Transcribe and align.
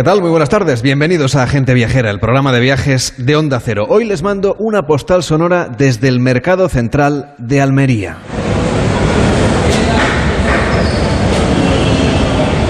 ¿Qué 0.00 0.04
tal? 0.04 0.22
Muy 0.22 0.30
buenas 0.30 0.48
tardes. 0.48 0.80
Bienvenidos 0.80 1.36
a 1.36 1.46
Gente 1.46 1.74
Viajera, 1.74 2.08
el 2.08 2.20
programa 2.20 2.52
de 2.52 2.60
viajes 2.60 3.12
de 3.18 3.36
Onda 3.36 3.60
Cero. 3.60 3.84
Hoy 3.86 4.06
les 4.06 4.22
mando 4.22 4.54
una 4.58 4.86
postal 4.86 5.22
sonora 5.22 5.68
desde 5.68 6.08
el 6.08 6.20
Mercado 6.20 6.70
Central 6.70 7.34
de 7.36 7.60
Almería. 7.60 8.16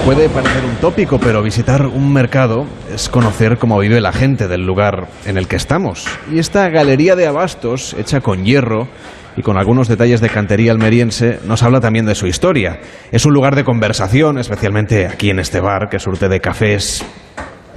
Puede 0.03 0.27
parecer 0.27 0.65
un 0.65 0.75
tópico, 0.81 1.19
pero 1.21 1.41
visitar 1.41 1.85
un 1.85 2.11
mercado 2.11 2.65
es 2.93 3.07
conocer 3.07 3.57
cómo 3.57 3.79
vive 3.79 4.01
la 4.01 4.11
gente 4.11 4.49
del 4.49 4.65
lugar 4.65 5.07
en 5.25 5.37
el 5.37 5.47
que 5.47 5.55
estamos. 5.55 6.05
Y 6.29 6.39
esta 6.39 6.67
galería 6.67 7.15
de 7.15 7.27
abastos, 7.27 7.95
hecha 7.97 8.19
con 8.19 8.43
hierro, 8.43 8.89
y 9.37 9.41
con 9.41 9.57
algunos 9.57 9.87
detalles 9.87 10.21
de 10.21 10.29
cantería 10.29 10.71
almeriense, 10.71 11.39
nos 11.45 11.63
habla 11.63 11.79
también 11.79 12.05
de 12.05 12.15
su 12.15 12.27
historia. 12.27 12.79
Es 13.11 13.25
un 13.25 13.33
lugar 13.33 13.55
de 13.55 13.63
conversación, 13.63 14.37
especialmente 14.37 15.07
aquí 15.07 15.29
en 15.29 15.39
este 15.39 15.59
bar, 15.59 15.89
que 15.89 15.99
surte 15.99 16.29
de 16.29 16.39
cafés 16.39 17.05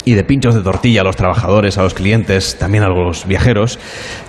y 0.04 0.14
de 0.14 0.24
pinchos 0.24 0.54
de 0.54 0.60
tortilla 0.60 1.00
a 1.00 1.04
los 1.04 1.16
trabajadores, 1.16 1.78
a 1.78 1.82
los 1.82 1.94
clientes, 1.94 2.56
también 2.58 2.84
a 2.84 2.88
los 2.88 3.27
viajeros. 3.27 3.78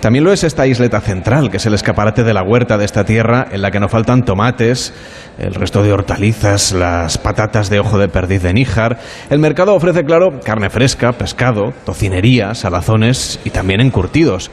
También 0.00 0.24
lo 0.24 0.32
es 0.32 0.44
esta 0.44 0.66
isleta 0.66 1.00
central, 1.00 1.50
que 1.50 1.58
es 1.58 1.66
el 1.66 1.74
escaparate 1.74 2.24
de 2.24 2.34
la 2.34 2.42
huerta 2.42 2.78
de 2.78 2.84
esta 2.84 3.04
tierra, 3.04 3.48
en 3.50 3.62
la 3.62 3.70
que 3.70 3.80
no 3.80 3.88
faltan 3.88 4.24
tomates, 4.24 4.94
el 5.38 5.54
resto 5.54 5.82
de 5.82 5.92
hortalizas, 5.92 6.72
las 6.72 7.18
patatas 7.18 7.68
de 7.68 7.80
ojo 7.80 7.98
de 7.98 8.08
perdiz 8.08 8.42
de 8.42 8.54
Níjar. 8.54 8.98
El 9.28 9.38
mercado 9.38 9.74
ofrece, 9.74 10.04
claro, 10.04 10.40
carne 10.42 10.70
fresca, 10.70 11.12
pescado, 11.12 11.72
tocinería, 11.84 12.54
salazones 12.54 13.38
y 13.44 13.50
también 13.50 13.80
encurtidos. 13.80 14.50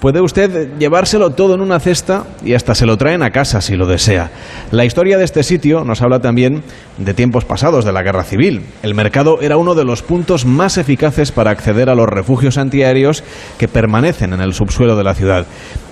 Puede 0.00 0.20
usted 0.20 0.68
llevárselo 0.78 1.30
todo 1.30 1.54
en 1.54 1.62
una 1.62 1.80
cesta 1.80 2.24
y 2.44 2.52
hasta 2.52 2.74
se 2.74 2.84
lo 2.84 2.98
traen 2.98 3.22
a 3.22 3.30
casa 3.30 3.60
si 3.60 3.76
lo 3.76 3.86
desea. 3.86 4.30
La 4.70 4.84
historia 4.84 5.16
de 5.16 5.24
este 5.24 5.42
sitio 5.42 5.84
nos 5.84 6.02
habla 6.02 6.20
también 6.20 6.62
de 6.98 7.14
tiempos 7.14 7.46
pasados 7.46 7.84
de 7.84 7.92
la 7.92 8.02
guerra 8.02 8.22
civil. 8.22 8.62
El 8.82 8.94
mercado 8.94 9.40
era 9.40 9.56
uno 9.56 9.74
de 9.74 9.84
los 9.84 10.02
puntos 10.02 10.44
más 10.44 10.76
eficaces 10.76 11.32
para 11.32 11.50
acceder 11.50 11.88
a 11.88 11.94
los 11.94 12.08
refugios 12.08 12.58
antiaéreos 12.58 13.24
que 13.58 13.68
permanecen 13.68 14.34
en 14.34 14.40
el 14.42 14.52
subsuelo 14.52 14.96
de 14.96 15.04
la 15.04 15.14
ciudad. 15.14 15.46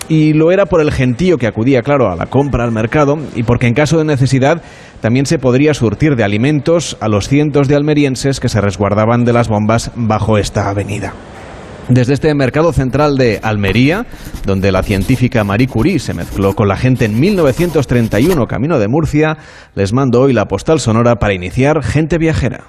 Y 0.09 0.35
lo 0.35 0.53
era 0.53 0.67
por 0.67 0.83
el 0.83 0.93
gentío 0.93 1.39
que 1.39 1.47
acudía, 1.47 1.83
claro, 1.83 2.11
a 2.11 2.17
la 2.17 2.27
compra 2.27 2.65
al 2.65 2.73
mercado 2.73 3.19
y 3.35 3.43
porque 3.43 3.69
en 3.69 3.75
caso 3.75 3.97
de 3.97 4.05
necesidad 4.05 4.61
también 5.01 5.25
se 5.25 5.39
podría 5.39 5.73
surtir 5.73 6.15
de 6.15 6.25
alimentos 6.25 6.99
a 7.01 7.09
los 7.09 7.29
cientos 7.29 7.69
de 7.69 7.77
almerienses 7.77 8.39
que 8.39 8.51
se 8.51 8.61
resguardaban 8.61 9.25
de 9.25 9.33
las 9.33 9.49
bombas 9.49 9.93
bajo 9.95 10.37
esta 10.37 10.69
avenida. 10.69 11.15
Desde 11.89 12.15
este 12.15 12.35
mercado 12.35 12.73
central 12.73 13.17
de 13.17 13.41
Almería, 13.43 14.07
donde 14.47 14.73
la 14.73 14.83
científica 14.83 15.45
Marie 15.45 15.69
Curie 15.69 15.99
se 15.99 16.15
mezcló 16.15 16.55
con 16.55 16.67
la 16.67 16.77
gente 16.77 17.05
en 17.05 17.21
1931 17.21 18.47
camino 18.47 18.79
de 18.79 18.89
Murcia, 18.89 19.37
les 19.75 19.93
mando 19.93 20.23
hoy 20.23 20.33
la 20.33 20.47
postal 20.47 20.81
sonora 20.81 21.17
para 21.17 21.35
iniciar 21.35 21.83
Gente 21.83 22.17
Viajera. 22.17 22.65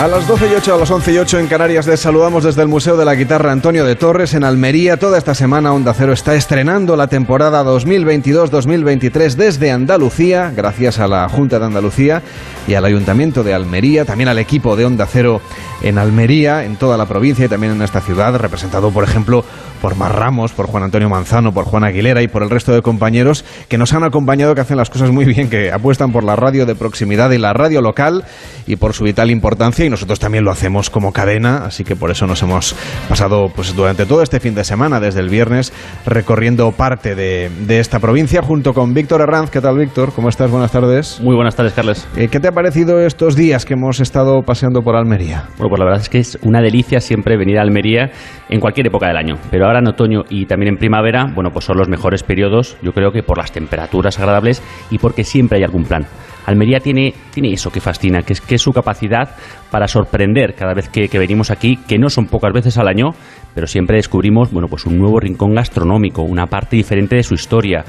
A 0.00 0.08
las 0.08 0.19
12 0.30 0.46
y 0.46 0.54
8, 0.54 0.74
a 0.74 0.78
las 0.78 0.90
11 0.92 1.12
y 1.12 1.18
8 1.18 1.38
en 1.40 1.46
Canarias 1.48 1.88
les 1.88 1.98
saludamos 1.98 2.44
desde 2.44 2.62
el 2.62 2.68
Museo 2.68 2.96
de 2.96 3.04
la 3.04 3.16
Guitarra 3.16 3.50
Antonio 3.50 3.84
de 3.84 3.96
Torres 3.96 4.32
en 4.32 4.44
Almería. 4.44 4.96
Toda 4.96 5.18
esta 5.18 5.34
semana 5.34 5.72
Onda 5.72 5.92
Cero 5.92 6.12
está 6.12 6.36
estrenando 6.36 6.94
la 6.94 7.08
temporada 7.08 7.64
2022-2023 7.64 9.34
desde 9.34 9.72
Andalucía, 9.72 10.52
gracias 10.54 11.00
a 11.00 11.08
la 11.08 11.28
Junta 11.28 11.58
de 11.58 11.66
Andalucía 11.66 12.22
y 12.68 12.74
al 12.74 12.84
Ayuntamiento 12.84 13.42
de 13.42 13.54
Almería, 13.54 14.04
también 14.04 14.28
al 14.28 14.38
equipo 14.38 14.76
de 14.76 14.84
Onda 14.84 15.06
Cero 15.06 15.40
en 15.82 15.98
Almería, 15.98 16.64
en 16.64 16.76
toda 16.76 16.96
la 16.96 17.06
provincia 17.06 17.46
y 17.46 17.48
también 17.48 17.72
en 17.72 17.82
esta 17.82 18.00
ciudad, 18.00 18.36
representado 18.36 18.92
por 18.92 19.02
ejemplo 19.02 19.44
por 19.80 19.96
Mar 19.96 20.14
Ramos, 20.14 20.52
por 20.52 20.66
Juan 20.66 20.84
Antonio 20.84 21.08
Manzano, 21.08 21.52
por 21.52 21.64
Juan 21.64 21.84
Aguilera 21.84 22.22
y 22.22 22.28
por 22.28 22.42
el 22.42 22.50
resto 22.50 22.72
de 22.72 22.82
compañeros 22.82 23.44
que 23.68 23.78
nos 23.78 23.92
han 23.94 24.04
acompañado, 24.04 24.54
que 24.54 24.60
hacen 24.60 24.76
las 24.76 24.90
cosas 24.90 25.10
muy 25.10 25.24
bien, 25.24 25.48
que 25.48 25.72
apuestan 25.72 26.12
por 26.12 26.22
la 26.22 26.36
radio 26.36 26.66
de 26.66 26.74
proximidad 26.74 27.30
y 27.30 27.38
la 27.38 27.52
radio 27.52 27.80
local 27.80 28.24
y 28.66 28.76
por 28.76 28.92
su 28.92 29.04
vital 29.04 29.30
importancia 29.30 29.84
y 29.84 29.90
nosotros 29.90 30.19
también 30.20 30.44
lo 30.44 30.52
hacemos 30.52 30.90
como 30.90 31.12
cadena, 31.12 31.64
así 31.64 31.82
que 31.82 31.96
por 31.96 32.12
eso 32.12 32.26
nos 32.26 32.40
hemos 32.42 32.76
pasado 33.08 33.48
pues 33.54 33.74
durante 33.74 34.06
todo 34.06 34.22
este 34.22 34.38
fin 34.38 34.54
de 34.54 34.62
semana, 34.62 35.00
desde 35.00 35.20
el 35.20 35.28
viernes, 35.28 35.72
recorriendo 36.06 36.70
parte 36.72 37.16
de, 37.16 37.50
de 37.66 37.80
esta 37.80 37.98
provincia 37.98 38.42
junto 38.42 38.72
con 38.72 38.94
Víctor 38.94 39.22
Herranz. 39.22 39.50
¿Qué 39.50 39.60
tal, 39.60 39.78
Víctor? 39.78 40.12
¿Cómo 40.14 40.28
estás? 40.28 40.50
Buenas 40.50 40.70
tardes. 40.70 41.20
Muy 41.20 41.34
buenas 41.34 41.56
tardes, 41.56 41.72
Carles. 41.72 42.06
Eh, 42.16 42.28
¿Qué 42.28 42.38
te 42.38 42.48
ha 42.48 42.52
parecido 42.52 43.00
estos 43.00 43.34
días 43.34 43.64
que 43.64 43.74
hemos 43.74 43.98
estado 43.98 44.42
paseando 44.42 44.82
por 44.82 44.94
Almería? 44.94 45.48
Bueno, 45.56 45.70
pues 45.70 45.78
la 45.78 45.84
verdad 45.86 46.00
es 46.02 46.08
que 46.08 46.18
es 46.18 46.38
una 46.42 46.60
delicia 46.60 47.00
siempre 47.00 47.36
venir 47.36 47.58
a 47.58 47.62
Almería 47.62 48.10
en 48.48 48.60
cualquier 48.60 48.86
época 48.86 49.08
del 49.08 49.16
año, 49.16 49.36
pero 49.50 49.66
ahora 49.66 49.80
en 49.80 49.88
otoño 49.88 50.22
y 50.28 50.46
también 50.46 50.74
en 50.74 50.78
primavera, 50.78 51.26
bueno, 51.34 51.50
pues 51.50 51.64
son 51.64 51.78
los 51.78 51.88
mejores 51.88 52.22
periodos, 52.22 52.76
yo 52.82 52.92
creo 52.92 53.10
que 53.10 53.22
por 53.22 53.38
las 53.38 53.52
temperaturas 53.52 54.18
agradables 54.18 54.62
y 54.90 54.98
porque 54.98 55.24
siempre 55.24 55.58
hay 55.58 55.64
algún 55.64 55.84
plan. 55.84 56.06
Almería 56.46 56.80
tiene, 56.80 57.14
tiene 57.32 57.52
eso 57.52 57.70
que 57.70 57.80
fascina, 57.80 58.22
que 58.22 58.32
es, 58.32 58.40
que 58.40 58.56
es 58.56 58.62
su 58.62 58.72
capacidad 58.72 59.36
para 59.70 59.88
sorprender 59.88 60.54
cada 60.54 60.74
vez 60.74 60.88
que, 60.88 61.08
que, 61.08 61.18
venimos 61.18 61.50
aquí, 61.50 61.76
que 61.76 61.98
no 61.98 62.08
son 62.08 62.26
pocas 62.26 62.52
veces 62.52 62.78
al 62.78 62.88
año, 62.88 63.10
pero 63.54 63.66
siempre 63.66 63.96
descubrimos 63.96 64.50
bueno, 64.50 64.68
pues 64.68 64.86
un 64.86 64.98
nuevo 64.98 65.20
rincón 65.20 65.54
gastronómico, 65.54 66.22
una 66.22 66.46
parte 66.46 66.76
diferente 66.76 67.16
de 67.16 67.22
su 67.22 67.34
historia, 67.34 67.84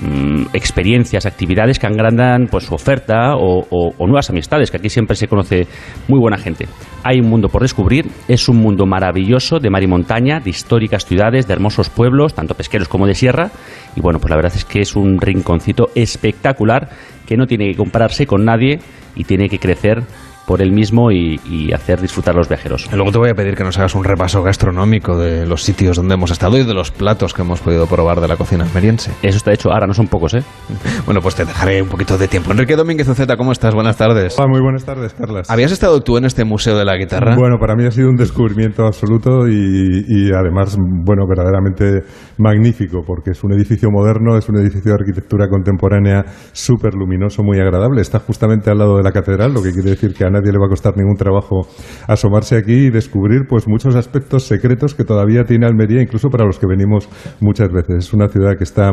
mmm, 0.00 0.46
experiencias, 0.52 1.26
actividades 1.26 1.78
que 1.78 1.86
agrandan 1.86 2.48
pues, 2.50 2.64
su 2.64 2.74
oferta 2.74 3.36
o, 3.36 3.60
o, 3.70 3.92
o 3.96 4.06
nuevas 4.06 4.30
amistades, 4.30 4.70
que 4.70 4.76
aquí 4.76 4.88
siempre 4.88 5.16
se 5.16 5.28
conoce 5.28 5.66
muy 6.08 6.18
buena 6.18 6.38
gente. 6.38 6.66
Hay 7.02 7.20
un 7.20 7.28
mundo 7.28 7.48
por 7.48 7.62
descubrir, 7.62 8.06
es 8.28 8.48
un 8.48 8.56
mundo 8.56 8.86
maravilloso 8.86 9.58
de 9.58 9.70
mar 9.70 9.82
y 9.82 9.86
montaña, 9.86 10.40
de 10.40 10.50
históricas 10.50 11.04
ciudades, 11.04 11.46
de 11.46 11.52
hermosos 11.52 11.90
pueblos, 11.90 12.34
tanto 12.34 12.54
pesqueros 12.54 12.88
como 12.88 13.06
de 13.06 13.14
sierra, 13.14 13.50
y 13.94 14.00
bueno, 14.00 14.18
pues 14.18 14.30
la 14.30 14.36
verdad 14.36 14.52
es 14.54 14.64
que 14.64 14.80
es 14.80 14.96
un 14.96 15.20
rinconcito 15.20 15.86
espectacular 15.94 16.88
que 17.26 17.36
no 17.36 17.46
tiene 17.46 17.70
que 17.70 17.76
compararse 17.76 18.26
con 18.26 18.44
nadie 18.44 18.78
y 19.14 19.24
tiene 19.24 19.48
que 19.48 19.58
crecer 19.58 20.02
por 20.46 20.62
él 20.62 20.72
mismo 20.72 21.10
y, 21.10 21.40
y, 21.44 21.72
hacer 21.72 22.00
disfrutar 22.00 22.34
a 22.34 22.38
los 22.38 22.48
viajeros. 22.48 22.88
Luego 22.92 23.10
te 23.10 23.18
voy 23.18 23.30
a 23.30 23.34
pedir 23.34 23.56
que 23.56 23.64
nos 23.64 23.76
hagas 23.78 23.94
un 23.94 24.04
repaso 24.04 24.42
gastronómico 24.42 25.18
de 25.18 25.46
los 25.46 25.62
sitios 25.62 25.96
donde 25.96 26.14
hemos 26.14 26.30
estado 26.30 26.56
y 26.56 26.64
de 26.64 26.72
los 26.72 26.90
platos 26.90 27.34
que 27.34 27.42
hemos 27.42 27.60
podido 27.60 27.86
probar 27.86 28.20
de 28.20 28.28
la 28.28 28.36
cocina 28.36 28.64
almeriense. 28.64 29.10
Eso 29.22 29.36
está 29.38 29.52
hecho, 29.52 29.72
ahora 29.72 29.86
no 29.86 29.94
son 29.94 30.06
pocos, 30.06 30.34
¿eh? 30.34 30.44
Bueno, 31.04 31.20
pues 31.20 31.34
te 31.34 31.44
dejaré 31.44 31.82
un 31.82 31.88
poquito 31.88 32.16
de 32.16 32.28
tiempo. 32.28 32.52
Enrique 32.52 32.76
Domínguez 32.76 33.08
Uceta, 33.08 33.36
¿cómo 33.36 33.52
estás? 33.52 33.74
Buenas 33.74 33.96
tardes. 33.96 34.38
Hola, 34.38 34.48
muy 34.48 34.60
buenas 34.60 34.84
tardes, 34.84 35.14
Carlas. 35.14 35.50
¿Habías 35.50 35.72
estado 35.72 36.00
tú 36.00 36.16
en 36.16 36.24
este 36.24 36.44
Museo 36.44 36.76
de 36.76 36.84
la 36.84 36.96
Guitarra? 36.96 37.36
Bueno, 37.36 37.56
para 37.58 37.74
mí 37.74 37.84
ha 37.84 37.90
sido 37.90 38.08
un 38.08 38.16
descubrimiento 38.16 38.84
absoluto 38.86 39.48
y, 39.48 40.04
y 40.06 40.32
además, 40.32 40.76
bueno, 40.78 41.26
verdaderamente 41.28 42.02
magnífico, 42.38 43.02
porque 43.06 43.30
es 43.30 43.42
un 43.44 43.52
edificio 43.52 43.90
moderno, 43.90 44.36
es 44.36 44.48
un 44.48 44.58
edificio 44.58 44.92
de 44.92 44.98
arquitectura 45.00 45.48
contemporánea 45.48 46.24
súper 46.52 46.94
luminoso, 46.94 47.42
muy 47.42 47.58
agradable. 47.58 48.00
Está 48.00 48.20
justamente 48.20 48.70
al 48.70 48.78
lado 48.78 48.96
de 48.96 49.02
la 49.02 49.12
catedral, 49.12 49.52
lo 49.52 49.62
que 49.62 49.72
quiere 49.72 49.90
decir 49.90 50.14
que 50.14 50.24
a 50.24 50.30
nadie 50.36 50.52
le 50.52 50.58
va 50.58 50.66
a 50.66 50.68
costar 50.68 50.96
ningún 50.96 51.16
trabajo 51.16 51.66
asomarse 52.06 52.56
aquí 52.56 52.86
y 52.86 52.90
descubrir 52.90 53.46
pues 53.48 53.66
muchos 53.66 53.96
aspectos 53.96 54.44
secretos 54.44 54.94
que 54.94 55.04
todavía 55.04 55.44
tiene 55.44 55.66
Almería, 55.66 56.02
incluso 56.02 56.28
para 56.28 56.44
los 56.44 56.58
que 56.58 56.66
venimos 56.66 57.08
muchas 57.40 57.68
veces. 57.72 58.06
Es 58.06 58.12
una 58.12 58.28
ciudad 58.28 58.56
que 58.56 58.64
está 58.64 58.90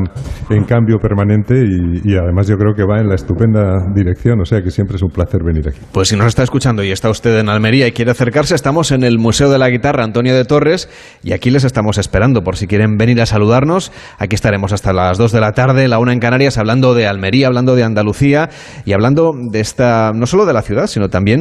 en 0.49 0.63
cambio 0.65 0.97
permanente 0.99 1.55
y, 1.55 2.01
y 2.03 2.15
además 2.15 2.47
yo 2.47 2.57
creo 2.57 2.73
que 2.73 2.83
va 2.83 2.99
en 2.99 3.07
la 3.07 3.15
estupenda 3.15 3.79
dirección, 3.93 4.39
o 4.41 4.45
sea 4.45 4.61
que 4.61 4.71
siempre 4.71 4.95
es 4.95 5.03
un 5.03 5.09
placer 5.09 5.41
venir 5.43 5.67
aquí. 5.67 5.79
Pues 5.91 6.09
si 6.09 6.15
nos 6.15 6.27
está 6.27 6.43
escuchando 6.43 6.83
y 6.83 6.91
está 6.91 7.09
usted 7.09 7.39
en 7.39 7.49
Almería 7.49 7.87
y 7.87 7.91
quiere 7.91 8.11
acercarse, 8.11 8.55
estamos 8.55 8.91
en 8.91 9.03
el 9.03 9.19
Museo 9.19 9.49
de 9.49 9.57
la 9.57 9.69
Guitarra 9.69 10.03
Antonio 10.03 10.35
de 10.35 10.45
Torres 10.45 10.89
y 11.23 11.33
aquí 11.33 11.49
les 11.51 11.63
estamos 11.63 11.97
esperando 11.97 12.43
por 12.43 12.55
si 12.55 12.67
quieren 12.67 12.97
venir 12.97 13.21
a 13.21 13.25
saludarnos. 13.25 13.91
Aquí 14.17 14.35
estaremos 14.35 14.73
hasta 14.73 14.93
las 14.93 15.17
2 15.17 15.31
de 15.31 15.39
la 15.39 15.51
tarde, 15.53 15.87
la 15.87 15.99
una 15.99 16.13
en 16.13 16.19
Canarias, 16.19 16.57
hablando 16.57 16.93
de 16.93 17.07
Almería, 17.07 17.47
hablando 17.47 17.75
de 17.75 17.83
Andalucía 17.83 18.49
y 18.85 18.93
hablando 18.93 19.31
de 19.51 19.59
esta, 19.59 20.11
no 20.13 20.25
solo 20.25 20.45
de 20.45 20.53
la 20.53 20.61
ciudad, 20.61 20.87
sino 20.87 21.09
también 21.09 21.32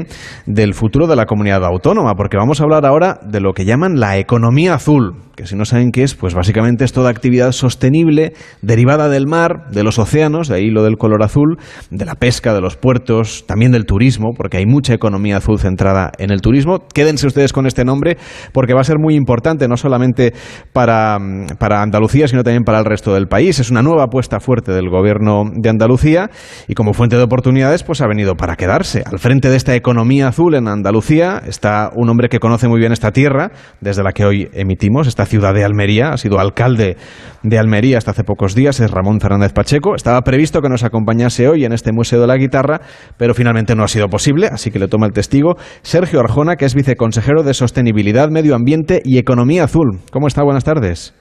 del 0.46 0.74
futuro 0.74 1.06
de 1.06 1.16
la 1.16 1.26
comunidad 1.26 1.64
autónoma, 1.64 2.14
porque 2.14 2.36
vamos 2.36 2.60
a 2.60 2.64
hablar 2.64 2.86
ahora 2.86 3.20
de 3.22 3.40
lo 3.40 3.52
que 3.52 3.64
llaman 3.64 4.00
la 4.00 4.18
economía 4.18 4.74
azul, 4.74 5.14
si 5.44 5.56
no 5.56 5.64
saben 5.64 5.92
qué 5.92 6.02
es, 6.02 6.14
pues 6.14 6.34
básicamente 6.34 6.84
es 6.84 6.92
toda 6.92 7.10
actividad 7.10 7.52
sostenible 7.52 8.32
derivada 8.60 9.08
del 9.08 9.26
mar, 9.26 9.70
de 9.70 9.82
los 9.82 9.98
océanos, 9.98 10.48
de 10.48 10.56
ahí 10.56 10.70
lo 10.70 10.82
del 10.82 10.96
color 10.96 11.22
azul, 11.22 11.58
de 11.90 12.04
la 12.04 12.14
pesca, 12.14 12.54
de 12.54 12.60
los 12.60 12.76
puertos, 12.76 13.44
también 13.46 13.72
del 13.72 13.86
turismo, 13.86 14.30
porque 14.36 14.58
hay 14.58 14.66
mucha 14.66 14.94
economía 14.94 15.38
azul 15.38 15.58
centrada 15.58 16.12
en 16.18 16.30
el 16.30 16.40
turismo. 16.40 16.86
Quédense 16.92 17.26
ustedes 17.26 17.52
con 17.52 17.66
este 17.66 17.84
nombre 17.84 18.16
porque 18.52 18.74
va 18.74 18.80
a 18.80 18.84
ser 18.84 18.98
muy 18.98 19.14
importante, 19.14 19.68
no 19.68 19.76
solamente 19.76 20.32
para, 20.72 21.18
para 21.58 21.82
Andalucía, 21.82 22.28
sino 22.28 22.42
también 22.42 22.64
para 22.64 22.78
el 22.78 22.84
resto 22.84 23.14
del 23.14 23.28
país. 23.28 23.58
Es 23.58 23.70
una 23.70 23.82
nueva 23.82 24.04
apuesta 24.04 24.40
fuerte 24.40 24.72
del 24.72 24.88
gobierno 24.88 25.44
de 25.54 25.68
Andalucía 25.68 26.30
y 26.68 26.74
como 26.74 26.92
fuente 26.92 27.16
de 27.16 27.22
oportunidades, 27.22 27.82
pues 27.82 28.00
ha 28.00 28.06
venido 28.06 28.34
para 28.34 28.56
quedarse. 28.56 29.02
Al 29.04 29.18
frente 29.18 29.50
de 29.50 29.56
esta 29.56 29.74
economía 29.74 30.28
azul 30.28 30.54
en 30.54 30.68
Andalucía 30.68 31.42
está 31.46 31.90
un 31.94 32.08
hombre 32.08 32.28
que 32.28 32.38
conoce 32.38 32.68
muy 32.68 32.78
bien 32.78 32.92
esta 32.92 33.12
tierra, 33.12 33.52
desde 33.80 34.02
la 34.02 34.12
que 34.12 34.24
hoy 34.24 34.48
emitimos, 34.52 35.06
esta 35.06 35.26
ciudad 35.32 35.54
de 35.54 35.64
Almería, 35.64 36.10
ha 36.10 36.18
sido 36.18 36.38
alcalde 36.38 36.98
de 37.42 37.58
Almería 37.58 37.96
hasta 37.96 38.10
hace 38.10 38.22
pocos 38.22 38.54
días, 38.54 38.80
es 38.80 38.90
Ramón 38.90 39.18
Fernández 39.18 39.54
Pacheco. 39.54 39.94
Estaba 39.94 40.20
previsto 40.20 40.60
que 40.60 40.68
nos 40.68 40.84
acompañase 40.84 41.48
hoy 41.48 41.64
en 41.64 41.72
este 41.72 41.90
Museo 41.90 42.20
de 42.20 42.26
la 42.26 42.36
Guitarra, 42.36 42.82
pero 43.16 43.32
finalmente 43.32 43.74
no 43.74 43.82
ha 43.82 43.88
sido 43.88 44.08
posible, 44.08 44.48
así 44.48 44.70
que 44.70 44.78
le 44.78 44.88
toma 44.88 45.06
el 45.06 45.14
testigo 45.14 45.54
Sergio 45.80 46.20
Arjona, 46.20 46.56
que 46.56 46.66
es 46.66 46.74
viceconsejero 46.74 47.44
de 47.44 47.54
Sostenibilidad, 47.54 48.28
Medio 48.28 48.54
Ambiente 48.54 49.00
y 49.06 49.16
Economía 49.16 49.64
Azul. 49.64 50.00
¿Cómo 50.10 50.26
está? 50.26 50.42
Buenas 50.42 50.64
tardes. 50.64 51.14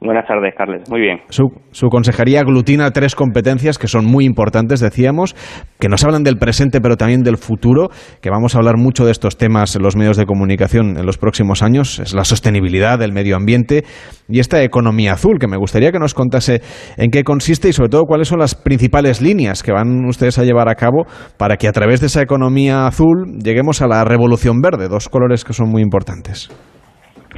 Buenas 0.00 0.26
tardes, 0.26 0.54
Carles. 0.56 0.90
Muy 0.90 1.00
bien. 1.00 1.20
Su, 1.30 1.48
su, 1.70 1.88
consejería 1.88 2.40
aglutina 2.40 2.90
tres 2.90 3.14
competencias 3.14 3.78
que 3.78 3.88
son 3.88 4.04
muy 4.04 4.26
importantes, 4.26 4.80
decíamos, 4.80 5.34
que 5.80 5.88
nos 5.88 6.04
hablan 6.04 6.22
del 6.22 6.36
presente, 6.36 6.82
pero 6.82 6.96
también 6.96 7.22
del 7.22 7.38
futuro, 7.38 7.88
que 8.20 8.28
vamos 8.28 8.54
a 8.54 8.58
hablar 8.58 8.76
mucho 8.76 9.06
de 9.06 9.12
estos 9.12 9.38
temas 9.38 9.74
en 9.74 9.82
los 9.82 9.96
medios 9.96 10.18
de 10.18 10.26
comunicación 10.26 10.98
en 10.98 11.06
los 11.06 11.16
próximos 11.16 11.62
años. 11.62 11.98
Es 11.98 12.12
la 12.12 12.24
sostenibilidad 12.24 12.98
del 12.98 13.12
medio 13.12 13.36
ambiente 13.36 13.84
y 14.28 14.40
esta 14.40 14.62
economía 14.62 15.14
azul, 15.14 15.38
que 15.38 15.48
me 15.48 15.56
gustaría 15.56 15.92
que 15.92 15.98
nos 15.98 16.12
contase 16.12 16.60
en 16.98 17.10
qué 17.10 17.24
consiste 17.24 17.70
y 17.70 17.72
sobre 17.72 17.88
todo 17.88 18.02
cuáles 18.02 18.28
son 18.28 18.38
las 18.38 18.54
principales 18.54 19.22
líneas 19.22 19.62
que 19.62 19.72
van 19.72 20.04
ustedes 20.04 20.38
a 20.38 20.44
llevar 20.44 20.68
a 20.68 20.74
cabo 20.74 21.06
para 21.38 21.56
que 21.56 21.68
a 21.68 21.72
través 21.72 22.00
de 22.00 22.08
esa 22.08 22.20
economía 22.20 22.86
azul 22.86 23.38
lleguemos 23.42 23.80
a 23.80 23.88
la 23.88 24.04
revolución 24.04 24.60
verde, 24.60 24.88
dos 24.88 25.08
colores 25.08 25.42
que 25.42 25.54
son 25.54 25.70
muy 25.70 25.80
importantes. 25.80 26.50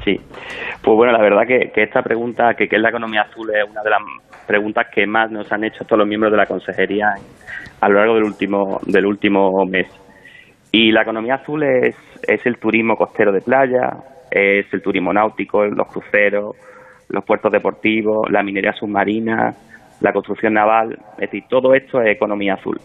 Sí, 0.08 0.19
pues 0.82 0.96
bueno, 0.96 1.12
la 1.12 1.20
verdad 1.20 1.46
que, 1.46 1.70
que 1.70 1.82
esta 1.82 2.00
pregunta, 2.00 2.55
que, 2.55 2.66
que, 2.66 2.76
es 2.76 2.81
la 2.81 2.88
economía 2.88 3.26
azul, 3.28 3.50
es 3.55 3.69
una 3.69 3.82
de 3.82 3.90
las 3.90 4.00
preguntas 4.46 4.87
que 4.90 5.06
más 5.06 5.31
nos 5.31 5.52
han 5.52 5.64
hecho 5.64 5.84
todos 5.84 5.99
los 5.99 6.08
miembros 6.08 6.32
de 6.32 6.38
la 6.38 6.46
consejería 6.46 7.12
a 7.78 7.88
lo 7.90 7.96
largo 7.96 8.14
del 8.14 8.25
último, 8.25 8.81
del 8.87 9.05
último 9.05 9.66
mes. 9.66 9.87
Y 10.72 10.93
la 10.93 11.02
economía 11.02 11.34
azul 11.34 11.62
es, 11.62 11.94
es 12.26 12.46
el 12.46 12.56
turismo 12.56 12.96
costero 12.96 13.32
de 13.32 13.43
playa, 13.43 13.99
es 14.31 14.72
el 14.72 14.81
turismo 14.81 15.12
náutico, 15.12 15.66
los 15.66 15.88
cruceros, 15.88 16.56
los 17.11 17.22
puertos 17.22 17.52
deportivos, 17.52 18.31
la 18.31 18.43
minería 18.43 18.72
submarina, 18.72 19.52
la 20.00 20.12
construcción 20.14 20.54
naval, 20.54 20.96
es 21.19 21.31
decir, 21.31 21.44
todo 21.50 21.75
esto 21.75 22.00
es 22.00 22.16
economía 22.16 22.54
azul. 22.54 22.81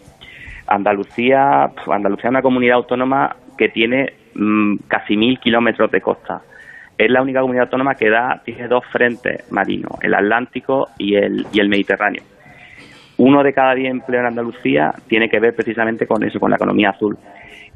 Andalucía, 0.67 1.71
Andalucía 1.87 2.25
es 2.25 2.31
una 2.31 2.41
comunidad 2.41 2.75
autónoma 2.75 3.33
que 3.57 3.69
tiene 3.69 4.11
mmm, 4.35 4.75
casi 4.89 5.15
mil 5.15 5.39
kilómetros 5.39 5.89
de 5.89 6.01
costa 6.01 6.41
es 6.97 7.09
la 7.09 7.21
única 7.21 7.41
comunidad 7.41 7.65
autónoma 7.65 7.95
que 7.95 8.09
da, 8.09 8.41
tiene 8.43 8.67
dos 8.67 8.85
frentes 8.91 9.51
marinos, 9.51 9.91
el 10.01 10.13
Atlántico 10.13 10.87
y 10.97 11.15
el, 11.15 11.45
y 11.51 11.59
el 11.59 11.69
Mediterráneo. 11.69 12.23
Uno 13.17 13.43
de 13.43 13.53
cada 13.53 13.75
diez 13.75 13.91
empleos 13.91 14.21
en 14.21 14.27
Andalucía 14.27 14.91
tiene 15.07 15.29
que 15.29 15.39
ver 15.39 15.55
precisamente 15.55 16.07
con 16.07 16.23
eso, 16.23 16.39
con 16.39 16.49
la 16.49 16.55
economía 16.55 16.89
azul. 16.89 17.17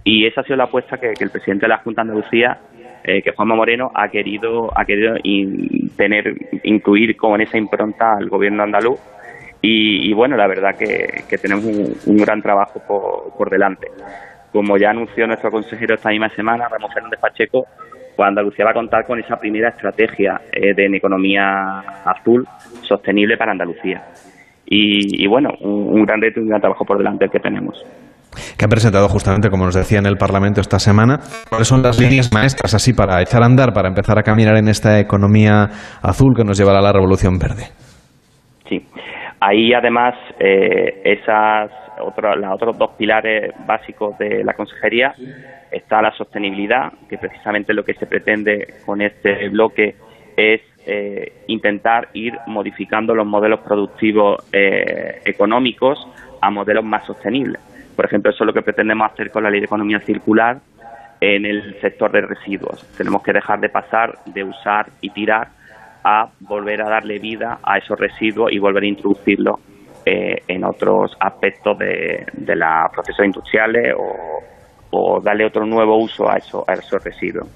Y 0.04 0.26
esa 0.26 0.42
ha 0.42 0.44
sido 0.44 0.58
la 0.58 0.66
apuesta 0.66 0.98
que, 0.98 1.14
el 1.20 1.30
presidente 1.30 1.66
de 1.66 1.70
la 1.70 1.80
Junta 1.80 2.04
de 2.04 2.10
Andalucía, 2.10 2.58
eh, 3.04 3.22
que 3.22 3.32
Juanma 3.32 3.56
Moreno, 3.56 3.90
ha 3.94 4.08
querido, 4.10 4.70
ha 4.76 4.86
querido 4.86 5.16
in, 5.24 5.90
tener, 5.96 6.34
incluir 6.64 7.16
con 7.16 7.42
esa 7.42 7.58
impronta 7.58 8.14
al 8.18 8.30
gobierno 8.30 8.64
andaluz. 8.64 9.00
Y, 9.62 10.14
bueno, 10.14 10.38
la 10.38 10.48
verdad 10.48 10.78
que, 10.78 11.24
que 11.28 11.38
tenemos 11.38 11.66
un, 11.66 11.94
un, 12.06 12.18
gran 12.18 12.42
trabajo 12.42 12.80
por, 12.88 13.36
por 13.38 13.50
delante. 13.50 13.88
Como 14.54 14.78
ya 14.78 14.92
anunció 14.92 15.28
nuestro 15.28 15.52
consejero 15.52 15.96
esta 15.96 16.10
misma 16.10 16.30
semana, 16.30 16.70
Ramón 16.70 16.92
Fernández 16.92 17.20
Pacheco, 17.20 17.66
pues 18.18 18.28
Andalucía 18.28 18.66
va 18.66 18.72
a 18.72 18.74
contar 18.74 19.06
con 19.06 19.20
esa 19.20 19.36
primera 19.36 19.70
estrategia 19.70 20.42
eh, 20.52 20.74
de 20.76 20.98
economía 20.98 21.80
azul 22.04 22.46
sostenible 22.82 23.38
para 23.38 23.52
Andalucía. 23.52 24.02
Y, 24.66 25.24
y 25.24 25.28
bueno, 25.28 25.50
un, 25.62 26.00
un, 26.00 26.04
gran 26.04 26.20
reto 26.20 26.40
y 26.40 26.44
un 26.44 26.50
gran 26.50 26.60
trabajo 26.60 26.84
por 26.84 26.98
delante 26.98 27.26
el 27.26 27.32
que 27.32 27.40
tenemos. 27.40 27.86
Que 28.58 28.66
han 28.66 28.70
presentado 28.70 29.08
justamente, 29.08 29.50
como 29.50 29.66
nos 29.66 29.76
decía 29.76 30.00
en 30.00 30.08
el 30.08 30.18
Parlamento 30.18 30.62
esta 30.62 30.80
semana, 30.80 31.20
cuáles 31.48 31.68
son 31.68 31.84
las 31.84 32.00
líneas 32.00 32.34
maestras 32.34 32.74
así 32.74 32.92
para 32.94 33.22
echar 33.22 33.44
a 33.44 33.46
andar, 33.46 33.72
para 33.72 33.88
empezar 33.88 34.18
a 34.18 34.24
caminar 34.24 34.58
en 34.58 34.68
esta 34.68 35.00
economía 35.00 35.70
azul 36.02 36.34
que 36.36 36.44
nos 36.44 36.58
llevará 36.58 36.80
a 36.80 36.82
la 36.82 36.94
revolución 36.94 37.38
verde. 37.38 37.70
Sí, 38.68 38.84
ahí 39.40 39.74
además 39.74 40.16
eh, 40.40 41.02
esas 41.06 41.72
otro, 42.02 42.36
los 42.36 42.54
otros 42.56 42.78
dos 42.78 42.92
pilares 42.98 43.54
básicos 43.66 44.18
de 44.18 44.44
la 44.44 44.54
consejería 44.54 45.14
está 45.72 46.02
la 46.02 46.12
sostenibilidad, 46.12 46.92
que 47.10 47.18
precisamente 47.18 47.74
lo 47.74 47.84
que 47.84 47.94
se 47.94 48.06
pretende 48.06 48.76
con 48.86 49.02
este 49.02 49.50
bloque 49.50 49.96
es 50.36 50.62
eh, 50.86 51.44
intentar 51.48 52.10
ir 52.14 52.38
modificando 52.48 53.14
los 53.14 53.26
modelos 53.26 53.60
productivos 53.62 54.38
eh, 54.54 55.22
económicos 55.26 56.08
a 56.42 56.50
modelos 56.50 56.86
más 56.86 57.06
sostenibles. 57.06 57.62
Por 57.96 58.06
ejemplo, 58.06 58.32
eso 58.32 58.44
es 58.44 58.48
lo 58.48 58.54
que 58.54 58.62
pretendemos 58.62 59.12
hacer 59.12 59.32
con 59.32 59.44
la 59.44 59.50
ley 59.50 59.60
de 59.60 59.66
economía 59.66 60.00
circular 60.00 60.60
en 61.20 61.46
el 61.46 61.80
sector 61.82 62.12
de 62.12 62.22
residuos. 62.22 62.88
Tenemos 62.96 63.24
que 63.24 63.34
dejar 63.34 63.60
de 63.60 63.70
pasar 63.70 64.14
de 64.28 64.44
usar 64.44 64.88
y 65.02 65.10
tirar 65.10 65.50
a 66.04 66.30
volver 66.42 66.82
a 66.82 66.90
darle 66.90 67.20
vida 67.20 67.60
a 67.64 67.80
esos 67.80 68.00
residuos 68.00 68.52
y 68.52 68.60
volver 68.60 68.84
a 68.84 68.88
introducirlos 68.88 69.60
eh, 70.06 70.44
en 70.48 70.64
otros 70.64 71.18
aspectos 71.20 71.78
de, 71.80 72.26
de 72.32 72.56
los 72.56 72.92
procesos 72.94 73.26
industriales 73.26 73.94
o, 73.98 74.57
o 74.92 75.20
darle 75.22 75.46
otro 75.46 75.66
nuevo 75.66 75.98
uso 75.98 76.30
a, 76.30 76.38
eso, 76.38 76.64
a 76.68 76.74
esos 76.74 77.04
residuos. 77.04 77.48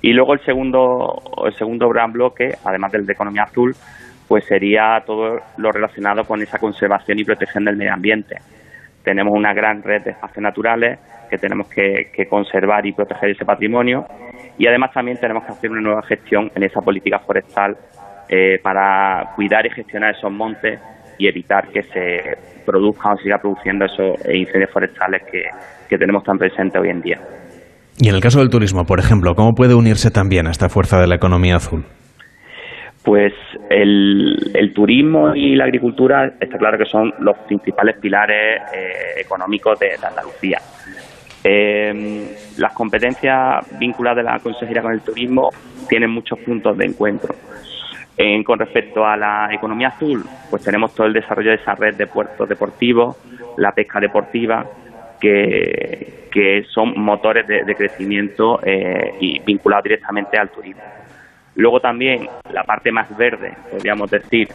Y 0.00 0.12
luego 0.12 0.34
el 0.34 0.40
segundo, 0.44 1.20
el 1.44 1.54
segundo 1.54 1.88
gran 1.88 2.12
bloque, 2.12 2.54
además 2.64 2.92
del 2.92 3.04
de 3.04 3.12
economía 3.12 3.42
azul, 3.42 3.74
pues 4.28 4.44
sería 4.44 5.02
todo 5.04 5.40
lo 5.56 5.72
relacionado 5.72 6.24
con 6.24 6.40
esa 6.42 6.58
conservación 6.58 7.18
y 7.18 7.24
protección 7.24 7.64
del 7.64 7.76
medio 7.76 7.94
ambiente. 7.94 8.36
Tenemos 9.02 9.34
una 9.34 9.54
gran 9.54 9.82
red 9.82 10.02
de 10.02 10.10
espacios 10.10 10.42
naturales 10.42 10.98
que 11.30 11.38
tenemos 11.38 11.68
que, 11.68 12.10
conservar 12.28 12.86
y 12.86 12.92
proteger 12.92 13.30
ese 13.30 13.44
patrimonio 13.44 14.06
y 14.58 14.66
además 14.66 14.92
también 14.92 15.18
tenemos 15.18 15.44
que 15.44 15.52
hacer 15.52 15.70
una 15.70 15.80
nueva 15.80 16.02
gestión 16.02 16.50
en 16.54 16.62
esa 16.62 16.80
política 16.80 17.18
forestal 17.20 17.76
eh, 18.28 18.58
para 18.62 19.32
cuidar 19.34 19.66
y 19.66 19.70
gestionar 19.70 20.14
esos 20.14 20.30
montes 20.30 20.78
y 21.18 21.28
evitar 21.28 21.68
que 21.68 21.82
se 21.82 22.38
produzcan 22.64 23.12
o 23.12 23.16
siga 23.18 23.38
produciendo 23.38 23.84
esos 23.84 24.16
incendios 24.32 24.70
forestales 24.70 25.22
que, 25.30 25.42
que 25.88 25.98
tenemos 25.98 26.22
tan 26.24 26.38
presentes 26.38 26.80
hoy 26.80 26.90
en 26.90 27.00
día. 27.00 27.18
Y 27.98 28.08
en 28.08 28.14
el 28.14 28.20
caso 28.20 28.38
del 28.38 28.48
turismo, 28.48 28.84
por 28.84 29.00
ejemplo, 29.00 29.34
¿cómo 29.34 29.54
puede 29.54 29.74
unirse 29.74 30.10
también 30.10 30.46
a 30.46 30.50
esta 30.50 30.68
fuerza 30.68 31.00
de 31.00 31.08
la 31.08 31.16
economía 31.16 31.56
azul? 31.56 31.84
Pues 33.02 33.32
el, 33.70 34.52
el 34.54 34.72
turismo 34.72 35.34
y 35.34 35.56
la 35.56 35.64
agricultura 35.64 36.34
está 36.40 36.58
claro 36.58 36.78
que 36.78 36.84
son 36.84 37.12
los 37.20 37.36
principales 37.46 37.96
pilares 38.00 38.60
eh, 38.72 39.20
económicos 39.20 39.78
de, 39.78 39.88
de 40.00 40.06
Andalucía. 40.06 40.58
Eh, 41.42 42.36
las 42.58 42.72
competencias 42.74 43.66
vinculadas 43.78 44.18
de 44.18 44.22
la 44.24 44.38
consejería 44.40 44.82
con 44.82 44.92
el 44.92 45.00
turismo 45.00 45.48
tienen 45.88 46.10
muchos 46.10 46.38
puntos 46.40 46.76
de 46.76 46.84
encuentro. 46.84 47.34
En, 48.20 48.42
con 48.42 48.58
respecto 48.58 49.06
a 49.06 49.16
la 49.16 49.48
economía 49.52 49.88
azul, 49.88 50.24
pues 50.50 50.64
tenemos 50.64 50.92
todo 50.92 51.06
el 51.06 51.12
desarrollo 51.12 51.50
de 51.50 51.56
esa 51.56 51.76
red 51.76 51.94
de 51.94 52.08
puertos 52.08 52.48
deportivos, 52.48 53.16
la 53.56 53.70
pesca 53.70 54.00
deportiva, 54.00 54.66
que, 55.20 56.26
que 56.32 56.64
son 56.74 56.98
motores 57.00 57.46
de, 57.46 57.74
crecimiento 57.76 58.58
eh, 58.64 59.14
y 59.20 59.38
vinculados 59.38 59.84
directamente 59.84 60.36
al 60.36 60.50
turismo. 60.50 60.82
Luego 61.54 61.78
también 61.78 62.28
la 62.52 62.64
parte 62.64 62.90
más 62.90 63.16
verde, 63.16 63.52
podríamos 63.70 64.10
decir, 64.10 64.48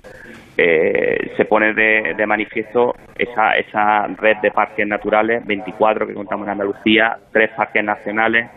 eh, 0.57 1.31
se 1.37 1.45
pone 1.45 1.73
de, 1.73 2.15
de, 2.17 2.25
manifiesto 2.25 2.93
esa, 3.17 3.51
esa 3.51 4.07
red 4.07 4.37
de 4.41 4.51
parques 4.51 4.85
naturales, 4.85 5.45
24 5.45 6.05
que 6.05 6.13
contamos 6.13 6.47
en 6.47 6.51
Andalucía, 6.51 7.17
tres 7.31 7.49
parques 7.51 7.83
nacionales, 7.83 8.49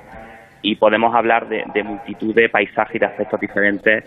y 0.62 0.74
podemos 0.74 1.14
hablar 1.14 1.48
de 1.48 1.82
multitud 1.84 2.34
de 2.34 2.48
paisajes 2.48 2.96
y 2.96 2.98
de 2.98 3.06
aspectos 3.06 3.38
diferentes 3.38 4.04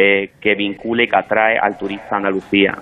eh, 0.00 0.30
que 0.40 0.54
vincule 0.54 1.02
y 1.02 1.08
que 1.08 1.16
atrae 1.16 1.58
al 1.58 1.76
turista 1.76 2.14
a 2.14 2.16
Andalucía. 2.18 2.72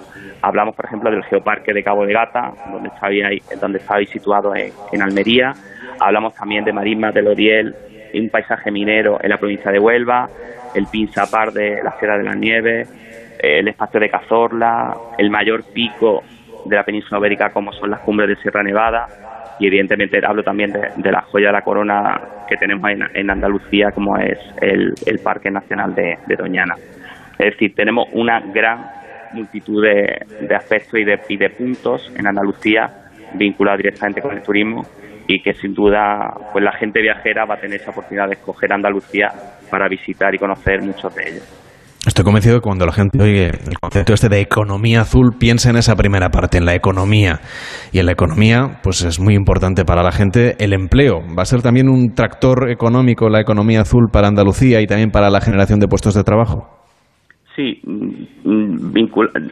Hablamos, 0.42 0.76
por 0.76 0.84
ejemplo, 0.84 1.10
del 1.10 1.24
Geoparque 1.24 1.72
de 1.72 1.82
Cabo 1.82 2.04
de 2.04 2.12
Gata, 2.12 2.52
donde 2.70 2.90
estáis, 2.90 3.42
donde 3.58 3.78
estáis 3.78 4.14
en, 4.14 4.72
en, 4.92 5.02
Almería. 5.02 5.54
Hablamos 5.98 6.34
también 6.34 6.62
de 6.66 6.74
Marismas 6.74 7.14
del 7.14 7.28
Oriel, 7.28 7.74
un 8.12 8.28
paisaje 8.28 8.70
minero 8.70 9.18
en 9.22 9.30
la 9.30 9.38
provincia 9.38 9.70
de 9.70 9.78
Huelva, 9.78 10.28
el 10.74 10.86
Pinzapar 10.88 11.52
de 11.54 11.82
la 11.82 11.92
Sierra 11.92 12.18
de 12.18 12.24
las 12.24 12.36
Nieves, 12.36 12.86
el 13.38 13.66
espacio 13.66 13.98
de 13.98 14.10
Cazorla, 14.10 14.94
el 15.16 15.30
mayor 15.30 15.64
pico 15.72 16.22
de 16.66 16.76
la 16.76 16.84
península 16.84 17.18
ibérica 17.18 17.48
como 17.48 17.72
son 17.72 17.88
las 17.88 18.00
cumbres 18.00 18.28
de 18.28 18.36
Sierra 18.42 18.62
Nevada 18.62 19.06
y 19.58 19.68
evidentemente 19.68 20.20
hablo 20.22 20.42
también 20.42 20.70
de, 20.70 21.10
la 21.10 21.22
joya 21.22 21.46
de 21.46 21.52
la 21.54 21.62
corona 21.62 22.20
que 22.46 22.58
tenemos 22.58 22.90
en, 22.90 23.04
en 23.14 23.30
Andalucía 23.30 23.90
como 23.92 24.18
es 24.18 24.38
el, 24.60 24.92
Parque 25.24 25.50
Nacional 25.50 25.94
de 25.94 26.36
Doñana. 26.36 26.74
Es 27.38 27.52
decir, 27.52 27.74
tenemos 27.74 28.08
una 28.12 28.40
gran 28.52 28.86
multitud 29.32 29.82
de, 29.82 30.54
aspectos 30.54 31.00
y 31.00 31.04
de, 31.04 31.20
y 31.28 31.36
de, 31.36 31.50
puntos 31.50 32.12
en 32.16 32.26
Andalucía 32.26 32.88
vinculados 33.34 33.78
directamente 33.78 34.22
con 34.22 34.36
el 34.36 34.42
turismo 34.42 34.82
y 35.28 35.42
que 35.42 35.52
sin 35.54 35.74
duda 35.74 36.32
pues 36.52 36.64
la 36.64 36.72
gente 36.72 37.00
viajera 37.02 37.44
va 37.44 37.54
a 37.54 37.60
tener 37.60 37.80
esa 37.80 37.90
oportunidad 37.90 38.28
de 38.28 38.34
escoger 38.34 38.72
Andalucía 38.72 39.28
para 39.70 39.88
visitar 39.88 40.34
y 40.34 40.38
conocer 40.38 40.82
muchos 40.82 41.14
de 41.14 41.22
ellos. 41.28 41.62
Estoy 42.06 42.24
convencido 42.24 42.60
que 42.60 42.62
cuando 42.62 42.86
la 42.86 42.92
gente 42.92 43.20
oye 43.20 43.46
el 43.46 43.78
concepto 43.80 44.14
este 44.14 44.28
de 44.28 44.40
economía 44.40 45.00
azul 45.00 45.34
piensa 45.40 45.70
en 45.70 45.76
esa 45.76 45.96
primera 45.96 46.28
parte, 46.28 46.56
en 46.56 46.64
la 46.64 46.76
economía. 46.76 47.40
Y 47.90 47.98
en 47.98 48.06
la 48.06 48.12
economía, 48.12 48.78
pues 48.84 49.02
es 49.02 49.18
muy 49.18 49.34
importante 49.34 49.84
para 49.84 50.04
la 50.04 50.12
gente 50.12 50.54
el 50.60 50.72
empleo. 50.72 51.16
Va 51.36 51.42
a 51.42 51.46
ser 51.46 51.62
también 51.62 51.88
un 51.88 52.14
tractor 52.14 52.70
económico 52.70 53.28
la 53.28 53.40
economía 53.40 53.80
azul 53.80 54.06
para 54.12 54.28
Andalucía 54.28 54.80
y 54.80 54.86
también 54.86 55.10
para 55.10 55.30
la 55.30 55.40
generación 55.40 55.80
de 55.80 55.88
puestos 55.88 56.14
de 56.14 56.22
trabajo. 56.22 56.75
Sí, 57.56 57.80
mm, 57.84 58.96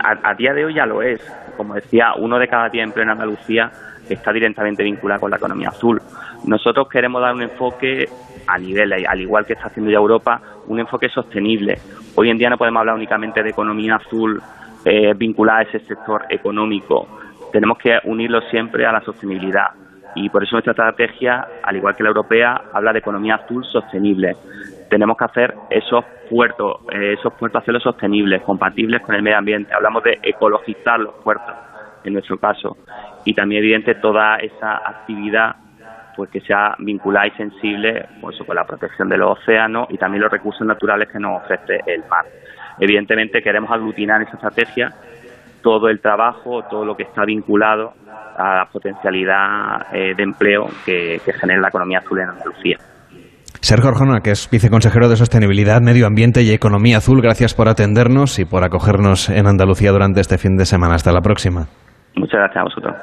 a, 0.01 0.31
a, 0.31 0.35
día 0.35 0.53
de 0.53 0.67
hoy 0.67 0.75
ya 0.75 0.85
lo 0.85 1.01
es. 1.01 1.21
Como 1.57 1.75
decía, 1.75 2.13
uno 2.19 2.39
de 2.39 2.47
cada 2.47 2.69
diez 2.69 2.85
empleos 2.85 3.07
en 3.07 3.13
Andalucía 3.13 3.73
está 4.09 4.31
directamente 4.31 4.83
vinculado 4.83 5.23
con 5.23 5.31
la 5.31 5.39
economía 5.39 5.71
azul. 5.71 6.01
Nosotros 6.47 6.87
queremos 6.89 7.23
dar 7.23 7.35
un 7.35 7.43
enfoque 7.43 8.07
a 8.47 8.59
nivel, 8.59 8.93
al 8.93 9.21
igual 9.21 9.47
que 9.47 9.55
está 9.55 9.69
haciendo 9.69 9.91
ya 9.91 9.97
Europa, 9.97 10.41
un 10.67 10.79
enfoque 10.79 11.09
sostenible. 11.09 11.79
Hoy 12.15 12.29
en 12.29 12.37
día 12.37 12.51
no 12.51 12.59
podemos 12.59 12.81
hablar 12.81 12.97
únicamente 12.97 13.43
de 13.43 13.51
economía 13.51 13.97
azul 13.97 14.41
eh, 14.85 15.15
vinculada 15.17 15.61
a 15.61 15.63
ese 15.63 15.81
sector 15.81 16.27
económico. 16.29 17.09
Tenemos 17.53 17.79
que 17.79 17.99
unirlo 18.05 18.43
siempre 18.51 18.85
a 18.85 18.93
la 18.93 19.01
sostenibilidad. 19.01 19.69
Y 20.15 20.29
por 20.29 20.45
eso 20.45 20.57
nuestra 20.57 20.73
estrategia, 20.73 21.47
al 21.63 21.77
igual 21.77 21.97
que 21.97 22.03
la 22.03 22.11
europea, 22.11 22.65
habla 22.73 22.93
de 22.93 22.99
economía 22.99 23.37
azul 23.37 23.65
sostenible. 23.65 24.37
Tenemos 24.95 25.17
que 25.17 25.25
hacer 25.25 25.55
esos 25.71 26.05
puertos, 26.31 26.83
eh, 26.93 27.15
esos 27.19 27.33
puertos 27.35 27.61
hacerlos 27.61 27.83
sostenibles, 27.83 28.43
compatibles 28.43 29.03
con 29.03 29.17
el 29.17 29.23
medio 29.23 29.39
ambiente. 29.39 29.75
Hablamos 29.75 30.05
de 30.05 30.21
ecologizar 30.23 31.01
los 31.01 31.15
puertos, 31.15 31.53
en 32.05 32.13
nuestro 32.13 32.39
caso. 32.39 32.77
Y 33.25 33.35
también, 33.35 33.65
evidente, 33.65 33.97
toda 33.97 34.37
esa 34.37 34.77
actividad 34.89 35.57
pues 36.15 36.31
que 36.31 36.41
sea 36.43 36.77
vinculada 36.79 37.27
y 37.27 37.33
sensible 37.33 38.07
pues, 38.21 38.39
con 38.47 38.55
la 38.55 38.65
protección 38.65 39.09
de 39.09 39.19
los 39.19 39.37
océanos 39.37 39.89
y 39.91 39.99
también 39.99 40.23
los 40.23 40.31
recursos 40.31 40.65
naturales 40.65 41.09
que 41.09 41.19
nos 41.19 41.43
ofrece 41.43 41.81
el 41.87 42.05
mar. 42.09 42.27
Evidentemente 42.79 43.43
queremos 43.43 43.73
aglutinar 43.73 44.21
en 44.21 44.29
esa 44.29 44.37
estrategia 44.37 44.93
todo 45.61 45.89
el 45.89 45.99
trabajo, 45.99 46.63
todo 46.71 46.85
lo 46.85 46.97
que 46.97 47.03
está 47.03 47.25
vinculado 47.25 47.95
a 48.37 48.59
la 48.59 48.69
potencialidad 48.71 49.93
eh, 49.93 50.15
de 50.15 50.23
empleo 50.23 50.69
que, 50.87 51.21
genera 51.41 51.63
la 51.63 51.69
economía 51.71 51.99
azul 51.99 52.21
en 52.21 52.29
Andalucía. 52.29 52.79
Sergio 53.65 53.89
Orjona, 53.89 54.21
que 54.21 54.31
es 54.31 54.51
viceconsejero 54.51 55.09
de 55.09 55.17
Sostenibilidad, 55.17 55.81
Medio 55.81 56.07
Ambiente 56.07 56.43
y 56.43 56.51
Economía 56.51 56.99
Azul, 56.99 57.23
gracias 57.23 57.55
por 57.55 57.71
atendernos 57.71 58.39
y 58.39 58.45
por 58.45 58.63
acogernos 58.63 59.31
en 59.31 59.47
Andalucía 59.47 59.91
durante 59.91 60.21
este 60.21 60.37
fin 60.37 60.59
de 60.59 60.67
semana. 60.67 60.97
Hasta 60.97 61.13
la 61.13 61.23
próxima. 61.23 61.67
Muchas 62.15 62.41
gracias 62.41 62.59
a 62.59 62.65
vosotros. 62.65 62.95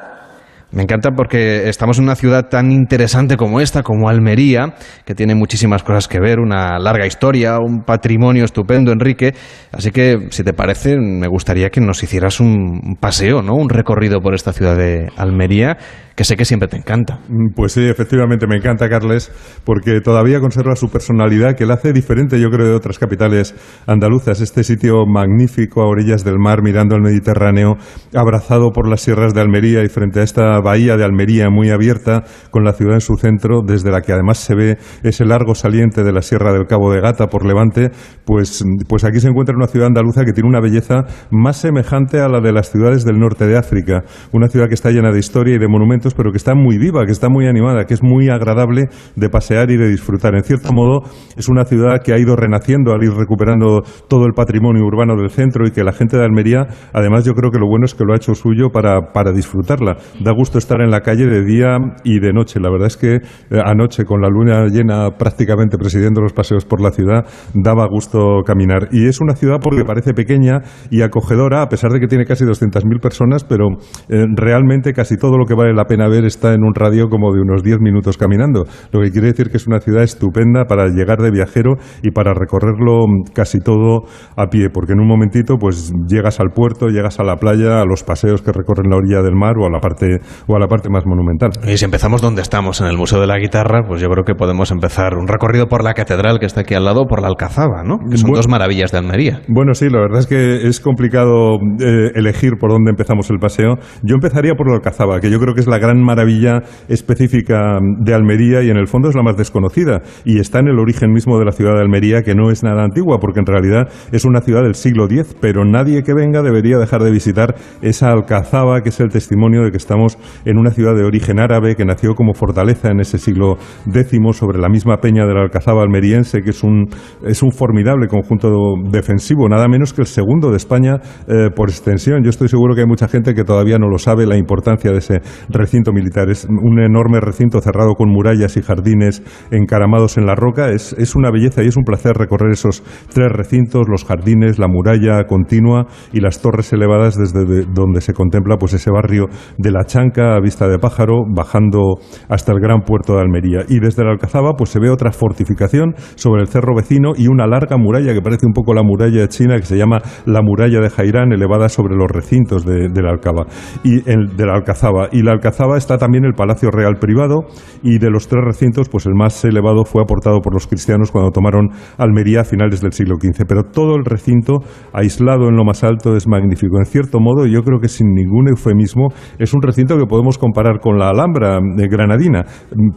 Me 0.72 0.82
encanta 0.82 1.10
porque 1.10 1.68
estamos 1.68 1.98
en 1.98 2.04
una 2.04 2.16
ciudad 2.16 2.48
tan 2.48 2.72
interesante 2.72 3.36
como 3.36 3.60
esta, 3.60 3.82
como 3.82 4.08
Almería, 4.08 4.74
que 5.04 5.14
tiene 5.14 5.34
muchísimas 5.34 5.82
cosas 5.82 6.08
que 6.08 6.18
ver, 6.18 6.40
una 6.40 6.78
larga 6.78 7.06
historia, 7.06 7.58
un 7.58 7.82
patrimonio 7.84 8.44
estupendo, 8.44 8.90
Enrique. 8.90 9.34
Así 9.70 9.90
que, 9.90 10.28
si 10.30 10.42
te 10.42 10.54
parece, 10.54 10.96
me 10.96 11.28
gustaría 11.28 11.68
que 11.68 11.82
nos 11.82 12.02
hicieras 12.02 12.40
un 12.40 12.96
paseo, 12.98 13.42
¿no? 13.42 13.54
Un 13.54 13.68
recorrido 13.68 14.20
por 14.20 14.34
esta 14.34 14.54
ciudad 14.54 14.76
de 14.76 15.08
Almería 15.16 15.76
que 16.16 16.24
sé 16.24 16.36
que 16.36 16.44
siempre 16.44 16.68
te 16.68 16.76
encanta. 16.76 17.20
Mm, 17.28 17.54
pues 17.54 17.72
sí, 17.72 17.88
efectivamente 17.88 18.46
me 18.46 18.56
encanta, 18.56 18.88
Carles, 18.88 19.30
porque 19.64 20.00
todavía 20.00 20.40
conserva 20.40 20.76
su 20.76 20.90
personalidad 20.90 21.56
que 21.56 21.66
la 21.66 21.74
hace 21.74 21.92
diferente, 21.92 22.40
yo 22.40 22.50
creo, 22.50 22.66
de 22.66 22.74
otras 22.74 22.98
capitales 22.98 23.54
andaluzas. 23.86 24.40
Este 24.40 24.64
sitio 24.64 25.06
magnífico 25.06 25.82
a 25.82 25.88
orillas 25.88 26.24
del 26.24 26.38
mar, 26.38 26.62
mirando 26.62 26.94
al 26.94 27.02
Mediterráneo, 27.02 27.76
abrazado 28.14 28.72
por 28.72 28.88
las 28.88 29.00
sierras 29.00 29.34
de 29.34 29.40
Almería 29.40 29.82
y 29.82 29.88
frente 29.88 30.20
a 30.20 30.22
esta 30.22 30.60
bahía 30.62 30.96
de 30.96 31.04
Almería 31.04 31.50
muy 31.50 31.70
abierta, 31.70 32.24
con 32.50 32.64
la 32.64 32.72
ciudad 32.72 32.94
en 32.94 33.00
su 33.00 33.16
centro, 33.16 33.60
desde 33.66 33.90
la 33.90 34.00
que 34.00 34.12
además 34.12 34.38
se 34.38 34.54
ve 34.54 34.78
ese 35.02 35.24
largo 35.24 35.54
saliente 35.54 36.02
de 36.02 36.12
la 36.12 36.22
Sierra 36.22 36.52
del 36.52 36.66
Cabo 36.66 36.92
de 36.92 37.00
Gata 37.00 37.26
por 37.26 37.44
Levante, 37.44 37.90
pues, 38.24 38.64
pues 38.88 39.04
aquí 39.04 39.20
se 39.20 39.28
encuentra 39.28 39.56
una 39.56 39.66
ciudad 39.66 39.88
andaluza 39.88 40.24
que 40.24 40.32
tiene 40.32 40.48
una 40.48 40.60
belleza 40.60 41.04
más 41.30 41.58
semejante 41.58 42.20
a 42.20 42.28
la 42.28 42.40
de 42.40 42.52
las 42.52 42.70
ciudades 42.70 43.04
del 43.04 43.18
norte 43.18 43.46
de 43.46 43.56
África, 43.58 44.04
una 44.32 44.48
ciudad 44.48 44.68
que 44.68 44.74
está 44.74 44.90
llena 44.90 45.12
de 45.12 45.18
historia 45.18 45.56
y 45.56 45.58
de 45.58 45.68
monumentos 45.68 46.14
pero 46.14 46.30
que 46.30 46.38
está 46.38 46.54
muy 46.54 46.78
viva, 46.78 47.04
que 47.04 47.12
está 47.12 47.28
muy 47.28 47.46
animada, 47.46 47.84
que 47.84 47.94
es 47.94 48.02
muy 48.02 48.28
agradable 48.28 48.84
de 49.16 49.28
pasear 49.28 49.70
y 49.70 49.76
de 49.76 49.88
disfrutar. 49.88 50.34
En 50.34 50.44
cierto 50.44 50.72
modo, 50.72 51.02
es 51.36 51.48
una 51.48 51.64
ciudad 51.64 52.00
que 52.04 52.12
ha 52.12 52.18
ido 52.18 52.36
renaciendo 52.36 52.92
al 52.92 53.02
ir 53.02 53.12
recuperando 53.12 53.82
todo 54.08 54.26
el 54.26 54.32
patrimonio 54.32 54.84
urbano 54.84 55.16
del 55.16 55.30
centro 55.30 55.66
y 55.66 55.70
que 55.70 55.84
la 55.84 55.92
gente 55.92 56.16
de 56.16 56.24
Almería, 56.24 56.66
además, 56.92 57.24
yo 57.24 57.34
creo 57.34 57.50
que 57.50 57.58
lo 57.58 57.66
bueno 57.66 57.84
es 57.84 57.94
que 57.94 58.04
lo 58.04 58.12
ha 58.12 58.16
hecho 58.16 58.34
suyo 58.34 58.70
para, 58.72 59.12
para 59.12 59.32
disfrutarla. 59.32 59.96
Da 60.20 60.32
gusto 60.32 60.51
estar 60.58 60.80
en 60.80 60.90
la 60.90 61.00
calle 61.00 61.26
de 61.26 61.44
día 61.44 61.78
y 62.04 62.20
de 62.20 62.32
noche. 62.32 62.60
La 62.60 62.70
verdad 62.70 62.88
es 62.88 62.96
que 62.96 63.16
eh, 63.16 63.20
anoche, 63.64 64.04
con 64.04 64.20
la 64.20 64.28
luna 64.28 64.66
llena 64.66 65.10
prácticamente 65.18 65.78
presidiendo 65.78 66.20
los 66.20 66.32
paseos 66.32 66.64
por 66.64 66.80
la 66.80 66.90
ciudad, 66.90 67.26
daba 67.54 67.86
gusto 67.88 68.42
caminar. 68.44 68.88
Y 68.92 69.06
es 69.06 69.20
una 69.20 69.34
ciudad 69.34 69.58
porque 69.62 69.84
parece 69.84 70.14
pequeña 70.14 70.62
y 70.90 71.02
acogedora, 71.02 71.62
a 71.62 71.68
pesar 71.68 71.90
de 71.92 72.00
que 72.00 72.06
tiene 72.06 72.24
casi 72.24 72.44
200.000 72.44 73.00
personas, 73.00 73.44
pero 73.44 73.68
eh, 74.08 74.24
realmente 74.36 74.92
casi 74.92 75.16
todo 75.16 75.38
lo 75.38 75.46
que 75.46 75.54
vale 75.54 75.74
la 75.74 75.84
pena 75.84 76.08
ver 76.08 76.24
está 76.24 76.54
en 76.54 76.62
un 76.64 76.74
radio 76.74 77.08
como 77.08 77.32
de 77.32 77.40
unos 77.40 77.62
10 77.62 77.80
minutos 77.80 78.16
caminando, 78.16 78.64
lo 78.92 79.00
que 79.00 79.10
quiere 79.10 79.28
decir 79.28 79.50
que 79.50 79.56
es 79.56 79.66
una 79.66 79.80
ciudad 79.80 80.02
estupenda 80.02 80.64
para 80.64 80.88
llegar 80.88 81.18
de 81.18 81.30
viajero 81.30 81.76
y 82.02 82.10
para 82.10 82.34
recorrerlo 82.34 83.04
casi 83.34 83.60
todo 83.60 84.02
a 84.36 84.46
pie, 84.46 84.68
porque 84.72 84.92
en 84.92 85.00
un 85.00 85.08
momentito 85.08 85.56
pues 85.58 85.92
llegas 86.08 86.40
al 86.40 86.50
puerto, 86.50 86.88
llegas 86.88 87.20
a 87.20 87.24
la 87.24 87.36
playa, 87.36 87.80
a 87.80 87.84
los 87.84 88.02
paseos 88.04 88.42
que 88.42 88.52
recorren 88.52 88.90
la 88.90 88.96
orilla 88.96 89.22
del 89.22 89.34
mar 89.34 89.54
o 89.58 89.66
a 89.66 89.70
la 89.70 89.80
parte 89.80 90.18
o 90.46 90.56
a 90.56 90.58
la 90.58 90.66
parte 90.66 90.88
más 90.90 91.04
monumental. 91.06 91.50
Y 91.66 91.76
si 91.76 91.84
empezamos 91.84 92.20
donde 92.20 92.42
estamos, 92.42 92.80
en 92.80 92.86
el 92.86 92.96
Museo 92.96 93.20
de 93.20 93.26
la 93.26 93.38
Guitarra, 93.38 93.82
pues 93.86 94.00
yo 94.00 94.08
creo 94.08 94.24
que 94.24 94.34
podemos 94.34 94.70
empezar 94.70 95.16
un 95.16 95.28
recorrido 95.28 95.66
por 95.68 95.84
la 95.84 95.94
catedral 95.94 96.38
que 96.38 96.46
está 96.46 96.62
aquí 96.62 96.74
al 96.74 96.84
lado, 96.84 97.06
por 97.06 97.20
la 97.20 97.28
Alcazaba, 97.28 97.82
¿no? 97.84 97.98
Que 98.10 98.16
son 98.16 98.32
dos 98.32 98.48
maravillas 98.48 98.92
de 98.92 98.98
Almería. 98.98 99.40
Bueno, 99.48 99.74
sí, 99.74 99.88
la 99.88 100.00
verdad 100.00 100.20
es 100.20 100.26
que 100.26 100.66
es 100.66 100.80
complicado 100.80 101.56
eh, 101.80 102.12
elegir 102.14 102.52
por 102.58 102.70
dónde 102.70 102.90
empezamos 102.90 103.30
el 103.30 103.38
paseo. 103.38 103.76
Yo 104.02 104.14
empezaría 104.14 104.54
por 104.54 104.68
la 104.68 104.76
Alcazaba, 104.76 105.20
que 105.20 105.30
yo 105.30 105.38
creo 105.38 105.54
que 105.54 105.60
es 105.60 105.66
la 105.66 105.78
gran 105.78 106.02
maravilla 106.02 106.60
específica 106.88 107.78
de 108.00 108.14
Almería 108.14 108.62
y 108.62 108.70
en 108.70 108.76
el 108.76 108.86
fondo 108.86 109.08
es 109.08 109.14
la 109.14 109.22
más 109.22 109.36
desconocida 109.36 110.02
y 110.24 110.38
está 110.38 110.58
en 110.60 110.68
el 110.68 110.78
origen 110.78 111.12
mismo 111.12 111.38
de 111.38 111.44
la 111.44 111.52
ciudad 111.52 111.74
de 111.74 111.80
Almería 111.80 112.22
que 112.22 112.34
no 112.34 112.50
es 112.50 112.62
nada 112.62 112.84
antigua 112.84 113.18
porque 113.20 113.40
en 113.40 113.46
realidad 113.46 113.88
es 114.12 114.24
una 114.24 114.40
ciudad 114.40 114.62
del 114.62 114.74
siglo 114.74 115.06
X, 115.06 115.36
pero 115.40 115.64
nadie 115.64 116.02
que 116.02 116.14
venga 116.14 116.42
debería 116.42 116.78
dejar 116.78 117.02
de 117.02 117.10
visitar 117.10 117.54
esa 117.80 118.10
alcazaba 118.10 118.82
que 118.82 118.90
es 118.90 119.00
el 119.00 119.10
testimonio 119.10 119.62
de 119.62 119.70
que 119.70 119.76
estamos 119.76 120.18
en 120.44 120.58
una 120.58 120.70
ciudad 120.70 120.94
de 120.94 121.04
origen 121.04 121.40
árabe 121.40 121.74
que 121.76 121.84
nació 121.84 122.14
como 122.14 122.34
fortaleza 122.34 122.88
en 122.90 123.00
ese 123.00 123.18
siglo 123.18 123.56
X 123.86 124.12
sobre 124.32 124.58
la 124.58 124.68
misma 124.68 124.98
peña 124.98 125.26
de 125.26 125.34
la 125.34 125.42
alcazaba 125.42 125.82
almeriense 125.82 126.42
que 126.42 126.50
es 126.50 126.62
un, 126.62 126.88
es 127.26 127.42
un 127.42 127.52
formidable 127.52 128.08
conjunto 128.08 128.48
defensivo, 128.90 129.48
nada 129.48 129.68
menos 129.68 129.92
que 129.92 130.02
el 130.02 130.06
segundo 130.06 130.50
de 130.50 130.56
España 130.56 131.00
eh, 131.26 131.48
por 131.54 131.70
extensión. 131.70 132.22
Yo 132.22 132.30
estoy 132.30 132.48
seguro 132.48 132.74
que 132.74 132.82
hay 132.82 132.86
mucha 132.86 133.08
gente 133.08 133.34
que 133.34 133.44
todavía 133.44 133.78
no 133.78 133.88
lo 133.88 133.98
sabe 133.98 134.26
la 134.26 134.36
importancia 134.36 134.90
de 134.90 134.98
ese 134.98 135.20
recinto 135.48 135.92
militar. 135.92 136.30
Es 136.30 136.44
un 136.44 136.80
enorme 136.80 137.20
recinto 137.20 137.60
cerrado 137.60 137.94
con 137.94 138.10
murallas 138.10 138.56
y 138.56 138.62
jardines 138.62 139.22
encaramados 139.50 140.18
en 140.18 140.26
la 140.26 140.34
roca. 140.34 140.70
Es, 140.70 140.94
es 140.98 141.14
una 141.14 141.30
belleza 141.30 141.62
y 141.62 141.68
es 141.68 141.76
un 141.76 141.84
placer 141.84 142.14
recorrer 142.16 142.52
esos 142.52 142.82
tres 143.12 143.30
recintos, 143.32 143.88
los 143.88 144.04
jardines, 144.04 144.58
la 144.58 144.68
muralla 144.68 145.24
continua 145.24 145.86
y 146.12 146.20
las 146.20 146.40
torres 146.40 146.72
elevadas 146.72 147.16
desde 147.16 147.64
donde 147.72 148.00
se 148.00 148.12
contempla 148.12 148.56
pues 148.56 148.74
ese 148.74 148.90
barrio 148.90 149.26
de 149.58 149.70
la 149.70 149.84
Chanca 149.84 150.11
a 150.20 150.40
vista 150.40 150.68
de 150.68 150.78
pájaro, 150.78 151.24
bajando 151.28 151.96
hasta 152.28 152.52
el 152.52 152.60
gran 152.60 152.82
puerto 152.82 153.14
de 153.14 153.20
Almería. 153.20 153.60
Y 153.68 153.80
desde 153.80 154.04
la 154.04 154.10
Alcazaba 154.10 154.54
pues 154.56 154.70
se 154.70 154.80
ve 154.80 154.90
otra 154.90 155.12
fortificación 155.12 155.94
sobre 156.14 156.42
el 156.42 156.48
cerro 156.48 156.74
vecino 156.74 157.12
y 157.16 157.28
una 157.28 157.46
larga 157.46 157.76
muralla 157.76 158.12
que 158.12 158.20
parece 158.20 158.46
un 158.46 158.52
poco 158.52 158.74
la 158.74 158.82
muralla 158.82 159.28
china 159.28 159.56
que 159.56 159.66
se 159.66 159.76
llama 159.76 159.98
la 160.26 160.42
muralla 160.42 160.80
de 160.80 160.90
Jairán, 160.90 161.32
elevada 161.32 161.68
sobre 161.68 161.94
los 161.96 162.10
recintos 162.10 162.64
de, 162.64 162.88
la 163.02 163.10
Alcaba 163.10 163.46
y 163.82 164.08
el, 164.10 164.36
de 164.36 164.46
la 164.46 164.54
Alcazaba. 164.54 165.08
Y 165.12 165.22
la 165.22 165.32
Alcazaba 165.32 165.76
está 165.76 165.98
también 165.98 166.24
el 166.24 166.34
Palacio 166.34 166.70
Real 166.70 166.96
privado 167.00 167.44
y 167.82 167.98
de 167.98 168.10
los 168.10 168.28
tres 168.28 168.44
recintos, 168.44 168.88
pues 168.88 169.06
el 169.06 169.14
más 169.14 169.44
elevado 169.44 169.84
fue 169.84 170.02
aportado 170.02 170.40
por 170.40 170.54
los 170.54 170.66
cristianos 170.66 171.10
cuando 171.10 171.30
tomaron 171.30 171.70
Almería 171.98 172.42
a 172.42 172.44
finales 172.44 172.80
del 172.80 172.92
siglo 172.92 173.16
XV. 173.16 173.44
Pero 173.46 173.64
todo 173.64 173.96
el 173.96 174.04
recinto, 174.04 174.60
aislado 174.92 175.48
en 175.48 175.56
lo 175.56 175.64
más 175.64 175.84
alto, 175.84 176.16
es 176.16 176.26
magnífico. 176.26 176.78
En 176.78 176.84
cierto 176.84 177.20
modo, 177.20 177.46
yo 177.46 177.62
creo 177.62 177.80
que 177.80 177.88
sin 177.88 178.14
ningún 178.14 178.48
eufemismo, 178.48 179.08
es 179.38 179.52
un 179.54 179.62
recinto 179.62 179.96
que 179.96 180.01
podemos 180.06 180.38
comparar 180.38 180.80
con 180.80 180.98
la 180.98 181.08
Alhambra 181.08 181.58
de 181.60 181.88
granadina, 181.88 182.44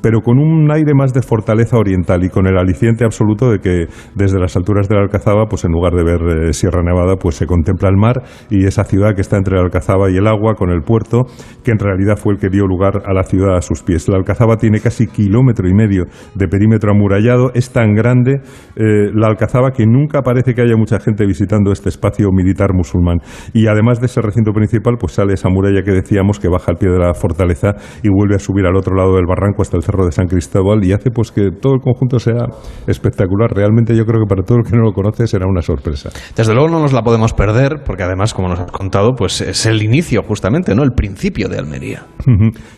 pero 0.01 0.21
con 0.21 0.39
un 0.39 0.71
aire 0.71 0.93
más 0.93 1.13
de 1.13 1.21
fortaleza 1.21 1.77
oriental 1.77 2.23
y 2.23 2.29
con 2.29 2.47
el 2.47 2.57
aliciente 2.57 3.05
absoluto 3.05 3.51
de 3.51 3.59
que 3.59 3.85
desde 4.15 4.39
las 4.39 4.55
alturas 4.55 4.87
de 4.87 4.95
la 4.95 5.01
Alcazaba, 5.01 5.45
pues 5.49 5.65
en 5.65 5.71
lugar 5.71 5.93
de 5.93 6.03
ver 6.03 6.21
eh, 6.21 6.53
Sierra 6.53 6.83
Nevada, 6.83 7.15
pues 7.17 7.35
se 7.35 7.45
contempla 7.45 7.89
el 7.89 7.97
mar 7.97 8.23
y 8.49 8.65
esa 8.65 8.83
ciudad 8.83 9.15
que 9.15 9.21
está 9.21 9.37
entre 9.37 9.55
la 9.55 9.63
Alcazaba 9.63 10.09
y 10.09 10.17
el 10.17 10.27
agua, 10.27 10.55
con 10.55 10.69
el 10.69 10.81
puerto, 10.81 11.25
que 11.63 11.71
en 11.71 11.79
realidad 11.79 12.17
fue 12.17 12.33
el 12.33 12.39
que 12.39 12.49
dio 12.49 12.65
lugar 12.65 13.03
a 13.05 13.13
la 13.13 13.23
ciudad 13.23 13.55
a 13.55 13.61
sus 13.61 13.83
pies. 13.83 14.07
La 14.07 14.17
Alcazaba 14.17 14.57
tiene 14.57 14.79
casi 14.79 15.07
kilómetro 15.07 15.67
y 15.67 15.73
medio 15.73 16.05
de 16.35 16.47
perímetro 16.47 16.91
amurallado, 16.91 17.51
es 17.53 17.71
tan 17.71 17.93
grande 17.93 18.41
eh, 18.75 19.11
la 19.13 19.27
Alcazaba 19.27 19.71
que 19.71 19.85
nunca 19.85 20.21
parece 20.21 20.53
que 20.53 20.61
haya 20.61 20.75
mucha 20.75 20.99
gente 20.99 21.25
visitando 21.25 21.71
este 21.71 21.89
espacio 21.89 22.31
militar 22.31 22.73
musulmán. 22.73 23.19
Y 23.53 23.67
además 23.67 23.99
de 23.99 24.07
ese 24.07 24.21
recinto 24.21 24.51
principal, 24.51 24.95
pues 24.99 25.13
sale 25.13 25.33
esa 25.33 25.49
muralla 25.49 25.83
que 25.83 25.91
decíamos 25.91 26.39
que 26.39 26.49
baja 26.49 26.71
al 26.71 26.77
pie 26.77 26.89
de 26.89 26.94
de 26.95 27.05
la 27.05 27.13
fortaleza 27.13 27.75
y 28.03 28.09
vuelve 28.09 28.35
a 28.35 28.39
subir 28.39 28.65
al 28.65 28.75
otro 28.75 28.95
lado 28.95 29.15
del 29.15 29.25
barranco 29.25 29.61
hasta 29.61 29.77
el 29.77 29.83
cerro 29.83 30.05
de 30.05 30.11
San 30.11 30.27
Cristóbal 30.27 30.83
y 30.83 30.93
hace 30.93 31.11
pues 31.11 31.31
que 31.31 31.51
todo 31.51 31.73
el 31.75 31.81
conjunto 31.81 32.19
sea 32.19 32.47
espectacular. 32.87 33.51
Realmente 33.53 33.95
yo 33.95 34.05
creo 34.05 34.21
que 34.23 34.27
para 34.27 34.43
todo 34.43 34.59
el 34.59 34.63
que 34.63 34.75
no 34.75 34.83
lo 34.83 34.93
conoce 34.93 35.27
será 35.27 35.45
una 35.47 35.61
sorpresa. 35.61 36.09
Desde 36.35 36.53
luego 36.53 36.69
no 36.69 36.79
nos 36.79 36.93
la 36.93 37.03
podemos 37.03 37.33
perder 37.33 37.83
porque 37.85 38.03
además, 38.03 38.33
como 38.33 38.49
nos 38.49 38.59
has 38.59 38.71
contado, 38.71 39.13
pues 39.15 39.41
es 39.41 39.65
el 39.65 39.83
inicio 39.83 40.23
justamente, 40.23 40.75
¿no? 40.75 40.83
El 40.83 40.93
principio 40.93 41.49
de 41.49 41.57
Almería. 41.57 42.05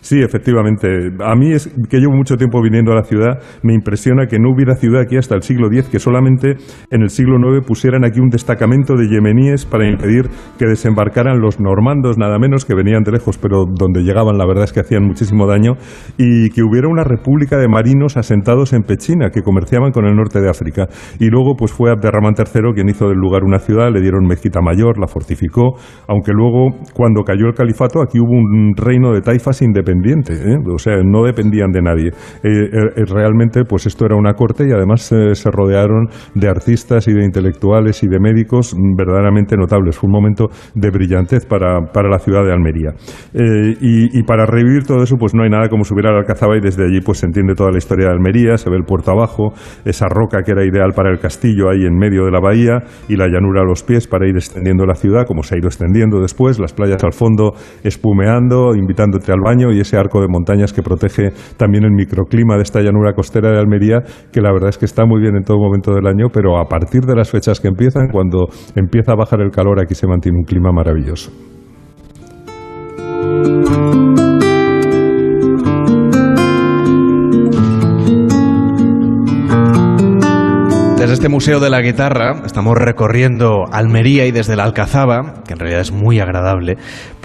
Sí, 0.00 0.20
efectivamente. 0.20 0.88
A 1.20 1.34
mí 1.34 1.52
es 1.52 1.70
que 1.88 1.98
llevo 1.98 2.14
mucho 2.14 2.36
tiempo 2.36 2.60
viniendo 2.62 2.92
a 2.92 2.96
la 2.96 3.04
ciudad, 3.04 3.40
me 3.62 3.74
impresiona 3.74 4.26
que 4.26 4.38
no 4.38 4.50
hubiera 4.50 4.74
ciudad 4.76 5.02
aquí 5.02 5.16
hasta 5.16 5.34
el 5.34 5.42
siglo 5.42 5.68
X, 5.68 5.88
que 5.88 5.98
solamente 5.98 6.56
en 6.90 7.02
el 7.02 7.10
siglo 7.10 7.38
IX 7.38 7.66
pusieran 7.66 8.04
aquí 8.04 8.20
un 8.20 8.28
destacamento 8.28 8.94
de 8.94 9.08
yemeníes 9.08 9.64
para 9.64 9.88
impedir 9.88 10.28
que 10.58 10.66
desembarcaran 10.66 11.40
los 11.40 11.60
normandos, 11.60 12.18
nada 12.18 12.38
menos, 12.38 12.64
que 12.64 12.74
venían 12.74 13.02
de 13.02 13.12
lejos, 13.12 13.38
pero 13.38 13.64
donde 13.66 14.02
llegaban 14.08 14.38
la 14.38 14.46
verdad 14.46 14.64
es 14.64 14.72
que 14.72 14.80
hacían 14.80 15.04
muchísimo 15.04 15.46
daño, 15.46 15.74
y 16.16 16.48
que 16.50 16.62
hubiera 16.62 16.88
una 16.88 17.04
república 17.04 17.58
de 17.58 17.68
marinos 17.68 18.16
asentados 18.16 18.72
en 18.72 18.82
Pechina, 18.82 19.30
que 19.30 19.42
comerciaban 19.42 19.92
con 19.92 20.06
el 20.06 20.16
norte 20.16 20.40
de 20.40 20.48
África. 20.48 20.86
Y 21.18 21.28
luego 21.28 21.54
pues 21.56 21.72
fue 21.72 21.90
Abderramán 21.90 22.34
III 22.38 22.72
quien 22.74 22.88
hizo 22.88 23.08
del 23.08 23.18
lugar 23.18 23.44
una 23.44 23.58
ciudad, 23.58 23.90
le 23.92 24.00
dieron 24.00 24.26
mezquita 24.26 24.60
mayor, 24.60 24.98
la 24.98 25.06
fortificó, 25.06 25.74
aunque 26.06 26.32
luego 26.32 26.70
cuando 26.94 27.22
cayó 27.22 27.46
el 27.46 27.54
califato 27.54 28.00
aquí 28.00 28.18
hubo 28.18 28.32
un 28.32 28.74
reino 28.76 29.12
de 29.12 29.20
taifas 29.20 29.62
independiente, 29.62 30.34
¿eh? 30.34 30.56
o 30.72 30.78
sea, 30.78 30.96
no 31.04 31.24
dependían 31.24 31.70
de 31.70 31.82
nadie. 31.82 32.08
Eh, 32.08 32.50
eh, 32.50 33.04
realmente 33.06 33.64
pues 33.64 33.86
esto 33.86 34.06
era 34.06 34.16
una 34.16 34.34
corte 34.34 34.66
y 34.68 34.72
además 34.72 35.02
se 35.02 35.50
rodearon 35.50 36.08
de 36.34 36.48
artistas 36.48 37.08
y 37.08 37.12
de 37.12 37.24
intelectuales 37.24 38.02
y 38.02 38.08
de 38.08 38.18
médicos 38.20 38.74
verdaderamente 38.96 39.56
notables. 39.56 39.98
Fue 39.98 40.08
un 40.08 40.12
momento 40.12 40.48
de 40.74 40.90
brillantez 40.90 41.46
para, 41.46 41.92
para 41.92 42.08
la 42.08 42.18
ciudad 42.18 42.44
de 42.44 42.52
Almería. 42.52 42.92
y, 43.34 43.97
y, 44.06 44.22
para 44.22 44.46
revivir 44.46 44.84
todo 44.84 45.02
eso 45.02 45.16
pues 45.18 45.34
no 45.34 45.42
hay 45.42 45.50
nada 45.50 45.68
como 45.68 45.84
subir 45.84 46.06
al 46.06 46.16
Alcazaba 46.16 46.56
y 46.56 46.60
desde 46.60 46.84
allí 46.84 47.00
pues 47.00 47.18
se 47.18 47.26
entiende 47.26 47.54
toda 47.54 47.70
la 47.70 47.78
historia 47.78 48.06
de 48.06 48.12
Almería, 48.12 48.56
se 48.56 48.70
ve 48.70 48.76
el 48.76 48.84
puerto 48.84 49.10
abajo, 49.10 49.52
esa 49.84 50.06
roca 50.08 50.42
que 50.42 50.52
era 50.52 50.64
ideal 50.64 50.92
para 50.94 51.10
el 51.10 51.18
castillo 51.18 51.70
ahí 51.70 51.84
en 51.84 51.96
medio 51.96 52.24
de 52.24 52.30
la 52.30 52.40
bahía 52.40 52.82
y 53.08 53.16
la 53.16 53.26
llanura 53.26 53.62
a 53.62 53.64
los 53.64 53.82
pies 53.82 54.06
para 54.06 54.28
ir 54.28 54.36
extendiendo 54.36 54.84
la 54.86 54.94
ciudad, 54.94 55.26
como 55.26 55.42
se 55.42 55.54
ha 55.54 55.58
ido 55.58 55.68
extendiendo 55.68 56.20
después, 56.20 56.58
las 56.58 56.72
playas 56.72 57.02
al 57.04 57.12
fondo 57.12 57.52
espumeando, 57.82 58.74
invitándote 58.74 59.32
al 59.32 59.40
baño 59.44 59.72
y 59.72 59.80
ese 59.80 59.96
arco 59.96 60.20
de 60.20 60.28
montañas 60.28 60.72
que 60.72 60.82
protege 60.82 61.30
también 61.56 61.84
el 61.84 61.92
microclima 61.92 62.56
de 62.56 62.62
esta 62.62 62.80
llanura 62.80 63.12
costera 63.14 63.50
de 63.50 63.58
Almería, 63.58 64.02
que 64.32 64.40
la 64.40 64.52
verdad 64.52 64.70
es 64.70 64.78
que 64.78 64.84
está 64.84 65.04
muy 65.06 65.20
bien 65.20 65.36
en 65.36 65.44
todo 65.44 65.58
momento 65.58 65.92
del 65.92 66.06
año, 66.06 66.26
pero 66.32 66.58
a 66.58 66.66
partir 66.68 67.02
de 67.02 67.14
las 67.14 67.30
fechas 67.30 67.60
que 67.60 67.68
empiezan, 67.68 68.08
cuando 68.08 68.46
empieza 68.74 69.12
a 69.12 69.16
bajar 69.16 69.40
el 69.40 69.50
calor, 69.50 69.80
aquí 69.80 69.94
se 69.94 70.06
mantiene 70.06 70.38
un 70.38 70.44
clima 70.44 70.70
maravilloso. 70.72 71.57
Desde 80.98 81.14
este 81.14 81.28
Museo 81.28 81.58
de 81.60 81.70
la 81.70 81.80
Guitarra 81.80 82.42
estamos 82.44 82.76
recorriendo 82.76 83.66
Almería 83.72 84.26
y 84.26 84.30
desde 84.30 84.56
la 84.56 84.64
Alcazaba, 84.64 85.42
que 85.46 85.52
en 85.52 85.58
realidad 85.60 85.80
es 85.80 85.92
muy 85.92 86.20
agradable, 86.20 86.76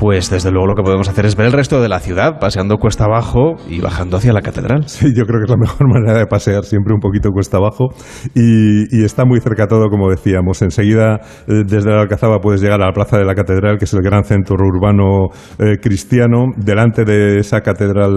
pues 0.03 0.29
desde 0.29 0.51
luego 0.51 0.67
lo 0.67 0.75
que 0.75 0.83
podemos 0.83 1.07
hacer 1.07 1.25
es 1.25 1.37
ver 1.37 1.47
el 1.47 1.53
resto 1.53 1.81
de 1.81 1.87
la 1.87 2.01
ciudad, 2.01 2.37
paseando 2.37 2.75
cuesta 2.75 3.05
abajo 3.05 3.55
y 3.69 3.79
bajando 3.79 4.17
hacia 4.17 4.33
la 4.33 4.41
catedral. 4.41 4.83
Sí, 4.85 5.13
yo 5.15 5.23
creo 5.23 5.39
que 5.39 5.45
es 5.45 5.49
la 5.49 5.55
mejor 5.55 5.87
manera 5.93 6.19
de 6.19 6.25
pasear, 6.25 6.65
siempre 6.65 6.93
un 6.93 6.99
poquito 6.99 7.29
cuesta 7.29 7.55
abajo. 7.55 7.87
Y, 8.35 9.01
está 9.01 9.23
muy 9.23 9.39
cerca 9.39 9.65
todo, 9.65 9.87
como 9.87 10.09
decíamos. 10.09 10.61
Enseguida, 10.61 11.21
eh, 11.47 11.63
desde 11.65 11.89
la 11.89 12.01
Alcazaba 12.01 12.39
puedes 12.39 12.61
llegar 12.61 12.81
a 12.81 12.87
la 12.87 12.91
Plaza 12.91 13.17
de 13.17 13.23
la 13.23 13.33
Catedral, 13.33 13.77
que 13.77 13.85
es 13.85 13.93
el 13.93 14.01
gran 14.01 14.25
centro 14.25 14.57
urbano 14.57 15.29
eh, 15.57 15.77
cristiano, 15.81 16.47
delante 16.57 17.05
de 17.05 17.39
esa 17.39 17.61
catedral 17.61 18.11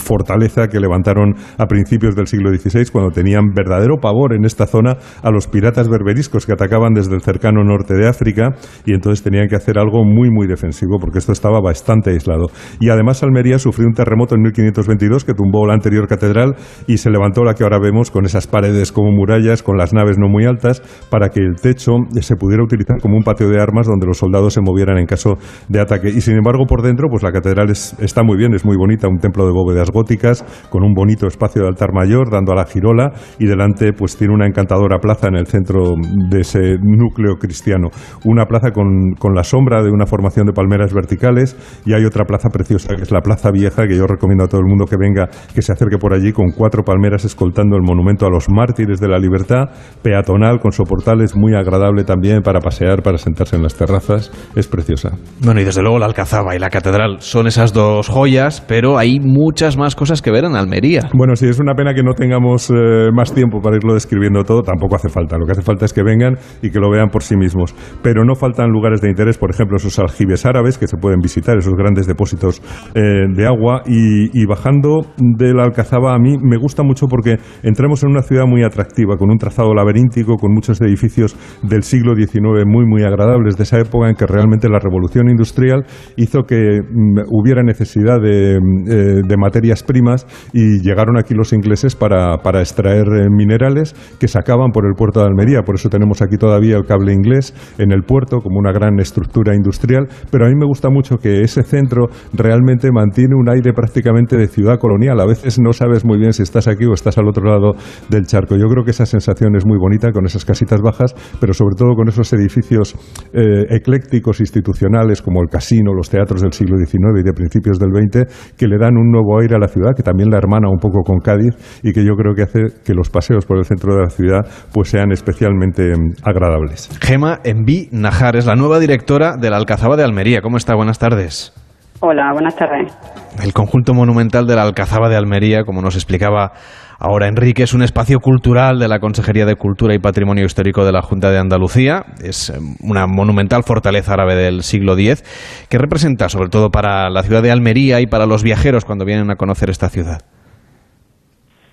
fortaleza 0.00 0.66
que 0.66 0.80
levantaron 0.80 1.34
a 1.56 1.66
principios 1.66 2.16
del 2.16 2.26
siglo 2.26 2.50
XVI, 2.50 2.90
cuando 2.90 3.12
tenían 3.12 3.52
verdadero 3.54 3.98
pavor 4.00 4.34
en 4.34 4.44
esta 4.44 4.66
zona 4.66 4.96
a 5.22 5.30
los 5.30 5.46
piratas 5.46 5.88
berberiscos 5.88 6.46
que 6.46 6.52
atacaban 6.52 6.94
desde 6.94 7.14
el 7.14 7.22
cercano 7.22 7.62
norte 7.62 7.94
de 7.94 8.08
África, 8.08 8.56
y 8.84 8.92
entonces 8.92 9.22
tenían 9.22 9.46
que 9.46 9.54
hacer 9.54 9.78
algo 9.78 10.04
muy, 10.04 10.28
muy 10.28 10.48
defensivo 10.48 10.98
esto 11.18 11.32
estaba 11.32 11.60
bastante 11.60 12.10
aislado. 12.10 12.46
Y 12.80 12.90
además 12.90 13.22
Almería 13.22 13.58
sufrió 13.58 13.86
un 13.86 13.94
terremoto 13.94 14.34
en 14.34 14.42
1522 14.42 15.24
que 15.24 15.34
tumbó 15.34 15.66
la 15.66 15.74
anterior 15.74 16.06
catedral 16.06 16.56
y 16.86 16.98
se 16.98 17.10
levantó 17.10 17.44
la 17.44 17.54
que 17.54 17.64
ahora 17.64 17.78
vemos 17.78 18.10
con 18.10 18.24
esas 18.24 18.46
paredes 18.46 18.92
como 18.92 19.10
murallas, 19.12 19.62
con 19.62 19.76
las 19.76 19.92
naves 19.92 20.18
no 20.18 20.28
muy 20.28 20.44
altas, 20.44 20.82
para 21.10 21.28
que 21.28 21.40
el 21.40 21.56
techo 21.60 21.92
se 22.20 22.36
pudiera 22.36 22.62
utilizar 22.62 23.00
como 23.00 23.16
un 23.16 23.22
patio 23.22 23.48
de 23.48 23.60
armas 23.60 23.86
donde 23.86 24.06
los 24.06 24.18
soldados 24.18 24.54
se 24.54 24.60
movieran 24.60 24.98
en 24.98 25.06
caso 25.06 25.34
de 25.68 25.80
ataque. 25.80 26.08
Y 26.08 26.20
sin 26.20 26.36
embargo, 26.36 26.64
por 26.66 26.82
dentro, 26.82 27.08
pues 27.10 27.22
la 27.22 27.32
catedral 27.32 27.70
está 27.70 28.22
muy 28.22 28.36
bien, 28.36 28.54
es 28.54 28.64
muy 28.64 28.76
bonita, 28.76 29.08
un 29.08 29.18
templo 29.18 29.46
de 29.46 29.52
bóvedas 29.52 29.90
góticas, 29.90 30.44
con 30.70 30.84
un 30.84 30.94
bonito 30.94 31.26
espacio 31.26 31.62
de 31.62 31.68
altar 31.68 31.92
mayor, 31.92 32.30
dando 32.30 32.52
a 32.52 32.56
la 32.56 32.64
girola, 32.64 33.12
y 33.38 33.46
delante 33.46 33.92
pues 33.92 34.16
tiene 34.16 34.34
una 34.34 34.46
encantadora 34.46 34.98
plaza 34.98 35.28
en 35.28 35.36
el 35.36 35.46
centro 35.46 35.94
de 36.30 36.40
ese 36.40 36.76
núcleo 36.80 37.36
cristiano. 37.36 37.88
Una 38.24 38.46
plaza 38.46 38.70
con, 38.70 39.12
con 39.18 39.34
la 39.34 39.44
sombra 39.44 39.82
de 39.82 39.90
una 39.90 40.06
formación 40.06 40.46
de 40.46 40.52
palmeras 40.52 40.92
verticales 41.02 41.56
y 41.84 41.94
hay 41.94 42.04
otra 42.04 42.24
plaza 42.24 42.48
preciosa 42.48 42.94
que 42.94 43.02
es 43.02 43.10
la 43.10 43.20
Plaza 43.20 43.50
Vieja 43.50 43.86
que 43.86 43.96
yo 43.96 44.06
recomiendo 44.06 44.44
a 44.44 44.48
todo 44.48 44.60
el 44.60 44.66
mundo 44.66 44.86
que 44.86 44.96
venga 44.96 45.28
que 45.54 45.62
se 45.62 45.72
acerque 45.72 45.98
por 45.98 46.14
allí 46.14 46.32
con 46.32 46.50
cuatro 46.52 46.82
palmeras 46.84 47.24
escoltando 47.24 47.76
el 47.76 47.82
monumento 47.82 48.26
a 48.26 48.30
los 48.30 48.48
mártires 48.48 49.00
de 49.00 49.08
la 49.08 49.18
libertad, 49.18 49.70
peatonal 50.02 50.60
con 50.60 50.72
soportales, 50.72 51.36
muy 51.36 51.54
agradable 51.54 52.04
también 52.04 52.42
para 52.42 52.60
pasear, 52.60 53.02
para 53.02 53.18
sentarse 53.18 53.56
en 53.56 53.62
las 53.62 53.74
terrazas, 53.74 54.30
es 54.54 54.68
preciosa. 54.68 55.10
Bueno, 55.44 55.60
y 55.60 55.64
desde 55.64 55.82
luego 55.82 55.98
la 55.98 56.06
Alcazaba 56.06 56.54
y 56.54 56.58
la 56.58 56.70
Catedral 56.70 57.16
son 57.20 57.46
esas 57.46 57.72
dos 57.72 58.08
joyas, 58.08 58.64
pero 58.66 58.98
hay 58.98 59.18
muchas 59.20 59.76
más 59.76 59.94
cosas 59.94 60.22
que 60.22 60.30
ver 60.30 60.44
en 60.44 60.54
Almería. 60.54 61.10
Bueno, 61.14 61.34
sí, 61.36 61.46
es 61.48 61.58
una 61.58 61.74
pena 61.74 61.94
que 61.94 62.02
no 62.02 62.14
tengamos 62.14 62.70
eh, 62.70 63.10
más 63.12 63.34
tiempo 63.34 63.60
para 63.60 63.76
irlo 63.76 63.94
describiendo 63.94 64.44
todo, 64.44 64.62
tampoco 64.62 64.96
hace 64.96 65.08
falta, 65.08 65.36
lo 65.36 65.46
que 65.46 65.52
hace 65.52 65.62
falta 65.62 65.84
es 65.84 65.92
que 65.92 66.02
vengan 66.02 66.36
y 66.62 66.70
que 66.70 66.78
lo 66.78 66.90
vean 66.90 67.08
por 67.08 67.22
sí 67.22 67.36
mismos, 67.36 67.74
pero 68.02 68.24
no 68.24 68.34
faltan 68.34 68.70
lugares 68.70 69.00
de 69.00 69.08
interés, 69.10 69.38
por 69.38 69.50
ejemplo, 69.50 69.76
esos 69.76 69.98
aljibes 69.98 70.46
árabes 70.46 70.78
que 70.82 70.88
se 70.88 70.96
pueden 70.96 71.20
visitar, 71.20 71.56
esos 71.56 71.74
grandes 71.74 72.08
depósitos 72.08 72.60
eh, 72.94 73.28
de 73.32 73.46
agua. 73.46 73.82
Y, 73.86 74.44
bajando 74.46 75.06
de 75.16 75.54
la 75.54 75.62
Alcazaba, 75.62 76.14
a 76.14 76.18
mí 76.18 76.36
me 76.42 76.56
gusta 76.56 76.82
mucho 76.82 77.06
porque 77.06 77.36
entramos 77.62 78.02
en 78.02 78.10
una 78.10 78.22
ciudad 78.22 78.46
muy 78.46 78.64
atractiva, 78.64 79.16
con 79.16 79.30
un 79.30 79.38
trazado 79.38 79.72
laberíntico, 79.74 80.36
con 80.36 80.52
muchos 80.52 80.80
edificios 80.80 81.36
del 81.62 81.84
siglo 81.84 82.16
XIX 82.16 82.66
muy, 82.66 82.84
muy 82.84 83.04
agradables, 83.04 83.56
de 83.56 83.62
esa 83.62 83.78
época 83.78 84.08
en 84.08 84.16
que 84.16 84.26
realmente 84.26 84.68
la 84.68 84.80
revolución 84.80 85.30
industrial 85.30 85.84
hizo 86.16 86.42
que 86.42 86.80
mm, 86.82 87.20
hubiera 87.30 87.62
necesidad 87.62 88.20
de, 88.20 88.56
eh, 88.56 89.22
de, 89.24 89.36
materias 89.36 89.84
primas 89.84 90.26
y 90.52 90.80
llegaron 90.82 91.16
aquí 91.16 91.34
los 91.34 91.52
ingleses 91.52 91.94
para, 91.94 92.38
para 92.38 92.60
extraer 92.60 93.06
eh, 93.06 93.28
minerales 93.30 93.94
que 94.18 94.26
sacaban 94.26 94.72
por 94.72 94.86
el 94.86 94.94
puerto 94.94 95.20
de 95.20 95.26
Almería. 95.26 95.62
Por 95.62 95.76
eso 95.76 95.88
tenemos 95.88 96.22
aquí 96.22 96.36
todavía 96.36 96.76
el 96.76 96.84
cable 96.84 97.12
inglés 97.12 97.54
en 97.78 97.92
el 97.92 98.02
puerto 98.02 98.40
como 98.40 98.58
una 98.58 98.72
gran 98.72 98.98
estructura 98.98 99.54
industrial. 99.54 100.08
Pero 100.30 100.46
a 100.46 100.48
mí 100.48 100.54
me 100.56 100.66
gusta 100.72 100.88
mucho 100.88 101.18
que 101.18 101.42
ese 101.42 101.62
centro 101.64 102.06
realmente 102.32 102.90
mantiene 102.90 103.34
un 103.36 103.46
aire 103.50 103.74
prácticamente 103.74 104.38
de 104.38 104.46
ciudad 104.46 104.78
colonial. 104.78 105.20
A 105.20 105.26
veces 105.26 105.60
no 105.60 105.74
sabes 105.74 106.02
muy 106.02 106.18
bien 106.18 106.32
si 106.32 106.42
estás 106.42 106.66
aquí 106.66 106.86
o 106.86 106.94
estás 106.94 107.18
al 107.18 107.28
otro 107.28 107.44
lado 107.44 107.72
del 108.08 108.24
charco. 108.24 108.56
Yo 108.56 108.68
creo 108.68 108.82
que 108.82 108.92
esa 108.92 109.04
sensación 109.04 109.54
es 109.54 109.66
muy 109.66 109.76
bonita 109.78 110.12
con 110.12 110.24
esas 110.24 110.46
casitas 110.46 110.80
bajas, 110.80 111.14
pero 111.38 111.52
sobre 111.52 111.74
todo 111.76 111.94
con 111.94 112.08
esos 112.08 112.32
edificios 112.32 112.94
eh, 113.34 113.66
eclécticos 113.68 114.40
institucionales 114.40 115.20
como 115.20 115.42
el 115.42 115.50
casino, 115.50 115.92
los 115.92 116.08
teatros 116.08 116.40
del 116.40 116.54
siglo 116.54 116.78
XIX 116.78 117.20
y 117.20 117.22
de 117.22 117.34
principios 117.34 117.78
del 117.78 117.90
XX, 117.90 118.54
que 118.56 118.66
le 118.66 118.78
dan 118.78 118.96
un 118.96 119.10
nuevo 119.10 119.38
aire 119.42 119.56
a 119.56 119.58
la 119.58 119.68
ciudad, 119.68 119.90
que 119.94 120.02
también 120.02 120.30
la 120.30 120.38
hermana 120.38 120.70
un 120.70 120.78
poco 120.78 121.02
con 121.02 121.18
Cádiz 121.18 121.54
y 121.82 121.92
que 121.92 122.02
yo 122.02 122.14
creo 122.14 122.34
que 122.34 122.42
hace 122.44 122.60
que 122.82 122.94
los 122.94 123.10
paseos 123.10 123.44
por 123.44 123.58
el 123.58 123.66
centro 123.66 123.94
de 123.94 124.04
la 124.04 124.08
ciudad 124.08 124.40
pues 124.72 124.88
sean 124.88 125.12
especialmente 125.12 125.92
mm, 125.92 126.24
agradables. 126.24 126.88
Gema 127.02 127.40
Enví 127.44 127.90
Najar 127.92 128.36
es 128.36 128.46
la 128.46 128.54
nueva 128.54 128.78
directora 128.78 129.36
de 129.36 129.50
la 129.50 129.58
Alcazaba 129.58 129.96
de 129.96 130.04
Almería. 130.04 130.40
¿Cómo 130.40 130.56
está? 130.62 130.74
Buenas 130.76 130.98
tardes. 130.98 131.52
Hola, 132.00 132.32
buenas 132.32 132.56
tardes. 132.56 132.96
El 133.42 133.52
conjunto 133.52 133.94
monumental 133.94 134.46
de 134.46 134.56
la 134.56 134.62
Alcazaba 134.62 135.08
de 135.08 135.16
Almería, 135.16 135.64
como 135.64 135.82
nos 135.82 135.94
explicaba 135.94 136.52
ahora 136.98 137.28
Enrique, 137.28 137.64
es 137.64 137.74
un 137.74 137.82
espacio 137.82 138.18
cultural 138.20 138.78
de 138.78 138.88
la 138.88 138.98
Consejería 138.98 139.44
de 139.44 139.56
Cultura 139.56 139.94
y 139.94 139.98
Patrimonio 139.98 140.44
Histórico 140.44 140.84
de 140.84 140.92
la 140.92 141.02
Junta 141.02 141.30
de 141.30 141.38
Andalucía. 141.38 142.04
Es 142.22 142.50
eh, 142.50 142.58
una 142.82 143.06
monumental 143.06 143.62
fortaleza 143.64 144.14
árabe 144.14 144.34
del 144.34 144.62
siglo 144.62 144.94
X 144.94 145.22
que 145.68 145.78
representa 145.78 146.28
sobre 146.28 146.48
todo 146.48 146.70
para 146.70 147.10
la 147.10 147.22
ciudad 147.22 147.42
de 147.42 147.50
Almería 147.50 148.00
y 148.00 148.06
para 148.06 148.26
los 148.26 148.42
viajeros 148.42 148.84
cuando 148.84 149.04
vienen 149.04 149.30
a 149.30 149.36
conocer 149.36 149.68
esta 149.70 149.88
ciudad. 149.88 150.20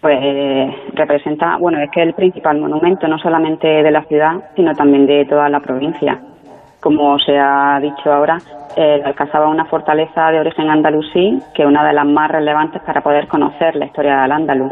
Pues 0.02 0.18
representa, 0.94 1.58
bueno, 1.60 1.80
es 1.82 1.90
que 1.92 2.02
el 2.02 2.14
principal 2.14 2.60
monumento 2.60 3.08
no 3.08 3.18
solamente 3.20 3.68
de 3.68 3.92
la 3.92 4.04
ciudad, 4.06 4.32
sino 4.56 4.74
también 4.74 5.06
de 5.06 5.26
toda 5.26 5.50
la 5.50 5.60
provincia. 5.60 6.22
Como 6.80 7.20
se 7.20 7.38
ha 7.38 7.80
dicho 7.82 8.12
ahora, 8.12 8.38
eh, 8.76 9.02
Alcazaba 9.04 9.48
una 9.50 9.66
fortaleza 9.66 10.32
de 10.32 10.40
origen 10.40 10.70
andalusí, 10.70 11.38
que 11.54 11.64
es 11.64 11.68
una 11.68 11.86
de 11.86 11.94
las 11.94 12.06
más 12.06 12.32
relevantes 12.32 12.82
para 12.84 13.02
poder 13.02 13.28
conocer 13.28 13.76
la 13.76 13.86
historia 13.86 14.22
del 14.22 14.32
andaluz. 14.32 14.72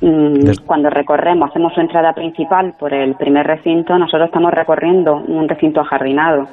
Mm, 0.00 0.64
cuando 0.64 0.90
recorremos, 0.90 1.50
hacemos 1.50 1.74
su 1.74 1.80
entrada 1.80 2.12
principal 2.12 2.74
por 2.78 2.94
el 2.94 3.14
primer 3.16 3.46
recinto, 3.46 3.98
nosotros 3.98 4.28
estamos 4.28 4.52
recorriendo 4.52 5.16
un 5.16 5.48
recinto 5.48 5.80
ajardinado. 5.80 6.46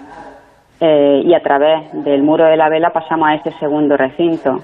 eh, 0.80 1.24
y 1.26 1.34
a 1.34 1.42
través 1.42 1.92
del 2.04 2.22
muro 2.22 2.46
de 2.46 2.56
la 2.56 2.70
vela 2.70 2.92
pasamos 2.92 3.28
a 3.30 3.34
este 3.34 3.52
segundo 3.54 3.98
recinto, 3.98 4.60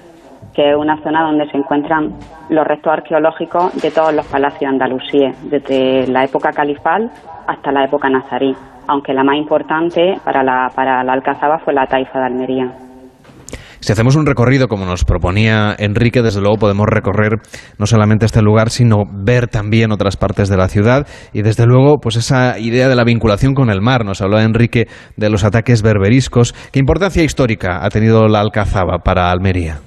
que 0.54 0.70
es 0.70 0.76
una 0.76 0.96
zona 1.02 1.22
donde 1.22 1.50
se 1.50 1.56
encuentran 1.56 2.12
los 2.50 2.64
restos 2.64 2.92
arqueológicos 2.92 3.74
de 3.82 3.90
todos 3.90 4.14
los 4.14 4.24
palacios 4.26 4.70
andalusíes, 4.70 5.36
desde 5.50 6.06
la 6.06 6.22
época 6.22 6.52
califal 6.52 7.10
hasta 7.48 7.72
la 7.72 7.84
época 7.84 8.08
nazarí, 8.08 8.54
aunque 8.88 9.12
la 9.12 9.24
más 9.24 9.36
importante 9.36 10.14
para 10.24 10.42
la, 10.42 10.66
Alcazaba 11.12 11.58
fue 11.64 11.74
la 11.74 11.86
taifa 11.86 12.18
de 12.18 12.24
Almería. 12.24 12.72
Si 13.80 13.92
hacemos 13.92 14.16
un 14.16 14.24
recorrido 14.24 14.66
como 14.66 14.86
nos 14.86 15.04
proponía 15.04 15.74
Enrique, 15.78 16.22
desde 16.22 16.40
luego 16.40 16.56
podemos 16.56 16.86
recorrer 16.88 17.40
no 17.78 17.84
solamente 17.84 18.24
este 18.24 18.40
lugar, 18.40 18.70
sino 18.70 19.04
ver 19.12 19.46
también 19.46 19.92
otras 19.92 20.16
partes 20.16 20.48
de 20.48 20.56
la 20.56 20.68
ciudad 20.68 21.06
y 21.34 21.42
desde 21.42 21.66
luego 21.66 21.98
pues 22.00 22.16
esa 22.16 22.58
idea 22.58 22.88
de 22.88 22.96
la 22.96 23.04
vinculación 23.04 23.52
con 23.52 23.68
el 23.68 23.82
mar. 23.82 24.06
Nos 24.06 24.22
habló 24.22 24.40
Enrique 24.40 24.86
de 25.18 25.28
los 25.28 25.44
ataques 25.44 25.82
berberiscos. 25.82 26.54
¿Qué 26.72 26.78
importancia 26.78 27.24
histórica 27.24 27.84
ha 27.84 27.90
tenido 27.90 28.26
la 28.26 28.40
Alcazaba 28.40 29.00
para 29.04 29.30
Almería? 29.30 29.80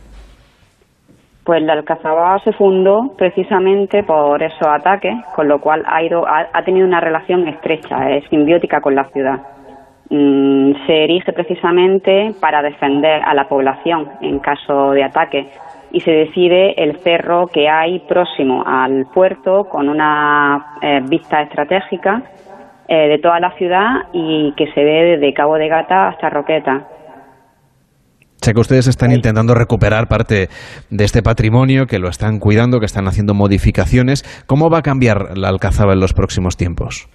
Pues 1.48 1.64
la 1.64 1.72
Alcazaba 1.72 2.38
se 2.44 2.52
fundó 2.52 3.14
precisamente 3.18 4.04
por 4.04 4.44
esos 4.44 4.68
ataques, 4.68 5.16
con 5.34 5.48
lo 5.48 5.62
cual 5.62 5.82
ha, 5.88 6.04
ido, 6.04 6.26
ha, 6.28 6.62
tenido 6.66 6.86
una 6.86 7.00
relación 7.00 7.48
estrecha, 7.48 8.12
es 8.12 8.26
simbiótica 8.30 8.82
con 8.82 8.96
la 8.96 9.06
ciudad. 9.06 9.40
Mm, 10.10 10.74
se 10.86 11.06
erige 11.06 11.32
precisamente 11.32 12.34
para 12.42 12.62
defender 12.62 13.22
a 13.24 13.34
la 13.34 13.48
población 13.48 14.10
en 14.20 14.40
caso 14.40 14.92
de 14.92 15.06
ataque 15.06 15.48
y 15.92 16.02
se 16.02 16.12
decide 16.12 16.74
el 16.84 16.98
cerro 17.00 17.48
que 17.48 17.70
hay 17.70 18.00
próximo 18.00 18.66
al 18.68 19.06
puerto 19.14 19.70
con 19.70 19.88
una 19.88 20.76
eh, 20.82 21.00
vista 21.08 21.44
estratégica 21.44 22.24
eh, 22.90 23.08
de 23.08 23.20
toda 23.20 23.40
la 23.40 23.52
ciudad 23.52 24.08
y 24.12 24.52
que 24.58 24.70
se 24.74 24.84
ve 24.84 25.16
desde 25.16 25.34
Cabo 25.34 25.56
de 25.56 25.70
Gata 25.70 26.10
hasta 26.10 26.30
Roqueta. 26.30 26.88
Sé 28.48 28.54
que 28.54 28.62
ustedes 28.62 28.88
están 28.88 29.12
intentando 29.12 29.54
recuperar 29.56 30.08
parte 30.08 30.48
de 30.90 31.04
este 31.04 31.22
patrimonio, 31.22 31.86
que 31.86 32.00
lo 32.00 32.08
están 32.08 32.40
cuidando, 32.40 32.80
que 32.80 32.86
están 32.86 33.06
haciendo 33.06 33.34
modificaciones. 33.34 34.24
¿Cómo 34.48 34.70
va 34.70 34.78
a 34.78 34.82
cambiar 34.82 35.38
la 35.38 35.50
Alcazaba 35.50 35.92
en 35.92 36.00
los 36.00 36.14
próximos 36.14 36.56
tiempos? 36.56 37.10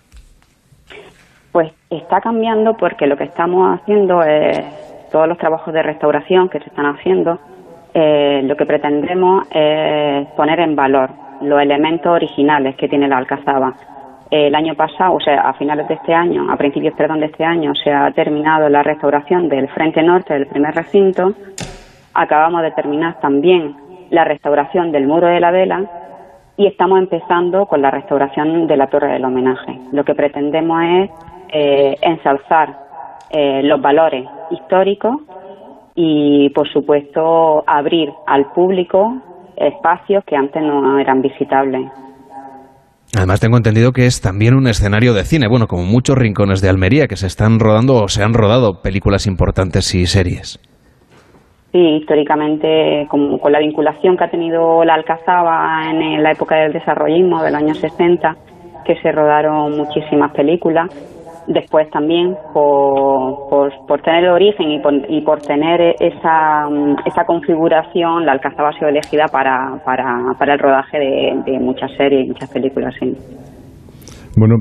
Pues 1.50 1.72
está 1.88 2.20
cambiando 2.20 2.74
porque 2.74 3.06
lo 3.06 3.16
que 3.16 3.24
estamos 3.24 3.80
haciendo 3.80 4.22
es 4.22 4.60
todos 5.10 5.26
los 5.26 5.38
trabajos 5.38 5.72
de 5.72 5.82
restauración 5.82 6.50
que 6.50 6.58
se 6.58 6.66
están 6.66 6.84
haciendo, 6.84 7.38
eh, 7.94 8.42
lo 8.42 8.54
que 8.54 8.66
pretendemos 8.66 9.46
es 9.52 10.26
poner 10.36 10.60
en 10.60 10.76
valor 10.76 11.08
los 11.40 11.62
elementos 11.62 12.12
originales 12.12 12.76
que 12.76 12.88
tiene 12.88 13.08
la 13.08 13.16
Alcazaba. 13.16 13.72
El 14.32 14.54
año 14.54 14.74
pasado, 14.74 15.16
o 15.16 15.20
sea, 15.20 15.42
a 15.42 15.52
finales 15.52 15.86
de 15.88 15.94
este 15.94 16.14
año, 16.14 16.50
a 16.50 16.56
principios, 16.56 16.94
perdón, 16.94 17.20
de 17.20 17.26
este 17.26 17.44
año, 17.44 17.74
se 17.74 17.92
ha 17.92 18.10
terminado 18.12 18.66
la 18.70 18.82
restauración 18.82 19.46
del 19.50 19.68
frente 19.68 20.02
norte 20.02 20.32
del 20.32 20.46
primer 20.46 20.74
recinto. 20.74 21.34
Acabamos 22.14 22.62
de 22.62 22.70
terminar 22.70 23.20
también 23.20 23.76
la 24.08 24.24
restauración 24.24 24.90
del 24.90 25.06
muro 25.06 25.26
de 25.26 25.38
la 25.38 25.50
vela 25.50 25.84
y 26.56 26.66
estamos 26.66 26.98
empezando 26.98 27.66
con 27.66 27.82
la 27.82 27.90
restauración 27.90 28.66
de 28.66 28.74
la 28.78 28.86
torre 28.86 29.12
del 29.12 29.24
homenaje. 29.26 29.78
Lo 29.92 30.02
que 30.02 30.14
pretendemos 30.14 30.82
es 30.82 31.10
eh, 31.52 31.96
ensalzar 32.00 32.74
eh, 33.28 33.62
los 33.62 33.82
valores 33.82 34.26
históricos 34.50 35.16
y, 35.94 36.48
por 36.54 36.66
supuesto, 36.72 37.64
abrir 37.66 38.10
al 38.26 38.46
público 38.52 39.14
espacios 39.56 40.24
que 40.24 40.36
antes 40.36 40.62
no 40.62 40.98
eran 40.98 41.20
visitables. 41.20 41.90
Además 43.16 43.40
tengo 43.40 43.58
entendido 43.58 43.92
que 43.92 44.06
es 44.06 44.22
también 44.22 44.54
un 44.54 44.66
escenario 44.66 45.12
de 45.12 45.24
cine, 45.24 45.46
bueno, 45.46 45.66
como 45.66 45.84
muchos 45.84 46.16
rincones 46.16 46.62
de 46.62 46.70
Almería 46.70 47.08
que 47.08 47.16
se 47.16 47.26
están 47.26 47.60
rodando 47.60 47.96
o 47.96 48.08
se 48.08 48.22
han 48.22 48.32
rodado 48.32 48.80
películas 48.82 49.26
importantes 49.26 49.94
y 49.94 50.06
series. 50.06 50.58
Sí, 51.72 51.78
históricamente, 51.78 53.06
con, 53.10 53.38
con 53.38 53.52
la 53.52 53.58
vinculación 53.58 54.16
que 54.16 54.24
ha 54.24 54.30
tenido 54.30 54.84
la 54.84 54.94
Alcazaba 54.94 55.90
en 55.90 56.22
la 56.22 56.32
época 56.32 56.56
del 56.56 56.72
desarrollismo 56.72 57.42
del 57.42 57.54
año 57.54 57.74
60, 57.74 58.36
que 58.84 58.96
se 58.96 59.12
rodaron 59.12 59.76
muchísimas 59.76 60.32
películas 60.32 60.88
después 61.46 61.88
también 61.90 62.36
por, 62.52 63.48
por, 63.86 64.02
tener 64.02 64.24
el 64.24 64.30
origen 64.30 64.70
y 64.70 64.78
por, 64.78 64.94
y 65.08 65.20
por 65.22 65.40
tener 65.42 65.96
esa, 66.00 66.68
esa 67.04 67.24
configuración, 67.24 68.26
la 68.26 68.32
Alcazaba 68.32 68.70
ha 68.70 68.72
sido 68.72 68.88
elegida 68.88 69.26
para, 69.28 69.80
para, 69.84 70.34
para 70.38 70.54
el 70.54 70.58
rodaje 70.58 70.98
de, 70.98 71.42
de 71.44 71.58
muchas 71.58 71.90
series 71.96 72.26
y 72.26 72.28
muchas 72.28 72.50
películas. 72.50 72.94
Sí. 72.98 73.16
Bueno, 74.36 74.56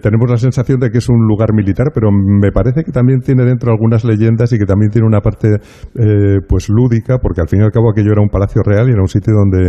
tenemos 0.00 0.30
la 0.30 0.36
sensación 0.36 0.78
de 0.78 0.90
que 0.90 0.98
es 0.98 1.08
un 1.08 1.26
lugar 1.26 1.52
militar, 1.52 1.88
pero 1.92 2.10
me 2.12 2.52
parece 2.52 2.84
que 2.84 2.92
también 2.92 3.20
tiene 3.20 3.44
dentro 3.44 3.72
algunas 3.72 4.04
leyendas 4.04 4.52
y 4.52 4.58
que 4.58 4.66
también 4.66 4.90
tiene 4.90 5.06
una 5.06 5.20
parte 5.20 5.56
eh, 5.94 6.38
pues 6.48 6.68
lúdica, 6.68 7.18
porque 7.18 7.40
al 7.40 7.48
fin 7.48 7.60
y 7.60 7.64
al 7.64 7.72
cabo 7.72 7.90
aquello 7.90 8.12
era 8.12 8.22
un 8.22 8.28
palacio 8.28 8.62
real 8.62 8.88
y 8.88 8.92
era 8.92 9.00
un 9.00 9.08
sitio 9.08 9.34
donde 9.34 9.68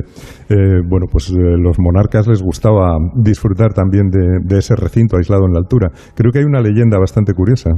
eh, 0.49 0.81
bueno 0.87 1.07
pues 1.11 1.29
eh, 1.29 1.33
los 1.37 1.79
monarcas 1.79 2.27
les 2.27 2.41
gustaba 2.41 2.97
disfrutar 3.15 3.73
también 3.73 4.09
de 4.09 4.57
ese 4.57 4.75
recinto 4.75 5.17
aislado 5.17 5.45
en 5.45 5.53
la 5.53 5.59
altura. 5.59 5.89
Creo 6.15 6.31
que 6.31 6.39
hay 6.39 6.45
una 6.45 6.61
leyenda 6.61 6.99
bastante 6.99 7.33
curiosa. 7.33 7.71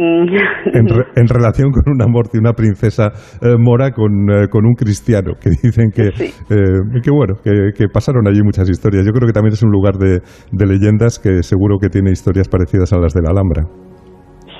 Mm. 0.00 0.24
en, 0.72 1.28
relación 1.28 1.70
con 1.72 1.92
un 1.92 2.00
amor 2.00 2.30
de 2.32 2.38
una 2.38 2.54
princesa 2.54 3.12
eh, 3.42 3.56
mora 3.58 3.90
con, 3.90 4.30
eh, 4.30 4.48
con, 4.48 4.64
un 4.64 4.72
cristiano, 4.72 5.34
que 5.38 5.50
dicen 5.50 5.90
que, 5.94 6.08
eh, 6.08 7.02
que 7.04 7.10
bueno, 7.10 7.34
que, 7.44 7.84
pasaron 7.92 8.26
allí 8.26 8.40
muchas 8.42 8.70
historias. 8.70 9.04
Yo 9.04 9.12
creo 9.12 9.26
que 9.26 9.34
también 9.34 9.52
es 9.52 9.62
un 9.62 9.70
lugar 9.70 9.96
de, 9.96 10.20
de 10.52 10.66
leyendas 10.66 11.18
que 11.18 11.42
seguro 11.42 11.76
que 11.78 11.90
tiene 11.90 12.12
historias 12.12 12.48
parecidas 12.48 12.94
a 12.94 12.98
las 12.98 13.12
de 13.12 13.20
la 13.20 13.30
Alhambra. 13.30 13.64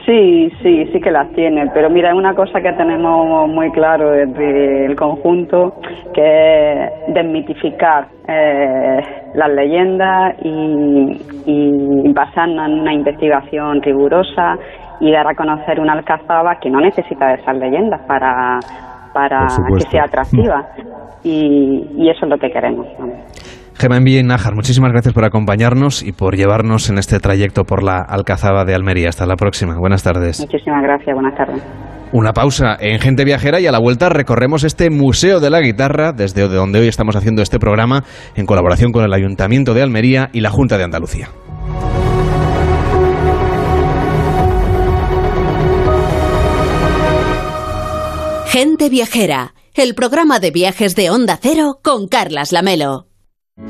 Sí, 0.04 0.50
sí, 0.62 0.86
sí 0.92 1.00
que 1.00 1.10
las 1.10 1.32
tiene, 1.32 1.70
pero 1.72 1.88
mira, 1.88 2.14
una 2.14 2.34
cosa 2.34 2.60
que 2.60 2.72
tenemos 2.72 3.48
muy 3.48 3.70
claro 3.70 4.10
desde 4.10 4.86
el 4.86 4.96
conjunto, 4.96 5.74
que 6.12 6.84
es 6.84 7.14
desmitificar 7.14 8.08
las 9.34 9.50
leyendas 9.50 10.34
y, 10.42 11.20
y 11.46 12.12
basarnos 12.12 12.66
en 12.68 12.80
una 12.80 12.92
investigación 12.92 13.82
rigurosa 13.82 14.56
y 15.00 15.10
dar 15.10 15.26
a 15.26 15.34
conocer 15.34 15.80
una 15.80 15.94
alcazaba 15.94 16.56
que 16.60 16.70
no 16.70 16.80
necesita 16.80 17.28
de 17.28 17.34
esas 17.34 17.56
leyendas 17.56 18.00
para, 18.06 18.60
para 19.12 19.46
que 19.76 19.84
sea 19.90 20.04
atractiva. 20.04 20.66
Y, 21.24 22.08
eso 22.08 22.26
es 22.26 22.30
lo 22.30 22.38
que 22.38 22.50
queremos. 22.50 22.86
Gemma 23.74 23.96
Envíe 23.96 24.22
Nájar, 24.22 24.54
muchísimas 24.54 24.92
gracias 24.92 25.14
por 25.14 25.24
acompañarnos 25.24 26.02
y 26.02 26.12
por 26.12 26.36
llevarnos 26.36 26.90
en 26.90 26.98
este 26.98 27.18
trayecto 27.18 27.64
por 27.64 27.82
la 27.82 28.02
Alcazaba 28.02 28.64
de 28.64 28.74
Almería. 28.74 29.08
Hasta 29.08 29.24
la 29.26 29.36
próxima. 29.36 29.74
Buenas 29.78 30.02
tardes. 30.02 30.40
Muchísimas 30.40 30.82
gracias. 30.82 31.14
Buenas 31.14 31.34
tardes. 31.34 31.62
Una 32.12 32.32
pausa 32.32 32.76
en 32.80 32.98
Gente 32.98 33.24
Viajera 33.24 33.60
y 33.60 33.66
a 33.66 33.72
la 33.72 33.78
vuelta 33.78 34.08
recorremos 34.08 34.64
este 34.64 34.90
Museo 34.90 35.38
de 35.40 35.48
la 35.48 35.60
Guitarra, 35.60 36.12
desde 36.12 36.48
donde 36.48 36.80
hoy 36.80 36.88
estamos 36.88 37.14
haciendo 37.14 37.40
este 37.40 37.58
programa, 37.58 38.02
en 38.34 38.46
colaboración 38.46 38.90
con 38.90 39.04
el 39.04 39.14
Ayuntamiento 39.14 39.74
de 39.74 39.82
Almería 39.82 40.28
y 40.32 40.40
la 40.40 40.50
Junta 40.50 40.76
de 40.76 40.84
Andalucía. 40.84 41.28
Gente 48.50 48.88
Viajera, 48.88 49.54
el 49.74 49.94
programa 49.94 50.40
de 50.40 50.50
viajes 50.50 50.96
de 50.96 51.08
Onda 51.08 51.38
Cero 51.40 51.78
con 51.84 52.08
Carlas 52.08 52.50
Lamelo. 52.50 53.06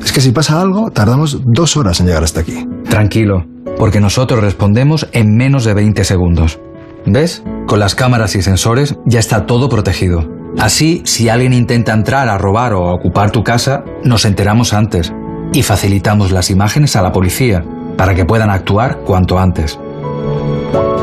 Es 0.03 0.11
que 0.11 0.23
si 0.23 0.33
pasa 0.33 0.59
algo, 0.59 0.91
tardamos 0.91 1.43
dos 1.45 1.77
horas 1.77 2.01
en 2.01 2.07
llegar 2.07 2.25
hasta 2.25 2.41
aquí. 2.41 2.67
Tranquilo, 2.89 3.45
porque 3.77 4.01
nosotros 4.01 4.41
respondemos 4.41 5.07
en 5.13 5.37
menos 5.37 5.67
de 5.67 5.75
20 5.75 6.03
segundos. 6.05 6.61
¿Ves? 7.05 7.43
Con 7.67 7.79
las 7.79 7.95
cámaras 7.95 8.35
y 8.37 8.41
sensores 8.41 8.97
ya 9.05 9.21
está 9.21 9.45
todo 9.45 9.69
protegido. 9.69 10.27
Así, 10.59 11.03
si 11.05 11.29
alguien 11.29 11.53
intenta 11.53 11.93
entrar 11.93 12.31
a 12.31 12.39
robar 12.39 12.73
o 12.73 12.89
a 12.89 12.95
ocupar 12.95 13.33
tu 13.33 13.45
casa, 13.45 13.85
nos 14.03 14.25
enteramos 14.25 14.73
antes 14.73 15.13
y 15.53 15.63
facilitamos 15.63 16.33
las 16.33 16.49
imágenes 16.49 16.97
a 16.97 17.03
la 17.03 17.13
policía 17.13 17.63
para 17.99 18.15
que 18.15 18.25
puedan 18.25 18.49
actuar 18.49 19.01
cuanto 19.05 19.39
antes. 19.39 19.79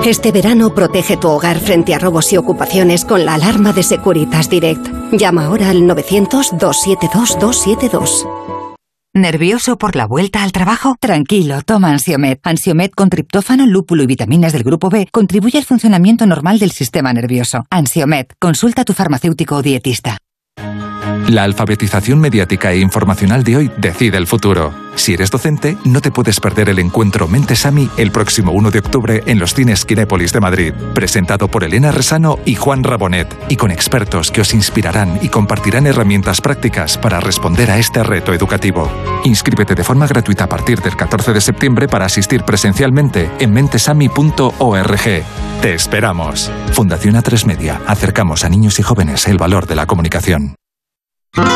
Este 0.06 0.32
verano 0.32 0.74
protege 0.74 1.18
tu 1.18 1.28
hogar 1.28 1.60
frente 1.60 1.94
a 1.94 2.00
robos 2.00 2.32
y 2.32 2.38
ocupaciones 2.38 3.04
con 3.04 3.26
la 3.26 3.34
alarma 3.34 3.74
de 3.74 3.84
Securitas 3.84 4.50
Direct. 4.50 4.88
Llama 5.12 5.46
ahora 5.46 5.70
al 5.70 5.84
900-272-272. 5.84 8.26
¿Nervioso 9.14 9.78
por 9.78 9.96
la 9.96 10.06
vuelta 10.06 10.44
al 10.44 10.52
trabajo? 10.52 10.96
Tranquilo, 11.00 11.62
toma 11.64 11.92
Ansiomet. 11.92 12.40
Ansiomet 12.44 12.94
con 12.94 13.10
triptófano, 13.10 13.66
lúpulo 13.66 14.04
y 14.04 14.06
vitaminas 14.06 14.54
del 14.54 14.64
grupo 14.64 14.90
B 14.90 15.08
contribuye 15.12 15.58
al 15.58 15.66
funcionamiento 15.66 16.26
normal 16.26 16.60
del 16.60 16.72
sistema 16.72 17.12
nervioso. 17.14 17.66
Ansiomet, 17.70 18.34
consulta 18.40 18.84
a 18.84 18.86
tu 18.86 18.94
farmacéutico 18.94 19.56
o 19.56 19.62
dietista. 19.62 20.18
La 21.28 21.44
alfabetización 21.44 22.20
mediática 22.20 22.72
e 22.72 22.80
informacional 22.80 23.44
de 23.44 23.58
hoy 23.58 23.72
decide 23.78 24.16
el 24.18 24.28
futuro. 24.28 24.74
Si 24.96 25.14
eres 25.14 25.30
docente, 25.30 25.78
no 25.84 26.00
te 26.00 26.10
puedes 26.10 26.40
perder 26.40 26.70
el 26.70 26.80
encuentro 26.80 27.28
Mentesami 27.28 27.90
el 27.98 28.12
próximo 28.12 28.54
1 28.54 28.72
de 28.72 28.80
octubre 28.80 29.24
en 29.26 29.38
los 29.38 29.54
cines 29.54 29.84
Kinépolis 29.84 30.32
de 30.32 30.40
Madrid, 30.40 30.74
presentado 30.94 31.50
por 31.50 31.66
Elena 31.66 31.92
Resano 31.92 32.40
y 32.46 32.56
Juan 32.56 32.82
Rabonet, 32.82 33.28
y 33.50 33.58
con 33.58 33.72
expertos 33.72 34.32
que 34.32 34.40
os 34.40 34.54
inspirarán 34.54 35.20
y 35.22 35.28
compartirán 35.28 35.86
herramientas 35.86 36.40
prácticas 36.40 36.98
para 36.98 37.20
responder 37.20 37.72
a 37.72 37.78
este 37.78 38.04
reto 38.04 38.34
educativo. 38.34 38.90
Inscríbete 39.26 39.76
de 39.76 39.84
forma 39.84 40.08
gratuita 40.08 40.46
a 40.46 40.50
partir 40.50 40.80
del 40.80 40.96
14 40.96 41.34
de 41.34 41.42
septiembre 41.42 41.90
para 41.90 42.06
asistir 42.06 42.44
presencialmente 42.44 43.30
en 43.40 43.52
mentesami.org. 43.52 45.24
Te 45.62 45.74
esperamos. 45.74 46.50
Fundación 46.72 47.16
A3 47.16 47.46
Media. 47.46 47.82
Acercamos 47.86 48.46
a 48.46 48.50
niños 48.50 48.80
y 48.80 48.84
jóvenes 48.84 49.28
el 49.28 49.38
valor 49.38 49.68
de 49.68 49.76
la 49.76 49.86
comunicación. 49.86 50.56
Estamos 51.38 51.52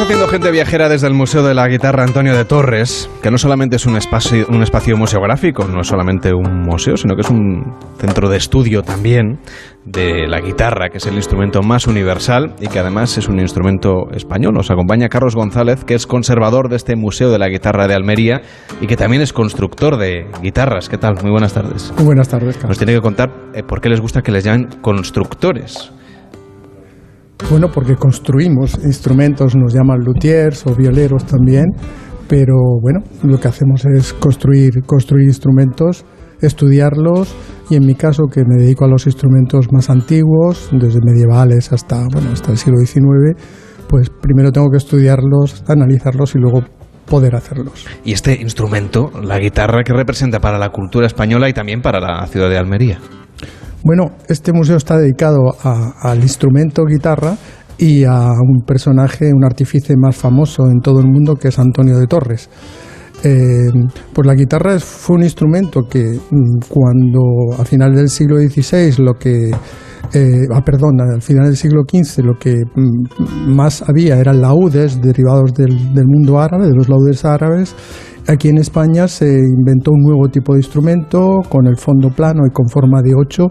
haciendo 0.00 0.26
gente 0.26 0.50
viajera 0.50 0.88
desde 0.88 1.06
el 1.06 1.14
Museo 1.14 1.44
de 1.44 1.54
la 1.54 1.68
Guitarra 1.68 2.02
Antonio 2.02 2.36
de 2.36 2.44
Torres, 2.44 3.08
que 3.22 3.30
no 3.30 3.38
solamente 3.38 3.76
es 3.76 3.86
un 3.86 3.96
espacio, 3.96 4.44
un 4.48 4.64
espacio 4.64 4.96
museográfico, 4.96 5.68
no 5.68 5.82
es 5.82 5.86
solamente 5.86 6.34
un 6.34 6.62
museo, 6.62 6.96
sino 6.96 7.14
que 7.14 7.20
es 7.20 7.30
un 7.30 7.76
centro 7.98 8.28
de 8.28 8.38
estudio 8.38 8.82
también 8.82 9.38
de 9.84 10.28
la 10.28 10.40
guitarra, 10.40 10.88
que 10.90 10.98
es 10.98 11.06
el 11.06 11.14
instrumento 11.14 11.62
más 11.62 11.86
universal 11.86 12.54
y 12.60 12.68
que 12.68 12.78
además 12.78 13.18
es 13.18 13.28
un 13.28 13.40
instrumento 13.40 14.10
español. 14.12 14.54
Nos 14.54 14.70
acompaña 14.70 15.08
Carlos 15.08 15.34
González, 15.34 15.84
que 15.84 15.94
es 15.94 16.06
conservador 16.06 16.68
de 16.68 16.76
este 16.76 16.94
Museo 16.94 17.30
de 17.30 17.38
la 17.38 17.48
Guitarra 17.48 17.88
de 17.88 17.94
Almería 17.94 18.42
y 18.80 18.86
que 18.86 18.96
también 18.96 19.22
es 19.22 19.32
constructor 19.32 19.96
de 19.96 20.26
guitarras. 20.40 20.88
¿Qué 20.88 20.98
tal? 20.98 21.14
Muy 21.22 21.30
buenas 21.32 21.52
tardes. 21.52 21.92
Muy 21.96 22.06
buenas 22.06 22.28
tardes, 22.28 22.56
Carlos. 22.56 22.70
Nos 22.70 22.78
tiene 22.78 22.94
que 22.94 23.00
contar 23.00 23.30
eh, 23.54 23.62
por 23.62 23.80
qué 23.80 23.88
les 23.88 24.00
gusta 24.00 24.22
que 24.22 24.30
les 24.30 24.44
llamen 24.44 24.68
constructores. 24.80 25.92
Bueno, 27.50 27.68
porque 27.72 27.96
construimos 27.96 28.78
instrumentos, 28.84 29.56
nos 29.56 29.74
llaman 29.74 29.98
luthiers 29.98 30.64
o 30.66 30.74
violeros 30.74 31.24
también, 31.24 31.64
pero 32.28 32.54
bueno, 32.80 33.00
lo 33.24 33.38
que 33.38 33.48
hacemos 33.48 33.84
es 33.84 34.12
construir, 34.12 34.82
construir 34.86 35.26
instrumentos, 35.26 36.04
estudiarlos 36.42 37.34
y 37.70 37.76
en 37.76 37.86
mi 37.86 37.94
caso 37.94 38.24
que 38.26 38.42
me 38.44 38.62
dedico 38.62 38.84
a 38.84 38.88
los 38.88 39.06
instrumentos 39.06 39.72
más 39.72 39.88
antiguos, 39.88 40.68
desde 40.72 41.00
medievales 41.02 41.72
hasta, 41.72 42.06
bueno, 42.12 42.30
hasta 42.32 42.50
el 42.50 42.58
siglo 42.58 42.78
XIX, 42.78 43.36
pues 43.88 44.10
primero 44.10 44.52
tengo 44.52 44.70
que 44.70 44.76
estudiarlos, 44.76 45.64
analizarlos 45.68 46.34
y 46.34 46.38
luego 46.38 46.62
poder 47.06 47.34
hacerlos. 47.36 47.86
Y 48.04 48.12
este 48.12 48.40
instrumento, 48.40 49.10
la 49.22 49.38
guitarra, 49.38 49.82
que 49.84 49.92
representa 49.92 50.40
para 50.40 50.58
la 50.58 50.70
cultura 50.70 51.06
española 51.06 51.48
y 51.48 51.52
también 51.52 51.82
para 51.82 52.00
la 52.00 52.26
ciudad 52.26 52.48
de 52.48 52.58
Almería? 52.58 52.98
Bueno, 53.84 54.12
este 54.28 54.52
museo 54.52 54.76
está 54.76 54.96
dedicado 54.96 55.54
a, 55.62 55.92
al 56.00 56.20
instrumento 56.20 56.84
guitarra 56.84 57.36
y 57.78 58.04
a 58.04 58.28
un 58.40 58.64
personaje, 58.64 59.32
un 59.34 59.44
artífice 59.44 59.94
más 59.96 60.16
famoso 60.16 60.68
en 60.68 60.80
todo 60.80 61.00
el 61.00 61.06
mundo 61.06 61.34
que 61.34 61.48
es 61.48 61.58
Antonio 61.58 61.98
de 61.98 62.06
Torres. 62.06 62.48
Eh, 63.24 63.70
pues 64.12 64.26
la 64.26 64.34
guitarra 64.34 64.78
fue 64.80 65.16
un 65.16 65.22
instrumento 65.22 65.82
que 65.88 66.18
mm, 66.30 66.58
cuando 66.68 67.20
a 67.56 67.64
final 67.64 67.94
del 67.94 68.08
siglo 68.08 68.36
XVI 68.36 68.94
lo 68.98 69.14
que 69.14 69.50
eh, 70.14 70.46
ah, 70.52 70.60
perdón, 70.64 71.00
al 71.00 71.22
final 71.22 71.46
del 71.46 71.56
siglo 71.56 71.82
XV 71.88 72.24
lo 72.24 72.34
que 72.34 72.64
mm, 72.74 73.54
más 73.54 73.88
había 73.88 74.18
eran 74.18 74.40
laudes 74.40 75.00
derivados 75.00 75.54
del, 75.54 75.78
mundo 76.06 76.40
árabe, 76.40 76.66
de 76.66 76.74
los 76.74 76.88
laudes 76.88 77.24
árabes. 77.24 77.74
Aquí 78.26 78.48
en 78.48 78.58
España 78.58 79.08
se 79.08 79.26
inventó 79.26 79.92
un 79.92 80.02
nuevo 80.02 80.28
tipo 80.28 80.52
de 80.54 80.60
instrumento 80.60 81.40
con 81.48 81.66
el 81.66 81.76
fondo 81.76 82.10
plano 82.10 82.42
y 82.46 82.50
con 82.50 82.68
forma 82.68 83.02
de 83.02 83.14
ocho 83.14 83.46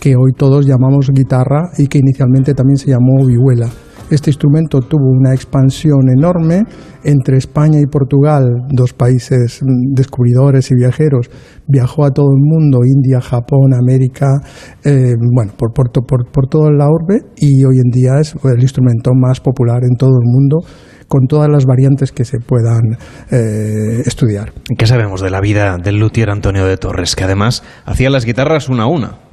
que 0.00 0.14
hoy 0.16 0.32
todos 0.36 0.66
llamamos 0.66 1.10
guitarra 1.12 1.70
y 1.78 1.86
que 1.86 1.98
inicialmente 1.98 2.54
también 2.54 2.76
se 2.76 2.90
llamó 2.90 3.24
vihuela. 3.24 3.68
Este 4.12 4.28
instrumento 4.28 4.80
tuvo 4.80 5.08
una 5.08 5.32
expansión 5.32 6.10
enorme 6.14 6.64
entre 7.02 7.38
España 7.38 7.78
y 7.80 7.86
Portugal, 7.86 8.44
dos 8.68 8.92
países 8.92 9.62
mm, 9.62 9.94
descubridores 9.94 10.70
y 10.70 10.74
viajeros. 10.74 11.30
Viajó 11.66 12.04
a 12.04 12.10
todo 12.10 12.26
el 12.26 12.42
mundo, 12.42 12.80
India, 12.84 13.22
Japón, 13.22 13.72
América, 13.72 14.26
eh, 14.84 15.14
bueno, 15.34 15.52
por, 15.56 15.72
por, 15.72 16.46
toda 16.50 16.70
la 16.70 16.88
orbe 16.88 17.22
y 17.38 17.64
hoy 17.64 17.76
en 17.82 17.90
día 17.90 18.20
es 18.20 18.34
el 18.44 18.60
instrumento 18.60 19.12
más 19.14 19.40
popular 19.40 19.80
en 19.82 19.96
todo 19.96 20.10
el 20.10 20.30
mundo 20.30 20.58
con 21.08 21.26
todas 21.26 21.48
las 21.48 21.64
variantes 21.64 22.12
que 22.12 22.26
se 22.26 22.38
puedan 22.38 22.82
eh, 23.30 24.02
estudiar. 24.04 24.52
¿Qué 24.76 24.86
sabemos 24.86 25.22
de 25.22 25.30
la 25.30 25.40
vida 25.40 25.78
del 25.78 25.96
luthier 25.96 26.28
Antonio 26.28 26.66
de 26.66 26.76
Torres, 26.76 27.16
que 27.16 27.24
además 27.24 27.62
hacía 27.86 28.10
las 28.10 28.26
guitarras 28.26 28.68
una 28.68 28.82
a 28.82 28.88
una? 28.88 29.31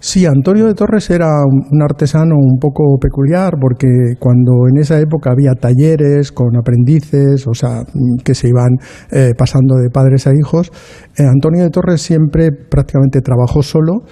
Sí, 0.00 0.26
Antonio 0.26 0.66
de 0.66 0.74
Torres 0.74 1.10
era 1.10 1.26
un 1.44 1.82
artesano 1.82 2.36
un 2.36 2.60
poco 2.60 2.98
peculiar 3.00 3.54
porque 3.60 3.88
cuando 4.20 4.68
en 4.70 4.80
esa 4.80 5.00
época 5.00 5.32
había 5.32 5.54
talleres 5.54 6.30
con 6.30 6.56
aprendices, 6.56 7.48
o 7.48 7.52
sea, 7.52 7.82
que 8.24 8.34
se 8.34 8.48
iban 8.48 8.78
eh, 9.10 9.32
pasando 9.36 9.74
de 9.74 9.90
padres 9.90 10.28
a 10.28 10.30
hijos, 10.38 10.70
eh, 11.16 11.24
Antonio 11.24 11.64
de 11.64 11.70
Torres 11.70 12.00
siempre 12.00 12.52
prácticamente 12.52 13.22
trabajó 13.22 13.60
solo, 13.60 14.04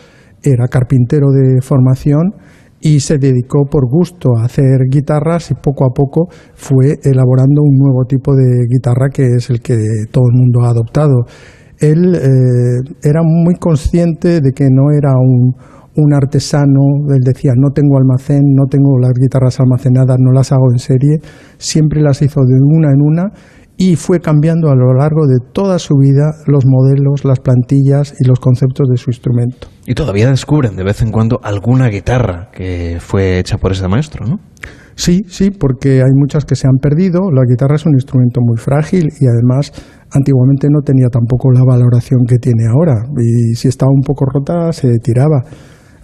era 0.43 0.67
carpintero 0.67 1.31
de 1.31 1.63
formación 1.63 2.35
y 2.81 2.99
se 2.99 3.19
dedicó 3.19 3.67
por 3.71 3.89
gusto 3.89 4.37
a 4.37 4.47
hacer 4.47 4.89
guitarras 4.91 5.53
y 5.53 5.55
poco 5.55 5.85
a 5.85 5.95
poco 5.95 6.27
fue 6.55 6.99
elaborando 7.05 7.63
un 7.63 7.79
nuevo 7.79 8.05
tipo 8.09 8.35
de 8.35 8.67
guitarra 8.69 9.09
que 9.09 9.37
es 9.37 9.51
el 9.51 9.61
que 9.61 9.77
todo 10.11 10.25
el 10.33 10.37
mundo 10.37 10.63
ha 10.63 10.71
adoptado. 10.71 11.27
Él 11.79 12.15
eh, 12.15 12.95
era 13.03 13.21
muy 13.23 13.55
consciente 13.55 14.41
de 14.41 14.53
que 14.53 14.65
no 14.71 14.91
era 14.91 15.13
un, 15.19 15.55
un 15.97 16.15
artesano, 16.15 16.81
él 17.09 17.21
decía, 17.25 17.53
no 17.57 17.71
tengo 17.71 17.99
almacén, 17.99 18.43
no 18.55 18.67
tengo 18.69 18.99
las 18.99 19.13
guitarras 19.15 19.61
almacenadas, 19.61 20.17
no 20.21 20.33
las 20.33 20.53
hago 20.53 20.71
en 20.73 20.79
serie, 20.79 21.19
siempre 21.59 22.01
las 22.01 22.23
hizo 22.23 22.41
de 22.41 22.59
una 22.61 22.91
en 22.91 23.01
una 23.01 23.33
y 23.79 23.97
fue 23.97 24.21
cambiando 24.21 24.71
a 24.71 24.75
lo 24.75 24.95
largo 24.95 25.27
de 25.27 25.37
toda 25.53 25.79
su 25.79 25.95
vida 25.99 26.33
los 26.47 26.65
modelos, 26.67 27.25
las 27.25 27.41
plantillas 27.41 28.15
y 28.19 28.25
los 28.27 28.41
conceptos 28.41 28.89
de 28.89 28.97
su 28.97 29.11
instrumento. 29.11 29.69
Y 29.87 29.95
todavía 29.95 30.31
descubren 30.31 30.77
de 30.77 30.85
vez 30.85 31.03
en 31.03 31.13
cuando 31.13 31.41
alguna 31.43 31.89
guitarra 31.89 32.49
que 32.53 32.97
fue 33.01 33.39
hecha 33.39 33.59
por 33.59 33.73
ese 33.73 33.87
maestro, 33.89 34.27
¿no? 34.27 34.39
Sí, 34.95 35.25
sí, 35.29 35.51
porque 35.51 36.01
hay 36.01 36.13
muchas 36.15 36.47
que 36.47 36.57
se 36.57 36.67
han 36.67 36.79
perdido. 36.81 37.31
La 37.31 37.43
guitarra 37.47 37.77
es 37.77 37.85
un 37.85 37.93
instrumento 37.93 38.41
muy 38.43 38.57
frágil 38.57 39.09
y 39.21 39.27
además 39.27 39.71
antiguamente 40.11 40.69
no 40.71 40.81
tenía 40.81 41.09
tampoco 41.09 41.53
la 41.53 41.65
valoración 41.65 42.21
que 42.27 42.39
tiene 42.39 42.65
ahora. 42.67 43.05
Y 43.19 43.55
si 43.57 43.69
estaba 43.69 43.93
un 43.93 44.01
poco 44.01 44.25
rota 44.25 44.73
se 44.73 44.97
tiraba. 44.99 45.43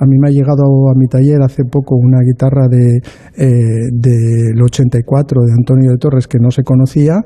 A 0.03 0.05
mí 0.05 0.19
me 0.19 0.29
ha 0.29 0.33
llegado 0.33 0.65
a 0.91 0.95
mi 0.97 1.07
taller 1.07 1.41
hace 1.43 1.63
poco 1.65 1.95
una 1.95 2.19
guitarra 2.27 2.67
de, 2.69 2.99
eh, 3.37 3.87
del 3.93 4.61
84 4.61 5.43
de 5.47 5.53
Antonio 5.53 5.93
de 5.93 5.97
Torres 5.97 6.27
que 6.27 6.39
no 6.41 6.51
se 6.51 6.65
conocía, 6.65 7.21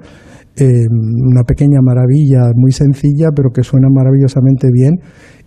eh, 0.59 0.85
una 0.91 1.43
pequeña 1.45 1.81
maravilla, 1.83 2.51
muy 2.55 2.73
sencilla, 2.73 3.29
pero 3.35 3.49
que 3.51 3.63
suena 3.63 3.89
maravillosamente 3.91 4.69
bien. 4.71 5.01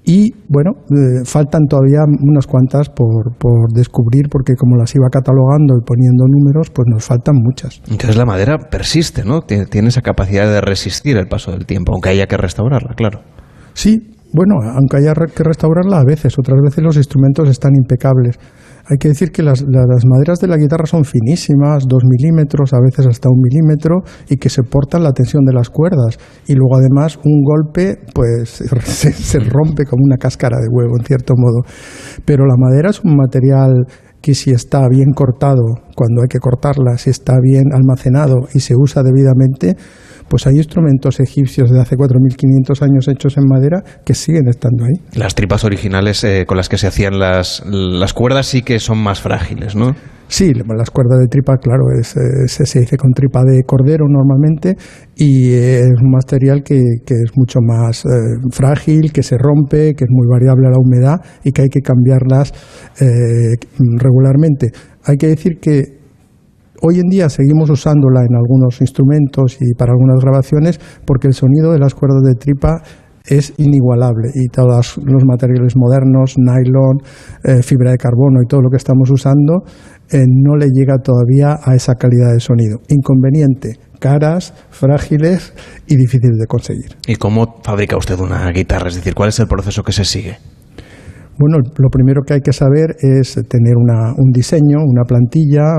Y 0.03 0.33
bueno, 0.47 0.71
eh, 0.89 1.23
faltan 1.25 1.67
todavía 1.67 1.99
unas 2.21 2.47
cuantas 2.47 2.89
por, 2.89 3.37
por 3.37 3.71
descubrir, 3.73 4.29
porque 4.31 4.55
como 4.55 4.75
las 4.75 4.95
iba 4.95 5.07
catalogando 5.11 5.75
y 5.77 5.85
poniendo 5.85 6.25
números, 6.27 6.71
pues 6.71 6.87
nos 6.87 7.05
faltan 7.05 7.35
muchas. 7.35 7.81
Entonces 7.91 8.17
la 8.17 8.25
madera 8.25 8.57
persiste, 8.57 9.23
¿no? 9.23 9.41
Tiene 9.41 9.65
tiene 9.65 9.89
esa 9.89 10.01
capacidad 10.01 10.47
de 10.51 10.61
resistir 10.61 11.17
el 11.17 11.27
paso 11.27 11.51
del 11.51 11.67
tiempo, 11.67 11.93
aunque 11.93 12.09
haya 12.09 12.25
que 12.25 12.37
restaurarla, 12.37 12.95
claro. 12.95 13.21
Sí, 13.73 14.15
bueno, 14.33 14.55
aunque 14.61 14.97
haya 14.97 15.13
que 15.13 15.43
restaurarla 15.43 15.99
a 15.99 16.03
veces, 16.05 16.37
otras 16.37 16.59
veces 16.61 16.83
los 16.83 16.97
instrumentos 16.97 17.49
están 17.49 17.71
impecables. 17.75 18.37
Hay 18.91 18.97
que 18.97 19.09
decir 19.09 19.31
que 19.31 19.43
las, 19.43 19.61
la- 19.61 19.85
las 19.87 20.03
maderas 20.05 20.39
de 20.39 20.47
la 20.47 20.57
guitarra 20.57 20.85
son 20.85 21.03
finísimas, 21.05 21.83
dos 21.87 22.03
milímetros, 22.05 22.73
a 22.73 22.79
veces 22.81 23.05
hasta 23.07 23.29
un 23.29 23.39
milímetro, 23.41 23.97
y 24.29 24.37
que 24.37 24.49
soportan 24.49 25.03
la 25.03 25.11
tensión 25.11 25.45
de 25.45 25.53
las 25.53 25.69
cuerdas. 25.69 26.17
Y 26.47 26.53
luego 26.55 26.75
además 26.77 27.19
un 27.23 27.41
golpe, 27.43 27.99
pues 28.15 28.49
se, 28.83 29.11
se 29.13 29.39
rompe 29.39 29.85
como 29.85 30.03
una 30.03 30.17
cáscara 30.17 30.57
de 30.57 30.67
huevo, 30.71 30.97
en 30.97 31.05
cierto 31.05 31.33
modo. 31.37 31.61
Pero 32.25 32.45
la 32.45 32.55
madera 32.57 32.89
es 32.89 33.03
un 33.03 33.15
material 33.15 33.85
que 34.21 34.33
si 34.33 34.51
está 34.51 34.87
bien 34.89 35.11
cortado, 35.15 35.61
cuando 35.95 36.21
hay 36.23 36.27
que 36.27 36.39
cortarla, 36.39 36.97
si 36.97 37.09
está 37.09 37.35
bien 37.41 37.65
almacenado 37.73 38.47
y 38.53 38.59
se 38.59 38.73
usa 38.75 39.01
debidamente, 39.03 39.77
pues 40.29 40.47
hay 40.47 40.55
instrumentos 40.55 41.19
egipcios 41.19 41.71
de 41.71 41.81
hace 41.81 41.95
4.500 41.95 42.81
años 42.81 43.07
hechos 43.07 43.37
en 43.37 43.47
madera 43.47 43.83
que 44.05 44.13
siguen 44.13 44.47
estando 44.47 44.85
ahí. 44.85 44.93
Las 45.13 45.35
tripas 45.35 45.63
originales 45.63 46.23
eh, 46.23 46.45
con 46.47 46.57
las 46.57 46.69
que 46.69 46.77
se 46.77 46.87
hacían 46.87 47.19
las, 47.19 47.63
las 47.65 48.13
cuerdas 48.13 48.45
sí 48.45 48.61
que 48.61 48.79
son 48.79 48.99
más 48.99 49.21
frágiles, 49.21 49.75
¿no? 49.75 49.95
Sí, 50.29 50.53
las 50.53 50.91
cuerdas 50.91 51.19
de 51.21 51.27
tripa, 51.27 51.57
claro, 51.57 51.85
es, 51.99 52.09
se, 52.09 52.79
dice 52.79 52.97
con 52.97 53.13
tripa 53.13 53.43
de 53.43 53.63
cordero 53.65 54.05
normalmente 54.07 54.75
y 55.15 55.53
es 55.53 55.89
un 55.99 56.11
material 56.11 56.61
que, 56.63 56.83
que 57.03 57.15
es 57.15 57.31
mucho 57.35 57.61
más 57.61 58.05
eh, 58.05 58.09
frágil, 58.51 59.11
que 59.11 59.23
se 59.23 59.39
rompe, 59.39 59.95
que 59.95 60.03
es 60.03 60.09
muy 60.11 60.27
variable 60.27 60.67
a 60.67 60.69
la 60.69 60.77
humedad 60.77 61.19
y 61.43 61.51
que 61.51 61.63
hay 61.63 61.69
que 61.69 61.81
cambiarlas 61.81 62.53
eh, 63.01 63.55
regularmente. 63.97 64.67
Hay 65.03 65.17
que 65.17 65.27
decir 65.29 65.57
que 65.59 65.98
hoy 66.81 66.99
en 66.99 67.09
día 67.09 67.29
seguimos 67.29 67.69
usándola 67.69 68.21
en 68.21 68.35
algunos 68.35 68.81
instrumentos 68.81 69.57
y 69.61 69.73
para 69.73 69.91
algunas 69.91 70.21
grabaciones 70.21 70.79
porque 71.05 71.27
el 71.27 71.33
sonido 71.33 71.71
de 71.71 71.79
las 71.79 71.93
cuerdas 71.93 72.21
de 72.23 72.35
tripa 72.35 72.81
es 73.25 73.53
inigualable 73.57 74.29
y 74.33 74.47
todos 74.47 74.97
los 75.03 75.23
materiales 75.25 75.75
modernos, 75.75 76.35
nylon, 76.37 76.97
eh, 77.43 77.61
fibra 77.61 77.91
de 77.91 77.97
carbono 77.97 78.41
y 78.43 78.47
todo 78.47 78.61
lo 78.61 78.69
que 78.69 78.77
estamos 78.77 79.09
usando 79.11 79.63
eh, 80.11 80.23
no 80.27 80.55
le 80.55 80.67
llega 80.73 80.97
todavía 80.97 81.59
a 81.63 81.75
esa 81.75 81.95
calidad 81.95 82.33
de 82.33 82.39
sonido. 82.39 82.79
Inconveniente, 82.87 83.77
caras, 83.99 84.53
frágiles 84.71 85.53
y 85.85 85.95
difíciles 85.95 86.37
de 86.39 86.47
conseguir. 86.47 86.95
¿Y 87.07 87.15
cómo 87.15 87.61
fabrica 87.63 87.97
usted 87.97 88.19
una 88.19 88.49
guitarra? 88.49 88.89
Es 88.89 88.95
decir, 88.95 89.13
¿cuál 89.13 89.29
es 89.29 89.39
el 89.39 89.47
proceso 89.47 89.83
que 89.83 89.91
se 89.91 90.05
sigue? 90.05 90.37
Bueno, 91.39 91.59
lo 91.77 91.89
primero 91.89 92.21
que 92.27 92.33
hay 92.33 92.41
que 92.41 92.51
saber 92.51 92.97
es 92.99 93.35
tener 93.47 93.77
un 93.77 94.31
diseño, 94.33 94.79
una 94.85 95.03
plantilla, 95.03 95.77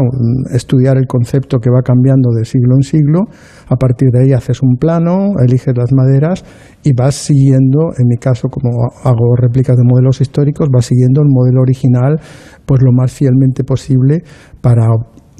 estudiar 0.54 0.96
el 0.96 1.06
concepto 1.06 1.58
que 1.58 1.68
va 1.68 1.82
cambiando 1.82 2.30
de 2.30 2.46
siglo 2.46 2.76
en 2.76 2.82
siglo. 2.82 3.24
A 3.68 3.76
partir 3.76 4.08
de 4.10 4.22
ahí 4.22 4.32
haces 4.32 4.62
un 4.62 4.76
plano, 4.76 5.32
eliges 5.38 5.76
las 5.76 5.92
maderas 5.92 6.46
y 6.82 6.94
vas 6.94 7.14
siguiendo, 7.14 7.90
en 7.98 8.08
mi 8.08 8.16
caso, 8.16 8.48
como 8.48 8.70
hago 9.04 9.36
réplicas 9.36 9.76
de 9.76 9.84
modelos 9.84 10.22
históricos, 10.22 10.68
vas 10.72 10.86
siguiendo 10.86 11.20
el 11.20 11.28
modelo 11.28 11.60
original 11.60 12.18
pues 12.64 12.80
lo 12.82 12.92
más 12.92 13.12
fielmente 13.12 13.62
posible 13.62 14.22
para 14.62 14.86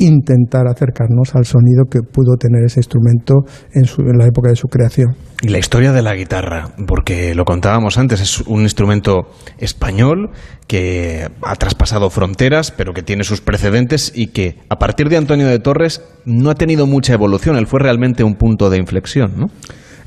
intentar 0.01 0.67
acercarnos 0.67 1.35
al 1.35 1.45
sonido 1.45 1.85
que 1.91 2.01
pudo 2.01 2.37
tener 2.37 2.65
ese 2.65 2.81
instrumento 2.81 3.45
en, 3.73 3.85
en, 3.85 4.19
la 4.19 4.27
época 4.27 4.49
de 4.49 4.57
su 4.57 4.67
creación. 4.67 5.15
Y 5.43 5.49
la 5.49 5.59
historia 5.59 5.93
de 5.93 6.03
la 6.03 6.15
guitarra, 6.15 6.71
porque 6.87 7.35
lo 7.35 7.45
contábamos 7.45 7.99
antes, 7.99 8.21
es 8.21 8.41
un 8.41 8.63
instrumento 8.63 9.29
español 9.59 10.31
que 10.67 11.29
ha 11.43 11.55
traspasado 11.57 12.09
fronteras, 12.11 12.71
pero 12.71 12.93
que 12.93 13.03
tiene 13.03 13.25
sus 13.25 13.41
precedentes 13.41 14.13
y 14.15 14.29
que 14.29 14.57
a 14.71 14.77
partir 14.77 15.09
de 15.09 15.19
Antonio 15.19 15.47
de 15.47 15.59
Torres 15.59 16.03
no 16.25 16.51
ha 16.51 16.55
tenido 16.55 16.87
mucha 16.87 17.13
evolución, 17.13 17.57
él 17.57 17.67
fue 17.67 17.81
realmente 17.81 18.25
un 18.25 18.37
punto 18.37 18.71
de 18.71 18.79
inflexión, 18.79 19.35
¿no? 19.37 19.47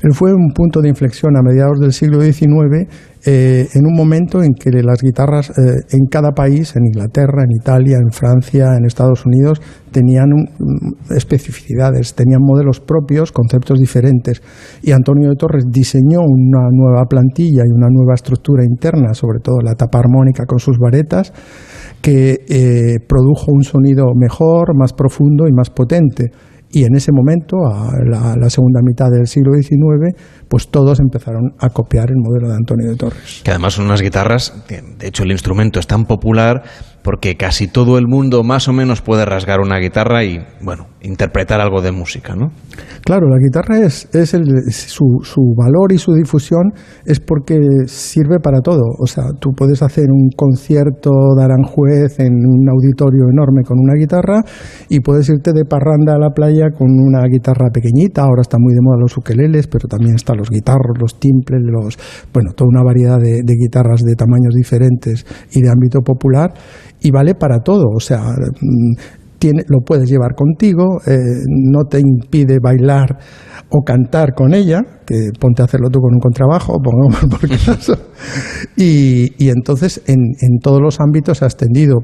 Él 0.04 0.12
fue 0.12 0.34
un 0.34 0.52
punto 0.52 0.82
de 0.82 0.90
inflexión 0.90 1.34
a 1.34 1.42
mediados 1.42 1.80
del 1.80 1.92
siglo 1.92 2.20
XIX 2.20 2.86
eh, 3.24 3.68
en 3.72 3.86
un 3.86 3.94
momento 3.96 4.42
en 4.42 4.52
que 4.52 4.70
las 4.82 5.00
guitarras 5.00 5.48
eh, 5.48 5.80
en 5.92 6.04
cada 6.10 6.32
país, 6.32 6.76
en 6.76 6.84
Inglaterra, 6.84 7.42
en 7.42 7.56
Italia, 7.58 7.96
en 7.96 8.12
Francia, 8.12 8.76
en 8.76 8.84
Estados 8.84 9.24
Unidos, 9.24 9.62
tenían 9.90 10.28
especificidades, 11.08 12.14
tenían 12.14 12.42
modelos 12.42 12.80
propios, 12.80 13.32
conceptos 13.32 13.78
diferentes. 13.78 14.42
Y 14.82 14.92
Antonio 14.92 15.30
de 15.30 15.36
Torres 15.36 15.64
diseñó 15.70 16.20
una 16.20 16.68
nueva 16.70 17.06
plantilla 17.08 17.62
y 17.64 17.72
una 17.72 17.88
nueva 17.88 18.12
estructura 18.12 18.62
interna, 18.62 19.14
sobre 19.14 19.38
todo 19.42 19.56
la 19.64 19.74
tapa 19.74 20.00
armónica 20.00 20.44
con 20.44 20.58
sus 20.58 20.76
varetas, 20.78 21.32
que 22.02 22.44
eh, 22.46 22.98
produjo 23.08 23.46
un 23.52 23.62
sonido 23.62 24.04
mejor, 24.14 24.76
más 24.76 24.92
profundo 24.92 25.48
y 25.48 25.52
más 25.52 25.70
potente. 25.70 26.30
Y 26.74 26.82
en 26.82 26.96
ese 26.96 27.12
momento, 27.12 27.58
a 27.64 27.92
la, 28.04 28.50
segunda 28.50 28.80
mitad 28.82 29.08
del 29.08 29.28
siglo 29.28 29.52
XIX, 29.54 30.12
pues 30.48 30.68
todos 30.70 30.98
empezaron 30.98 31.54
a 31.60 31.68
copiar 31.70 32.10
el 32.10 32.16
modelo 32.16 32.48
de 32.48 32.56
Antonio 32.56 32.90
de 32.90 32.96
Torres. 32.96 33.42
Que 33.44 33.52
además 33.52 33.74
son 33.74 33.84
unas 33.84 34.02
guitarras, 34.02 34.52
de 34.68 35.06
hecho 35.06 35.22
el 35.22 35.30
instrumento 35.30 35.78
es 35.78 35.86
tan 35.86 36.04
popular 36.04 36.64
porque 37.04 37.36
casi 37.36 37.68
todo 37.68 37.98
el 37.98 38.06
mundo 38.08 38.42
más 38.44 38.66
o 38.66 38.72
menos 38.72 39.02
puede 39.02 39.26
rasgar 39.26 39.60
una 39.60 39.78
guitarra 39.78 40.24
y, 40.24 40.38
bueno, 40.62 40.86
interpretar 41.02 41.60
algo 41.60 41.82
de 41.82 41.92
música, 41.92 42.34
¿no? 42.34 42.48
Claro, 43.04 43.28
la 43.28 43.36
guitarra 43.36 43.84
es, 43.84 44.08
es 44.14 44.32
el, 44.32 44.46
su, 44.72 45.20
su, 45.22 45.54
valor 45.54 45.92
y 45.92 45.98
su 45.98 46.14
difusión 46.14 46.72
es 47.04 47.20
porque 47.20 47.60
sirve 47.86 48.40
para 48.40 48.60
todo. 48.60 48.80
O 48.98 49.06
sea, 49.06 49.24
tú 49.38 49.50
puedes 49.54 49.82
hacer 49.82 50.06
un 50.10 50.30
concierto 50.34 51.10
de 51.36 51.44
Aranjuez 51.44 52.18
en 52.20 52.32
un 52.32 52.66
auditorio 52.70 53.28
enorme 53.30 53.64
con 53.64 53.78
una 53.78 53.92
guitarra 54.00 54.40
y 54.88 55.00
puedes 55.00 55.28
irte 55.28 55.52
de 55.52 55.66
parranda 55.66 56.14
a 56.14 56.18
la 56.18 56.30
playa 56.30 56.70
con 56.70 56.88
una 56.88 57.20
guitarra 57.30 57.68
pequeñita. 57.68 58.22
Ahora 58.22 58.40
está 58.40 58.56
muy 58.58 58.72
de 58.72 58.80
moda 58.80 58.96
los 58.98 59.14
ukeleles, 59.18 59.66
pero 59.66 59.88
también 59.88 60.14
están 60.14 60.38
los 60.38 60.48
guitarros, 60.48 60.96
los 60.98 61.20
timples, 61.20 61.60
los, 61.62 61.98
bueno, 62.32 62.52
toda 62.56 62.68
una 62.70 62.82
variedad 62.82 63.18
de, 63.18 63.42
de 63.44 63.54
guitarras 63.60 64.00
de 64.00 64.14
tamaños 64.14 64.54
diferentes 64.54 65.26
y 65.52 65.60
de 65.60 65.68
ámbito 65.68 66.00
popular 66.00 66.54
y 67.04 67.10
vale 67.10 67.34
para 67.34 67.60
todo. 67.60 67.84
O 67.94 68.00
sea, 68.00 68.20
mm, 68.20 68.94
tiene, 69.38 69.62
lo 69.68 69.80
puedes 69.80 70.08
llevar 70.08 70.34
contigo, 70.34 71.00
eh, 71.06 71.18
no 71.46 71.84
te 71.84 72.00
impide 72.00 72.58
bailar 72.62 73.18
o 73.68 73.82
cantar 73.84 74.32
con 74.34 74.54
ella, 74.54 74.80
que 75.04 75.30
ponte 75.38 75.60
a 75.60 75.66
hacerlo 75.66 75.90
tú 75.90 76.00
con 76.00 76.14
un 76.14 76.20
contrabajo, 76.20 76.78
pongamos 76.82 77.26
por 77.26 77.48
caso. 77.66 77.94
Y, 78.76 79.32
y 79.36 79.50
entonces 79.50 80.00
en, 80.06 80.20
en, 80.40 80.58
todos 80.62 80.80
los 80.80 80.98
ámbitos 80.98 81.38
se 81.38 81.44
ha 81.44 81.48
extendido. 81.48 81.98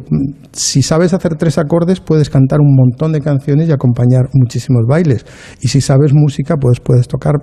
Si 0.52 0.82
sabes 0.82 1.14
hacer 1.14 1.36
tres 1.36 1.56
acordes, 1.56 2.00
puedes 2.00 2.28
cantar 2.28 2.60
un 2.60 2.76
montón 2.76 3.12
de 3.12 3.20
canciones 3.20 3.70
y 3.70 3.72
acompañar 3.72 4.28
muchísimos 4.34 4.82
bailes. 4.86 5.24
Y 5.62 5.68
si 5.68 5.80
sabes 5.80 6.12
música, 6.12 6.56
pues 6.56 6.78
puedes 6.80 7.08
tocar 7.08 7.36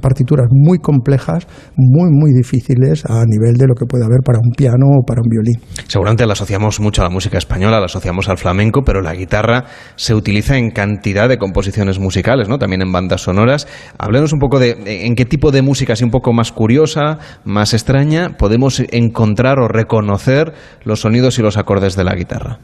partituras 0.00 0.46
muy 0.50 0.78
complejas, 0.78 1.46
muy, 1.76 2.10
muy 2.10 2.32
difíciles 2.32 3.04
a 3.06 3.24
nivel 3.26 3.54
de 3.56 3.66
lo 3.66 3.74
que 3.74 3.86
puede 3.86 4.04
haber 4.04 4.20
para 4.24 4.38
un 4.38 4.50
piano 4.50 4.86
o 5.00 5.04
para 5.04 5.20
un 5.22 5.28
violín. 5.28 5.60
Seguramente 5.86 6.26
la 6.26 6.32
asociamos 6.32 6.80
mucho 6.80 7.02
a 7.02 7.04
la 7.04 7.10
música 7.10 7.38
española, 7.38 7.80
la 7.80 7.86
asociamos 7.86 8.28
al 8.28 8.38
flamenco, 8.38 8.82
pero 8.84 9.00
la 9.00 9.14
guitarra 9.14 9.64
se 9.96 10.14
utiliza 10.14 10.56
en 10.56 10.70
cantidad 10.70 11.28
de 11.28 11.38
composiciones 11.38 11.98
musicales, 11.98 12.48
¿no? 12.48 12.58
También 12.58 12.82
en 12.82 12.92
bandas 12.92 13.22
sonoras. 13.22 13.66
Háblenos 13.98 14.32
un 14.32 14.38
poco 14.38 14.58
de 14.58 15.06
en 15.06 15.14
qué 15.14 15.24
tipo 15.24 15.50
de 15.50 15.62
música, 15.62 15.94
así 15.94 16.04
un 16.04 16.10
poco 16.10 16.32
más 16.32 16.52
curiosa, 16.52 17.18
más 17.44 17.74
extraña, 17.74 18.36
podemos 18.38 18.82
encontrar 18.90 19.58
o 19.58 19.68
reconocer 19.68 20.52
los 20.84 21.00
sonidos 21.00 21.38
y 21.38 21.42
los 21.42 21.56
acordes 21.56 21.96
de 21.96 22.04
la 22.04 22.14
guitarra. 22.14 22.58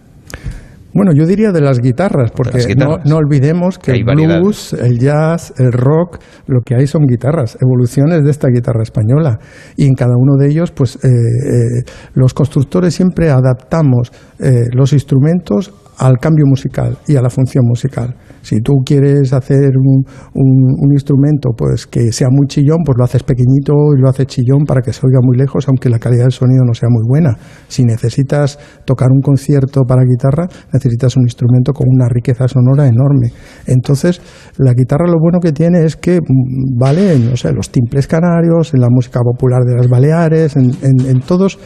Bueno, 0.94 1.12
yo 1.14 1.27
diría 1.27 1.53
de 1.53 1.61
las 1.61 1.81
guitarras, 1.81 2.31
porque 2.33 2.74
No, 2.77 3.16
olvidemos 3.16 3.79
que 3.79 3.92
el 3.92 4.05
blues, 4.05 4.72
el 4.72 4.98
jazz, 4.98 5.53
el 5.59 5.72
rock, 5.72 6.18
lo 6.46 6.61
que 6.62 6.74
hay 6.74 6.87
son 6.87 7.07
guitarras, 7.07 7.59
evoluciones 7.61 8.24
de 8.24 8.31
esta 8.31 8.48
guitarra 8.48 8.83
española. 8.83 9.38
Y 9.77 9.87
en 9.87 9.94
cada 9.94 10.14
uno 10.16 10.37
de 10.37 10.48
ellos, 10.48 10.70
pues 10.70 10.96
eh, 10.96 11.09
eh, 11.09 11.83
los 12.14 12.33
constructores 12.33 12.94
siempre 12.94 13.31
adaptamos 13.31 14.11
eh, 14.38 14.64
los 14.72 14.92
instrumentos 14.92 15.72
al 15.98 16.18
cambio 16.18 16.44
musical 16.46 16.96
y 17.07 17.16
a 17.16 17.22
la 17.22 17.31
función 17.31 17.64
musical. 17.66 18.16
Si 18.48 18.62
tú 18.62 18.76
quieres 18.82 19.34
hacer 19.34 19.76
un, 19.76 20.02
un, 20.32 20.92
instrumento 20.94 21.50
pues 21.54 21.87
que 21.87 22.12
sea 22.12 22.28
muy 22.30 22.46
chillón, 22.46 22.78
pues 22.82 22.96
lo 22.96 23.04
haces 23.04 23.22
pequeñito 23.22 23.74
y 23.94 24.00
lo 24.00 24.08
haces 24.08 24.26
chillón 24.26 24.64
para 24.64 24.80
que 24.80 24.90
se 24.94 25.06
oiga 25.06 25.18
muy 25.22 25.37
lejos, 25.37 25.68
aunque 25.68 25.90
la 25.90 25.98
calidad 25.98 26.22
del 26.22 26.32
sonido 26.32 26.64
no 26.64 26.72
sea 26.72 26.88
muy 26.90 27.02
buena. 27.06 27.37
Si 27.68 27.84
necesitas 27.84 28.58
tocar 28.87 29.08
un 29.12 29.20
concierto 29.20 29.82
para 29.82 30.00
guitarra, 30.02 30.48
necesitas 30.72 31.14
un 31.18 31.24
instrumento 31.24 31.74
con 31.74 31.88
una 31.90 32.08
riqueza 32.08 32.48
sonora 32.48 32.88
enorme. 32.88 33.32
Entonces, 33.66 34.22
la 34.56 34.72
guitarra 34.72 35.04
lo 35.06 35.20
bueno 35.20 35.40
que 35.40 35.52
tiene 35.52 35.84
es 35.84 35.96
que 35.96 36.18
mm, 36.18 36.78
vale, 36.78 37.18
no 37.18 37.37
sé, 37.37 37.52
los 37.52 37.68
timples 37.68 38.06
canarios, 38.06 38.72
en 38.72 38.80
la 38.80 38.88
música 38.88 39.20
popular 39.20 39.61
de 39.64 39.76
las 39.76 39.88
Baleares, 39.88 40.56
en, 40.56 40.70
en, 40.80 41.06
en 41.06 41.20
todos, 41.20 41.58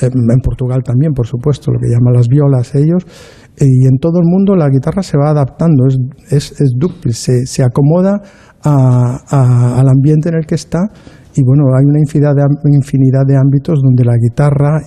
en 0.00 0.40
Portugal 0.42 0.82
también, 0.82 1.12
por 1.12 1.28
supuesto, 1.28 1.70
lo 1.70 1.78
que 1.78 1.86
llaman 1.86 2.14
las 2.14 2.26
violas 2.26 2.74
ellos 2.74 3.06
y 3.58 3.86
en 3.86 3.98
todo 4.00 4.18
el 4.18 4.26
mundo 4.26 4.56
la 4.56 4.68
guitarra 4.68 5.02
se 5.02 5.16
va 5.16 5.30
adaptando, 5.30 5.86
es, 5.86 5.98
es, 6.30 6.60
es 6.60 6.72
dúctil, 6.76 7.14
se, 7.14 7.46
se 7.46 7.62
acomoda 7.62 8.20
a, 8.62 9.18
a, 9.28 9.80
al 9.80 9.88
ambiente 9.88 10.28
en 10.28 10.36
el 10.36 10.46
que 10.46 10.56
está 10.56 10.80
y 11.36 11.42
bueno, 11.42 11.64
hay 11.76 11.84
una 11.84 11.98
infinidad 11.98 12.34
de, 12.34 12.42
infinidad 12.74 13.22
de 13.26 13.36
ámbitos 13.36 13.80
donde 13.82 14.04
la 14.04 14.16
guitarra 14.16 14.80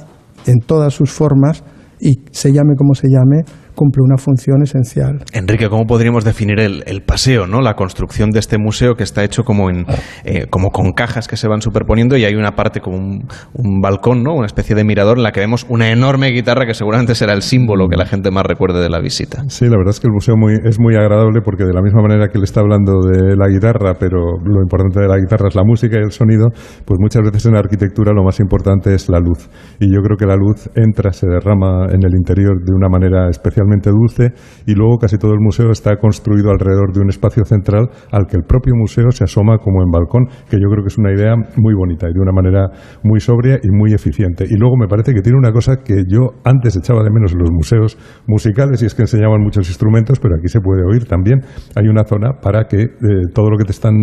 en 0.46 0.60
todas 0.66 0.94
sus 0.94 1.12
formas 1.12 1.64
y 2.00 2.14
se 2.32 2.54
llame 2.54 2.76
como 2.78 2.94
se 2.94 3.08
llame, 3.10 3.44
cumple 3.78 4.02
una 4.04 4.18
función 4.18 4.64
esencial. 4.64 5.24
Enrique, 5.34 5.70
¿cómo 5.70 5.86
podríamos 5.86 6.26
definir 6.26 6.60
el, 6.60 6.84
el 6.88 7.04
paseo, 7.04 7.46
no? 7.46 7.62
La 7.62 7.76
construcción 7.76 8.32
de 8.32 8.40
este 8.40 8.58
museo 8.58 8.96
que 8.96 9.04
está 9.04 9.24
hecho 9.24 9.44
como 9.44 9.70
en 9.70 9.86
eh, 10.26 10.48
como 10.50 10.72
con 10.72 10.94
cajas 10.94 11.28
que 11.28 11.38
se 11.38 11.48
van 11.48 11.62
superponiendo 11.62 12.18
y 12.18 12.26
hay 12.26 12.34
una 12.34 12.56
parte 12.56 12.82
como 12.82 12.98
un, 12.98 13.28
un, 13.54 13.80
balcón, 13.80 14.24
¿no? 14.24 14.34
Una 14.34 14.48
especie 14.48 14.76
de 14.76 14.84
mirador 14.84 15.18
en 15.18 15.24
la 15.24 15.32
que 15.32 15.42
vemos 15.42 15.68
una 15.70 15.92
enorme 15.92 16.30
guitarra 16.30 16.66
que 16.66 16.74
seguramente 16.74 17.14
será 17.14 17.34
el 17.34 17.44
símbolo 17.44 17.88
que 17.88 17.98
la 17.98 18.08
gente 18.08 18.32
más 18.32 18.46
recuerde 18.46 18.82
de 18.82 18.90
la 18.90 19.00
visita. 19.00 19.44
Sí, 19.48 19.66
la 19.66 19.78
verdad 19.78 19.92
es 19.92 20.00
que 20.00 20.08
el 20.08 20.14
museo 20.14 20.36
muy, 20.36 20.56
es 20.66 20.80
muy 20.80 20.96
agradable 20.96 21.42
porque 21.46 21.64
de 21.64 21.74
la 21.74 21.84
misma 21.84 22.02
manera 22.02 22.30
que 22.30 22.40
él 22.40 22.44
está 22.44 22.62
hablando 22.62 22.94
de 23.02 23.36
la 23.38 23.48
guitarra, 23.48 23.94
pero 24.00 24.40
lo 24.44 24.62
importante 24.64 25.02
de 25.02 25.08
la 25.08 25.18
guitarra 25.18 25.50
es 25.50 25.56
la 25.56 25.64
música 25.64 25.98
y 25.98 26.04
el 26.04 26.12
sonido, 26.12 26.48
pues 26.84 26.98
muchas 27.00 27.22
veces 27.22 27.46
en 27.46 27.54
la 27.54 27.60
arquitectura 27.60 28.12
lo 28.12 28.24
más 28.24 28.40
importante 28.40 28.96
es 28.96 29.08
la 29.08 29.20
luz. 29.20 29.48
Y 29.80 29.94
yo 29.94 30.02
creo 30.02 30.18
que 30.18 30.26
la 30.26 30.36
luz 30.36 30.68
entra, 30.74 31.14
se 31.14 31.28
derrama 31.28 31.86
en 31.92 32.04
el 32.04 32.16
interior 32.18 32.58
de 32.66 32.74
una 32.74 32.90
manera 32.90 33.30
especial 33.30 33.67
dulce 33.92 34.34
y 34.66 34.74
luego 34.74 34.98
casi 34.98 35.18
todo 35.18 35.34
el 35.34 35.40
museo 35.40 35.72
está 35.72 35.96
construido 35.98 36.52
alrededor 36.52 36.94
de 36.94 37.02
un 37.02 37.10
espacio 37.10 37.46
central 37.46 37.90
al 38.12 38.26
que 38.28 38.38
el 38.38 38.44
propio 38.44 38.74
museo 38.76 39.12
se 39.12 39.24
asoma 39.24 39.58
como 39.58 39.82
en 39.82 39.92
balcón, 39.92 40.28
que 40.50 40.58
yo 40.58 40.70
creo 40.70 40.84
que 40.84 40.88
es 40.88 40.98
una 40.98 41.14
idea 41.14 41.36
muy 41.58 41.74
bonita 41.74 42.08
y 42.10 42.14
de 42.14 42.20
una 42.20 42.32
manera 42.32 42.68
muy 43.04 43.20
sobria 43.20 43.60
y 43.62 43.70
muy 43.72 43.94
eficiente. 43.94 44.46
Y 44.50 44.56
luego 44.58 44.78
me 44.78 44.88
parece 44.88 45.14
que 45.14 45.22
tiene 45.22 45.38
una 45.38 45.52
cosa 45.52 45.78
que 45.84 46.04
yo 46.08 46.40
antes 46.44 46.76
echaba 46.76 47.04
de 47.04 47.12
menos 47.12 47.34
en 47.34 47.40
los 47.40 47.52
museos 47.52 47.98
musicales 48.28 48.82
y 48.84 48.86
es 48.86 48.96
que 48.96 49.04
enseñaban 49.04 49.42
muchos 49.42 49.68
instrumentos, 49.68 50.20
pero 50.20 50.36
aquí 50.36 50.48
se 50.48 50.60
puede 50.60 50.84
oír 50.84 51.06
también. 51.06 51.42
Hay 51.76 51.88
una 51.88 52.04
zona 52.06 52.40
para 52.42 52.66
que 52.66 52.82
eh, 52.82 52.90
todo 53.34 53.50
lo 53.50 53.58
que 53.58 53.66
te 53.66 53.72
están 53.72 53.96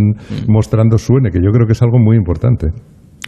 mostrando 0.49 0.99
suene, 0.99 1.31
que 1.31 1.41
yo 1.43 1.51
creo 1.51 1.67
que 1.67 1.73
es 1.73 1.83
algo 1.83 1.99
muy 1.99 2.17
importante. 2.17 2.69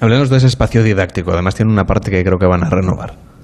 Hablemos 0.01 0.29
de 0.29 0.37
ese 0.37 0.47
espacio 0.47 0.83
didáctico, 0.83 1.33
además 1.33 1.55
tiene 1.55 1.73
una 1.73 1.85
parte 1.85 2.11
que 2.11 2.23
creo 2.23 2.39
que 2.39 2.47
van 2.47 2.65
a 2.65 2.69
renovar. 2.69 3.36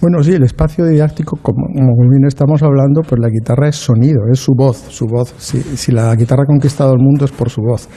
Bueno, 0.00 0.22
sí, 0.22 0.32
el 0.32 0.42
espacio 0.42 0.84
didáctico, 0.84 1.38
como, 1.40 1.66
como 1.74 2.10
bien 2.10 2.26
estamos 2.26 2.62
hablando, 2.62 3.02
pues 3.02 3.20
la 3.20 3.28
guitarra 3.28 3.68
es 3.68 3.76
sonido, 3.76 4.20
es 4.30 4.38
su 4.38 4.52
voz, 4.54 4.76
su 4.76 5.06
voz. 5.06 5.34
Si, 5.38 5.60
si 5.60 5.92
la 5.92 6.14
guitarra 6.14 6.42
ha 6.42 6.46
conquistado 6.46 6.92
el 6.92 6.98
mundo 6.98 7.24
es 7.24 7.32
por 7.32 7.48
su 7.48 7.62
voz. 7.62 7.88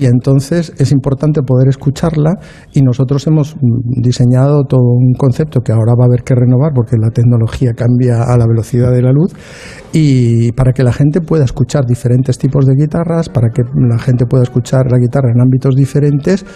Y 0.00 0.06
entonces 0.06 0.72
es 0.78 0.92
importante 0.92 1.42
poder 1.42 1.68
escucharla 1.68 2.32
y 2.72 2.80
nosotros 2.80 3.26
hemos 3.26 3.54
mm, 3.56 4.00
diseñado 4.00 4.62
todo 4.66 4.80
un 4.80 5.12
concepto 5.12 5.60
que 5.60 5.72
ahora 5.72 5.92
va 5.92 6.04
a 6.04 6.06
haber 6.06 6.22
que 6.22 6.34
renovar 6.34 6.72
porque 6.74 6.96
la 6.96 7.10
tecnología 7.10 7.72
cambia 7.76 8.22
a 8.22 8.38
la 8.38 8.46
velocidad 8.46 8.92
de 8.92 9.02
la 9.02 9.12
luz 9.12 9.34
y 9.92 10.52
para 10.52 10.72
que 10.72 10.84
la 10.84 10.94
gente 10.94 11.20
pueda 11.20 11.44
escuchar 11.44 11.84
diferentes 11.84 12.38
tipos 12.38 12.64
de 12.64 12.76
guitarras, 12.76 13.28
para 13.28 13.50
que 13.50 13.62
la 13.74 13.98
gente 13.98 14.24
pueda 14.24 14.42
escuchar 14.42 14.90
la 14.90 14.98
guitarra 14.98 15.32
en 15.34 15.42
ámbitos 15.42 15.76
diferentes 15.76 16.46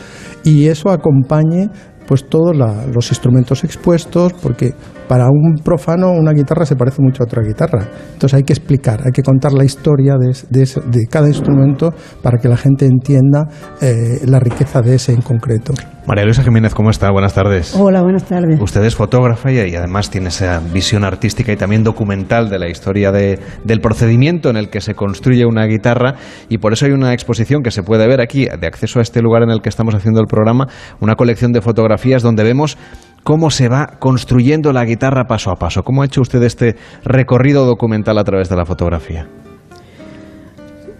y 0.42 0.68
eso 0.68 0.88
acompañe 0.88 1.68
pues 2.06 2.28
todos 2.28 2.56
la- 2.56 2.86
los 2.92 3.10
instrumentos 3.10 3.64
expuestos, 3.64 4.32
porque 4.34 4.72
para 5.08 5.26
un 5.28 5.56
profano 5.62 6.10
una 6.12 6.32
guitarra 6.32 6.64
se 6.64 6.76
parece 6.76 7.02
mucho 7.02 7.22
a 7.22 7.26
otra 7.26 7.42
guitarra. 7.42 7.86
Entonces 8.14 8.34
hay 8.34 8.42
que 8.42 8.52
explicar, 8.52 9.00
hay 9.04 9.12
que 9.12 9.22
contar 9.22 9.52
la 9.52 9.64
historia 9.64 10.14
de, 10.18 10.36
de 10.50 10.64
de 10.86 11.06
cada 11.06 11.28
instrumento 11.28 11.92
para 12.22 12.38
que 12.38 12.48
la 12.48 12.56
gente 12.56 12.86
entienda 12.86 13.46
eh, 13.80 14.20
la 14.26 14.40
riqueza 14.40 14.80
de 14.80 14.94
ese 14.96 15.12
en 15.12 15.22
concreto. 15.22 15.72
María 16.06 16.24
Luisa 16.24 16.42
Jiménez, 16.42 16.74
¿cómo 16.74 16.90
está? 16.90 17.10
Buenas 17.10 17.32
tardes. 17.32 17.74
Hola, 17.78 18.02
buenas 18.02 18.24
tardes. 18.24 18.60
Usted 18.60 18.84
es 18.84 18.94
fotógrafa 18.94 19.50
y, 19.50 19.56
y 19.58 19.74
además 19.74 20.10
tiene 20.10 20.28
esa 20.28 20.60
visión 20.60 21.02
artística 21.02 21.50
y 21.50 21.56
también 21.56 21.82
documental 21.82 22.50
de 22.50 22.58
la 22.58 22.68
historia 22.68 23.10
de- 23.10 23.38
del 23.64 23.80
procedimiento 23.80 24.50
en 24.50 24.56
el 24.58 24.68
que 24.68 24.82
se 24.82 24.94
construye 24.94 25.46
una 25.46 25.64
guitarra 25.64 26.16
y 26.50 26.58
por 26.58 26.74
eso 26.74 26.84
hay 26.84 26.92
una 26.92 27.14
exposición 27.14 27.62
que 27.62 27.70
se 27.70 27.82
puede 27.82 28.06
ver 28.06 28.20
aquí 28.20 28.44
de 28.46 28.66
acceso 28.66 28.98
a 28.98 29.02
este 29.02 29.22
lugar 29.22 29.42
en 29.44 29.50
el 29.50 29.62
que 29.62 29.70
estamos 29.70 29.94
haciendo 29.94 30.20
el 30.20 30.26
programa, 30.26 30.68
una 31.00 31.14
colección 31.14 31.52
de 31.52 31.62
fotografías 31.62 31.93
donde 32.22 32.44
vemos 32.44 32.78
cómo 33.22 33.50
se 33.50 33.68
va 33.68 33.96
construyendo 33.98 34.72
la 34.72 34.84
guitarra 34.84 35.26
paso 35.26 35.50
a 35.50 35.56
paso. 35.56 35.82
¿Cómo 35.82 36.02
ha 36.02 36.06
hecho 36.06 36.20
usted 36.20 36.42
este 36.42 36.76
recorrido 37.04 37.64
documental 37.64 38.18
a 38.18 38.24
través 38.24 38.48
de 38.48 38.56
la 38.56 38.64
fotografía? 38.64 39.26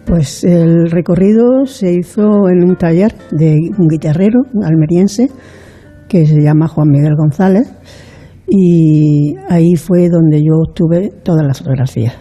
Pues 0.07 0.45
el 0.45 0.91
recorrido 0.91 1.65
se 1.67 1.93
hizo 1.93 2.49
en 2.49 2.63
un 2.63 2.77
taller 2.77 3.15
de 3.31 3.57
un 3.79 3.89
guitarrero 3.89 4.41
almeriense 4.63 5.29
que 6.09 6.27
se 6.27 6.41
llama 6.41 6.69
Juan 6.69 6.89
Miguel 6.91 7.15
González 7.17 7.73
y 8.47 9.35
ahí 9.49 9.75
fue 9.77 10.09
donde 10.09 10.41
yo 10.41 10.55
obtuve 10.69 11.11
todas 11.25 11.47
las 11.47 11.59
fotografías. 11.59 12.15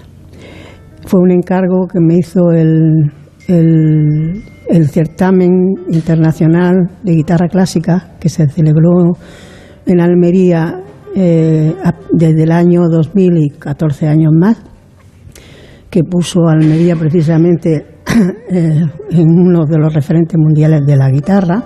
Fue 1.05 1.19
un 1.19 1.31
encargo 1.31 1.87
que 1.87 1.99
me 1.99 2.15
hizo 2.15 2.51
el, 2.51 3.11
el, 3.47 4.43
el 4.73 4.87
certamen 4.87 5.75
internacional 5.89 6.89
de 7.03 7.13
guitarra 7.13 7.47
clásica 7.47 8.15
que 8.19 8.27
se 8.27 8.49
celebró 8.49 9.15
en 9.85 10.01
Almería 10.01 10.81
eh, 11.15 11.75
desde 12.11 12.43
el 12.43 12.51
año 12.51 12.89
2000 12.89 13.37
y 13.37 13.49
14 13.51 14.07
años 14.07 14.31
más 14.33 14.57
que 15.91 16.03
puso 16.03 16.47
Almería 16.47 16.95
precisamente 16.95 17.85
eh, 18.49 18.81
en 19.11 19.29
uno 19.29 19.67
de 19.67 19.77
los 19.77 19.93
referentes 19.93 20.39
mundiales 20.39 20.83
de 20.87 20.97
la 20.97 21.11
guitarra. 21.11 21.65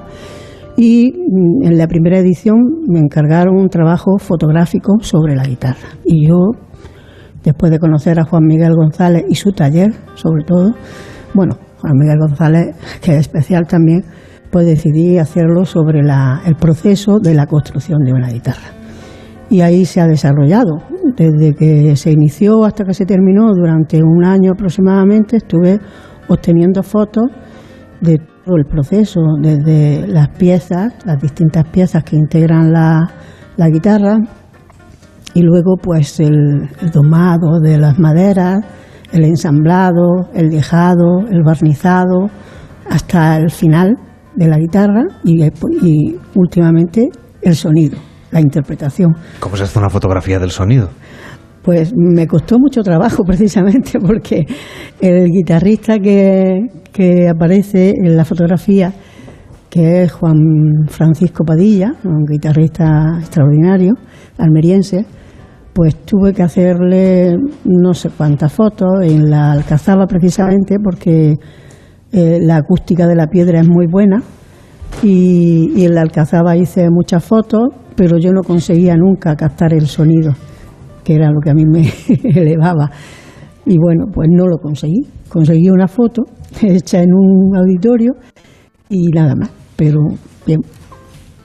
Y 0.75 1.13
mm, 1.13 1.65
en 1.65 1.77
la 1.77 1.87
primera 1.87 2.19
edición 2.19 2.57
me 2.89 2.99
encargaron 2.99 3.55
un 3.55 3.69
trabajo 3.69 4.17
fotográfico 4.17 4.97
sobre 4.99 5.33
la 5.33 5.45
guitarra. 5.45 5.95
Y 6.03 6.27
yo, 6.27 6.39
después 7.41 7.71
de 7.71 7.79
conocer 7.79 8.19
a 8.19 8.25
Juan 8.25 8.43
Miguel 8.43 8.75
González 8.75 9.23
y 9.29 9.35
su 9.35 9.53
taller, 9.53 9.93
sobre 10.15 10.43
todo, 10.43 10.75
bueno, 11.33 11.57
Juan 11.79 11.93
Miguel 11.97 12.17
González, 12.19 12.75
que 13.01 13.13
es 13.13 13.19
especial 13.19 13.67
también, 13.67 14.03
pues 14.51 14.65
decidí 14.65 15.17
hacerlo 15.17 15.65
sobre 15.65 16.03
la- 16.03 16.41
el 16.45 16.55
proceso 16.55 17.19
de 17.19 17.33
la 17.33 17.45
construcción 17.45 18.03
de 18.03 18.13
una 18.13 18.29
guitarra 18.29 18.71
y 19.49 19.61
ahí 19.61 19.85
se 19.85 20.01
ha 20.01 20.07
desarrollado. 20.07 20.77
Desde 21.15 21.53
que 21.53 21.95
se 21.95 22.11
inició 22.11 22.65
hasta 22.65 22.83
que 22.83 22.93
se 22.93 23.05
terminó, 23.05 23.53
durante 23.53 24.01
un 24.03 24.25
año 24.25 24.51
aproximadamente, 24.51 25.37
estuve 25.37 25.79
obteniendo 26.27 26.83
fotos 26.83 27.25
de 28.01 28.19
todo 28.45 28.57
el 28.57 28.65
proceso, 28.65 29.21
desde 29.41 30.05
las 30.07 30.29
piezas, 30.37 30.93
las 31.05 31.21
distintas 31.21 31.65
piezas 31.69 32.03
que 32.03 32.15
integran 32.17 32.71
la, 32.73 33.09
la 33.55 33.69
guitarra, 33.69 34.17
y 35.33 35.41
luego 35.41 35.75
pues 35.81 36.19
el, 36.19 36.69
el 36.81 36.89
domado 36.91 37.59
de 37.61 37.77
las 37.77 37.97
maderas, 37.99 38.59
el 39.11 39.23
ensamblado, 39.23 40.29
el 40.33 40.49
dejado, 40.49 41.27
el 41.29 41.43
barnizado, 41.43 42.29
hasta 42.89 43.37
el 43.37 43.49
final 43.49 43.95
de 44.35 44.47
la 44.47 44.57
guitarra 44.57 45.03
y, 45.23 45.43
y 45.43 46.15
últimamente 46.35 47.09
el 47.41 47.55
sonido, 47.55 47.97
la 48.31 48.39
interpretación. 48.39 49.15
¿Cómo 49.39 49.55
se 49.57 49.63
hace 49.63 49.79
una 49.79 49.89
fotografía 49.89 50.39
del 50.39 50.51
sonido? 50.51 50.89
Pues 51.63 51.91
me 51.95 52.27
costó 52.27 52.59
mucho 52.59 52.81
trabajo 52.81 53.23
precisamente 53.25 53.99
porque 53.99 54.45
el 55.01 55.27
guitarrista 55.29 55.99
que, 55.99 56.59
que 56.93 57.27
aparece 57.27 57.89
en 57.89 58.15
la 58.15 58.25
fotografía, 58.25 58.93
que 59.69 60.03
es 60.03 60.11
Juan 60.11 60.85
Francisco 60.87 61.43
Padilla, 61.43 61.93
un 62.03 62.25
guitarrista 62.25 63.17
extraordinario, 63.19 63.95
almeriense, 64.37 65.05
pues 65.77 65.95
tuve 66.05 66.33
que 66.33 66.41
hacerle 66.41 67.37
no 67.63 67.93
sé 67.93 68.09
cuántas 68.09 68.51
fotos 68.51 68.93
en 69.03 69.29
la 69.29 69.51
Alcazaba 69.51 70.07
precisamente 70.07 70.77
porque 70.83 71.35
eh, 72.11 72.39
la 72.41 72.55
acústica 72.55 73.05
de 73.05 73.15
la 73.15 73.27
piedra 73.27 73.59
es 73.59 73.69
muy 73.69 73.85
buena 73.85 74.23
y, 75.03 75.71
y 75.75 75.85
en 75.85 75.93
la 75.93 76.01
Alcazaba 76.01 76.57
hice 76.57 76.89
muchas 76.89 77.23
fotos, 77.23 77.65
pero 77.95 78.17
yo 78.17 78.31
no 78.31 78.41
conseguía 78.41 78.95
nunca 78.95 79.35
captar 79.35 79.71
el 79.71 79.85
sonido, 79.85 80.31
que 81.03 81.13
era 81.13 81.29
lo 81.29 81.39
que 81.41 81.51
a 81.51 81.53
mí 81.53 81.65
me 81.67 81.87
elevaba. 82.23 82.89
Y 83.63 83.77
bueno, 83.77 84.05
pues 84.11 84.29
no 84.31 84.47
lo 84.47 84.57
conseguí. 84.57 85.05
Conseguí 85.29 85.69
una 85.69 85.87
foto 85.87 86.23
hecha 86.63 87.03
en 87.03 87.13
un 87.13 87.55
auditorio 87.55 88.13
y 88.89 89.09
nada 89.09 89.35
más, 89.35 89.51
pero 89.75 89.99
bien. 90.43 90.61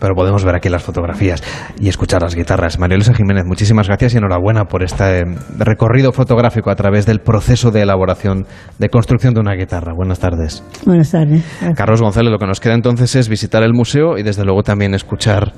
Pero 0.02 0.16
podemos 0.16 0.44
ver 0.44 0.56
aquí 0.56 0.68
las 0.68 0.82
fotografías 0.82 1.44
y 1.78 1.88
escuchar 1.88 2.22
las 2.22 2.34
guitarras. 2.34 2.76
María 2.76 2.96
Luisa 2.96 3.14
Jiménez, 3.14 3.44
muchísimas 3.46 3.86
gracias 3.86 4.14
y 4.14 4.16
enhorabuena 4.16 4.64
por 4.64 4.82
este 4.82 5.22
recorrido 5.56 6.10
fotográfico 6.10 6.70
a 6.70 6.74
través 6.74 7.06
del 7.06 7.20
proceso 7.20 7.70
de 7.70 7.82
elaboración, 7.82 8.44
de 8.80 8.88
construcción 8.88 9.32
de 9.32 9.38
una 9.38 9.54
guitarra. 9.54 9.92
Buenas 9.94 10.18
tardes. 10.18 10.64
Buenas 10.84 11.12
tardes. 11.12 11.44
Gracias. 11.60 11.78
Carlos 11.78 12.02
González, 12.02 12.32
lo 12.32 12.38
que 12.38 12.48
nos 12.48 12.58
queda 12.58 12.74
entonces 12.74 13.14
es 13.14 13.28
visitar 13.28 13.62
el 13.62 13.74
museo 13.74 14.18
y 14.18 14.24
desde 14.24 14.44
luego 14.44 14.64
también 14.64 14.92
escuchar 14.94 15.52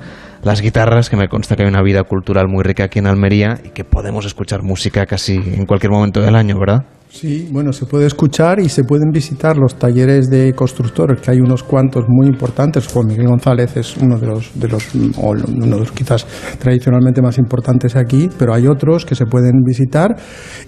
las 0.45 0.61
guitarras, 0.61 1.09
que 1.09 1.17
me 1.17 1.27
consta 1.27 1.55
que 1.55 1.63
hay 1.63 1.69
una 1.69 1.81
vida 1.81 2.03
cultural 2.03 2.47
muy 2.47 2.63
rica 2.63 2.83
aquí 2.83 2.99
en 2.99 3.07
Almería 3.07 3.59
y 3.63 3.69
que 3.69 3.83
podemos 3.83 4.25
escuchar 4.27 4.61
música 4.61 5.07
casi 5.07 5.33
en 5.33 5.65
cualquier 5.65 5.91
momento 5.91 6.21
del 6.21 6.35
año, 6.35 6.59
¿verdad? 6.59 6.85
Sí, 7.09 7.47
bueno, 7.51 7.73
se 7.73 7.85
puede 7.85 8.05
escuchar 8.05 8.59
y 8.59 8.69
se 8.69 8.83
pueden 8.83 9.09
visitar 9.11 9.57
los 9.57 9.75
talleres 9.75 10.29
de 10.29 10.53
constructores, 10.53 11.19
que 11.21 11.31
hay 11.31 11.39
unos 11.39 11.63
cuantos 11.63 12.03
muy 12.07 12.27
importantes. 12.27 12.87
Juan 12.87 13.07
Miguel 13.07 13.27
González 13.27 13.75
es 13.77 13.97
uno 13.97 14.19
de 14.19 14.27
los, 14.27 14.51
de 14.53 14.67
los 14.67 14.93
o 15.17 15.31
uno 15.31 15.77
de 15.77 15.79
los 15.79 15.91
quizás 15.91 16.27
tradicionalmente 16.59 17.23
más 17.23 17.39
importantes 17.39 17.95
aquí, 17.95 18.29
pero 18.37 18.53
hay 18.53 18.67
otros 18.67 19.03
que 19.03 19.15
se 19.15 19.25
pueden 19.25 19.63
visitar 19.65 20.15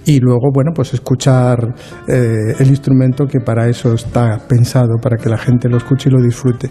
y 0.06 0.20
luego, 0.20 0.50
bueno, 0.52 0.72
pues 0.74 0.94
escuchar 0.94 1.76
eh, 2.08 2.56
el 2.58 2.68
instrumento 2.68 3.26
que 3.28 3.42
para 3.42 3.68
eso 3.68 3.94
está 3.94 4.40
pensado, 4.48 4.96
para 5.00 5.18
que 5.18 5.30
la 5.30 5.38
gente 5.38 5.70
lo 5.70 5.78
escuche 5.78 6.10
y 6.10 6.14
lo 6.14 6.22
disfrute. 6.22 6.70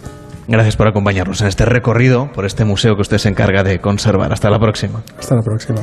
Gracias 0.49 0.76
por 0.76 0.86
acompañarnos 0.86 1.40
en 1.40 1.49
este 1.49 1.64
recorrido 1.64 2.30
por 2.32 2.47
este 2.47 2.64
museo 2.64 2.94
que 2.94 3.03
usted 3.03 3.18
se 3.18 3.28
encarga 3.28 3.62
de 3.62 3.80
conservar. 3.80 4.32
Hasta 4.32 4.51
la 4.51 4.59
próxima. 4.59 5.03
Hasta 5.18 5.34
la 5.34 5.42
próxima. 5.42 5.80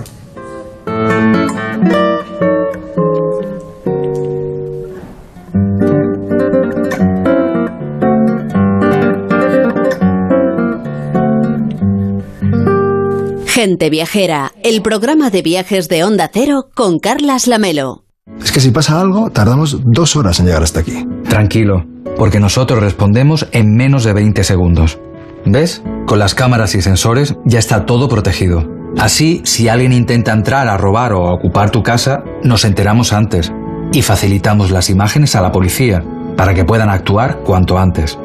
Gente 13.48 13.90
Viajera, 13.90 14.52
el 14.64 14.82
programa 14.82 15.30
de 15.30 15.42
viajes 15.42 15.88
de 15.88 16.04
Onda 16.04 16.30
Cero 16.34 16.70
con 16.74 17.00
Carlas 17.00 17.48
Lamelo. 17.48 18.04
Es 18.42 18.52
que 18.52 18.60
si 18.60 18.72
pasa 18.72 19.00
algo, 19.00 19.30
tardamos 19.30 19.80
dos 19.86 20.16
horas 20.16 20.40
en 20.40 20.48
llegar 20.48 20.64
hasta 20.64 20.80
aquí. 20.80 21.06
Tranquilo, 21.34 21.84
porque 22.16 22.40
nosotros 22.40 22.80
respondemos 22.80 23.48
en 23.54 23.76
menos 23.76 24.04
de 24.04 24.14
20 24.14 24.44
segundos. 24.44 25.00
¿Ves? 25.48 25.82
Con 26.06 26.20
las 26.20 26.36
cámaras 26.36 26.76
y 26.76 26.84
sensores 26.84 27.34
ya 27.44 27.58
está 27.58 27.88
todo 27.88 28.08
protegido. 28.08 28.64
Así, 29.00 29.42
si 29.44 29.68
alguien 29.68 29.94
intenta 29.94 30.32
entrar 30.32 30.68
a 30.68 30.78
robar 30.78 31.14
o 31.14 31.28
a 31.28 31.34
ocupar 31.34 31.72
tu 31.72 31.82
casa, 31.82 32.24
nos 32.44 32.66
enteramos 32.66 33.14
antes 33.14 33.52
y 33.92 34.04
facilitamos 34.04 34.70
las 34.70 34.92
imágenes 34.92 35.36
a 35.36 35.42
la 35.42 35.52
policía 35.52 36.04
para 36.38 36.54
que 36.54 36.66
puedan 36.66 36.92
actuar 36.92 37.40
cuanto 37.40 37.80
antes. 37.80 38.20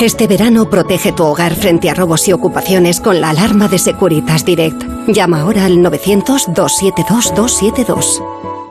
Este 0.00 0.26
verano 0.26 0.68
protege 0.68 1.12
tu 1.12 1.22
hogar 1.22 1.54
frente 1.54 1.88
a 1.88 1.94
robos 1.94 2.26
y 2.26 2.32
ocupaciones 2.32 3.00
con 3.00 3.20
la 3.20 3.30
alarma 3.30 3.68
de 3.68 3.78
Securitas 3.78 4.44
Direct. 4.44 4.82
Llama 5.06 5.42
ahora 5.42 5.66
al 5.66 5.76
900-272-272. 5.76 8.65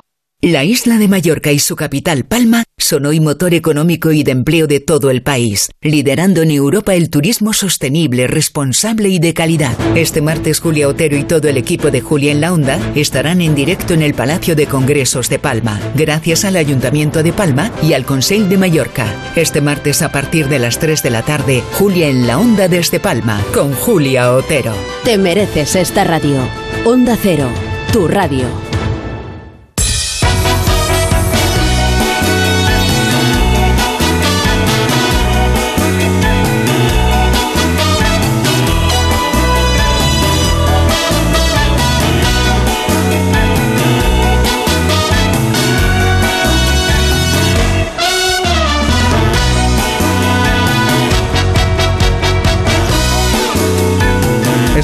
La 0.45 0.63
isla 0.63 0.99
de 0.99 1.07
Mallorca 1.07 1.51
y 1.51 1.57
su 1.57 1.75
capital 1.75 2.23
Palma 2.23 2.65
son 2.77 3.07
hoy 3.07 3.19
motor 3.19 3.55
económico 3.55 4.11
y 4.11 4.21
de 4.21 4.29
empleo 4.29 4.67
de 4.67 4.79
todo 4.79 5.09
el 5.09 5.23
país, 5.23 5.71
liderando 5.81 6.43
en 6.43 6.51
Europa 6.51 6.93
el 6.93 7.09
turismo 7.09 7.51
sostenible, 7.51 8.27
responsable 8.27 9.09
y 9.09 9.17
de 9.17 9.33
calidad. 9.33 9.75
Este 9.95 10.21
martes 10.21 10.59
Julia 10.59 10.87
Otero 10.87 11.17
y 11.17 11.23
todo 11.23 11.47
el 11.47 11.57
equipo 11.57 11.89
de 11.89 12.01
Julia 12.01 12.31
en 12.31 12.41
la 12.41 12.53
Onda 12.53 12.77
estarán 12.93 13.41
en 13.41 13.55
directo 13.55 13.95
en 13.95 14.03
el 14.03 14.13
Palacio 14.13 14.55
de 14.55 14.67
Congresos 14.67 15.29
de 15.29 15.39
Palma, 15.39 15.79
gracias 15.95 16.45
al 16.45 16.57
Ayuntamiento 16.57 17.23
de 17.23 17.33
Palma 17.33 17.71
y 17.81 17.93
al 17.93 18.05
Consell 18.05 18.47
de 18.47 18.59
Mallorca. 18.59 19.33
Este 19.35 19.61
martes 19.61 20.03
a 20.03 20.11
partir 20.11 20.47
de 20.47 20.59
las 20.59 20.77
3 20.77 21.01
de 21.01 21.09
la 21.09 21.23
tarde, 21.23 21.63
Julia 21.71 22.07
en 22.07 22.27
la 22.27 22.37
Onda 22.37 22.67
desde 22.67 22.99
Palma, 22.99 23.43
con 23.51 23.73
Julia 23.73 24.31
Otero. 24.31 24.75
Te 25.05 25.17
mereces 25.17 25.75
esta 25.75 26.03
radio. 26.03 26.47
Onda 26.85 27.17
Cero, 27.19 27.49
tu 27.91 28.07
radio. 28.07 28.74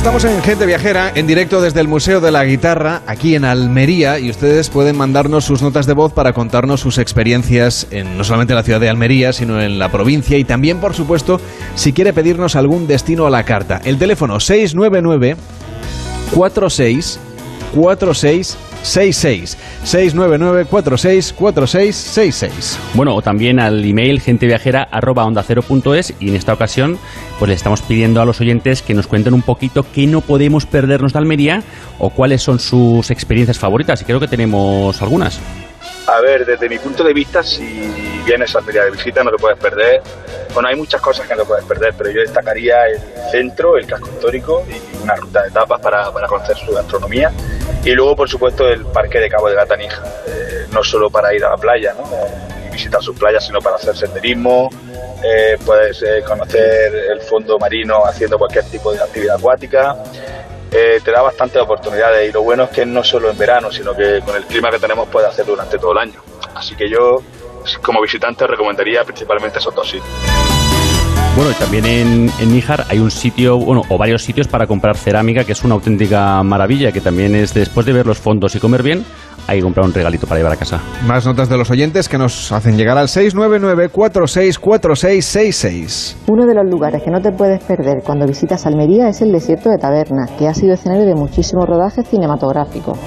Estamos 0.01 0.25
en 0.25 0.41
Gente 0.41 0.65
Viajera, 0.65 1.11
en 1.13 1.27
directo 1.27 1.61
desde 1.61 1.79
el 1.79 1.87
Museo 1.87 2.21
de 2.21 2.31
la 2.31 2.43
Guitarra, 2.43 3.03
aquí 3.05 3.35
en 3.35 3.45
Almería, 3.45 4.17
y 4.17 4.31
ustedes 4.31 4.71
pueden 4.71 4.97
mandarnos 4.97 5.45
sus 5.45 5.61
notas 5.61 5.85
de 5.85 5.93
voz 5.93 6.11
para 6.11 6.33
contarnos 6.33 6.79
sus 6.79 6.97
experiencias 6.97 7.85
en 7.91 8.17
no 8.17 8.23
solamente 8.23 8.55
la 8.55 8.63
ciudad 8.63 8.79
de 8.79 8.89
Almería, 8.89 9.31
sino 9.31 9.61
en 9.61 9.77
la 9.77 9.91
provincia, 9.91 10.39
y 10.39 10.43
también, 10.43 10.79
por 10.79 10.95
supuesto, 10.95 11.39
si 11.75 11.93
quiere 11.93 12.13
pedirnos 12.13 12.55
algún 12.55 12.87
destino 12.87 13.27
a 13.27 13.29
la 13.29 13.43
carta. 13.43 13.79
El 13.85 13.99
teléfono 13.99 14.39
699 14.39 15.37
46 16.33 17.19
46 17.75 18.57
66 18.83 19.57
699 19.83 20.65
46 20.65 21.33
46 21.33 21.95
66. 21.95 22.79
Bueno, 22.93 23.15
o 23.15 23.21
también 23.21 23.59
al 23.59 23.83
email 23.83 24.21
genteviajera 24.21 24.83
arroba 24.91 25.25
onda 25.25 25.43
cero 25.43 25.61
punto 25.61 25.95
es 25.95 26.13
y 26.19 26.29
en 26.29 26.35
esta 26.35 26.53
ocasión 26.53 26.97
pues 27.39 27.49
le 27.49 27.55
estamos 27.55 27.81
pidiendo 27.81 28.21
a 28.21 28.25
los 28.25 28.41
oyentes 28.41 28.81
que 28.81 28.93
nos 28.93 29.07
cuenten 29.07 29.33
un 29.33 29.41
poquito 29.41 29.85
qué 29.93 30.07
no 30.07 30.21
podemos 30.21 30.65
perdernos 30.65 31.13
de 31.13 31.19
Almería 31.19 31.63
o 31.99 32.09
cuáles 32.09 32.41
son 32.41 32.59
sus 32.59 33.11
experiencias 33.11 33.59
favoritas 33.59 34.01
y 34.01 34.05
creo 34.05 34.19
que 34.19 34.27
tenemos 34.27 35.01
algunas. 35.01 35.39
A 36.07 36.19
ver, 36.19 36.45
desde 36.45 36.67
mi 36.67 36.79
punto 36.79 37.03
de 37.03 37.13
vista, 37.13 37.43
si 37.43 37.63
vienes 38.25 38.55
a 38.55 38.59
Almería 38.59 38.83
de 38.85 38.91
visita 38.91 39.23
no 39.23 39.31
te 39.31 39.37
puedes 39.37 39.57
perder. 39.57 40.01
Bueno, 40.53 40.69
hay 40.69 40.75
muchas 40.75 41.01
cosas 41.01 41.27
que 41.27 41.35
no 41.35 41.45
puedes 41.45 41.63
perder, 41.65 41.93
pero 41.97 42.09
yo 42.09 42.21
destacaría 42.21 42.87
el 42.87 42.99
centro, 43.31 43.77
el 43.77 43.85
casco 43.85 44.09
histórico 44.09 44.63
y 44.67 45.03
una 45.03 45.15
ruta 45.15 45.43
de 45.43 45.49
etapas 45.49 45.79
para, 45.79 46.11
para 46.11 46.27
conocer 46.27 46.57
su 46.57 46.73
gastronomía. 46.73 47.31
Y 47.83 47.91
luego, 47.91 48.15
por 48.15 48.29
supuesto, 48.29 48.67
el 48.67 48.85
parque 48.85 49.19
de 49.19 49.29
Cabo 49.29 49.49
de 49.49 49.55
Gatanija, 49.55 50.03
eh, 50.27 50.65
no 50.71 50.83
solo 50.83 51.09
para 51.09 51.33
ir 51.33 51.43
a 51.45 51.51
la 51.51 51.57
playa 51.57 51.93
¿no? 51.93 52.03
y 52.67 52.71
visitar 52.71 53.01
sus 53.01 53.17
playas, 53.17 53.45
sino 53.45 53.59
para 53.59 53.77
hacer 53.77 53.95
senderismo, 53.95 54.69
eh, 55.23 55.57
puedes 55.65 56.01
eh, 56.03 56.23
conocer 56.25 56.93
el 56.93 57.21
fondo 57.21 57.57
marino 57.57 58.05
haciendo 58.05 58.37
cualquier 58.37 58.65
tipo 58.65 58.91
de 58.91 58.99
actividad 58.99 59.37
acuática. 59.37 59.95
Eh, 60.71 61.01
te 61.03 61.11
da 61.11 61.21
bastantes 61.21 61.61
oportunidades 61.61 62.29
y 62.29 62.31
lo 62.31 62.43
bueno 62.43 62.63
es 62.63 62.69
que 62.69 62.85
no 62.85 63.03
solo 63.03 63.29
en 63.29 63.37
verano, 63.37 63.71
sino 63.71 63.93
que 63.93 64.21
con 64.25 64.35
el 64.35 64.45
clima 64.45 64.71
que 64.71 64.79
tenemos 64.79 65.09
puedes 65.09 65.29
hacer 65.29 65.45
durante 65.45 65.77
todo 65.77 65.91
el 65.91 65.97
año. 65.97 66.21
Así 66.55 66.75
que 66.75 66.89
yo, 66.89 67.21
como 67.81 68.01
visitante, 68.01 68.47
recomendaría 68.47 69.03
principalmente 69.03 69.59
esos 69.59 69.75
dos 69.75 69.85
sitios. 69.85 70.07
Bueno, 71.35 71.51
también 71.57 71.85
en, 71.85 72.31
en 72.39 72.51
Níjar 72.53 72.85
hay 72.89 72.99
un 72.99 73.09
sitio, 73.09 73.57
bueno, 73.57 73.83
o 73.87 73.97
varios 73.97 74.21
sitios 74.21 74.47
para 74.47 74.67
comprar 74.67 74.97
cerámica, 74.97 75.45
que 75.45 75.53
es 75.53 75.63
una 75.63 75.75
auténtica 75.75 76.43
maravilla, 76.43 76.91
que 76.91 76.99
también 76.99 77.35
es 77.35 77.53
después 77.53 77.85
de 77.85 77.93
ver 77.93 78.05
los 78.05 78.19
fondos 78.19 78.53
y 78.55 78.59
comer 78.59 78.83
bien, 78.83 79.05
hay 79.51 79.59
que 79.59 79.63
comprar 79.63 79.85
un 79.85 79.93
regalito 79.93 80.25
para 80.27 80.39
llevar 80.39 80.53
a 80.53 80.55
casa. 80.55 80.79
Más 81.05 81.25
notas 81.25 81.49
de 81.49 81.57
los 81.57 81.69
oyentes 81.69 82.07
que 82.07 82.17
nos 82.17 82.53
hacen 82.53 82.77
llegar 82.77 82.97
al 82.97 83.09
699 83.09 83.89
464666. 83.89 86.19
Uno 86.27 86.45
de 86.45 86.55
los 86.55 86.65
lugares 86.65 87.03
que 87.03 87.11
no 87.11 87.19
te 87.21 87.33
puedes 87.33 87.61
perder 87.63 88.01
cuando 88.03 88.25
visitas 88.25 88.65
Almería 88.65 89.09
es 89.09 89.21
el 89.21 89.33
desierto 89.33 89.69
de 89.69 89.77
Taberna, 89.77 90.27
que 90.39 90.47
ha 90.47 90.53
sido 90.53 90.75
escenario 90.75 91.05
de 91.05 91.15
muchísimos 91.15 91.67
rodajes 91.67 92.07
cinematográficos. 92.07 92.97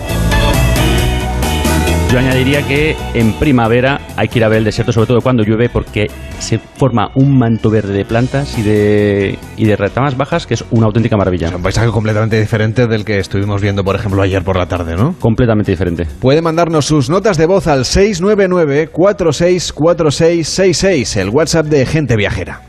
Yo 2.15 2.21
añadiría 2.21 2.63
que 2.63 2.97
en 3.15 3.33
primavera 3.41 4.01
hay 4.15 4.29
que 4.29 4.39
ir 4.39 4.45
a 4.45 4.49
ver 4.49 4.59
el 4.59 4.65
desierto, 4.65 4.93
sobre 4.93 5.09
todo 5.09 5.21
cuando 5.21 5.43
llueve, 5.43 5.69
porque 5.69 6.07
se 6.39 6.61
forma 6.61 7.11
un 7.17 7.37
manto 7.37 7.71
verde 7.71 7.93
de 7.93 8.05
plantas 8.05 8.57
y 8.57 8.63
de, 8.63 9.37
y 9.57 9.65
de 9.65 9.75
retamas 9.75 10.17
bajas 10.17 10.47
que 10.47 10.55
es 10.55 10.65
una 10.71 10.87
auténtica 10.87 11.17
maravilla. 11.17 11.51
Un 11.57 11.65
paisaje 11.65 11.89
completamente 11.89 12.39
diferente 12.39 12.87
del 12.87 13.05
que 13.05 13.19
estuvimos 13.19 13.61
viendo, 13.61 13.83
por 13.83 13.97
ejemplo, 13.97 14.23
ayer 14.23 14.45
por 14.45 14.57
la 14.57 14.67
tarde, 14.67 14.95
¿no? 14.95 15.17
Completamente 15.19 15.73
diferente. 15.73 16.07
Puede 16.21 16.41
mandarnos 16.41 16.87
sus 16.87 17.11
notas 17.11 17.37
de 17.37 17.47
voz 17.47 17.67
al 17.67 17.85
699 17.85 18.91
464666, 18.93 21.17
el 21.17 21.31
WhatsApp 21.31 21.67
de 21.67 21.85
Gente 21.85 22.15
Viajera. 22.15 22.61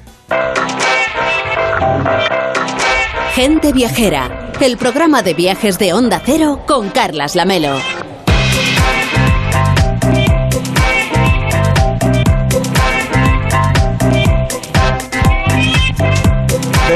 Gente 3.35 3.73
Viajera, 3.73 4.49
el 4.59 4.77
programa 4.77 5.21
de 5.21 5.35
viajes 5.35 5.77
de 5.77 5.93
Onda 5.93 6.19
Cero 6.25 6.61
con 6.65 6.89
Carlas 6.89 7.35
Lamelo. 7.35 7.75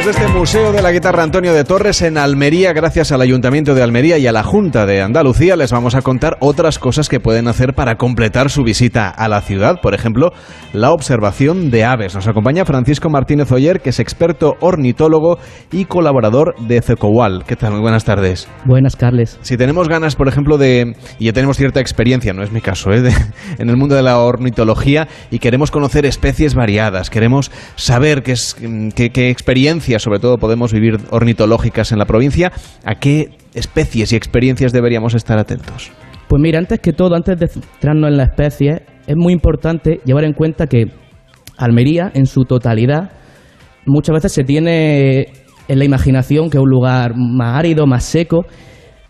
Este 0.10 0.28
Museo 0.30 0.72
de 0.72 0.82
la 0.82 0.92
Guitarra 0.92 1.22
Antonio 1.22 1.54
de 1.54 1.64
Torres 1.64 2.02
en 2.02 2.18
Almería, 2.18 2.74
gracias 2.74 3.12
al 3.12 3.22
Ayuntamiento 3.22 3.76
de 3.76 3.84
Almería 3.84 4.18
y 4.18 4.26
a 4.26 4.32
la 4.32 4.42
Junta 4.42 4.88
de 4.88 5.02
Andalucía, 5.04 5.56
les 5.56 5.72
vamos 5.72 5.94
a 5.94 6.02
contar 6.02 6.38
otras 6.40 6.80
cosas 6.80 7.10
que 7.10 7.20
pueden 7.20 7.48
hacer 7.48 7.76
para 7.76 7.96
completar 7.96 8.50
su 8.50 8.64
visita 8.64 9.08
a 9.10 9.28
la 9.28 9.42
ciudad. 9.42 9.80
Por 9.82 9.94
ejemplo, 9.94 10.32
la 10.74 10.92
observación 10.92 11.70
de 11.70 11.84
aves. 11.86 12.16
Nos 12.16 12.28
acompaña 12.28 12.66
Francisco 12.66 13.10
Martínez 13.12 13.52
Oyer, 13.52 13.82
que 13.82 13.92
es 13.92 14.00
experto 14.00 14.56
ornitólogo 14.62 15.38
y 15.72 15.86
colaborador 15.86 16.56
de 16.68 16.82
Cecowal. 16.82 17.44
¿Qué 17.46 17.56
tal? 17.56 17.74
Muy 17.74 17.82
buenas 17.82 18.04
tardes. 18.04 18.48
Buenas, 18.66 18.96
Carles. 18.96 19.38
Si 19.42 19.58
tenemos 19.58 19.88
ganas, 19.90 20.16
por 20.16 20.28
ejemplo, 20.28 20.58
de, 20.58 20.96
y 21.20 21.26
ya 21.26 21.34
tenemos 21.34 21.56
cierta 21.58 21.82
experiencia, 21.82 22.34
no 22.34 22.42
es 22.42 22.52
mi 22.52 22.62
caso, 22.62 22.92
¿eh? 22.92 23.02
de- 23.04 23.14
en 23.60 23.70
el 23.70 23.78
mundo 23.78 23.94
de 23.96 24.02
la 24.02 24.18
ornitología 24.18 25.08
y 25.30 25.38
queremos 25.38 25.70
conocer 25.70 26.08
especies 26.08 26.56
variadas, 26.56 27.12
queremos 27.12 27.52
saber 27.76 28.24
qué, 28.24 28.32
es, 28.32 28.56
mm, 28.60 28.90
qué, 28.90 29.12
qué 29.12 29.30
experiencias, 29.30 29.99
sobre 30.00 30.20
todo, 30.20 30.38
podemos 30.38 30.74
vivir 30.74 30.98
ornitológicas 31.12 31.92
en 31.92 32.00
la 32.00 32.06
provincia, 32.06 32.52
¿a 32.86 32.96
qué 32.96 33.30
especies 33.54 34.12
y 34.14 34.16
experiencias 34.16 34.74
deberíamos 34.74 35.16
estar 35.16 35.38
atentos? 35.38 35.92
Pues 36.28 36.42
mira, 36.42 36.60
antes 36.60 36.80
que 36.80 36.94
todo, 36.94 37.16
antes 37.16 37.40
de 37.40 37.48
centrarnos 37.48 38.10
en 38.12 38.18
la 38.18 38.24
especie, 38.24 38.84
es 39.08 39.16
muy 39.16 39.34
importante 39.34 40.00
llevar 40.06 40.24
en 40.24 40.34
cuenta 40.34 40.68
que 40.68 40.86
Almería, 41.58 42.12
en 42.14 42.26
su 42.26 42.44
totalidad, 42.46 43.12
muchas 43.86 44.14
veces 44.14 44.32
se 44.32 44.44
tiene 44.44 45.28
en 45.68 45.80
la 45.80 45.86
imaginación 45.86 46.50
que 46.50 46.58
es 46.58 46.64
un 46.64 46.70
lugar 46.70 47.14
más 47.16 47.58
árido, 47.58 47.86
más 47.86 48.04
seco, 48.04 48.46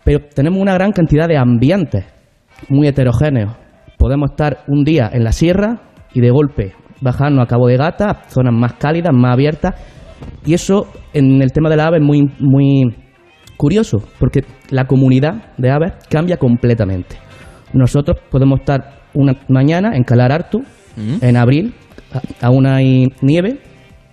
pero 0.04 0.20
tenemos 0.34 0.60
una 0.60 0.74
gran 0.74 0.92
cantidad 0.92 1.28
de 1.28 1.36
ambientes 1.36 2.04
muy 2.68 2.88
heterogéneos. 2.88 3.52
Podemos 3.98 4.30
estar 4.30 4.64
un 4.66 4.84
día 4.84 5.10
en 5.12 5.24
la 5.24 5.32
sierra 5.32 5.80
y 6.14 6.20
de 6.20 6.30
golpe 6.30 6.72
bajarnos 7.00 7.44
a 7.44 7.46
Cabo 7.46 7.66
de 7.66 7.76
Gata, 7.76 8.24
zonas 8.28 8.54
más 8.54 8.74
cálidas, 8.74 9.12
más 9.14 9.32
abiertas, 9.32 9.74
y 10.44 10.54
eso 10.54 10.86
en 11.12 11.40
el 11.42 11.52
tema 11.52 11.68
de 11.70 11.76
la 11.76 11.86
ave 11.86 11.98
es 11.98 12.02
muy, 12.04 12.30
muy 12.38 12.94
curioso, 13.56 13.98
porque 14.18 14.44
la 14.70 14.86
comunidad 14.86 15.54
de 15.58 15.70
aves 15.70 15.92
cambia 16.08 16.36
completamente. 16.36 17.16
Nosotros 17.72 18.18
podemos 18.30 18.60
estar 18.60 19.00
una 19.14 19.34
mañana 19.48 19.96
en 19.96 20.02
Calarartu, 20.04 20.62
en 21.22 21.36
abril, 21.36 21.74
a- 22.12 22.46
aún 22.46 22.66
hay 22.66 23.06
nieve, 23.22 23.58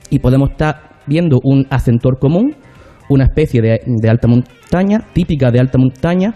y 0.09 0.19
podemos 0.19 0.51
estar 0.51 0.97
viendo 1.05 1.37
un 1.43 1.65
acentor 1.69 2.19
común, 2.19 2.55
una 3.09 3.23
especie 3.25 3.61
de, 3.61 3.81
de 3.85 4.09
alta 4.09 4.27
montaña, 4.27 4.99
típica 5.13 5.49
de 5.51 5.59
alta 5.59 5.77
montaña. 5.77 6.33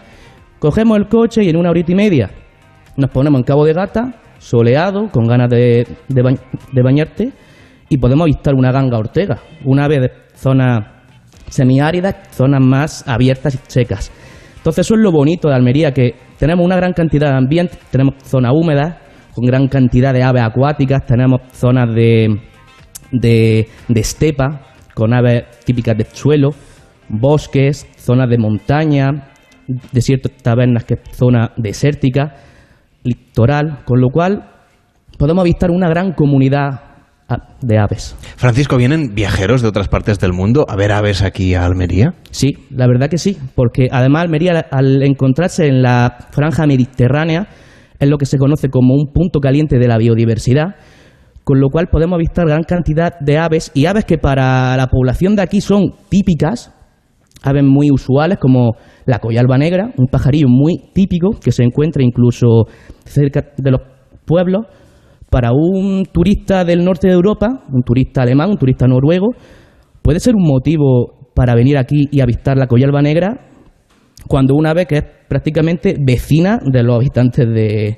Cogemos 0.60 0.98
el 0.98 1.08
coche 1.08 1.44
y 1.44 1.50
en 1.50 1.58
una 1.58 1.70
horita 1.70 1.92
y 1.92 1.96
media 1.96 2.30
nos 2.98 3.10
ponemos 3.12 3.40
en 3.40 3.44
Cabo 3.46 3.66
de 3.66 3.74
Gata, 3.74 4.14
soleado, 4.40 5.10
con 5.10 5.26
ganas 5.26 5.50
de, 5.50 5.88
de 6.08 6.22
ba- 6.22 6.32
de 6.72 6.82
bañarte, 6.82 7.32
y 7.92 7.98
podemos 7.98 8.24
avistar 8.24 8.56
una 8.56 8.72
ganga 8.72 8.98
ortega, 8.98 9.42
una 9.66 9.84
ave 9.84 10.00
de 10.00 10.12
zonas 10.34 10.88
semiáridas, 11.50 12.16
zonas 12.32 12.62
más 12.62 13.06
abiertas 13.06 13.54
y 13.54 13.60
secas. 13.68 14.10
Entonces 14.56 14.88
eso 14.88 14.96
es 14.96 15.02
lo 15.02 15.12
bonito 15.12 15.50
de 15.50 15.56
Almería, 15.56 15.92
que 15.92 16.16
tenemos 16.40 16.66
una 16.66 16.78
gran 16.78 16.94
cantidad 16.94 17.32
de 17.32 17.36
ambientes, 17.36 17.78
tenemos 17.92 18.16
zonas 18.24 18.54
húmedas, 18.56 18.96
con 19.36 19.46
gran 19.46 19.68
cantidad 19.68 20.14
de 20.14 20.24
aves 20.24 20.42
acuáticas, 20.42 21.06
tenemos 21.06 21.42
zonas 21.52 21.94
de, 21.94 22.40
de, 23.12 23.68
de 23.90 24.00
estepa, 24.00 24.62
con 24.96 25.14
aves 25.14 25.44
típicas 25.66 25.98
de 25.98 26.06
suelo, 26.06 26.52
bosques, 27.10 27.86
zonas 27.98 28.30
de 28.30 28.38
montaña, 28.38 29.34
desiertos 29.92 30.32
tabernas, 30.42 30.86
que 30.86 30.94
es 30.94 31.02
zona 31.12 31.52
desértica, 31.58 32.38
litoral, 33.04 33.84
con 33.84 34.00
lo 34.00 34.08
cual 34.12 34.50
podemos 35.18 35.42
avistar 35.42 35.72
una 35.72 35.90
gran 35.90 36.14
comunidad 36.14 36.91
de 37.62 37.78
aves. 37.78 38.16
Francisco, 38.38 38.78
¿vienen 38.78 39.14
viajeros 39.14 39.62
de 39.62 39.68
otras 39.68 39.88
partes 39.88 40.20
del 40.20 40.34
mundo 40.34 40.66
a 40.68 40.76
ver 40.76 40.92
aves 40.92 41.22
aquí 41.22 41.54
a 41.54 41.66
Almería? 41.66 42.14
Sí, 42.32 42.54
la 42.70 42.88
verdad 42.88 43.10
que 43.10 43.18
sí, 43.18 43.38
porque 43.56 43.88
además 43.92 44.24
Almería 44.24 44.68
al 44.72 45.04
encontrarse 45.04 45.68
en 45.68 45.82
la 45.82 46.28
franja 46.32 46.66
mediterránea 46.66 47.48
es 48.00 48.10
lo 48.10 48.18
que 48.18 48.26
se 48.26 48.38
conoce 48.38 48.70
como 48.70 48.96
un 48.96 49.12
punto 49.14 49.40
caliente 49.40 49.78
de 49.78 49.88
la 49.88 49.98
biodiversidad, 49.98 50.76
con 51.44 51.60
lo 51.60 51.70
cual 51.70 51.88
podemos 51.88 52.16
avistar 52.16 52.48
gran 52.48 52.64
cantidad 52.64 53.14
de 53.20 53.38
aves 53.38 53.72
y 53.74 53.86
aves 53.86 54.06
que 54.06 54.18
para 54.18 54.76
la 54.76 54.88
población 54.88 55.36
de 55.36 55.44
aquí 55.44 55.62
son 55.62 55.94
típicas, 56.10 56.74
aves 57.44 57.64
muy 57.64 57.92
usuales 57.92 58.38
como 58.40 58.72
la 59.06 59.20
coyalba 59.20 59.58
negra, 59.58 59.92
un 59.98 60.08
pajarillo 60.08 60.48
muy 60.48 60.78
típico 60.94 61.32
que 61.44 61.52
se 61.52 61.64
encuentra 61.64 62.04
incluso 62.04 62.66
cerca 63.06 63.42
de 63.58 63.72
los 63.72 63.82
pueblos. 64.26 64.66
Para 65.32 65.52
un 65.54 66.04
turista 66.12 66.64
del 66.64 66.86
norte 66.86 67.08
de 67.08 67.14
Europa, 67.14 67.48
un 67.72 67.82
turista 67.82 68.22
alemán, 68.22 68.52
un 68.52 68.58
turista 68.58 68.86
noruego, 68.86 69.30
puede 70.04 70.20
ser 70.20 70.36
un 70.36 70.44
motivo 70.44 71.32
para 71.34 71.56
venir 71.56 71.78
aquí 71.78 72.08
y 72.12 72.22
avistar 72.22 72.58
la 72.58 72.68
coyalba 72.68 73.02
negra 73.02 73.48
cuando 74.28 74.54
una 74.56 74.72
ave 74.72 74.86
que 74.86 74.98
es 74.98 75.04
prácticamente 75.28 75.96
vecina 76.00 76.60
de 76.64 76.84
los 76.84 76.98
habitantes 76.98 77.48
de, 77.48 77.98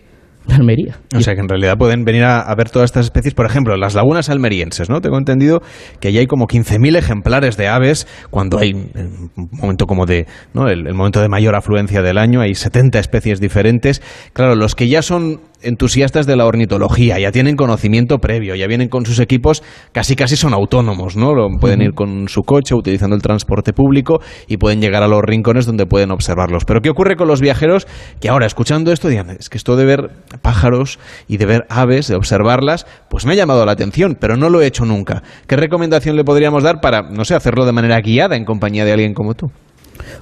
Almería. 0.50 0.98
O 1.16 1.22
sea 1.22 1.36
que 1.36 1.40
en 1.40 1.48
realidad 1.48 1.78
pueden 1.78 2.04
venir 2.04 2.24
a, 2.26 2.54
ver 2.56 2.70
todas 2.70 2.88
estas 2.88 3.06
especies, 3.06 3.34
por 3.34 3.46
ejemplo, 3.46 3.78
las 3.78 3.96
lagunas 3.96 4.30
almerienses, 4.30 4.90
¿no? 4.90 5.00
Tengo 5.00 5.18
entendido 5.18 5.62
que 6.02 6.12
ya 6.12 6.20
hay 6.20 6.28
como 6.28 6.48
15.000 6.48 6.98
ejemplares 6.98 7.56
de 7.56 7.70
aves 7.70 8.08
cuando 8.30 8.60
hay 8.60 8.74
un 8.74 9.32
momento 9.52 9.86
como 9.86 10.06
de, 10.06 10.28
¿no? 10.54 10.68
El 10.68 10.94
momento 10.94 11.22
de 11.22 11.30
mayor 11.30 11.56
afluencia 11.56 12.02
del 12.02 12.18
año, 12.18 12.42
hay 12.42 12.56
70 12.56 13.00
especies 13.00 13.40
diferentes. 13.40 14.02
Claro, 14.34 14.56
los 14.56 14.76
que 14.76 14.90
ya 14.90 15.02
son 15.02 15.40
entusiastas 15.64 16.26
de 16.28 16.36
la 16.36 16.46
ornitología, 16.46 17.20
ya 17.20 17.32
tienen 17.32 17.56
conocimiento 17.56 18.20
previo, 18.20 18.56
ya 18.56 18.68
vienen 18.68 18.90
con 18.90 19.06
sus 19.06 19.20
equipos, 19.20 19.64
casi 19.92 20.16
casi 20.16 20.36
son 20.36 20.54
autónomos, 20.54 21.16
¿no? 21.16 21.34
Lo- 21.34 21.48
Pueden 21.60 21.82
ir 21.82 21.94
con 21.94 22.28
su 22.28 22.42
coche 22.44 22.76
utilizando 22.76 23.16
el 23.16 23.22
transporte 23.22 23.74
público 23.74 24.20
y 24.48 24.58
pueden 24.58 24.82
llegar 24.82 25.04
a 25.04 25.08
los 25.08 25.22
rincones 25.22 25.66
donde 25.66 25.86
pueden 25.86 26.12
observarlos. 26.12 26.66
Pero 26.66 26.82
¿qué 26.82 26.90
ocurre 26.90 27.16
con 27.16 27.28
los 27.28 27.42
viajeros 27.42 27.88
que 28.20 28.30
ahora 28.30 28.46
escuchando 28.46 28.92
esto 28.92 29.08
digan, 29.08 29.30
es 29.32 29.50
que 29.50 29.58
esto 29.58 29.76
de 29.76 29.86
ver 29.86 30.10
pájaros 30.42 31.00
y 31.28 31.38
de 31.38 31.46
ver 31.46 31.62
aves, 31.70 32.08
de 32.08 32.16
observarlas, 32.16 32.86
pues 33.10 33.26
me 33.26 33.34
ha 33.34 33.36
llamado 33.36 33.66
la 33.66 33.72
atención, 33.72 34.18
pero 34.20 34.36
no 34.38 34.50
lo 34.50 34.62
he 34.62 34.68
hecho 34.68 34.86
nunca. 34.86 35.24
¿Qué 35.48 35.56
recomendación 35.56 36.16
le 36.16 36.24
podríamos 36.24 36.64
dar 36.64 36.82
para, 36.82 37.02
no 37.04 37.24
sé, 37.26 37.36
hacerlo 37.36 37.66
de 37.66 37.72
manera 37.72 38.00
guiada 38.02 38.36
en 38.36 38.46
compañía 38.46 38.86
de 38.86 38.92
alguien 38.94 39.14
como 39.14 39.34
tú? 39.34 39.48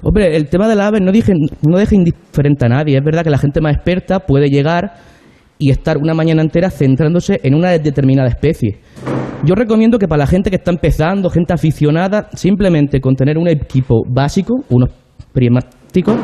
Hombre, 0.04 0.36
el 0.36 0.50
tema 0.50 0.68
de 0.68 0.76
las 0.76 0.88
aves 0.88 1.02
no, 1.02 1.12
dije, 1.12 1.34
no 1.68 1.78
deja 1.78 1.96
indiferente 1.96 2.66
a 2.66 2.70
nadie. 2.70 2.98
Es 2.98 3.04
verdad 3.04 3.24
que 3.24 3.30
la 3.30 3.38
gente 3.38 3.62
más 3.62 3.74
experta 3.76 4.20
puede 4.20 4.50
llegar 4.50 4.94
y 5.62 5.70
estar 5.70 6.00
una 6.00 6.16
mañana 6.16 6.42
entera 6.42 6.72
centrándose 6.72 7.40
en 7.44 7.54
una 7.54 7.70
determinada 7.70 8.28
especie. 8.28 8.80
Yo 9.46 9.54
recomiendo 9.54 10.00
que 10.00 10.08
para 10.08 10.24
la 10.24 10.28
gente 10.28 10.50
que 10.50 10.56
está 10.56 10.72
empezando, 10.72 11.30
gente 11.30 11.54
aficionada, 11.54 12.30
simplemente 12.34 13.00
con 13.00 13.16
tener 13.16 13.38
un 13.38 13.48
equipo 13.48 14.02
básico, 14.08 14.56
unos 14.70 14.90
prismáticos, 15.32 16.18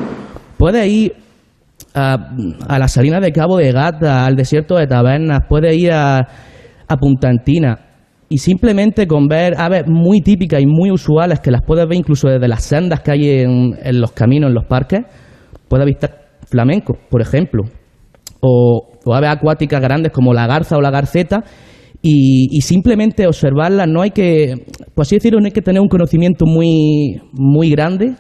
puede 0.57 0.88
ir 0.88 1.13
a, 1.93 2.33
a 2.67 2.79
la 2.79 2.88
salina 2.88 3.19
de 3.19 3.31
Cabo 3.31 3.57
de 3.57 3.71
Gata, 3.71 4.25
al 4.25 4.35
desierto 4.35 4.75
de 4.75 4.88
Tabernas, 4.88 5.41
puede 5.47 5.75
ir 5.75 5.91
a, 5.91 6.17
a 6.88 6.97
Punta 6.97 7.29
Antina 7.29 7.77
y 8.29 8.39
simplemente 8.39 9.05
con 9.05 9.27
ver 9.27 9.53
aves 9.55 9.83
muy 9.85 10.21
típicas 10.21 10.61
y 10.63 10.65
muy 10.65 10.89
usuales 10.89 11.41
que 11.41 11.51
las 11.51 11.61
puedes 11.61 11.88
ver 11.88 11.97
incluso 11.99 12.27
desde 12.27 12.47
las 12.47 12.63
sendas 12.63 13.01
que 13.01 13.11
hay 13.11 13.29
en, 13.41 13.77
en 13.83 14.01
los 14.01 14.13
caminos, 14.13 14.49
en 14.49 14.55
los 14.55 14.65
parques, 14.65 15.01
puedes 15.67 15.83
avistar 15.83 16.25
flamencos, 16.49 16.97
por 17.09 17.21
ejemplo, 17.21 17.63
o, 18.41 18.89
o 19.05 19.13
aves 19.13 19.29
acuáticas 19.29 19.81
grandes 19.81 20.11
como 20.11 20.33
la 20.33 20.47
garza 20.47 20.77
o 20.77 20.81
la 20.81 20.91
garceta 20.91 21.43
y, 22.01 22.61
simplemente 22.61 23.27
observarlas 23.27 23.88
no 23.88 24.01
hay 24.01 24.11
que, 24.11 24.65
por 24.93 25.03
así 25.03 25.15
decirlo, 25.15 25.39
no 25.39 25.45
hay 25.45 25.51
que 25.51 25.61
tener 25.61 25.81
un 25.81 25.88
conocimiento 25.88 26.45
muy, 26.45 27.21
muy 27.33 27.69
grande 27.69 28.15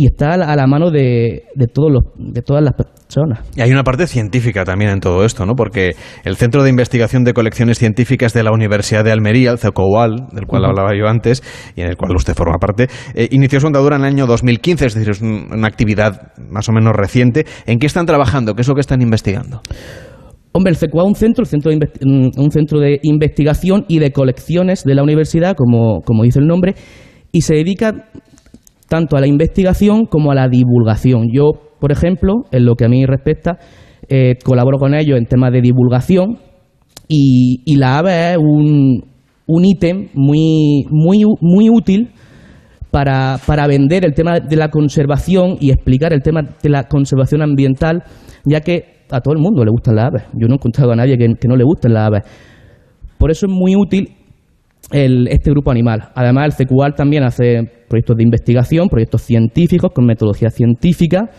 y 0.00 0.06
está 0.06 0.32
a 0.32 0.36
la, 0.38 0.46
a 0.46 0.56
la 0.56 0.66
mano 0.66 0.90
de, 0.90 1.44
de, 1.54 1.66
todos 1.66 1.92
los, 1.92 2.04
de 2.16 2.40
todas 2.40 2.62
las 2.64 2.72
personas. 2.72 3.40
Y 3.54 3.60
hay 3.60 3.70
una 3.70 3.82
parte 3.84 4.06
científica 4.06 4.64
también 4.64 4.90
en 4.90 5.00
todo 5.00 5.26
esto, 5.26 5.44
¿no? 5.44 5.54
Porque 5.54 5.90
el 6.24 6.36
Centro 6.36 6.62
de 6.62 6.70
Investigación 6.70 7.22
de 7.22 7.34
Colecciones 7.34 7.78
Científicas 7.78 8.32
de 8.32 8.42
la 8.42 8.50
Universidad 8.50 9.04
de 9.04 9.12
Almería, 9.12 9.50
el 9.50 9.58
CECOUAL, 9.58 10.28
del 10.32 10.46
cual 10.46 10.64
hablaba 10.64 10.92
yo 10.98 11.06
antes 11.06 11.42
y 11.76 11.82
en 11.82 11.88
el 11.88 11.96
cual 11.98 12.16
usted 12.16 12.32
forma 12.34 12.56
parte, 12.58 12.86
eh, 13.14 13.28
inició 13.30 13.60
su 13.60 13.66
andadura 13.66 13.96
en 13.96 14.02
el 14.02 14.08
año 14.08 14.26
2015, 14.26 14.86
es 14.86 14.94
decir, 14.94 15.10
es 15.10 15.20
un- 15.20 15.48
una 15.52 15.68
actividad 15.68 16.32
más 16.50 16.66
o 16.70 16.72
menos 16.72 16.94
reciente. 16.96 17.44
¿En 17.66 17.78
qué 17.78 17.86
están 17.86 18.06
trabajando? 18.06 18.54
¿Qué 18.54 18.62
es 18.62 18.68
lo 18.68 18.74
que 18.74 18.80
están 18.80 19.02
investigando? 19.02 19.60
Hombre, 20.52 20.70
el 20.70 20.76
CECUA 20.78 21.02
es 21.02 21.08
un 21.08 21.14
centro, 21.14 21.42
el 21.42 21.48
centro 21.48 21.70
de 21.70 21.78
un 22.38 22.50
centro 22.50 22.80
de 22.80 23.00
investigación 23.02 23.84
y 23.86 23.98
de 23.98 24.12
colecciones 24.12 24.82
de 24.82 24.94
la 24.94 25.02
universidad, 25.02 25.54
como, 25.56 26.00
como 26.00 26.22
dice 26.24 26.38
el 26.38 26.46
nombre, 26.46 26.74
y 27.32 27.42
se 27.42 27.54
dedica 27.54 28.06
tanto 28.90 29.16
a 29.16 29.20
la 29.20 29.28
investigación 29.28 30.04
como 30.04 30.32
a 30.32 30.34
la 30.34 30.48
divulgación. 30.48 31.28
Yo, 31.32 31.52
por 31.78 31.92
ejemplo, 31.92 32.42
en 32.50 32.64
lo 32.64 32.74
que 32.74 32.86
a 32.86 32.88
mí 32.88 33.06
respecta, 33.06 33.56
eh, 34.08 34.34
colaboro 34.44 34.78
con 34.78 34.94
ellos 34.94 35.16
en 35.16 35.26
temas 35.26 35.52
de 35.52 35.60
divulgación 35.60 36.38
y, 37.06 37.76
la 37.76 37.98
ave 37.98 38.32
es 38.32 38.38
un, 38.38 39.04
un 39.46 39.64
ítem 39.64 40.08
muy, 40.14 40.86
muy, 40.90 41.22
muy 41.40 41.70
útil 41.70 42.10
para, 42.90 43.38
para 43.46 43.68
vender 43.68 44.04
el 44.04 44.12
tema 44.12 44.40
de 44.40 44.56
la 44.56 44.70
conservación 44.70 45.56
y 45.60 45.70
explicar 45.70 46.12
el 46.12 46.22
tema 46.22 46.42
de 46.60 46.68
la 46.68 46.88
conservación 46.88 47.42
ambiental, 47.42 48.02
ya 48.44 48.60
que 48.60 49.04
a 49.08 49.20
todo 49.20 49.34
el 49.34 49.40
mundo 49.40 49.64
le 49.64 49.70
gustan 49.70 49.94
las 49.94 50.06
aves. 50.06 50.22
Yo 50.34 50.48
no 50.48 50.54
he 50.54 50.56
encontrado 50.56 50.90
a 50.90 50.96
nadie 50.96 51.16
que, 51.16 51.28
que 51.40 51.46
no 51.46 51.54
le 51.54 51.62
gusten 51.62 51.94
las 51.94 52.08
aves. 52.08 52.22
Por 53.18 53.30
eso 53.30 53.46
es 53.46 53.52
muy 53.52 53.76
útil 53.76 54.16
el- 54.90 55.28
este 55.28 55.50
grupo 55.50 55.70
animal. 55.70 56.10
Además, 56.14 56.46
el 56.46 56.52
CECUAL 56.52 56.94
también 56.94 57.22
hace 57.24 57.62
proyectos 57.88 58.16
de 58.16 58.22
investigación, 58.24 58.88
proyectos 58.88 59.22
científicos 59.22 59.90
con 59.94 60.06
metodología 60.06 60.50
científica. 60.50 61.30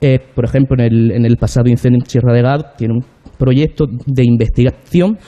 Eh, 0.00 0.20
por 0.34 0.44
ejemplo, 0.44 0.76
en 0.78 0.92
el, 0.92 1.10
en 1.12 1.24
el 1.26 1.36
pasado 1.36 1.68
incendio 1.68 1.98
en 2.02 2.08
Sierra 2.08 2.32
de 2.32 2.42
Gado 2.42 2.64
tiene 2.76 2.94
un 2.94 3.04
proyecto 3.36 3.86
de 4.06 4.24
investigación, 4.24 5.18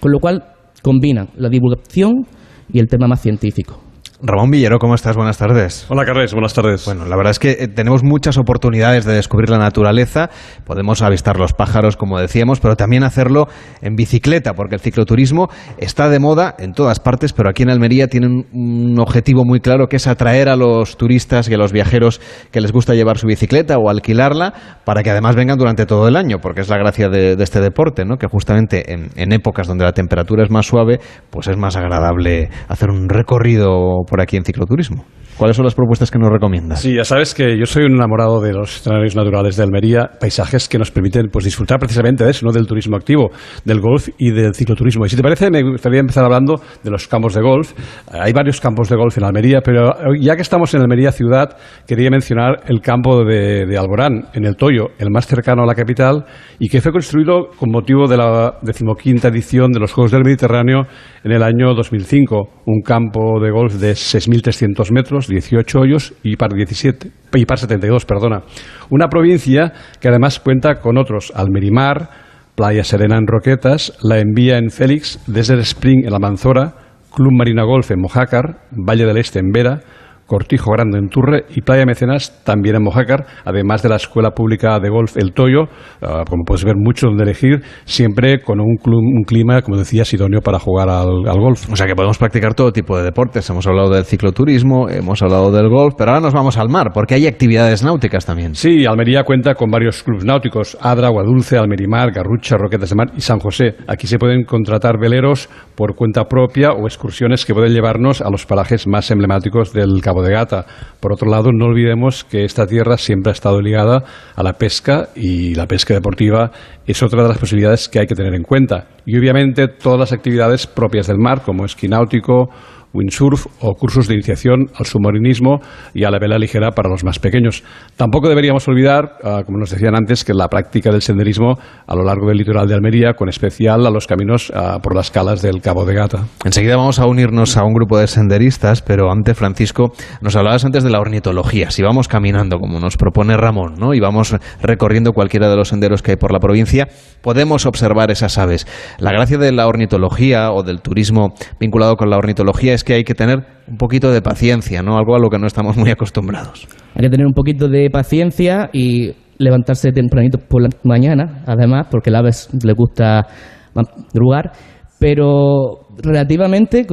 con 0.00 0.12
lo 0.12 0.18
cual 0.18 0.42
combinan 0.82 1.28
la 1.36 1.48
divulgación 1.48 2.26
y 2.72 2.78
el 2.78 2.86
tema 2.88 3.06
más 3.06 3.20
científico. 3.20 3.83
Ramón 4.26 4.50
Villero, 4.50 4.78
¿cómo 4.78 4.94
estás? 4.94 5.16
Buenas 5.16 5.36
tardes. 5.36 5.84
Hola, 5.90 6.06
Carles, 6.06 6.32
buenas 6.32 6.54
tardes. 6.54 6.86
Bueno, 6.86 7.04
la 7.04 7.14
verdad 7.14 7.32
es 7.32 7.38
que 7.38 7.50
eh, 7.50 7.68
tenemos 7.68 8.02
muchas 8.02 8.38
oportunidades 8.38 9.04
de 9.04 9.12
descubrir 9.12 9.50
la 9.50 9.58
naturaleza. 9.58 10.30
Podemos 10.64 11.02
avistar 11.02 11.38
los 11.38 11.52
pájaros, 11.52 11.98
como 11.98 12.18
decíamos, 12.18 12.58
pero 12.58 12.74
también 12.74 13.04
hacerlo 13.04 13.48
en 13.82 13.96
bicicleta, 13.96 14.54
porque 14.54 14.76
el 14.76 14.80
cicloturismo 14.80 15.48
está 15.76 16.08
de 16.08 16.20
moda 16.20 16.54
en 16.58 16.72
todas 16.72 17.00
partes, 17.00 17.34
pero 17.34 17.50
aquí 17.50 17.64
en 17.64 17.70
Almería 17.70 18.08
tienen 18.08 18.46
un 18.54 18.98
objetivo 18.98 19.44
muy 19.44 19.60
claro 19.60 19.88
que 19.88 19.96
es 19.96 20.06
atraer 20.06 20.48
a 20.48 20.56
los 20.56 20.96
turistas 20.96 21.50
y 21.50 21.54
a 21.54 21.58
los 21.58 21.72
viajeros 21.72 22.22
que 22.50 22.62
les 22.62 22.72
gusta 22.72 22.94
llevar 22.94 23.18
su 23.18 23.26
bicicleta 23.26 23.76
o 23.76 23.90
alquilarla 23.90 24.54
para 24.86 25.02
que 25.02 25.10
además 25.10 25.36
vengan 25.36 25.58
durante 25.58 25.84
todo 25.84 26.08
el 26.08 26.16
año, 26.16 26.38
porque 26.40 26.62
es 26.62 26.70
la 26.70 26.78
gracia 26.78 27.10
de, 27.10 27.36
de 27.36 27.44
este 27.44 27.60
deporte, 27.60 28.06
¿no? 28.06 28.16
que 28.16 28.26
justamente 28.26 28.90
en, 28.90 29.10
en 29.16 29.32
épocas 29.32 29.66
donde 29.66 29.84
la 29.84 29.92
temperatura 29.92 30.44
es 30.44 30.50
más 30.50 30.64
suave, 30.64 30.98
pues 31.28 31.46
es 31.46 31.58
más 31.58 31.76
agradable 31.76 32.48
hacer 32.68 32.88
un 32.88 33.10
recorrido 33.10 33.98
por 34.14 34.20
aquí 34.20 34.36
en 34.36 34.44
cicloturismo. 34.44 35.04
¿Cuáles 35.36 35.56
son 35.56 35.64
las 35.64 35.74
propuestas 35.74 36.12
que 36.12 36.18
nos 36.18 36.30
recomiendas? 36.30 36.80
Sí, 36.80 36.94
ya 36.94 37.04
sabes 37.04 37.34
que 37.34 37.58
yo 37.58 37.66
soy 37.66 37.84
un 37.84 37.94
enamorado 37.94 38.40
de 38.40 38.52
los 38.52 38.76
escenarios 38.76 39.16
naturales 39.16 39.56
de 39.56 39.64
Almería, 39.64 40.10
paisajes 40.20 40.68
que 40.68 40.78
nos 40.78 40.92
permiten 40.92 41.26
pues, 41.32 41.44
disfrutar 41.44 41.80
precisamente 41.80 42.24
de 42.24 42.30
eso, 42.30 42.46
¿no? 42.46 42.52
del 42.52 42.68
turismo 42.68 42.96
activo, 42.96 43.30
del 43.64 43.80
golf 43.80 44.08
y 44.16 44.30
del 44.30 44.54
cicloturismo. 44.54 45.06
Y 45.06 45.08
si 45.08 45.16
te 45.16 45.22
parece, 45.22 45.50
me 45.50 45.62
gustaría 45.62 45.98
empezar 45.98 46.24
hablando 46.24 46.60
de 46.84 46.90
los 46.90 47.08
campos 47.08 47.34
de 47.34 47.42
golf. 47.42 47.72
Hay 48.12 48.32
varios 48.32 48.60
campos 48.60 48.88
de 48.88 48.96
golf 48.96 49.18
en 49.18 49.24
Almería, 49.24 49.60
pero 49.60 49.92
ya 50.20 50.36
que 50.36 50.42
estamos 50.42 50.72
en 50.74 50.82
Almería 50.82 51.10
ciudad, 51.10 51.56
quería 51.84 52.10
mencionar 52.10 52.62
el 52.68 52.80
campo 52.80 53.24
de, 53.24 53.66
de 53.66 53.76
Alborán, 53.76 54.28
en 54.34 54.44
el 54.44 54.54
Toyo, 54.54 54.90
el 54.98 55.10
más 55.10 55.26
cercano 55.26 55.64
a 55.64 55.66
la 55.66 55.74
capital, 55.74 56.26
y 56.60 56.68
que 56.68 56.80
fue 56.80 56.92
construido 56.92 57.48
con 57.58 57.72
motivo 57.72 58.06
de 58.06 58.16
la 58.16 58.58
decimoquinta 58.62 59.28
edición 59.28 59.72
de 59.72 59.80
los 59.80 59.92
Juegos 59.92 60.12
del 60.12 60.22
Mediterráneo 60.22 60.82
en 61.24 61.32
el 61.32 61.42
año 61.42 61.74
2005. 61.74 62.62
Un 62.66 62.82
campo 62.82 63.40
de 63.40 63.50
golf 63.50 63.74
de 63.74 63.92
6.300 63.92 64.92
metros, 64.92 65.23
18 65.28 65.78
hoyos 65.78 66.14
y 66.22 66.36
par 66.36 66.52
17 66.52 67.10
y 67.34 67.44
par 67.46 67.58
72, 67.58 68.04
perdona. 68.04 68.42
Una 68.90 69.08
provincia 69.08 69.72
que 70.00 70.08
además 70.08 70.40
cuenta 70.40 70.80
con 70.80 70.98
otros 70.98 71.32
Almerimar, 71.34 72.10
Playa 72.54 72.84
Serena 72.84 73.16
en 73.16 73.26
Roquetas, 73.26 73.92
La 74.02 74.18
Envía 74.18 74.58
en 74.58 74.70
Félix, 74.70 75.18
Desert 75.26 75.60
Spring 75.60 76.04
en 76.04 76.12
La 76.12 76.18
Manzora, 76.18 76.74
Club 77.12 77.32
Marina 77.32 77.64
Golf 77.64 77.90
en 77.90 78.00
Mojácar, 78.00 78.60
Valle 78.70 79.06
del 79.06 79.16
Este 79.16 79.38
en 79.38 79.50
Vera, 79.50 79.80
Cortijo 80.26 80.72
Grande 80.72 80.98
en 80.98 81.08
Turre 81.08 81.44
y 81.54 81.60
Playa 81.60 81.84
Mecenas 81.86 82.42
también 82.44 82.76
en 82.76 82.82
Mojácar, 82.82 83.26
además 83.44 83.82
de 83.82 83.88
la 83.88 83.96
Escuela 83.96 84.30
Pública 84.30 84.78
de 84.80 84.88
Golf 84.88 85.16
El 85.16 85.32
Toyo, 85.32 85.64
ah, 86.02 86.24
como 86.28 86.44
puedes 86.44 86.64
ver, 86.64 86.76
mucho 86.76 87.08
donde 87.08 87.24
elegir, 87.24 87.62
siempre 87.84 88.40
con 88.40 88.60
un, 88.60 88.76
un 88.84 89.22
clima, 89.24 89.62
como 89.62 89.76
decías, 89.76 90.12
idóneo 90.14 90.40
para 90.40 90.58
jugar 90.58 90.88
al, 90.88 91.28
al 91.28 91.40
golf. 91.40 91.70
O 91.70 91.76
sea 91.76 91.86
que 91.86 91.94
podemos 91.94 92.18
practicar 92.18 92.54
todo 92.54 92.72
tipo 92.72 92.96
de 92.96 93.04
deportes. 93.04 93.48
Hemos 93.50 93.66
hablado 93.66 93.90
del 93.90 94.04
cicloturismo, 94.04 94.88
hemos 94.88 95.22
hablado 95.22 95.50
del 95.50 95.68
golf, 95.68 95.94
pero 95.96 96.12
ahora 96.12 96.22
nos 96.22 96.34
vamos 96.34 96.56
al 96.56 96.68
mar, 96.68 96.90
porque 96.94 97.14
hay 97.14 97.26
actividades 97.26 97.82
náuticas 97.84 98.24
también. 98.24 98.54
Sí, 98.54 98.86
Almería 98.86 99.24
cuenta 99.24 99.54
con 99.54 99.70
varios 99.70 100.02
clubes 100.02 100.24
náuticos, 100.24 100.76
Adra, 100.80 101.08
Aguadulce, 101.08 101.58
Almerimar, 101.58 102.12
Garrucha, 102.12 102.56
Roquetas 102.56 102.90
de 102.90 102.96
Mar 102.96 103.08
y 103.16 103.20
San 103.20 103.38
José. 103.40 103.74
Aquí 103.86 104.06
se 104.06 104.18
pueden 104.18 104.44
contratar 104.44 104.98
veleros 104.98 105.48
por 105.74 105.94
cuenta 105.94 106.24
propia 106.24 106.70
o 106.70 106.86
excursiones 106.86 107.44
que 107.44 107.54
pueden 107.54 107.72
llevarnos 107.72 108.20
a 108.20 108.30
los 108.30 108.46
parajes 108.46 108.86
más 108.86 109.10
emblemáticos 109.10 109.72
del 109.72 110.00
Cabo 110.00 110.13
de 110.22 110.32
Gata. 110.32 110.66
Por 111.00 111.12
otro 111.12 111.30
lado, 111.30 111.50
no 111.52 111.66
olvidemos 111.66 112.24
que 112.24 112.44
esta 112.44 112.66
tierra 112.66 112.96
siempre 112.96 113.30
ha 113.30 113.32
estado 113.32 113.60
ligada 113.60 114.04
a 114.34 114.42
la 114.42 114.54
pesca 114.54 115.08
y 115.14 115.54
la 115.54 115.66
pesca 115.66 115.94
deportiva 115.94 116.50
es 116.86 117.02
otra 117.02 117.22
de 117.22 117.28
las 117.28 117.38
posibilidades 117.38 117.88
que 117.88 118.00
hay 118.00 118.06
que 118.06 118.14
tener 118.14 118.34
en 118.34 118.42
cuenta. 118.42 118.88
Y 119.06 119.18
obviamente 119.18 119.68
todas 119.68 119.98
las 119.98 120.12
actividades 120.12 120.66
propias 120.66 121.06
del 121.06 121.18
mar, 121.18 121.42
como 121.42 121.64
esquí 121.64 121.88
náutico, 121.88 122.48
windsurf 122.94 123.46
o 123.60 123.74
cursos 123.74 124.08
de 124.08 124.14
iniciación 124.14 124.70
al 124.74 124.86
submarinismo 124.86 125.60
y 125.92 126.04
a 126.04 126.10
la 126.10 126.18
vela 126.18 126.38
ligera 126.38 126.70
para 126.70 126.88
los 126.88 127.04
más 127.04 127.18
pequeños. 127.18 127.62
Tampoco 127.96 128.28
deberíamos 128.28 128.66
olvidar, 128.68 129.18
ah, 129.22 129.42
como 129.44 129.58
nos 129.58 129.70
decían 129.70 129.94
antes, 129.94 130.24
que 130.24 130.32
la 130.32 130.48
práctica 130.48 130.90
del 130.90 131.02
senderismo 131.02 131.58
a 131.86 131.94
lo 131.94 132.04
largo 132.04 132.28
del 132.28 132.38
litoral 132.38 132.68
de 132.68 132.74
Almería, 132.74 133.14
con 133.14 133.28
especial 133.28 133.86
a 133.86 133.90
los 133.90 134.06
caminos 134.06 134.52
ah, 134.54 134.78
por 134.82 134.94
las 134.94 135.10
calas 135.10 135.42
del 135.42 135.60
Cabo 135.60 135.84
de 135.84 135.94
Gata. 135.94 136.24
Enseguida 136.44 136.76
vamos 136.76 136.98
a 136.98 137.06
unirnos 137.06 137.56
a 137.56 137.64
un 137.64 137.74
grupo 137.74 137.98
de 137.98 138.06
senderistas, 138.06 138.80
pero 138.80 139.10
antes, 139.10 139.36
Francisco, 139.36 139.92
nos 140.20 140.36
hablabas 140.36 140.64
antes 140.64 140.84
de 140.84 140.90
la 140.90 141.00
ornitología. 141.00 141.70
Si 141.70 141.82
vamos 141.82 142.08
caminando, 142.08 142.58
como 142.58 142.78
nos 142.78 142.96
propone 142.96 143.36
Ramón, 143.36 143.74
¿no? 143.78 143.94
y 143.94 144.00
vamos 144.00 144.36
recorriendo 144.62 145.12
cualquiera 145.12 145.48
de 145.48 145.56
los 145.56 145.68
senderos 145.68 146.02
que 146.02 146.12
hay 146.12 146.16
por 146.16 146.32
la 146.32 146.38
provincia, 146.38 146.88
podemos 147.22 147.66
observar 147.66 148.10
esas 148.10 148.38
aves. 148.38 148.66
La 148.98 149.12
gracia 149.12 149.38
de 149.38 149.52
la 149.52 149.66
ornitología 149.66 150.52
o 150.52 150.62
del 150.62 150.80
turismo 150.80 151.34
vinculado 151.58 151.96
con 151.96 152.10
la 152.10 152.18
ornitología 152.18 152.74
es 152.74 152.83
que 152.84 152.94
hay 152.94 153.04
que 153.04 153.14
tener 153.14 153.38
un 153.66 153.76
poquito 153.76 154.12
de 154.12 154.22
paciencia, 154.22 154.82
¿no? 154.82 154.96
Algo 154.96 155.16
a 155.16 155.18
lo 155.18 155.30
que 155.30 155.38
no 155.38 155.46
estamos 155.46 155.76
muy 155.76 155.90
acostumbrados. 155.90 156.68
Hay 156.94 157.02
que 157.02 157.10
tener 157.10 157.26
un 157.26 157.32
poquito 157.32 157.68
de 157.68 157.90
paciencia 157.90 158.70
y 158.72 159.12
levantarse 159.38 159.90
tempranito 159.90 160.38
por 160.38 160.62
la 160.62 160.68
mañana, 160.84 161.42
además, 161.46 161.88
porque 161.90 162.10
a 162.14 162.18
aves 162.18 162.48
le 162.64 162.72
gusta 162.72 163.26
madrugar, 163.74 164.52
pero 164.98 165.88
relativamente 166.02 166.86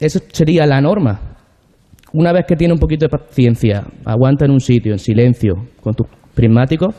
eso 0.00 0.20
sería 0.32 0.66
la 0.66 0.80
norma. 0.80 1.20
Una 2.14 2.32
vez 2.32 2.44
que 2.46 2.56
tiene 2.56 2.74
un 2.74 2.78
poquito 2.78 3.06
de 3.06 3.10
paciencia, 3.10 3.84
aguanta 4.04 4.44
en 4.44 4.50
un 4.50 4.60
sitio, 4.60 4.92
en 4.92 4.98
silencio, 4.98 5.54
con 5.80 5.94
tus 5.94 6.06
prismáticos, 6.34 6.94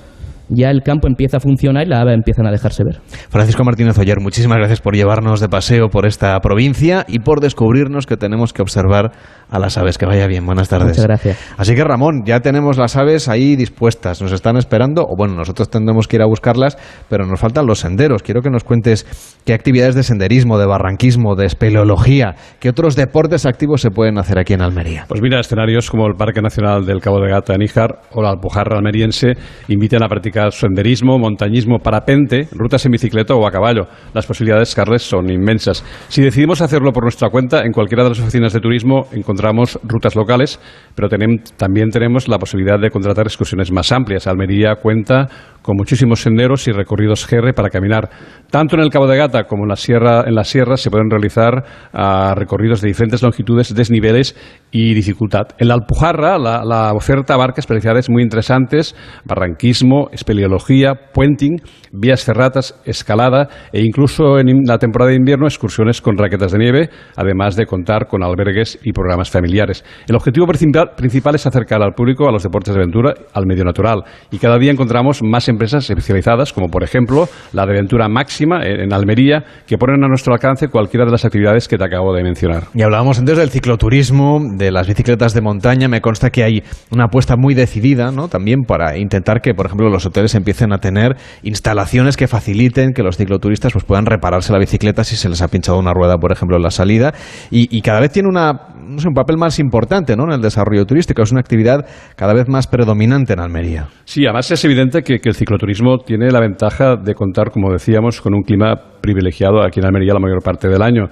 ya 0.55 0.69
el 0.69 0.81
campo 0.81 1.07
empieza 1.07 1.37
a 1.37 1.39
funcionar 1.39 1.85
y 1.85 1.89
las 1.89 2.01
aves 2.01 2.15
empiezan 2.15 2.47
a 2.47 2.51
dejarse 2.51 2.83
ver. 2.83 3.01
Francisco 3.29 3.63
Martínez 3.63 3.97
Oyer, 3.97 4.19
muchísimas 4.19 4.57
gracias 4.57 4.81
por 4.81 4.95
llevarnos 4.95 5.39
de 5.39 5.49
paseo 5.49 5.89
por 5.89 6.05
esta 6.05 6.39
provincia 6.39 7.05
y 7.07 7.19
por 7.19 7.39
descubrirnos 7.39 8.05
que 8.05 8.17
tenemos 8.17 8.53
que 8.53 8.61
observar 8.61 9.11
a 9.49 9.59
las 9.59 9.77
aves. 9.77 9.97
Que 9.97 10.05
vaya 10.05 10.27
bien, 10.27 10.45
buenas 10.45 10.69
tardes. 10.69 10.89
Muchas 10.89 11.05
gracias. 11.05 11.53
Así 11.57 11.75
que 11.75 11.83
Ramón, 11.83 12.23
ya 12.25 12.39
tenemos 12.39 12.77
las 12.77 12.95
aves 12.95 13.29
ahí 13.29 13.55
dispuestas, 13.55 14.21
nos 14.21 14.31
están 14.31 14.57
esperando, 14.57 15.03
o 15.03 15.15
bueno, 15.15 15.35
nosotros 15.35 15.69
tendremos 15.69 16.07
que 16.07 16.17
ir 16.17 16.21
a 16.21 16.25
buscarlas, 16.25 16.77
pero 17.09 17.25
nos 17.25 17.39
faltan 17.39 17.65
los 17.65 17.79
senderos. 17.79 18.23
Quiero 18.23 18.41
que 18.41 18.49
nos 18.49 18.63
cuentes 18.63 19.05
qué 19.45 19.53
actividades 19.53 19.95
de 19.95 20.03
senderismo, 20.03 20.57
de 20.57 20.65
barranquismo, 20.65 21.35
de 21.35 21.45
espeleología, 21.45 22.35
qué 22.59 22.69
otros 22.69 22.95
deportes 22.95 23.45
activos 23.45 23.81
se 23.81 23.91
pueden 23.91 24.17
hacer 24.17 24.39
aquí 24.39 24.53
en 24.53 24.61
Almería. 24.61 25.05
Pues 25.07 25.21
mira, 25.21 25.39
escenarios 25.39 25.89
como 25.89 26.07
el 26.07 26.15
Parque 26.15 26.41
Nacional 26.41 26.85
del 26.85 26.99
Cabo 26.99 27.19
de 27.19 27.29
Gata 27.29 27.53
en 27.53 27.59
Níjar 27.59 28.01
o 28.11 28.21
la 28.21 28.29
Alpujarra 28.29 28.77
almeriense 28.77 29.33
invitan 29.67 30.03
a 30.03 30.07
practicar 30.07 30.42
senderismo, 30.51 31.17
montañismo, 31.17 31.79
parapente, 31.79 32.47
rutas 32.51 32.85
en 32.85 32.91
bicicleta 32.91 33.35
o 33.35 33.47
a 33.47 33.51
caballo. 33.51 33.87
Las 34.13 34.25
posibilidades, 34.25 34.75
Carles, 34.75 35.03
son 35.03 35.29
inmensas. 35.29 35.83
Si 36.09 36.21
decidimos 36.21 36.61
hacerlo 36.61 36.91
por 36.91 37.03
nuestra 37.03 37.29
cuenta, 37.29 37.63
en 37.65 37.71
cualquiera 37.71 38.03
de 38.03 38.09
las 38.09 38.19
oficinas 38.19 38.53
de 38.53 38.59
turismo 38.59 39.07
encontramos 39.11 39.79
rutas 39.83 40.15
locales, 40.15 40.59
pero 40.95 41.09
también 41.09 41.89
tenemos 41.89 42.27
la 42.27 42.37
posibilidad 42.37 42.79
de 42.79 42.89
contratar 42.89 43.25
excursiones 43.25 43.71
más 43.71 43.91
amplias. 43.91 44.27
Almería 44.27 44.75
cuenta 44.75 45.27
con 45.63 45.75
muchísimos 45.75 46.21
senderos 46.21 46.67
y 46.67 46.71
recorridos 46.71 47.27
GR 47.27 47.53
para 47.55 47.69
caminar. 47.69 48.09
Tanto 48.51 48.75
en 48.75 48.83
el 48.83 48.89
Cabo 48.89 49.07
de 49.07 49.17
Gata 49.17 49.45
como 49.45 49.63
en 49.63 49.69
la 49.69 49.75
sierra, 49.75 50.25
en 50.27 50.35
la 50.35 50.43
sierra 50.43 50.77
se 50.77 50.91
pueden 50.91 51.09
realizar 51.09 51.63
ah, 51.93 52.35
recorridos 52.35 52.81
de 52.81 52.89
diferentes 52.89 53.23
longitudes, 53.23 53.73
desniveles 53.73 54.35
y 54.71 54.93
dificultad. 54.93 55.47
En 55.57 55.69
la 55.69 55.75
Alpujarra 55.75 56.37
la, 56.37 56.63
la 56.63 56.93
oferta 56.93 57.33
abarca 57.33 57.61
especialidades 57.61 58.09
muy 58.09 58.21
interesantes, 58.21 58.95
barranquismo, 59.25 60.09
espeleología, 60.11 60.93
puenting, 61.13 61.61
vías 61.91 62.23
ferratas, 62.23 62.79
escalada 62.85 63.47
e 63.71 63.81
incluso 63.81 64.39
en 64.39 64.63
la 64.65 64.77
temporada 64.77 65.11
de 65.11 65.17
invierno 65.17 65.47
excursiones 65.47 66.01
con 66.01 66.17
raquetas 66.17 66.51
de 66.51 66.59
nieve, 66.59 66.89
además 67.15 67.55
de 67.55 67.65
contar 67.65 68.07
con 68.07 68.23
albergues 68.23 68.77
y 68.83 68.91
programas 68.91 69.31
familiares. 69.31 69.83
El 70.07 70.15
objetivo 70.15 70.45
principal, 70.45 70.91
principal 70.97 71.35
es 71.35 71.47
acercar 71.47 71.81
al 71.81 71.93
público 71.93 72.27
a 72.27 72.31
los 72.31 72.43
deportes 72.43 72.73
de 72.73 72.81
aventura, 72.81 73.13
al 73.33 73.45
medio 73.45 73.63
natural 73.63 74.03
y 74.29 74.37
cada 74.37 74.57
día 74.57 74.71
encontramos 74.71 75.21
más 75.23 75.47
empresas 75.53 75.89
especializadas, 75.89 76.53
como 76.53 76.67
por 76.67 76.83
ejemplo 76.83 77.27
la 77.53 77.65
de 77.65 77.73
Aventura 77.73 78.07
Máxima 78.09 78.65
en 78.65 78.91
Almería, 78.93 79.43
que 79.65 79.77
ponen 79.77 80.03
a 80.03 80.07
nuestro 80.07 80.33
alcance 80.33 80.67
cualquiera 80.67 81.05
de 81.05 81.11
las 81.11 81.25
actividades 81.25 81.67
que 81.67 81.77
te 81.77 81.85
acabo 81.85 82.13
de 82.13 82.23
mencionar. 82.23 82.63
Y 82.73 82.81
hablábamos 82.81 83.19
antes 83.19 83.37
del 83.37 83.49
cicloturismo, 83.49 84.39
de 84.57 84.71
las 84.71 84.87
bicicletas 84.87 85.33
de 85.33 85.41
montaña. 85.41 85.87
Me 85.87 86.01
consta 86.01 86.29
que 86.29 86.43
hay 86.43 86.63
una 86.91 87.05
apuesta 87.05 87.35
muy 87.37 87.53
decidida, 87.53 88.11
¿no? 88.11 88.27
También 88.27 88.63
para 88.67 88.97
intentar 88.97 89.41
que, 89.41 89.53
por 89.53 89.65
ejemplo, 89.67 89.89
los 89.89 90.05
hoteles 90.05 90.35
empiecen 90.35 90.73
a 90.73 90.79
tener 90.79 91.15
instalaciones 91.43 92.17
que 92.17 92.27
faciliten 92.27 92.93
que 92.93 93.03
los 93.03 93.17
cicloturistas 93.17 93.73
pues, 93.73 93.85
puedan 93.85 94.05
repararse 94.05 94.51
la 94.51 94.59
bicicleta 94.59 95.03
si 95.03 95.15
se 95.15 95.29
les 95.29 95.41
ha 95.41 95.47
pinchado 95.47 95.79
una 95.79 95.93
rueda, 95.93 96.17
por 96.17 96.31
ejemplo, 96.31 96.57
en 96.57 96.63
la 96.63 96.71
salida. 96.71 97.13
Y, 97.51 97.75
y 97.75 97.81
cada 97.81 97.99
vez 97.99 98.11
tiene 98.11 98.29
una, 98.29 98.73
no 98.83 98.99
sé, 98.99 99.07
un 99.07 99.13
papel 99.13 99.37
más 99.37 99.59
importante, 99.59 100.15
¿no? 100.15 100.25
En 100.25 100.31
el 100.31 100.41
desarrollo 100.41 100.85
turístico. 100.85 101.21
Es 101.21 101.31
una 101.31 101.41
actividad 101.41 101.85
cada 102.15 102.33
vez 102.33 102.47
más 102.47 102.67
predominante 102.67 103.33
en 103.33 103.39
Almería. 103.39 103.87
Sí, 104.05 104.25
además 104.25 104.51
es 104.51 104.63
evidente 104.65 105.01
que, 105.01 105.19
el 105.23 105.35
cicloturismo 105.35 105.99
tiene 105.99 106.29
la 106.29 106.39
ventaja 106.39 106.95
de 106.95 107.15
contar, 107.15 107.51
como 107.51 107.71
decíamos, 107.71 108.21
con 108.21 108.33
un 108.33 108.43
clima 108.43 108.75
privilegiado 109.01 109.63
aquí 109.63 109.79
en 109.79 109.85
Almería 109.85 110.13
la 110.13 110.19
mayor 110.19 110.43
parte 110.43 110.67
del 110.67 110.81
año. 110.81 111.09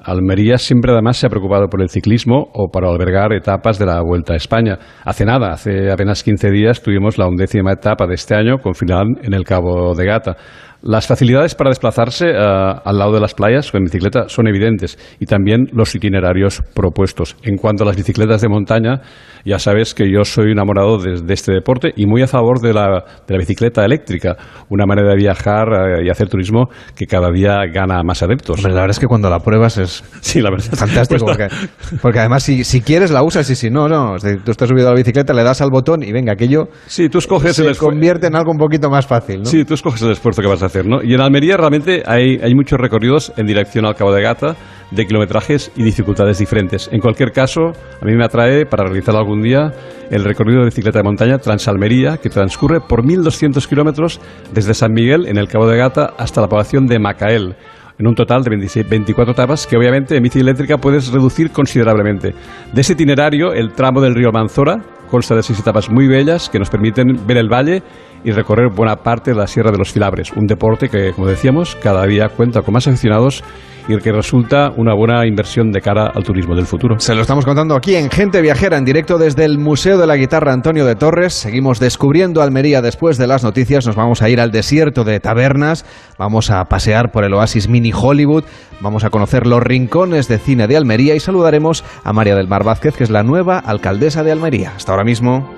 Almería 0.00 0.58
siempre 0.58 0.92
además 0.92 1.16
se 1.16 1.26
ha 1.26 1.28
preocupado 1.28 1.66
por 1.66 1.82
el 1.82 1.88
ciclismo 1.88 2.50
o 2.54 2.68
para 2.70 2.88
albergar 2.88 3.32
etapas 3.32 3.78
de 3.78 3.86
la 3.86 4.00
Vuelta 4.00 4.34
a 4.34 4.36
España. 4.36 4.78
Hace 5.04 5.24
nada, 5.24 5.50
hace 5.50 5.90
apenas 5.90 6.22
15 6.22 6.50
días 6.50 6.80
tuvimos 6.80 7.18
la 7.18 7.26
undécima 7.26 7.72
etapa 7.72 8.06
de 8.06 8.14
este 8.14 8.36
año 8.36 8.58
con 8.58 8.74
final 8.74 9.06
en 9.22 9.34
el 9.34 9.42
Cabo 9.42 9.94
de 9.94 10.06
Gata. 10.06 10.36
Las 10.80 11.08
facilidades 11.08 11.56
para 11.56 11.70
desplazarse 11.70 12.26
eh, 12.28 12.36
al 12.36 12.98
lado 12.98 13.12
de 13.12 13.20
las 13.20 13.34
playas 13.34 13.74
en 13.74 13.82
bicicleta 13.82 14.28
son 14.28 14.46
evidentes 14.46 14.96
y 15.18 15.26
también 15.26 15.66
los 15.72 15.92
itinerarios 15.94 16.62
propuestos. 16.72 17.36
En 17.42 17.56
cuanto 17.56 17.82
a 17.82 17.86
las 17.86 17.96
bicicletas 17.96 18.42
de 18.42 18.48
montaña, 18.48 19.00
ya 19.44 19.58
sabes 19.58 19.92
que 19.92 20.08
yo 20.08 20.24
soy 20.24 20.52
enamorado 20.52 20.98
de, 20.98 21.20
de 21.22 21.34
este 21.34 21.52
deporte 21.52 21.92
y 21.96 22.06
muy 22.06 22.22
a 22.22 22.28
favor 22.28 22.60
de 22.60 22.72
la, 22.72 23.04
de 23.26 23.34
la 23.34 23.38
bicicleta 23.38 23.84
eléctrica, 23.84 24.36
una 24.68 24.86
manera 24.86 25.08
de 25.10 25.16
viajar 25.16 25.66
eh, 25.68 26.06
y 26.06 26.10
hacer 26.10 26.28
turismo 26.28 26.68
que 26.94 27.06
cada 27.06 27.30
día 27.32 27.56
gana 27.72 28.00
más 28.04 28.22
adeptos. 28.22 28.62
La 28.62 28.68
verdad 28.68 28.90
es 28.90 29.00
que 29.00 29.06
cuando 29.06 29.28
la 29.30 29.40
pruebas 29.40 29.78
es 29.78 30.04
Sí, 30.20 30.40
la 30.40 30.50
verdad. 30.50 30.74
fantástico. 30.74 31.24
Pues, 31.24 31.38
Porque, 31.38 31.98
porque 32.00 32.18
además, 32.20 32.44
si, 32.44 32.62
si 32.62 32.82
quieres, 32.82 33.10
la 33.10 33.24
usas 33.24 33.50
y 33.50 33.56
si 33.56 33.68
no, 33.68 33.88
no. 33.88 34.14
Tú 34.44 34.52
estás 34.52 34.68
subido 34.68 34.86
a 34.88 34.90
la 34.92 34.96
bicicleta, 34.96 35.32
le 35.32 35.42
das 35.42 35.60
al 35.60 35.70
botón 35.70 36.04
y 36.04 36.12
venga, 36.12 36.34
aquello 36.34 36.68
Sí, 36.86 37.08
tú 37.08 37.18
escoges 37.18 37.56
se 37.56 37.66
el 37.66 37.76
convierte 37.76 38.28
en 38.28 38.36
algo 38.36 38.52
un 38.52 38.58
poquito 38.58 38.90
más 38.90 39.06
fácil, 39.06 39.40
¿no? 39.40 39.44
Sí, 39.46 39.64
tú 39.64 39.74
escoges 39.74 40.02
el 40.02 40.12
esfuerzo 40.12 40.40
que 40.40 40.48
vas 40.48 40.62
a 40.62 40.67
hacer. 40.68 40.86
Y 41.04 41.14
en 41.14 41.20
Almería 41.20 41.56
realmente 41.56 42.02
hay, 42.06 42.54
muchos 42.54 42.78
recorridos 42.78 43.32
en 43.36 43.46
dirección 43.46 43.84
al 43.84 43.94
Cabo 43.94 44.12
de 44.12 44.22
Gata 44.22 44.56
de 44.90 45.06
kilometrajes 45.06 45.70
y 45.76 45.82
dificultades 45.82 46.38
diferentes. 46.38 46.88
En 46.92 47.00
cualquier 47.00 47.32
caso, 47.32 47.72
a 48.00 48.04
mí 48.04 48.14
me 48.14 48.24
atrae 48.24 48.64
para 48.64 48.84
realizarlo 48.84 49.20
algún 49.20 49.42
día 49.42 49.72
el 50.10 50.24
recorrido 50.24 50.60
de 50.60 50.66
bicicleta 50.66 51.00
de 51.00 51.02
montaña 51.02 51.38
Transalmería, 51.38 52.16
que 52.16 52.30
transcurre 52.30 52.80
por 52.80 53.04
1.200 53.04 53.66
kilómetros 53.68 54.20
desde 54.52 54.72
San 54.72 54.92
Miguel, 54.92 55.26
en 55.26 55.36
el 55.36 55.48
Cabo 55.48 55.66
de 55.66 55.76
Gata, 55.76 56.14
hasta 56.16 56.40
la 56.40 56.48
población 56.48 56.86
de 56.86 56.98
Macael 56.98 57.56
en 57.98 58.06
un 58.06 58.14
total 58.14 58.42
de 58.42 58.50
26, 58.50 58.88
24 58.88 59.32
etapas 59.32 59.66
que 59.66 59.76
obviamente 59.76 60.16
en 60.16 60.22
bici 60.22 60.38
eléctrica 60.38 60.78
puedes 60.78 61.10
reducir 61.12 61.50
considerablemente. 61.50 62.34
De 62.72 62.80
ese 62.80 62.92
itinerario, 62.92 63.52
el 63.52 63.72
tramo 63.72 64.00
del 64.00 64.14
río 64.14 64.30
Manzora 64.32 64.76
consta 65.10 65.34
de 65.34 65.42
seis 65.42 65.58
etapas 65.58 65.90
muy 65.90 66.06
bellas 66.06 66.48
que 66.48 66.58
nos 66.58 66.70
permiten 66.70 67.26
ver 67.26 67.38
el 67.38 67.48
valle 67.48 67.82
y 68.28 68.32
recorrer 68.32 68.68
buena 68.68 68.96
parte 68.96 69.30
de 69.30 69.36
la 69.36 69.46
Sierra 69.46 69.70
de 69.70 69.78
los 69.78 69.90
Filabres, 69.90 70.32
un 70.32 70.46
deporte 70.46 70.88
que, 70.88 71.12
como 71.12 71.26
decíamos, 71.26 71.76
cada 71.76 72.06
día 72.06 72.28
cuenta 72.28 72.60
con 72.60 72.74
más 72.74 72.86
aficionados 72.86 73.42
y 73.88 73.96
que 73.96 74.12
resulta 74.12 74.70
una 74.76 74.94
buena 74.94 75.26
inversión 75.26 75.72
de 75.72 75.80
cara 75.80 76.12
al 76.14 76.22
turismo 76.22 76.54
del 76.54 76.66
futuro. 76.66 76.98
Se 76.98 77.14
lo 77.14 77.22
estamos 77.22 77.46
contando 77.46 77.74
aquí 77.74 77.94
en 77.94 78.10
Gente 78.10 78.42
Viajera, 78.42 78.76
en 78.76 78.84
directo 78.84 79.16
desde 79.16 79.46
el 79.46 79.58
Museo 79.58 79.96
de 79.96 80.06
la 80.06 80.16
Guitarra 80.16 80.52
Antonio 80.52 80.84
de 80.84 80.94
Torres. 80.94 81.32
Seguimos 81.32 81.80
descubriendo 81.80 82.42
Almería 82.42 82.82
después 82.82 83.16
de 83.16 83.26
las 83.26 83.44
noticias. 83.44 83.86
Nos 83.86 83.96
vamos 83.96 84.20
a 84.20 84.28
ir 84.28 84.42
al 84.42 84.50
desierto 84.50 85.04
de 85.04 85.20
tabernas, 85.20 85.86
vamos 86.18 86.50
a 86.50 86.62
pasear 86.66 87.10
por 87.10 87.24
el 87.24 87.32
oasis 87.32 87.70
Mini 87.70 87.92
Hollywood, 87.94 88.44
vamos 88.80 89.04
a 89.04 89.10
conocer 89.10 89.46
los 89.46 89.62
rincones 89.62 90.28
de 90.28 90.36
cine 90.36 90.66
de 90.66 90.76
Almería 90.76 91.14
y 91.14 91.20
saludaremos 91.20 91.82
a 92.04 92.12
María 92.12 92.34
del 92.34 92.46
Mar 92.46 92.64
Vázquez, 92.64 92.94
que 92.94 93.04
es 93.04 93.10
la 93.10 93.22
nueva 93.22 93.58
alcaldesa 93.58 94.22
de 94.22 94.32
Almería. 94.32 94.74
Hasta 94.76 94.92
ahora 94.92 95.04
mismo. 95.04 95.57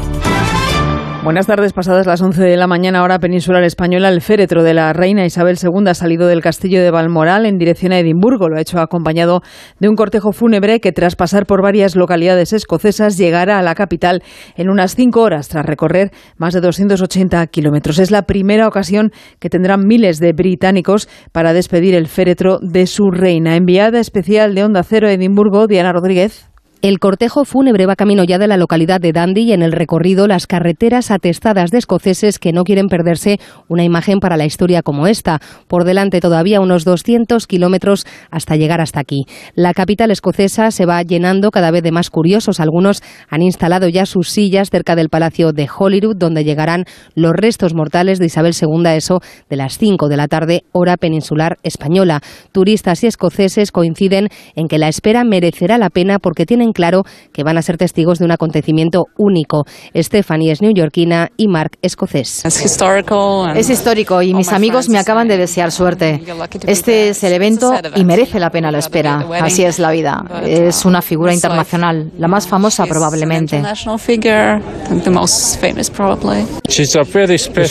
Buenas 1.23 1.45
tardes, 1.45 1.71
pasadas 1.71 2.07
las 2.07 2.19
11 2.19 2.41
de 2.41 2.57
la 2.57 2.65
mañana, 2.65 3.03
hora 3.03 3.19
peninsular 3.19 3.63
española, 3.63 4.09
el 4.09 4.21
féretro 4.21 4.63
de 4.63 4.73
la 4.73 4.91
reina 4.91 5.23
Isabel 5.23 5.55
II 5.61 5.87
ha 5.87 5.93
salido 5.93 6.25
del 6.25 6.41
castillo 6.41 6.81
de 6.81 6.89
Balmoral 6.89 7.45
en 7.45 7.59
dirección 7.59 7.91
a 7.91 7.99
Edimburgo. 7.99 8.49
Lo 8.49 8.57
ha 8.57 8.61
hecho 8.61 8.79
acompañado 8.79 9.41
de 9.79 9.87
un 9.87 9.95
cortejo 9.95 10.31
fúnebre 10.31 10.79
que, 10.79 10.91
tras 10.91 11.15
pasar 11.15 11.45
por 11.45 11.61
varias 11.61 11.95
localidades 11.95 12.53
escocesas, 12.53 13.19
llegará 13.19 13.59
a 13.59 13.61
la 13.61 13.75
capital 13.75 14.23
en 14.55 14.71
unas 14.71 14.95
cinco 14.95 15.21
horas, 15.21 15.47
tras 15.47 15.63
recorrer 15.63 16.09
más 16.37 16.55
de 16.55 16.61
280 16.61 17.45
kilómetros. 17.47 17.99
Es 17.99 18.09
la 18.09 18.23
primera 18.23 18.67
ocasión 18.67 19.11
que 19.39 19.49
tendrán 19.49 19.85
miles 19.85 20.17
de 20.17 20.33
británicos 20.33 21.07
para 21.31 21.53
despedir 21.53 21.93
el 21.93 22.07
féretro 22.07 22.57
de 22.63 22.87
su 22.87 23.11
reina. 23.11 23.55
Enviada 23.55 23.99
especial 23.99 24.55
de 24.55 24.63
Onda 24.63 24.81
Cero 24.81 25.07
Edimburgo, 25.07 25.67
Diana 25.67 25.93
Rodríguez. 25.93 26.50
El 26.81 26.97
cortejo 26.97 27.45
fúnebre 27.45 27.85
va 27.85 27.95
camino 27.95 28.23
ya 28.23 28.39
de 28.39 28.47
la 28.47 28.57
localidad 28.57 28.99
de 28.99 29.11
Dundee 29.11 29.43
y 29.43 29.53
en 29.53 29.61
el 29.61 29.71
recorrido 29.71 30.25
las 30.25 30.47
carreteras 30.47 31.11
atestadas 31.11 31.69
de 31.69 31.77
escoceses 31.77 32.39
que 32.39 32.53
no 32.53 32.63
quieren 32.63 32.87
perderse 32.87 33.39
una 33.67 33.83
imagen 33.83 34.19
para 34.19 34.35
la 34.35 34.45
historia 34.45 34.81
como 34.81 35.05
esta. 35.05 35.41
Por 35.67 35.83
delante 35.83 36.19
todavía 36.21 36.59
unos 36.59 36.83
200 36.83 37.45
kilómetros 37.45 38.07
hasta 38.31 38.55
llegar 38.55 38.81
hasta 38.81 38.99
aquí. 38.99 39.25
La 39.53 39.75
capital 39.75 40.09
escocesa 40.09 40.71
se 40.71 40.87
va 40.87 41.03
llenando 41.03 41.51
cada 41.51 41.69
vez 41.69 41.83
de 41.83 41.91
más 41.91 42.09
curiosos. 42.09 42.59
Algunos 42.59 43.03
han 43.29 43.43
instalado 43.43 43.87
ya 43.87 44.07
sus 44.07 44.29
sillas 44.29 44.71
cerca 44.71 44.95
del 44.95 45.09
Palacio 45.09 45.51
de 45.51 45.69
Holyrood, 45.69 46.17
donde 46.17 46.43
llegarán 46.43 46.85
los 47.13 47.33
restos 47.33 47.75
mortales 47.75 48.17
de 48.17 48.25
Isabel 48.25 48.55
II, 48.59 48.89
eso 48.95 49.19
de 49.51 49.55
las 49.55 49.77
5 49.77 50.09
de 50.09 50.17
la 50.17 50.27
tarde, 50.27 50.63
hora 50.71 50.97
peninsular 50.97 51.59
española. 51.61 52.21
Turistas 52.51 53.03
y 53.03 53.07
escoceses 53.07 53.71
coinciden 53.71 54.29
en 54.55 54.67
que 54.67 54.79
la 54.79 54.87
espera 54.87 55.23
merecerá 55.23 55.77
la 55.77 55.91
pena 55.91 56.17
porque 56.17 56.47
tienen 56.47 56.70
claro 56.71 57.03
que 57.33 57.43
van 57.43 57.57
a 57.57 57.61
ser 57.61 57.77
testigos 57.77 58.19
de 58.19 58.25
un 58.25 58.31
acontecimiento 58.31 59.05
único. 59.17 59.65
Stephanie 59.95 60.51
es 60.51 60.61
neoyorquina 60.61 61.29
y 61.37 61.47
Mark 61.47 61.77
escocés. 61.81 62.45
Es 62.45 63.69
histórico 63.69 64.21
y 64.21 64.33
mis 64.33 64.51
amigos 64.51 64.89
me 64.89 64.99
acaban 64.99 65.27
de 65.27 65.37
desear 65.37 65.71
suerte. 65.71 66.21
Este 66.67 67.09
es 67.09 67.23
el 67.23 67.33
evento 67.33 67.73
y 67.95 68.03
merece 68.03 68.39
la 68.39 68.49
pena 68.49 68.71
la 68.71 68.79
espera. 68.79 69.25
Así 69.41 69.63
es 69.63 69.79
la 69.79 69.91
vida. 69.91 70.23
Es 70.45 70.85
una 70.85 71.01
figura 71.01 71.33
internacional, 71.33 72.11
la 72.17 72.27
más 72.27 72.47
famosa 72.47 72.85
probablemente. 72.85 73.61
Es 73.61 73.85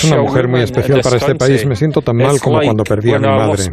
una 0.05 0.23
mujer 0.23 0.49
muy 0.49 0.61
especial 0.63 1.01
para 1.03 1.17
este 1.17 1.35
país. 1.35 1.67
Me 1.67 1.77
siento 1.77 2.01
tan 2.03 2.17
mal 2.17 2.41
como 2.41 2.61
cuando 2.61 2.85
perdí 2.85 3.13
a 3.13 3.19
mi 3.19 3.27
madre. 3.27 3.65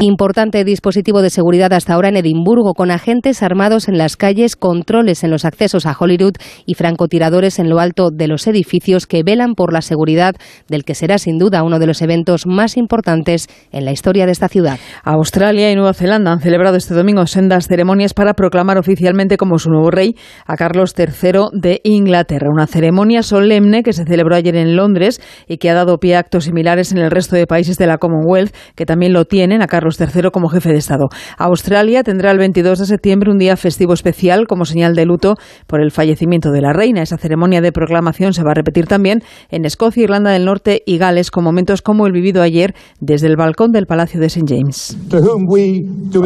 Importante 0.00 0.64
dispositivo 0.64 1.22
de 1.22 1.30
seguridad 1.30 1.72
hasta 1.72 1.94
ahora 1.94 2.08
en 2.08 2.16
Edimburgo, 2.16 2.74
con 2.74 2.90
agentes 2.90 3.42
armados 3.42 3.88
en 3.88 3.98
las 3.98 4.16
calles, 4.18 4.56
controles 4.56 5.24
en 5.24 5.30
los 5.30 5.46
accesos 5.46 5.86
a 5.86 5.96
Holyrood 5.98 6.34
y 6.66 6.74
francotiradores 6.74 7.58
en 7.58 7.70
lo 7.70 7.78
alto 7.78 8.10
de 8.10 8.28
los 8.28 8.46
edificios 8.46 9.06
que 9.06 9.22
velan 9.22 9.54
por 9.54 9.72
la 9.72 9.80
seguridad 9.80 10.34
del 10.68 10.84
que 10.84 10.94
será 10.94 11.18
sin 11.18 11.38
duda 11.38 11.62
uno 11.62 11.78
de 11.78 11.86
los 11.86 12.02
eventos 12.02 12.46
más 12.46 12.76
importantes 12.76 13.46
en 13.72 13.84
la 13.84 13.92
historia 13.92 14.26
de 14.26 14.32
esta 14.32 14.48
ciudad. 14.48 14.78
Australia 15.04 15.70
y 15.70 15.76
Nueva 15.76 15.94
Zelanda 15.94 16.32
han 16.32 16.40
celebrado 16.40 16.76
este 16.76 16.94
domingo 16.94 17.26
sendas 17.26 17.68
ceremonias 17.68 18.12
para 18.12 18.34
proclamar 18.34 18.76
oficialmente 18.76 19.36
como 19.36 19.58
su 19.58 19.70
nuevo 19.70 19.90
rey 19.90 20.16
a 20.46 20.56
Carlos 20.56 20.94
III 20.98 21.50
de 21.52 21.80
Inglaterra. 21.84 22.48
Una 22.52 22.66
ceremonia 22.66 23.22
solemne 23.22 23.82
que 23.82 23.92
se 23.92 24.04
celebró 24.04 24.34
ayer 24.34 24.56
en 24.56 24.76
Londres 24.76 25.20
y 25.46 25.58
que 25.58 25.70
ha 25.70 25.74
dado 25.74 25.98
pie 25.98 26.16
a 26.16 26.18
actos 26.18 26.44
similares 26.44 26.92
en 26.92 26.98
el 26.98 27.10
resto 27.10 27.36
de 27.36 27.46
países 27.46 27.78
de 27.78 27.86
la 27.86 27.98
Commonwealth 27.98 28.54
que 28.74 28.84
también 28.84 29.12
lo 29.12 29.24
tienen 29.24 29.62
a 29.62 29.68
Carlos 29.68 29.98
III 30.00 30.30
como 30.32 30.48
jefe 30.48 30.70
de 30.70 30.78
Estado. 30.78 31.08
Australia 31.38 32.02
tendrá 32.02 32.32
el 32.32 32.38
22 32.38 32.80
de 32.80 32.86
septiembre 32.86 33.30
un 33.30 33.38
día 33.38 33.56
festivo 33.56 33.92
especial 33.92 34.07
como 34.46 34.64
señal 34.64 34.94
de 34.94 35.04
luto 35.04 35.34
por 35.66 35.80
el 35.80 35.90
fallecimiento 35.90 36.50
de 36.50 36.60
la 36.60 36.72
reina. 36.72 37.02
Esa 37.02 37.16
ceremonia 37.16 37.60
de 37.60 37.72
proclamación 37.72 38.32
se 38.32 38.42
va 38.42 38.52
a 38.52 38.54
repetir 38.54 38.86
también 38.86 39.22
en 39.50 39.64
Escocia, 39.64 40.04
Irlanda 40.04 40.30
del 40.30 40.44
Norte 40.44 40.82
y 40.86 40.98
Gales 40.98 41.30
con 41.30 41.44
momentos 41.44 41.82
como 41.82 42.06
el 42.06 42.12
vivido 42.12 42.42
ayer 42.42 42.74
desde 43.00 43.26
el 43.26 43.36
balcón 43.36 43.72
del 43.72 43.86
Palacio 43.86 44.20
de 44.20 44.26
St. 44.26 44.46
James. 44.48 44.96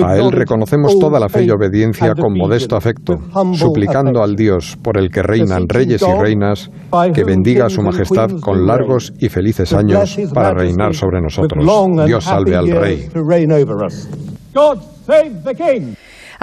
A 0.05 0.16
él 0.16 0.33
reconocemos 0.33 0.99
toda 0.99 1.18
la 1.18 1.28
fe 1.28 1.45
y 1.45 1.51
obediencia 1.51 2.14
con 2.14 2.37
modesto 2.37 2.76
afecto, 2.76 3.18
suplicando 3.55 4.22
al 4.22 4.35
Dios 4.37 4.76
por 4.83 4.99
el 4.99 5.11
que 5.11 5.22
reinan 5.22 5.68
reyes 5.68 6.03
y 6.03 6.20
reinas, 6.20 6.70
que 7.14 7.24
bendiga 7.24 7.66
a 7.66 7.70
su 7.70 7.83
majestad 7.83 8.30
con 8.41 8.66
largos 8.66 9.12
y 9.18 9.28
felices 9.28 9.72
años 9.72 10.16
para 10.33 10.55
reinar 10.55 10.95
sobre 10.95 11.20
nosotros. 11.20 11.64
Dios 12.07 12.24
salve 12.24 12.57
al 12.57 12.70
rey. 12.70 13.09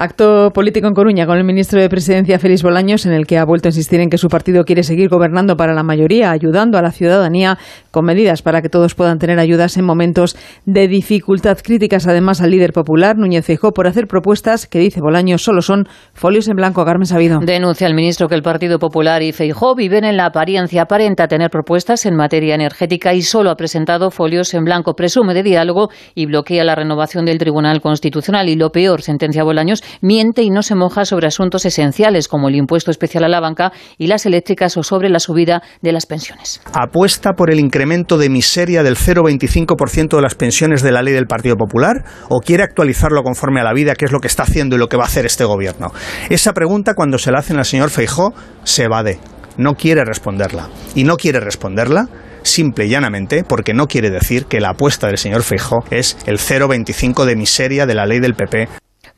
Acto 0.01 0.51
político 0.53 0.87
en 0.87 0.93
Coruña 0.93 1.25
con 1.25 1.37
el 1.37 1.43
ministro 1.43 1.81
de 1.81 1.89
Presidencia 1.89 2.39
Félix 2.39 2.63
Bolaños, 2.63 3.05
en 3.05 3.11
el 3.11 3.27
que 3.27 3.37
ha 3.37 3.43
vuelto 3.43 3.67
a 3.67 3.71
insistir 3.71 3.99
en 3.99 4.09
que 4.09 4.17
su 4.17 4.29
partido 4.29 4.63
quiere 4.63 4.83
seguir 4.83 5.09
gobernando 5.09 5.57
para 5.57 5.73
la 5.73 5.83
mayoría, 5.83 6.31
ayudando 6.31 6.77
a 6.77 6.81
la 6.81 6.93
ciudadanía 6.93 7.57
con 7.91 8.05
medidas 8.05 8.41
para 8.41 8.61
que 8.61 8.69
todos 8.69 8.95
puedan 8.95 9.19
tener 9.19 9.39
ayudas 9.39 9.75
en 9.75 9.83
momentos 9.83 10.37
de 10.65 10.87
dificultad. 10.87 11.57
Críticas 11.61 12.07
además 12.07 12.39
al 12.39 12.51
líder 12.51 12.71
popular, 12.71 13.17
Núñez 13.17 13.45
Feijóo, 13.45 13.73
por 13.73 13.87
hacer 13.87 14.07
propuestas 14.07 14.67
que, 14.67 14.79
dice 14.79 15.01
Bolaños, 15.01 15.41
solo 15.41 15.61
son 15.61 15.83
folios 16.13 16.47
en 16.47 16.55
blanco. 16.55 16.85
Carmen 16.85 17.05
Sabido. 17.05 17.41
Denuncia 17.41 17.85
el 17.85 17.93
ministro 17.93 18.29
que 18.29 18.35
el 18.35 18.41
Partido 18.41 18.79
Popular 18.79 19.21
y 19.21 19.33
Feijóo 19.33 19.75
viven 19.75 20.05
en 20.05 20.15
la 20.15 20.27
apariencia. 20.27 20.83
Aparenta 20.83 21.27
tener 21.27 21.49
propuestas 21.49 22.05
en 22.05 22.15
materia 22.15 22.55
energética 22.55 23.13
y 23.13 23.21
solo 23.21 23.49
ha 23.49 23.57
presentado 23.57 24.11
folios 24.11 24.53
en 24.53 24.63
blanco. 24.63 24.93
Presume 24.93 25.33
de 25.33 25.43
diálogo 25.43 25.89
y 26.15 26.25
bloquea 26.25 26.63
la 26.63 26.75
renovación 26.75 27.25
del 27.25 27.37
Tribunal 27.37 27.81
Constitucional. 27.81 28.47
Y 28.47 28.55
lo 28.55 28.69
peor, 28.69 29.01
sentencia 29.01 29.43
Bolaños, 29.43 29.83
miente 30.01 30.41
y 30.41 30.49
no 30.49 30.63
se 30.63 30.75
moja 30.75 31.05
sobre 31.05 31.27
asuntos 31.27 31.65
esenciales 31.65 32.27
como 32.27 32.49
el 32.49 32.55
impuesto 32.55 32.91
especial 32.91 33.23
a 33.23 33.29
la 33.29 33.39
banca 33.39 33.71
y 33.97 34.07
las 34.07 34.25
eléctricas 34.25 34.77
o 34.77 34.83
sobre 34.83 35.09
la 35.09 35.19
subida 35.19 35.61
de 35.81 35.91
las 35.91 36.05
pensiones. 36.05 36.61
¿Apuesta 36.73 37.33
por 37.33 37.51
el 37.51 37.59
incremento 37.59 38.17
de 38.17 38.29
miseria 38.29 38.83
del 38.83 38.95
0,25% 38.95 40.15
de 40.15 40.21
las 40.21 40.35
pensiones 40.35 40.81
de 40.81 40.91
la 40.91 41.01
ley 41.01 41.13
del 41.13 41.27
Partido 41.27 41.55
Popular 41.55 42.03
o 42.29 42.39
quiere 42.39 42.63
actualizarlo 42.63 43.23
conforme 43.23 43.61
a 43.61 43.63
la 43.63 43.73
vida, 43.73 43.95
que 43.95 44.05
es 44.05 44.11
lo 44.11 44.19
que 44.19 44.27
está 44.27 44.43
haciendo 44.43 44.75
y 44.75 44.79
lo 44.79 44.87
que 44.87 44.97
va 44.97 45.03
a 45.03 45.07
hacer 45.07 45.25
este 45.25 45.45
gobierno? 45.45 45.91
Esa 46.29 46.53
pregunta, 46.53 46.93
cuando 46.93 47.17
se 47.17 47.31
la 47.31 47.39
hacen 47.39 47.57
al 47.57 47.65
señor 47.65 47.89
Feijó, 47.89 48.33
se 48.63 48.83
evade. 48.83 49.19
No 49.57 49.75
quiere 49.75 50.05
responderla. 50.05 50.69
Y 50.95 51.03
no 51.03 51.17
quiere 51.17 51.39
responderla 51.39 52.07
simple 52.43 52.85
y 52.85 52.89
llanamente 52.89 53.43
porque 53.43 53.73
no 53.73 53.87
quiere 53.87 54.09
decir 54.09 54.45
que 54.45 54.61
la 54.61 54.69
apuesta 54.69 55.07
del 55.07 55.17
señor 55.17 55.43
Feijó 55.43 55.83
es 55.91 56.17
el 56.25 56.37
0,25 56.37 57.25
de 57.25 57.35
miseria 57.35 57.85
de 57.85 57.95
la 57.95 58.05
ley 58.05 58.19
del 58.19 58.35
PP 58.35 58.69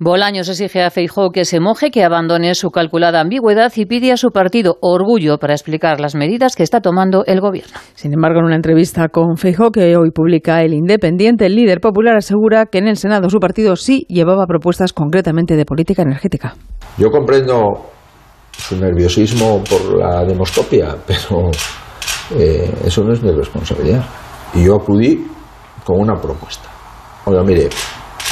Bolaños 0.03 0.49
exige 0.49 0.81
a 0.81 0.89
Feijóo 0.89 1.29
que 1.29 1.45
se 1.45 1.59
moje, 1.59 1.91
que 1.91 2.03
abandone 2.03 2.55
su 2.55 2.71
calculada 2.71 3.21
ambigüedad 3.21 3.71
y 3.75 3.85
pide 3.85 4.11
a 4.11 4.17
su 4.17 4.31
partido 4.31 4.79
orgullo 4.81 5.37
para 5.37 5.53
explicar 5.53 5.99
las 5.99 6.15
medidas 6.15 6.55
que 6.55 6.63
está 6.63 6.81
tomando 6.81 7.23
el 7.27 7.39
gobierno. 7.39 7.77
Sin 7.93 8.11
embargo, 8.11 8.39
en 8.39 8.45
una 8.45 8.55
entrevista 8.55 9.09
con 9.09 9.37
Feijóo 9.37 9.69
que 9.69 9.95
hoy 9.95 10.09
publica 10.09 10.63
El 10.63 10.73
Independiente, 10.73 11.45
el 11.45 11.55
líder 11.55 11.81
popular 11.81 12.15
asegura 12.15 12.65
que 12.65 12.79
en 12.79 12.87
el 12.87 12.97
Senado 12.97 13.29
su 13.29 13.37
partido 13.37 13.75
sí 13.75 14.07
llevaba 14.09 14.47
propuestas 14.47 14.91
concretamente 14.91 15.55
de 15.55 15.65
política 15.65 16.01
energética. 16.01 16.55
Yo 16.97 17.11
comprendo 17.11 17.61
su 18.57 18.77
nerviosismo 18.77 19.63
por 19.63 19.99
la 19.99 20.25
demoscopia, 20.25 20.95
pero 21.05 21.51
eh, 22.39 22.73
eso 22.85 23.03
no 23.03 23.13
es 23.13 23.21
mi 23.21 23.29
responsabilidad. 23.29 24.03
Y 24.55 24.63
yo 24.63 24.77
acudí 24.77 25.27
con 25.83 25.99
una 25.99 26.15
propuesta. 26.19 26.69
Oiga, 27.25 27.43
mire, 27.43 27.69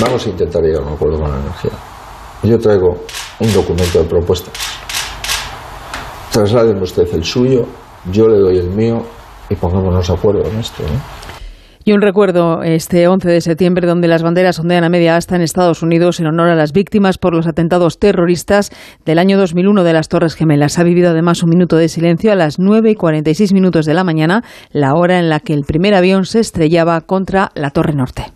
Vamos 0.01 0.25
a 0.25 0.29
intentar 0.29 0.63
llegar 0.63 0.81
a 0.81 0.85
un 0.87 0.93
acuerdo 0.93 1.19
con 1.19 1.29
la 1.29 1.39
energía. 1.39 1.71
Yo 2.43 2.57
traigo 2.57 3.03
un 3.39 3.53
documento 3.53 3.99
de 3.99 4.05
propuestas. 4.05 4.53
Trasládenme 6.31 6.83
usted 6.83 7.07
el 7.13 7.23
suyo, 7.23 7.65
yo 8.09 8.29
le 8.29 8.37
doy 8.37 8.57
el 8.59 8.69
mío 8.69 9.03
y 9.49 9.55
pongámonos 9.55 10.07
de 10.07 10.13
acuerdo 10.13 10.49
en 10.49 10.59
esto. 10.59 10.83
Y 11.83 11.91
un 11.91 12.01
recuerdo 12.01 12.61
este 12.63 13.07
11 13.07 13.29
de 13.29 13.41
septiembre 13.41 13.87
donde 13.87 14.07
las 14.07 14.23
banderas 14.23 14.59
ondean 14.59 14.83
a 14.83 14.89
media 14.89 15.17
asta 15.17 15.35
en 15.35 15.41
Estados 15.41 15.81
Unidos 15.81 16.19
en 16.19 16.27
honor 16.27 16.49
a 16.49 16.55
las 16.55 16.71
víctimas 16.71 17.17
por 17.17 17.33
los 17.33 17.47
atentados 17.47 17.99
terroristas 17.99 18.71
del 19.05 19.19
año 19.19 19.37
2001 19.37 19.83
de 19.83 19.93
las 19.93 20.07
Torres 20.07 20.35
Gemelas. 20.35 20.79
Ha 20.79 20.83
vivido 20.83 21.09
además 21.09 21.43
un 21.43 21.49
minuto 21.49 21.75
de 21.77 21.89
silencio 21.89 22.31
a 22.31 22.35
las 22.35 22.59
9 22.59 22.91
y 22.91 22.95
46 22.95 23.53
minutos 23.53 23.85
de 23.85 23.95
la 23.95 24.03
mañana, 24.03 24.43
la 24.71 24.93
hora 24.93 25.19
en 25.19 25.29
la 25.29 25.39
que 25.39 25.53
el 25.53 25.63
primer 25.63 25.95
avión 25.95 26.25
se 26.25 26.39
estrellaba 26.39 27.01
contra 27.01 27.49
la 27.55 27.71
Torre 27.71 27.95
Norte. 27.95 28.27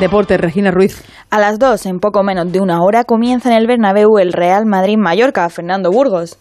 Deporte, 0.00 0.36
Regina 0.36 0.70
Ruiz. 0.70 1.02
A 1.28 1.40
las 1.40 1.58
2, 1.58 1.86
en 1.86 1.98
poco 1.98 2.22
menos 2.22 2.52
de 2.52 2.60
una 2.60 2.82
hora, 2.82 3.02
comienza 3.02 3.50
en 3.50 3.56
el 3.56 3.66
Bernabéu 3.66 4.18
el 4.18 4.32
Real 4.32 4.64
Madrid-Mallorca. 4.64 5.48
Fernando 5.48 5.90
Burgos. 5.90 6.38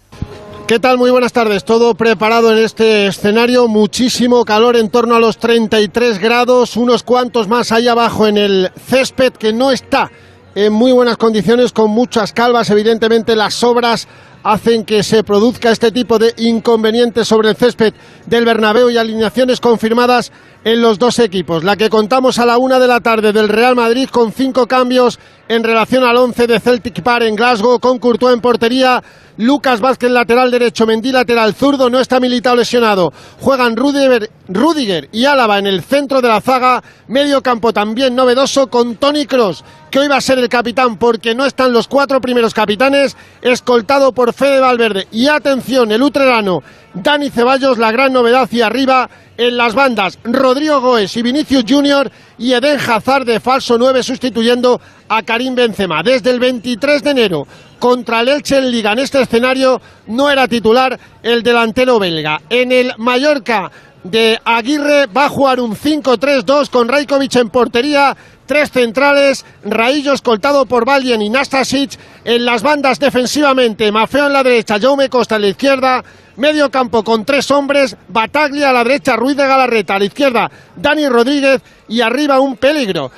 ¿Qué 0.67 0.79
tal? 0.79 0.99
Muy 0.99 1.09
buenas 1.09 1.33
tardes. 1.33 1.63
Todo 1.63 1.95
preparado 1.95 2.51
en 2.51 2.63
este 2.63 3.07
escenario. 3.07 3.67
Muchísimo 3.67 4.45
calor 4.45 4.75
en 4.75 4.89
torno 4.89 5.15
a 5.15 5.19
los 5.19 5.39
33 5.39 6.19
grados. 6.19 6.77
Unos 6.77 7.01
cuantos 7.01 7.47
más 7.47 7.71
ahí 7.71 7.87
abajo 7.87 8.27
en 8.27 8.37
el 8.37 8.69
césped 8.75 9.33
que 9.33 9.53
no 9.53 9.71
está 9.71 10.11
en 10.53 10.73
muy 10.73 10.91
buenas 10.91 11.17
condiciones, 11.17 11.71
con 11.71 11.89
muchas 11.89 12.33
calvas. 12.33 12.69
Evidentemente 12.69 13.35
las 13.35 13.63
obras 13.63 14.07
hacen 14.43 14.85
que 14.85 15.03
se 15.03 15.23
produzca 15.23 15.71
este 15.71 15.91
tipo 15.91 16.19
de 16.19 16.33
inconvenientes 16.37 17.27
sobre 17.27 17.49
el 17.49 17.55
césped 17.55 17.93
del 18.25 18.45
Bernabéu 18.45 18.89
y 18.89 18.97
alineaciones 18.97 19.59
confirmadas 19.59 20.31
en 20.67 20.81
los 20.81 20.99
dos 20.99 21.19
equipos. 21.19 21.63
La 21.63 21.77
que 21.77 21.89
contamos 21.89 22.39
a 22.39 22.45
la 22.45 22.57
una 22.57 22.77
de 22.77 22.89
la 22.89 22.99
tarde 22.99 23.31
del 23.31 23.47
Real 23.47 23.73
Madrid 23.73 24.09
con 24.11 24.33
cinco 24.33 24.67
cambios 24.67 25.17
en 25.47 25.63
relación 25.63 26.03
al 26.03 26.17
once 26.17 26.45
de 26.45 26.59
Celtic 26.59 27.01
Park 27.01 27.23
en 27.23 27.37
Glasgow, 27.37 27.79
con 27.79 27.99
Courtois 27.99 28.33
en 28.33 28.41
portería, 28.41 29.01
Lucas 29.37 29.79
Vázquez 29.79 30.11
lateral 30.11 30.51
derecho, 30.51 30.85
Mendy 30.85 31.13
lateral 31.13 31.53
zurdo, 31.53 31.89
no 31.89 32.01
está 32.01 32.19
militado 32.19 32.57
lesionado. 32.57 33.13
Juegan 33.39 33.77
Rudiger, 33.77 34.29
Rudiger 34.49 35.07
y 35.13 35.23
Álava 35.23 35.57
en 35.57 35.67
el 35.67 35.83
centro 35.83 36.21
de 36.21 36.27
la 36.27 36.41
zaga, 36.41 36.83
medio 37.07 37.41
campo 37.41 37.71
también 37.71 38.13
novedoso 38.13 38.67
con 38.67 38.97
Tony 38.97 39.25
Cross, 39.25 39.63
que 39.89 39.99
hoy 39.99 40.09
va 40.09 40.17
a 40.17 40.21
ser 40.21 40.37
el 40.37 40.49
capitán 40.49 40.97
porque 40.97 41.33
no 41.33 41.45
están 41.45 41.71
los 41.71 41.87
cuatro 41.87 42.19
primeros 42.19 42.53
capitanes, 42.53 43.15
escoltado 43.41 44.11
por 44.11 44.33
Fede 44.33 44.59
Valverde. 44.59 45.07
Y 45.13 45.27
atención, 45.27 45.93
el 45.93 46.03
utrerano 46.03 46.59
Dani 47.03 47.29
Ceballos, 47.29 47.77
la 47.77 47.91
gran 47.91 48.13
novedad 48.13 48.49
y 48.51 48.61
arriba 48.61 49.09
en 49.37 49.55
las 49.55 49.75
bandas 49.75 50.17
Rodrigo 50.23 50.81
Goes 50.81 51.15
y 51.15 51.21
Vinicius 51.21 51.65
Junior 51.67 52.11
y 52.39 52.53
Eden 52.53 52.79
Hazard 52.79 53.25
de 53.25 53.39
falso 53.39 53.77
9 53.77 54.01
sustituyendo 54.01 54.81
a 55.07 55.21
Karim 55.21 55.53
Benzema. 55.53 56.01
Desde 56.01 56.31
el 56.31 56.39
23 56.39 57.03
de 57.03 57.11
enero 57.11 57.47
contra 57.77 58.21
el 58.21 58.29
Elche 58.29 58.57
en 58.57 58.71
Liga 58.71 58.93
en 58.93 58.99
este 58.99 59.21
escenario 59.21 59.79
no 60.07 60.29
era 60.29 60.47
titular 60.47 60.99
el 61.21 61.43
delantero 61.43 61.99
belga. 61.99 62.41
En 62.49 62.71
el 62.71 62.93
Mallorca 62.97 63.71
de 64.03 64.39
Aguirre 64.43 65.05
va 65.05 65.25
a 65.25 65.29
jugar 65.29 65.59
un 65.59 65.75
5-3-2 65.75 66.69
con 66.69 66.87
Rajkovic 66.87 67.35
en 67.35 67.49
portería, 67.49 68.15
tres 68.45 68.71
centrales, 68.71 69.45
Raillo 69.63 70.13
escoltado 70.13 70.65
por 70.65 70.85
Valien 70.85 71.21
y 71.21 71.29
Nastasic 71.29 71.91
en 72.23 72.45
las 72.45 72.63
bandas 72.63 72.99
defensivamente, 72.99 73.91
Mafeo 73.91 74.27
en 74.27 74.33
la 74.33 74.43
derecha, 74.43 74.79
Jaume 74.79 75.09
Costa 75.09 75.35
en 75.35 75.41
la 75.43 75.47
izquierda, 75.49 76.03
medio 76.37 76.71
campo 76.71 77.03
con 77.03 77.25
tres 77.25 77.51
hombres, 77.51 77.95
Bataglia 78.07 78.69
a 78.69 78.73
la 78.73 78.83
derecha, 78.83 79.15
Ruiz 79.15 79.35
de 79.35 79.45
Galarreta 79.45 79.95
a 79.95 79.99
la 79.99 80.05
izquierda, 80.05 80.49
Dani 80.75 81.07
Rodríguez 81.09 81.61
y 81.87 82.01
arriba 82.01 82.39
un 82.39 82.55
peligro. 82.55 83.11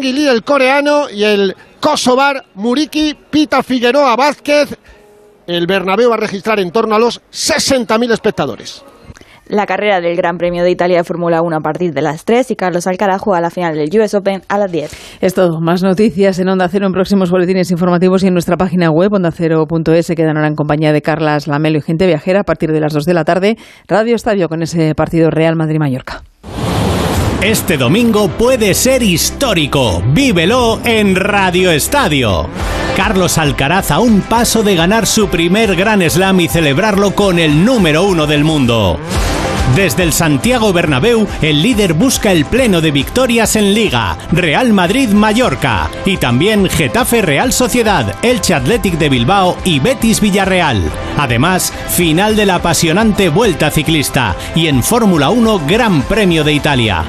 Lee 0.00 0.28
el 0.28 0.44
coreano 0.44 1.10
y 1.10 1.24
el 1.24 1.56
Kosovar 1.80 2.44
Muriki, 2.54 3.14
Pita 3.14 3.62
Figueroa 3.62 4.14
Vázquez. 4.14 4.78
El 5.46 5.66
Bernabéu 5.66 6.10
va 6.10 6.14
a 6.14 6.18
registrar 6.18 6.60
en 6.60 6.70
torno 6.70 6.94
a 6.94 7.00
los 7.00 7.20
60.000 7.32 8.12
espectadores 8.12 8.84
la 9.52 9.66
carrera 9.66 10.00
del 10.00 10.16
Gran 10.16 10.38
Premio 10.38 10.64
de 10.64 10.70
Italia 10.70 10.96
de 10.96 11.04
Fórmula 11.04 11.42
1 11.42 11.56
a 11.56 11.60
partir 11.60 11.92
de 11.92 12.00
las 12.00 12.24
3 12.24 12.50
y 12.50 12.56
Carlos 12.56 12.86
Alcaraz 12.86 13.20
juega 13.20 13.40
la 13.40 13.50
final 13.50 13.76
del 13.76 13.90
US 14.00 14.14
Open 14.14 14.40
a 14.48 14.58
las 14.58 14.72
10. 14.72 15.20
Es 15.20 15.34
todo. 15.34 15.60
Más 15.60 15.82
noticias 15.82 16.38
en 16.38 16.48
Onda 16.48 16.68
Cero 16.68 16.86
en 16.86 16.92
próximos 16.92 17.30
boletines 17.30 17.70
informativos 17.70 18.24
y 18.24 18.28
en 18.28 18.32
nuestra 18.32 18.56
página 18.56 18.90
web 18.90 19.12
ondacero.es 19.12 20.12
quedan 20.16 20.36
ahora 20.36 20.48
en 20.48 20.54
compañía 20.54 20.92
de 20.92 21.02
Carlas 21.02 21.46
Lamelo 21.46 21.78
y 21.78 21.82
gente 21.82 22.06
viajera 22.06 22.40
a 22.40 22.44
partir 22.44 22.72
de 22.72 22.80
las 22.80 22.94
2 22.94 23.04
de 23.04 23.14
la 23.14 23.24
tarde. 23.24 23.56
Radio 23.86 24.16
Estadio 24.16 24.48
con 24.48 24.62
ese 24.62 24.94
partido 24.94 25.30
Real 25.30 25.54
Madrid-Mallorca. 25.54 26.22
Este 27.42 27.76
domingo 27.76 28.28
puede 28.28 28.72
ser 28.72 29.02
histórico. 29.02 30.02
Vívelo 30.14 30.80
en 30.84 31.14
Radio 31.14 31.72
Estadio. 31.72 32.48
Carlos 32.96 33.38
Alcaraz 33.38 33.90
a 33.90 34.00
un 34.00 34.20
paso 34.20 34.62
de 34.62 34.76
ganar 34.76 35.06
su 35.06 35.28
primer 35.28 35.76
Gran 35.76 36.08
Slam 36.08 36.40
y 36.40 36.48
celebrarlo 36.48 37.14
con 37.14 37.38
el 37.38 37.64
número 37.64 38.04
uno 38.04 38.26
del 38.26 38.44
mundo. 38.44 39.00
Desde 39.74 40.02
el 40.02 40.12
Santiago 40.12 40.70
Bernabéu, 40.74 41.26
el 41.40 41.62
líder 41.62 41.94
busca 41.94 42.30
el 42.30 42.44
pleno 42.44 42.82
de 42.82 42.90
victorias 42.90 43.56
en 43.56 43.72
Liga, 43.72 44.18
Real 44.30 44.74
Madrid-Mallorca 44.74 45.90
y 46.04 46.18
también 46.18 46.68
Getafe 46.68 47.22
Real 47.22 47.54
Sociedad, 47.54 48.14
Elche 48.20 48.52
Athletic 48.52 48.98
de 48.98 49.08
Bilbao 49.08 49.56
y 49.64 49.80
Betis 49.80 50.20
Villarreal. 50.20 50.82
Además, 51.16 51.72
final 51.88 52.36
de 52.36 52.44
la 52.44 52.56
apasionante 52.56 53.30
Vuelta 53.30 53.70
Ciclista 53.70 54.36
y 54.54 54.66
en 54.66 54.82
Fórmula 54.82 55.30
1 55.30 55.62
Gran 55.66 56.02
Premio 56.02 56.44
de 56.44 56.52
Italia. 56.52 57.04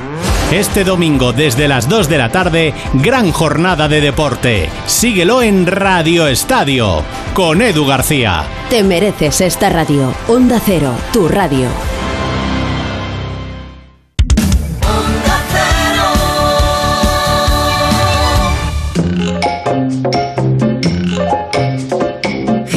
Este 0.49 0.85
domingo 0.85 1.33
desde 1.33 1.67
las 1.67 1.89
2 1.89 2.07
de 2.07 2.17
la 2.17 2.29
tarde, 2.29 2.73
gran 2.93 3.33
jornada 3.33 3.89
de 3.89 3.99
deporte. 3.99 4.69
Síguelo 4.85 5.41
en 5.41 5.65
Radio 5.67 6.27
Estadio 6.27 7.03
con 7.33 7.61
Edu 7.61 7.85
García. 7.85 8.45
Te 8.69 8.83
mereces 8.83 9.41
esta 9.41 9.69
radio. 9.69 10.13
Onda 10.27 10.61
Cero, 10.63 10.93
tu 11.11 11.27
radio. 11.27 11.67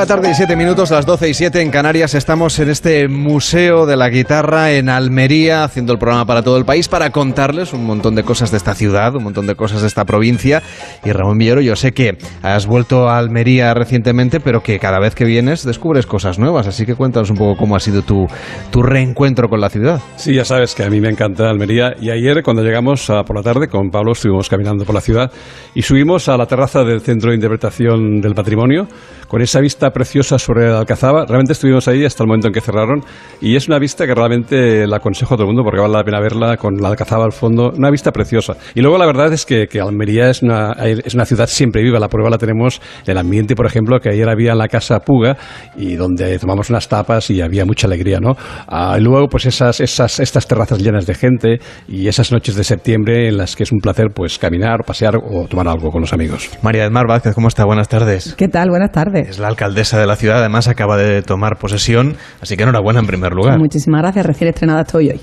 La 0.00 0.06
tarde 0.06 0.30
y 0.30 0.34
siete 0.34 0.56
minutos, 0.56 0.90
las 0.90 1.04
doce 1.04 1.28
y 1.28 1.34
siete 1.34 1.60
en 1.60 1.70
Canarias. 1.70 2.14
Estamos 2.14 2.58
en 2.58 2.70
este 2.70 3.06
Museo 3.06 3.84
de 3.84 3.98
la 3.98 4.08
Guitarra 4.08 4.72
en 4.72 4.88
Almería, 4.88 5.62
haciendo 5.62 5.92
el 5.92 5.98
programa 5.98 6.24
para 6.24 6.42
todo 6.42 6.56
el 6.56 6.64
país 6.64 6.88
para 6.88 7.10
contarles 7.10 7.74
un 7.74 7.84
montón 7.84 8.14
de 8.14 8.22
cosas 8.22 8.50
de 8.50 8.56
esta 8.56 8.74
ciudad, 8.74 9.14
un 9.14 9.24
montón 9.24 9.46
de 9.46 9.56
cosas 9.56 9.82
de 9.82 9.88
esta 9.88 10.06
provincia. 10.06 10.62
Y 11.04 11.12
Ramón 11.12 11.36
Villero, 11.36 11.60
yo 11.60 11.76
sé 11.76 11.92
que 11.92 12.16
has 12.42 12.66
vuelto 12.66 13.10
a 13.10 13.18
Almería 13.18 13.74
recientemente, 13.74 14.40
pero 14.40 14.62
que 14.62 14.78
cada 14.78 14.98
vez 15.00 15.14
que 15.14 15.26
vienes 15.26 15.66
descubres 15.66 16.06
cosas 16.06 16.38
nuevas. 16.38 16.66
Así 16.66 16.86
que 16.86 16.94
cuéntanos 16.94 17.28
un 17.28 17.36
poco 17.36 17.58
cómo 17.58 17.76
ha 17.76 17.80
sido 17.80 18.00
tu, 18.00 18.26
tu 18.70 18.82
reencuentro 18.82 19.50
con 19.50 19.60
la 19.60 19.68
ciudad. 19.68 20.00
Sí, 20.16 20.32
ya 20.32 20.46
sabes 20.46 20.74
que 20.74 20.82
a 20.82 20.88
mí 20.88 20.98
me 21.02 21.10
encanta 21.10 21.50
Almería. 21.50 21.92
Y 22.00 22.08
ayer, 22.08 22.42
cuando 22.42 22.62
llegamos 22.62 23.10
a, 23.10 23.22
por 23.22 23.36
la 23.36 23.42
tarde 23.42 23.68
con 23.68 23.90
Pablo, 23.90 24.12
estuvimos 24.12 24.48
caminando 24.48 24.86
por 24.86 24.94
la 24.94 25.02
ciudad 25.02 25.30
y 25.74 25.82
subimos 25.82 26.30
a 26.30 26.38
la 26.38 26.46
terraza 26.46 26.84
del 26.84 27.02
Centro 27.02 27.32
de 27.32 27.36
Interpretación 27.36 28.22
del 28.22 28.34
Patrimonio 28.34 28.88
con 29.30 29.40
esa 29.42 29.60
vista 29.60 29.90
preciosa 29.90 30.40
sobre 30.40 30.68
la 30.68 30.80
Alcazaba. 30.80 31.24
Realmente 31.24 31.52
estuvimos 31.52 31.86
ahí 31.86 32.04
hasta 32.04 32.24
el 32.24 32.26
momento 32.26 32.48
en 32.48 32.52
que 32.52 32.60
cerraron 32.60 33.04
y 33.40 33.54
es 33.54 33.68
una 33.68 33.78
vista 33.78 34.04
que 34.04 34.12
realmente 34.12 34.88
la 34.88 34.96
aconsejo 34.96 35.34
a 35.34 35.36
todo 35.36 35.44
el 35.44 35.54
mundo 35.54 35.62
porque 35.62 35.80
vale 35.80 35.94
la 35.94 36.02
pena 36.02 36.18
verla 36.18 36.56
con 36.56 36.74
la 36.78 36.88
Alcazaba 36.88 37.26
al 37.26 37.32
fondo. 37.32 37.70
Una 37.70 37.90
vista 37.92 38.10
preciosa. 38.10 38.56
Y 38.74 38.80
luego 38.80 38.98
la 38.98 39.06
verdad 39.06 39.32
es 39.32 39.46
que, 39.46 39.68
que 39.68 39.80
Almería 39.80 40.30
es 40.30 40.42
una, 40.42 40.72
es 40.72 41.14
una 41.14 41.24
ciudad 41.26 41.46
siempre 41.46 41.80
viva. 41.80 42.00
La 42.00 42.08
prueba 42.08 42.28
la 42.28 42.38
tenemos 42.38 42.82
el 43.06 43.16
ambiente, 43.18 43.54
por 43.54 43.66
ejemplo, 43.66 44.00
que 44.00 44.08
ayer 44.08 44.28
había 44.28 44.50
en 44.50 44.58
la 44.58 44.66
Casa 44.66 44.98
Puga 44.98 45.36
y 45.76 45.94
donde 45.94 46.36
tomamos 46.40 46.68
unas 46.68 46.88
tapas 46.88 47.30
y 47.30 47.40
había 47.40 47.64
mucha 47.64 47.86
alegría, 47.86 48.18
¿no? 48.18 48.32
Ah, 48.66 48.96
y 48.98 49.00
luego, 49.00 49.28
pues 49.28 49.46
esas, 49.46 49.78
esas, 49.78 50.18
estas 50.18 50.48
terrazas 50.48 50.80
llenas 50.82 51.06
de 51.06 51.14
gente 51.14 51.60
y 51.86 52.08
esas 52.08 52.32
noches 52.32 52.56
de 52.56 52.64
septiembre 52.64 53.28
en 53.28 53.36
las 53.36 53.54
que 53.54 53.62
es 53.62 53.70
un 53.70 53.78
placer 53.78 54.08
pues 54.12 54.40
caminar, 54.40 54.82
pasear 54.84 55.18
o 55.18 55.46
tomar 55.46 55.68
algo 55.68 55.92
con 55.92 56.00
los 56.00 56.12
amigos. 56.12 56.50
María 56.62 56.82
del 56.82 56.90
Mar 56.90 57.06
Vázquez, 57.06 57.32
¿cómo 57.32 57.46
está? 57.46 57.64
Buenas 57.64 57.88
tardes. 57.88 58.34
¿Qué 58.36 58.48
tal? 58.48 58.70
Buenas 58.70 58.90
tardes. 58.90 59.19
Es 59.20 59.38
la 59.38 59.48
alcaldesa 59.48 59.98
de 59.98 60.06
la 60.06 60.16
ciudad, 60.16 60.38
además 60.38 60.68
acaba 60.68 60.96
de 60.96 61.22
tomar 61.22 61.58
posesión, 61.58 62.16
así 62.40 62.56
que 62.56 62.62
enhorabuena 62.62 63.00
en 63.00 63.06
primer 63.06 63.32
lugar. 63.32 63.58
Muchísimas 63.58 64.02
gracias, 64.02 64.26
recién 64.26 64.48
estrenada 64.48 64.82
estoy 64.82 65.10
hoy. 65.10 65.20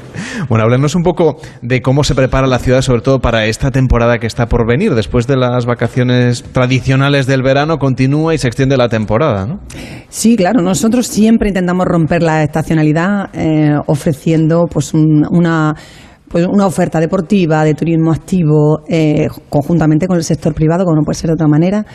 Bueno, 0.49 0.63
háblenos 0.63 0.95
un 0.95 1.03
poco 1.03 1.37
de 1.61 1.81
cómo 1.81 2.03
se 2.03 2.15
prepara 2.15 2.47
la 2.47 2.59
ciudad, 2.59 2.81
sobre 2.81 3.01
todo 3.01 3.19
para 3.19 3.45
esta 3.45 3.71
temporada 3.71 4.17
que 4.19 4.27
está 4.27 4.47
por 4.47 4.67
venir. 4.67 4.93
Después 4.95 5.27
de 5.27 5.37
las 5.37 5.65
vacaciones 5.65 6.43
tradicionales 6.43 7.27
del 7.27 7.43
verano, 7.43 7.77
continúa 7.77 8.33
y 8.33 8.37
se 8.37 8.47
extiende 8.47 8.77
la 8.77 8.89
temporada, 8.89 9.45
¿no? 9.45 9.59
Sí, 10.09 10.35
claro, 10.35 10.61
nosotros 10.61 11.07
siempre 11.07 11.49
intentamos 11.49 11.85
romper 11.85 12.23
la 12.23 12.43
estacionalidad 12.43 13.29
eh, 13.33 13.75
ofreciendo 13.87 14.65
pues 14.71 14.93
una 14.93 15.75
pues 16.29 16.45
una 16.45 16.65
oferta 16.65 16.99
deportiva, 16.99 17.63
de 17.63 17.73
turismo 17.73 18.11
activo, 18.11 18.81
eh, 18.87 19.27
conjuntamente 19.49 20.07
con 20.07 20.17
el 20.17 20.23
sector 20.23 20.53
privado, 20.53 20.83
como 20.83 20.97
no 20.97 21.03
puede 21.03 21.17
ser 21.17 21.29
de 21.29 21.35
otra 21.35 21.47
manera. 21.47 21.85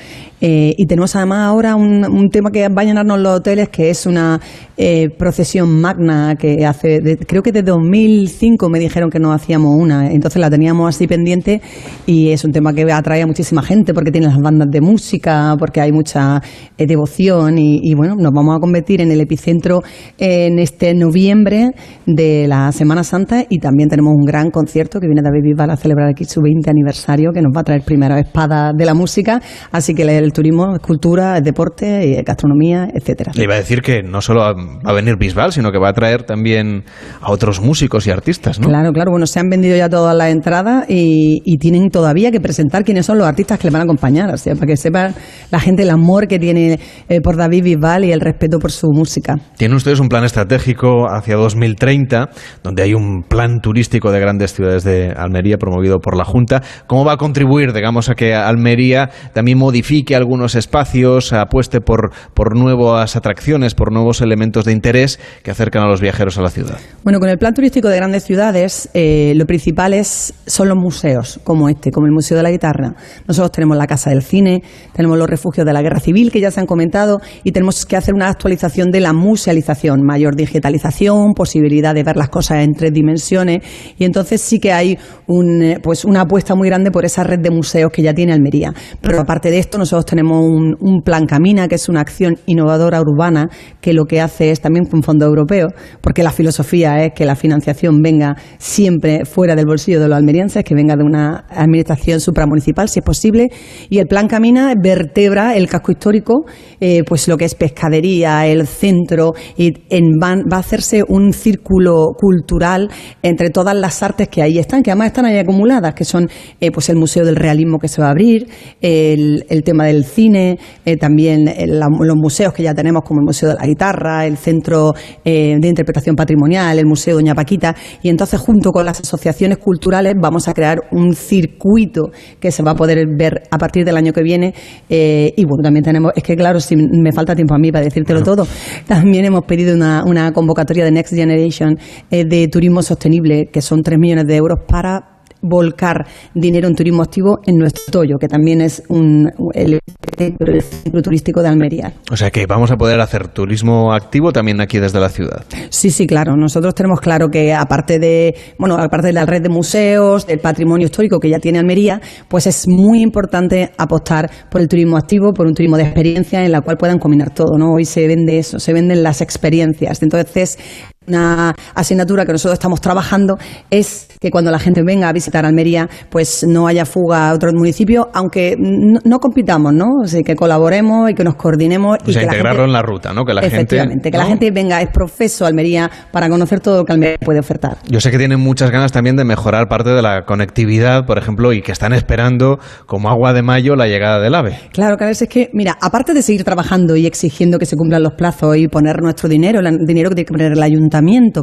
Eh, 0.44 0.74
y 0.76 0.86
tenemos 0.86 1.14
además 1.14 1.46
ahora 1.46 1.76
un, 1.76 2.28
tema 2.30 2.50
que 2.50 2.68
va 2.68 2.82
a 2.82 2.84
llenarnos 2.84 3.20
los 3.20 3.36
hoteles, 3.36 3.68
que 3.68 3.90
es 3.90 4.06
una 4.06 4.40
eh, 4.76 5.08
procesión 5.16 5.80
magna 5.80 6.34
que 6.34 6.66
hace, 6.66 7.16
creo 7.28 7.44
que 7.44 7.52
desde 7.52 7.70
2005 7.70 8.68
me 8.68 8.80
dijeron 8.80 9.08
que 9.08 9.20
no 9.20 9.32
hacíamos 9.32 9.76
una, 9.78 10.10
entonces 10.10 10.40
la 10.40 10.50
teníamos 10.50 10.88
así 10.88 11.06
pendiente 11.06 11.60
y 12.06 12.30
es 12.30 12.44
un 12.44 12.50
tema 12.50 12.72
que 12.72 12.90
atrae 12.90 13.22
a 13.22 13.26
muchísima 13.28 13.62
gente 13.62 13.94
porque 13.94 14.10
tiene 14.10 14.26
las 14.26 14.38
bandas 14.38 14.68
de 14.68 14.80
música, 14.80 15.54
porque 15.60 15.80
hay 15.80 15.92
mucha 15.92 16.42
eh, 16.76 16.86
devoción 16.86 17.58
y, 17.58 17.94
bueno, 17.94 18.16
nos 18.16 18.32
vamos 18.32 18.56
a 18.56 18.58
convertir 18.58 19.00
en 19.00 19.12
el 19.12 19.20
epicentro 19.20 19.82
en 20.18 20.58
este 20.58 20.92
noviembre 20.92 21.70
de 22.04 22.48
la 22.48 22.72
Semana 22.72 23.04
Santa 23.04 23.44
y 23.48 23.60
también 23.60 23.88
tenemos 23.88 24.12
un 24.16 24.24
gran 24.24 24.50
concierto 24.50 24.98
que 24.98 25.06
viene 25.06 25.22
David 25.22 25.50
Bisbal 25.50 25.70
a 25.70 25.76
celebrar 25.76 26.08
aquí 26.08 26.24
su 26.24 26.40
20 26.42 26.68
aniversario 26.68 27.30
que 27.32 27.42
nos 27.42 27.52
va 27.56 27.60
a 27.60 27.64
traer 27.64 27.82
primera 27.82 28.18
espada 28.18 28.72
de 28.76 28.84
la 28.84 28.94
música, 28.94 29.40
así 29.70 29.94
que 29.94 30.02
el 30.02 30.31
turismo 30.32 30.74
es 30.74 30.80
cultura, 30.80 31.38
es 31.38 31.44
deporte, 31.44 32.18
es 32.18 32.24
gastronomía, 32.24 32.88
etcétera. 32.92 33.32
Le 33.34 33.44
iba 33.44 33.54
a 33.54 33.58
decir 33.58 33.82
que 33.82 34.02
no 34.02 34.20
solo 34.20 34.40
va 34.40 34.54
a 34.84 34.92
venir 34.92 35.16
Bisbal, 35.16 35.52
sino 35.52 35.70
que 35.70 35.78
va 35.78 35.90
a 35.90 35.92
traer 35.92 36.24
también 36.24 36.84
a 37.20 37.30
otros 37.30 37.60
músicos 37.60 38.06
y 38.06 38.10
artistas, 38.10 38.58
¿no? 38.58 38.68
Claro, 38.68 38.92
claro, 38.92 39.10
bueno, 39.10 39.26
se 39.26 39.40
han 39.40 39.48
vendido 39.48 39.76
ya 39.76 39.88
todas 39.88 40.16
las 40.16 40.30
entradas 40.30 40.86
y, 40.88 41.42
y 41.44 41.58
tienen 41.58 41.90
todavía 41.90 42.30
que 42.30 42.40
presentar 42.40 42.84
quiénes 42.84 43.06
son 43.06 43.18
los 43.18 43.26
artistas 43.26 43.58
que 43.58 43.68
le 43.68 43.72
van 43.72 43.82
a 43.82 43.84
acompañar, 43.84 44.32
o 44.32 44.36
sea, 44.36 44.54
para 44.54 44.66
que 44.66 44.76
sepa 44.76 45.12
la 45.50 45.60
gente 45.60 45.82
el 45.82 45.90
amor 45.90 46.26
que 46.28 46.38
tiene 46.38 46.78
eh, 47.08 47.20
por 47.20 47.36
David 47.36 47.64
Bisbal 47.64 48.04
y 48.04 48.12
el 48.12 48.20
respeto 48.20 48.58
por 48.58 48.72
su 48.72 48.88
música. 48.92 49.36
Tienen 49.56 49.76
ustedes 49.76 50.00
un 50.00 50.08
plan 50.08 50.24
estratégico 50.24 51.06
hacia 51.08 51.36
2030, 51.36 52.30
donde 52.62 52.82
hay 52.82 52.94
un 52.94 53.22
plan 53.22 53.60
turístico 53.60 54.10
de 54.10 54.20
grandes 54.20 54.52
ciudades 54.52 54.84
de 54.84 55.12
Almería 55.16 55.58
promovido 55.58 55.98
por 55.98 56.16
la 56.16 56.24
Junta. 56.24 56.62
¿Cómo 56.86 57.04
va 57.04 57.14
a 57.14 57.16
contribuir, 57.16 57.72
digamos, 57.72 58.08
a 58.08 58.14
que 58.14 58.34
Almería 58.34 59.10
también 59.32 59.58
modifique 59.58 60.14
algunos 60.22 60.54
espacios, 60.54 61.32
apueste 61.32 61.80
por, 61.80 62.12
por 62.34 62.56
nuevas 62.56 63.16
atracciones, 63.16 63.74
por 63.74 63.92
nuevos 63.92 64.20
elementos 64.20 64.64
de 64.64 64.72
interés 64.72 65.20
que 65.42 65.50
acercan 65.50 65.84
a 65.84 65.88
los 65.88 66.00
viajeros 66.00 66.38
a 66.38 66.42
la 66.42 66.50
ciudad? 66.50 66.78
Bueno, 67.04 67.20
con 67.20 67.28
el 67.28 67.38
plan 67.38 67.52
turístico 67.54 67.88
de 67.88 67.96
grandes 67.96 68.24
ciudades, 68.24 68.88
eh, 68.94 69.34
lo 69.36 69.44
principal 69.46 69.92
es, 69.92 70.34
son 70.46 70.68
los 70.68 70.78
museos, 70.78 71.40
como 71.44 71.68
este, 71.68 71.90
como 71.90 72.06
el 72.06 72.12
Museo 72.12 72.36
de 72.36 72.42
la 72.42 72.50
Guitarra. 72.50 72.94
Nosotros 73.26 73.52
tenemos 73.52 73.76
la 73.76 73.86
Casa 73.86 74.10
del 74.10 74.22
Cine, 74.22 74.62
tenemos 74.94 75.18
los 75.18 75.28
refugios 75.28 75.66
de 75.66 75.72
la 75.72 75.82
Guerra 75.82 76.00
Civil, 76.00 76.30
que 76.30 76.40
ya 76.40 76.50
se 76.50 76.60
han 76.60 76.66
comentado, 76.66 77.20
y 77.44 77.52
tenemos 77.52 77.84
que 77.84 77.96
hacer 77.96 78.14
una 78.14 78.28
actualización 78.28 78.90
de 78.90 79.00
la 79.00 79.12
musealización, 79.12 80.02
mayor 80.02 80.36
digitalización, 80.36 81.34
posibilidad 81.34 81.94
de 81.94 82.04
ver 82.04 82.16
las 82.16 82.28
cosas 82.28 82.58
en 82.58 82.72
tres 82.72 82.92
dimensiones, 82.92 83.62
y 83.98 84.04
entonces 84.04 84.40
sí 84.40 84.60
que 84.60 84.72
hay 84.72 84.98
un, 85.26 85.62
eh, 85.62 85.80
pues 85.82 86.04
una 86.04 86.22
apuesta 86.22 86.54
muy 86.54 86.68
grande 86.68 86.90
por 86.90 87.04
esa 87.04 87.24
red 87.24 87.40
de 87.40 87.50
museos 87.50 87.90
que 87.92 88.02
ya 88.02 88.14
tiene 88.14 88.32
Almería. 88.32 88.72
Pero 89.00 89.20
aparte 89.20 89.50
de 89.50 89.58
esto, 89.58 89.78
nosotros 89.78 90.06
tenemos 90.12 90.44
un, 90.44 90.76
un 90.78 91.00
plan 91.00 91.24
Camina, 91.24 91.68
que 91.68 91.76
es 91.76 91.88
una 91.88 92.02
acción 92.02 92.36
innovadora 92.44 93.00
urbana, 93.00 93.48
que 93.80 93.94
lo 93.94 94.04
que 94.04 94.20
hace 94.20 94.50
es 94.50 94.60
también 94.60 94.84
con 94.84 95.02
fondo 95.02 95.24
europeo, 95.24 95.68
porque 96.02 96.22
la 96.22 96.30
filosofía 96.30 97.02
es 97.02 97.14
que 97.14 97.24
la 97.24 97.34
financiación 97.34 98.02
venga 98.02 98.36
siempre 98.58 99.24
fuera 99.24 99.56
del 99.56 99.64
bolsillo 99.64 100.00
de 100.00 100.08
los 100.08 100.18
almerienses, 100.18 100.64
que 100.64 100.74
venga 100.74 100.96
de 100.96 101.02
una 101.02 101.46
administración 101.48 102.20
supramunicipal, 102.20 102.90
si 102.90 102.98
es 102.98 103.04
posible, 103.06 103.48
y 103.88 104.00
el 104.00 104.06
plan 104.06 104.28
Camina 104.28 104.74
vertebra 104.78 105.56
el 105.56 105.66
casco 105.66 105.92
histórico, 105.92 106.44
eh, 106.78 107.04
pues 107.06 107.26
lo 107.26 107.38
que 107.38 107.46
es 107.46 107.54
pescadería, 107.54 108.46
el 108.46 108.66
centro, 108.66 109.32
y 109.56 109.72
en, 109.88 110.18
va, 110.22 110.36
va, 110.36 110.58
a 110.58 110.60
hacerse 110.60 111.02
un 111.08 111.32
círculo 111.32 112.08
cultural 112.18 112.90
entre 113.22 113.48
todas 113.48 113.74
las 113.74 114.02
artes 114.02 114.28
que 114.28 114.42
ahí 114.42 114.58
están, 114.58 114.82
que 114.82 114.90
además 114.90 115.06
están 115.06 115.24
ahí 115.24 115.38
acumuladas, 115.38 115.94
que 115.94 116.04
son 116.04 116.28
eh, 116.60 116.70
pues 116.70 116.90
el 116.90 116.96
Museo 116.96 117.24
del 117.24 117.36
Realismo 117.36 117.78
que 117.78 117.88
se 117.88 118.02
va 118.02 118.08
a 118.08 118.10
abrir, 118.10 118.46
el, 118.82 119.46
el 119.48 119.62
tema 119.62 119.86
del 119.92 120.04
cine, 120.04 120.58
eh, 120.84 120.96
también 120.96 121.48
el, 121.48 121.78
los 121.78 122.16
museos 122.16 122.52
que 122.52 122.62
ya 122.62 122.74
tenemos 122.74 123.02
como 123.04 123.20
el 123.20 123.26
Museo 123.26 123.50
de 123.50 123.54
la 123.56 123.66
Guitarra, 123.66 124.26
el 124.26 124.36
Centro 124.36 124.92
eh, 125.24 125.56
de 125.60 125.68
Interpretación 125.68 126.16
Patrimonial, 126.16 126.78
el 126.78 126.86
Museo 126.86 127.14
Doña 127.14 127.34
Paquita, 127.34 127.74
y 128.02 128.08
entonces 128.08 128.40
junto 128.40 128.70
con 128.70 128.84
las 128.84 129.00
asociaciones 129.00 129.58
culturales 129.58 130.14
vamos 130.20 130.48
a 130.48 130.54
crear 130.54 130.78
un 130.90 131.14
circuito 131.14 132.10
que 132.40 132.50
se 132.50 132.62
va 132.62 132.72
a 132.72 132.74
poder 132.74 133.06
ver 133.16 133.42
a 133.50 133.58
partir 133.58 133.84
del 133.84 133.96
año 133.96 134.12
que 134.12 134.22
viene. 134.22 134.54
Eh, 134.88 135.32
y 135.36 135.44
bueno, 135.44 135.62
también 135.62 135.84
tenemos, 135.84 136.12
es 136.16 136.22
que 136.22 136.36
claro, 136.36 136.60
si 136.60 136.76
me 136.76 137.12
falta 137.12 137.34
tiempo 137.34 137.54
a 137.54 137.58
mí 137.58 137.70
para 137.70 137.84
decírtelo 137.84 138.22
todo, 138.22 138.46
también 138.86 139.24
hemos 139.24 139.44
pedido 139.44 139.74
una, 139.74 140.04
una 140.06 140.32
convocatoria 140.32 140.84
de 140.84 140.92
Next 140.92 141.14
Generation 141.14 141.78
eh, 142.10 142.24
de 142.24 142.48
turismo 142.48 142.82
sostenible, 142.82 143.48
que 143.52 143.60
son 143.60 143.82
3 143.82 143.98
millones 143.98 144.26
de 144.26 144.36
euros 144.36 144.60
para 144.66 145.11
volcar 145.42 146.06
dinero 146.34 146.68
en 146.68 146.74
turismo 146.74 147.02
activo 147.02 147.40
en 147.44 147.58
nuestro 147.58 147.82
Toyo, 147.90 148.16
que 148.18 148.28
también 148.28 148.60
es 148.60 148.82
un, 148.88 149.30
el, 149.54 149.80
centro 150.16 151.02
turístico 151.02 151.42
de 151.42 151.48
Almería. 151.48 151.92
O 152.10 152.16
sea 152.16 152.30
que 152.30 152.46
vamos 152.46 152.70
a 152.70 152.76
poder 152.76 153.00
hacer 153.00 153.28
turismo 153.28 153.92
activo 153.92 154.32
también 154.32 154.60
aquí 154.60 154.78
desde 154.78 155.00
la 155.00 155.08
ciudad. 155.08 155.44
Sí, 155.68 155.90
sí, 155.90 156.06
claro. 156.06 156.36
Nosotros 156.36 156.74
tenemos 156.74 157.00
claro 157.00 157.28
que 157.28 157.52
aparte 157.52 157.98
de, 157.98 158.34
bueno, 158.58 158.76
aparte 158.76 159.08
de 159.08 159.12
la 159.12 159.26
red 159.26 159.42
de 159.42 159.48
museos, 159.48 160.26
del 160.26 160.38
patrimonio 160.38 160.86
histórico 160.86 161.18
que 161.18 161.28
ya 161.28 161.38
tiene 161.38 161.58
Almería, 161.58 162.00
pues 162.28 162.46
es 162.46 162.68
muy 162.68 163.02
importante 163.02 163.72
apostar 163.76 164.30
por 164.50 164.60
el 164.60 164.68
turismo 164.68 164.96
activo, 164.96 165.32
por 165.32 165.46
un 165.46 165.54
turismo 165.54 165.76
de 165.76 165.84
experiencia 165.84 166.44
en 166.44 166.52
la 166.52 166.60
cual 166.60 166.76
puedan 166.76 166.98
combinar 166.98 167.34
todo, 167.34 167.58
¿no? 167.58 167.72
Hoy 167.72 167.84
se 167.84 168.06
vende 168.06 168.38
eso, 168.38 168.58
se 168.58 168.72
venden 168.72 169.02
las 169.02 169.20
experiencias. 169.20 170.02
Entonces, 170.02 170.58
una 171.06 171.54
asignatura 171.74 172.24
que 172.24 172.32
nosotros 172.32 172.54
estamos 172.54 172.80
trabajando 172.80 173.36
es 173.70 174.08
que 174.20 174.30
cuando 174.30 174.50
la 174.50 174.58
gente 174.58 174.82
venga 174.82 175.08
a 175.08 175.12
visitar 175.12 175.44
Almería, 175.44 175.88
pues 176.10 176.44
no 176.46 176.66
haya 176.66 176.84
fuga 176.84 177.30
a 177.30 177.34
otros 177.34 177.54
municipios, 177.54 178.06
aunque 178.12 178.56
no, 178.58 179.00
no 179.04 179.18
compitamos, 179.18 179.72
¿no? 179.72 179.86
O 180.02 180.06
sea, 180.06 180.22
que 180.22 180.36
colaboremos 180.36 181.10
y 181.10 181.14
que 181.14 181.24
nos 181.24 181.34
coordinemos. 181.34 181.98
O 182.06 182.10
y 182.10 182.12
sea, 182.12 182.22
que 182.22 182.26
integrarlo 182.26 182.50
la 182.50 182.50
gente, 182.50 182.64
en 182.66 182.72
la 182.72 182.82
ruta, 182.82 183.12
¿no? 183.12 183.24
Que 183.24 183.34
la 183.34 183.40
efectivamente, 183.40 183.94
gente, 183.94 184.10
que 184.10 184.16
¿no? 184.16 184.22
la 184.22 184.28
gente 184.28 184.50
venga, 184.50 184.80
es 184.80 184.90
profeso 184.90 185.44
Almería 185.44 185.90
para 186.12 186.28
conocer 186.28 186.60
todo 186.60 186.78
lo 186.78 186.84
que 186.84 186.92
Almería 186.92 187.18
puede 187.18 187.40
ofertar. 187.40 187.78
Yo 187.88 188.00
sé 188.00 188.10
que 188.10 188.18
tienen 188.18 188.38
muchas 188.38 188.70
ganas 188.70 188.92
también 188.92 189.16
de 189.16 189.24
mejorar 189.24 189.68
parte 189.68 189.90
de 189.90 190.02
la 190.02 190.24
conectividad, 190.24 191.04
por 191.04 191.18
ejemplo, 191.18 191.52
y 191.52 191.62
que 191.62 191.72
están 191.72 191.92
esperando 191.92 192.58
como 192.86 193.10
agua 193.10 193.32
de 193.32 193.42
mayo 193.42 193.74
la 193.74 193.86
llegada 193.86 194.20
del 194.20 194.34
AVE. 194.34 194.56
Claro, 194.72 194.96
claro, 194.96 195.10
es 195.10 195.26
que, 195.28 195.50
mira, 195.52 195.76
aparte 195.80 196.14
de 196.14 196.22
seguir 196.22 196.44
trabajando 196.44 196.94
y 196.96 197.06
exigiendo 197.06 197.58
que 197.58 197.66
se 197.66 197.76
cumplan 197.76 198.02
los 198.02 198.12
plazos 198.12 198.56
y 198.56 198.68
poner 198.68 199.02
nuestro 199.02 199.28
dinero, 199.28 199.60
el 199.60 199.78
dinero 199.84 200.10
que 200.10 200.16
tiene 200.16 200.26
que 200.26 200.32
poner 200.32 200.52
el 200.52 200.62
ayuntamiento 200.62 200.91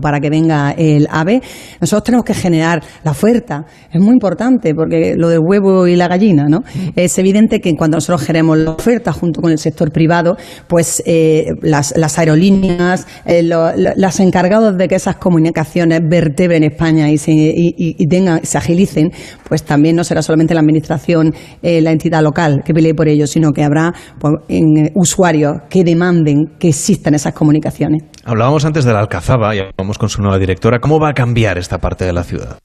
para 0.01 0.19
que 0.19 0.29
venga 0.29 0.71
el 0.71 1.07
AVE, 1.09 1.41
nosotros 1.79 2.03
tenemos 2.03 2.25
que 2.25 2.33
generar 2.33 2.83
la 3.03 3.11
oferta. 3.11 3.65
Es 3.91 4.01
muy 4.01 4.13
importante 4.13 4.75
porque 4.75 5.15
lo 5.15 5.29
del 5.29 5.39
huevo 5.39 5.87
y 5.87 5.95
la 5.95 6.07
gallina, 6.07 6.45
¿no? 6.47 6.63
Es 6.95 7.17
evidente 7.17 7.59
que 7.59 7.75
cuando 7.75 7.97
nosotros 7.97 8.21
generemos 8.21 8.57
la 8.57 8.71
oferta 8.71 9.13
junto 9.13 9.41
con 9.41 9.51
el 9.51 9.57
sector 9.57 9.91
privado, 9.91 10.37
pues 10.67 11.01
eh, 11.05 11.47
las, 11.61 11.93
las, 11.95 12.19
aerolíneas, 12.19 13.07
eh, 13.25 13.43
lo, 13.43 13.75
lo, 13.75 13.91
las 13.95 14.19
encargados 14.19 14.77
de 14.77 14.87
que 14.87 14.95
esas 14.95 15.15
comunicaciones 15.15 16.01
vertebren 16.07 16.63
España 16.63 17.09
y 17.09 17.17
se, 17.17 17.31
y, 17.31 17.73
y 17.77 18.07
tengan, 18.07 18.43
se 18.43 18.57
agilicen, 18.57 19.11
pues 19.47 19.63
también 19.63 19.95
no 19.95 20.03
será 20.03 20.21
solamente 20.21 20.53
la 20.53 20.59
administración, 20.61 21.33
eh, 21.61 21.81
la 21.81 21.91
entidad 21.91 22.21
local 22.21 22.61
que 22.65 22.73
pelee 22.73 22.93
por 22.93 23.07
ello, 23.07 23.27
sino 23.27 23.51
que 23.51 23.63
habrá 23.63 23.93
pues, 24.19 24.35
en, 24.47 24.91
usuarios 24.95 25.53
que 25.69 25.83
demanden 25.83 26.55
que 26.59 26.69
existan 26.69 27.13
esas 27.15 27.33
comunicaciones. 27.33 28.03
Hablábamos 28.23 28.65
antes 28.65 28.85
de 28.85 28.93
la 28.93 28.99
Y 29.53 29.61
vamos 29.77 29.97
con 29.97 30.09
su 30.09 30.21
nueva 30.21 30.37
directora. 30.37 30.79
¿Cómo 30.79 30.99
va 30.99 31.09
a 31.09 31.13
cambiar 31.13 31.57
esta 31.57 31.77
parte 31.77 32.05
de 32.05 32.13
la 32.13 32.23
ciudad? 32.23 32.59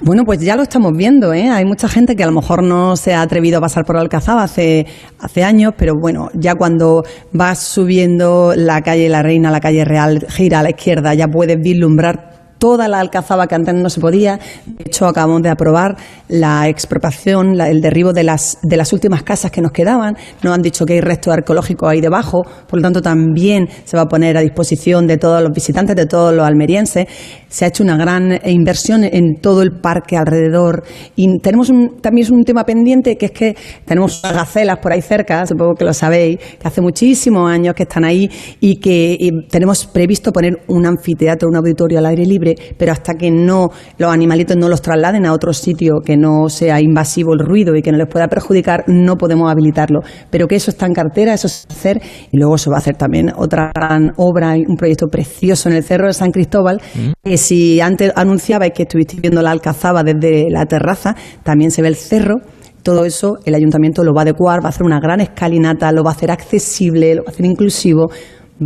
Bueno, 0.00 0.22
pues 0.24 0.40
ya 0.40 0.54
lo 0.54 0.62
estamos 0.62 0.92
viendo, 0.96 1.34
¿eh? 1.34 1.48
Hay 1.50 1.64
mucha 1.64 1.88
gente 1.88 2.14
que 2.14 2.22
a 2.22 2.26
lo 2.26 2.32
mejor 2.32 2.62
no 2.62 2.94
se 2.96 3.14
ha 3.14 3.22
atrevido 3.22 3.58
a 3.58 3.60
pasar 3.60 3.84
por 3.84 3.96
Alcazaba 3.96 4.44
hace, 4.44 4.86
hace 5.18 5.42
años, 5.42 5.72
pero 5.76 5.94
bueno, 6.00 6.28
ya 6.34 6.54
cuando 6.54 7.02
vas 7.32 7.58
subiendo 7.58 8.52
la 8.54 8.80
calle 8.82 9.08
La 9.08 9.22
Reina, 9.22 9.50
la 9.50 9.60
calle 9.60 9.84
Real, 9.84 10.24
gira 10.28 10.60
a 10.60 10.62
la 10.62 10.70
izquierda, 10.70 11.14
ya 11.14 11.26
puedes 11.26 11.56
vislumbrar 11.60 12.37
toda 12.58 12.88
la 12.88 13.00
alcazaba 13.00 13.46
que 13.46 13.54
antes 13.54 13.74
no 13.74 13.88
se 13.88 14.00
podía. 14.00 14.38
De 14.66 14.84
hecho, 14.86 15.06
acabamos 15.06 15.42
de 15.42 15.50
aprobar 15.50 15.96
la 16.28 16.68
expropiación, 16.68 17.60
el 17.60 17.80
derribo 17.80 18.12
de 18.12 18.24
las, 18.24 18.58
de 18.62 18.76
las 18.76 18.92
últimas 18.92 19.22
casas 19.22 19.50
que 19.50 19.60
nos 19.60 19.72
quedaban. 19.72 20.16
Nos 20.42 20.54
han 20.54 20.62
dicho 20.62 20.84
que 20.84 20.94
hay 20.94 21.00
restos 21.00 21.32
arqueológicos 21.32 21.88
ahí 21.88 22.00
debajo, 22.00 22.42
por 22.66 22.78
lo 22.78 22.82
tanto 22.82 23.00
también 23.00 23.68
se 23.84 23.96
va 23.96 24.02
a 24.02 24.06
poner 24.06 24.36
a 24.36 24.40
disposición 24.40 25.06
de 25.06 25.16
todos 25.16 25.42
los 25.42 25.52
visitantes, 25.52 25.96
de 25.96 26.06
todos 26.06 26.34
los 26.34 26.46
almerienses. 26.46 27.06
Se 27.48 27.64
ha 27.64 27.68
hecho 27.68 27.82
una 27.82 27.96
gran 27.96 28.38
inversión 28.44 29.04
en 29.04 29.40
todo 29.40 29.62
el 29.62 29.80
parque 29.80 30.16
alrededor 30.16 30.82
y 31.16 31.38
tenemos 31.38 31.70
un, 31.70 32.00
también 32.00 32.18
un 32.32 32.44
tema 32.44 32.64
pendiente 32.64 33.16
que 33.16 33.26
es 33.26 33.32
que 33.32 33.56
tenemos 33.84 34.20
gacelas 34.22 34.78
por 34.78 34.92
ahí 34.92 35.00
cerca, 35.00 35.46
supongo 35.46 35.74
que 35.74 35.84
lo 35.84 35.92
sabéis, 35.92 36.38
que 36.38 36.68
hace 36.68 36.80
muchísimos 36.80 37.48
años 37.50 37.74
que 37.74 37.84
están 37.84 38.04
ahí 38.04 38.28
y 38.60 38.76
que 38.76 39.30
tenemos 39.48 39.86
previsto 39.86 40.32
poner 40.32 40.64
un 40.66 40.84
anfiteatro, 40.86 41.48
un 41.48 41.56
auditorio 41.56 41.98
al 41.98 42.06
aire 42.06 42.26
libre 42.26 42.47
pero 42.76 42.92
hasta 42.92 43.14
que 43.14 43.30
no 43.30 43.68
los 43.98 44.12
animalitos 44.12 44.56
no 44.56 44.68
los 44.68 44.82
trasladen 44.82 45.26
a 45.26 45.32
otro 45.32 45.52
sitio 45.52 46.00
que 46.04 46.16
no 46.16 46.48
sea 46.48 46.80
invasivo 46.80 47.32
el 47.34 47.40
ruido 47.40 47.74
y 47.76 47.82
que 47.82 47.92
no 47.92 47.98
les 47.98 48.08
pueda 48.08 48.28
perjudicar, 48.28 48.84
no 48.86 49.16
podemos 49.16 49.50
habilitarlo. 49.50 50.00
Pero 50.30 50.46
que 50.46 50.56
eso 50.56 50.70
está 50.70 50.86
en 50.86 50.94
cartera, 50.94 51.34
eso 51.34 51.48
se 51.48 51.66
va 51.66 51.74
a 51.74 51.78
hacer 51.78 52.02
y 52.30 52.36
luego 52.36 52.58
se 52.58 52.70
va 52.70 52.76
a 52.76 52.78
hacer 52.78 52.96
también 52.96 53.32
otra 53.36 53.70
gran 53.74 54.12
obra, 54.16 54.54
un 54.54 54.76
proyecto 54.76 55.06
precioso 55.06 55.68
en 55.68 55.76
el 55.76 55.84
Cerro 55.84 56.06
de 56.06 56.12
San 56.12 56.30
Cristóbal, 56.30 56.80
mm. 56.94 57.28
que 57.28 57.36
si 57.36 57.80
antes 57.80 58.12
anunciabais 58.14 58.72
que 58.72 58.82
estuvisteis 58.82 59.20
viendo 59.20 59.42
la 59.42 59.50
Alcazaba 59.50 60.02
desde 60.02 60.46
la 60.50 60.66
terraza, 60.66 61.16
también 61.42 61.70
se 61.70 61.82
ve 61.82 61.88
el 61.88 61.96
cerro 61.96 62.36
todo 62.82 63.04
eso 63.04 63.38
el 63.44 63.54
ayuntamiento 63.54 64.02
lo 64.02 64.14
va 64.14 64.22
a 64.22 64.22
adecuar, 64.22 64.62
va 64.62 64.66
a 64.66 64.68
hacer 64.70 64.84
una 64.84 64.98
gran 64.98 65.20
escalinata, 65.20 65.92
lo 65.92 66.02
va 66.02 66.12
a 66.12 66.14
hacer 66.14 66.30
accesible, 66.30 67.16
lo 67.16 67.22
va 67.22 67.28
a 67.28 67.32
hacer 67.32 67.44
inclusivo, 67.44 68.08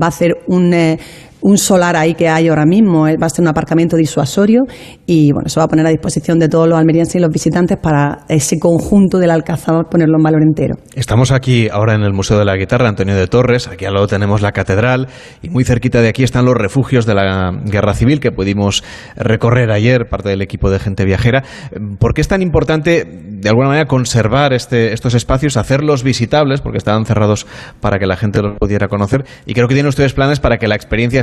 va 0.00 0.06
a 0.06 0.08
hacer 0.08 0.34
un, 0.46 0.72
eh, 0.72 0.98
un 1.42 1.58
solar 1.58 1.96
ahí 1.96 2.14
que 2.14 2.28
hay 2.28 2.48
ahora 2.48 2.64
mismo, 2.64 3.06
eh, 3.06 3.16
va 3.20 3.26
a 3.26 3.30
ser 3.30 3.42
un 3.42 3.48
aparcamiento 3.48 3.96
disuasorio 3.96 4.62
y 5.06 5.32
bueno, 5.32 5.48
se 5.48 5.58
va 5.60 5.64
a 5.64 5.68
poner 5.68 5.86
a 5.86 5.90
disposición 5.90 6.38
de 6.38 6.48
todos 6.48 6.68
los 6.68 6.78
almerienses 6.78 7.16
y 7.16 7.18
los 7.18 7.30
visitantes 7.30 7.78
para 7.82 8.24
ese 8.28 8.58
conjunto 8.58 9.18
del 9.18 9.30
Alcázar 9.30 9.86
ponerlo 9.90 10.16
en 10.18 10.22
valor 10.22 10.42
entero. 10.42 10.76
Estamos 10.94 11.32
aquí 11.32 11.68
ahora 11.68 11.94
en 11.94 12.02
el 12.02 12.12
Museo 12.12 12.38
de 12.38 12.44
la 12.44 12.56
Guitarra 12.56 12.88
Antonio 12.88 13.14
de 13.14 13.26
Torres, 13.26 13.68
aquí 13.68 13.84
al 13.84 13.94
lado 13.94 14.06
tenemos 14.06 14.40
la 14.40 14.52
catedral 14.52 15.08
y 15.42 15.50
muy 15.50 15.64
cerquita 15.64 16.00
de 16.00 16.08
aquí 16.08 16.22
están 16.22 16.44
los 16.44 16.54
refugios 16.54 17.06
de 17.06 17.14
la 17.14 17.52
Guerra 17.64 17.94
Civil 17.94 18.20
que 18.20 18.30
pudimos 18.30 18.84
recorrer 19.16 19.70
ayer, 19.70 20.08
parte 20.08 20.28
del 20.28 20.42
equipo 20.42 20.70
de 20.70 20.78
gente 20.78 21.04
viajera. 21.04 21.42
¿Por 21.98 22.14
qué 22.14 22.20
es 22.20 22.28
tan 22.28 22.42
importante 22.42 23.04
de 23.04 23.48
alguna 23.48 23.68
manera 23.68 23.86
conservar 23.86 24.52
este, 24.52 24.92
estos 24.92 25.14
espacios, 25.14 25.56
hacerlos 25.56 26.02
visitables, 26.02 26.60
porque 26.60 26.78
estaban 26.78 27.04
cerrados 27.04 27.46
para 27.80 27.98
que 27.98 28.06
la 28.06 28.16
gente 28.16 28.40
los 28.42 28.56
pudiera 28.58 28.88
conocer? 28.88 29.24
Y 29.46 29.54
creo 29.54 29.68
que 29.68 29.74
tienen 29.74 29.88
ustedes 29.88 30.12
planes 30.12 30.40
para 30.40 30.58
que 30.58 30.68
la 30.68 30.74
experiencia 30.74 31.22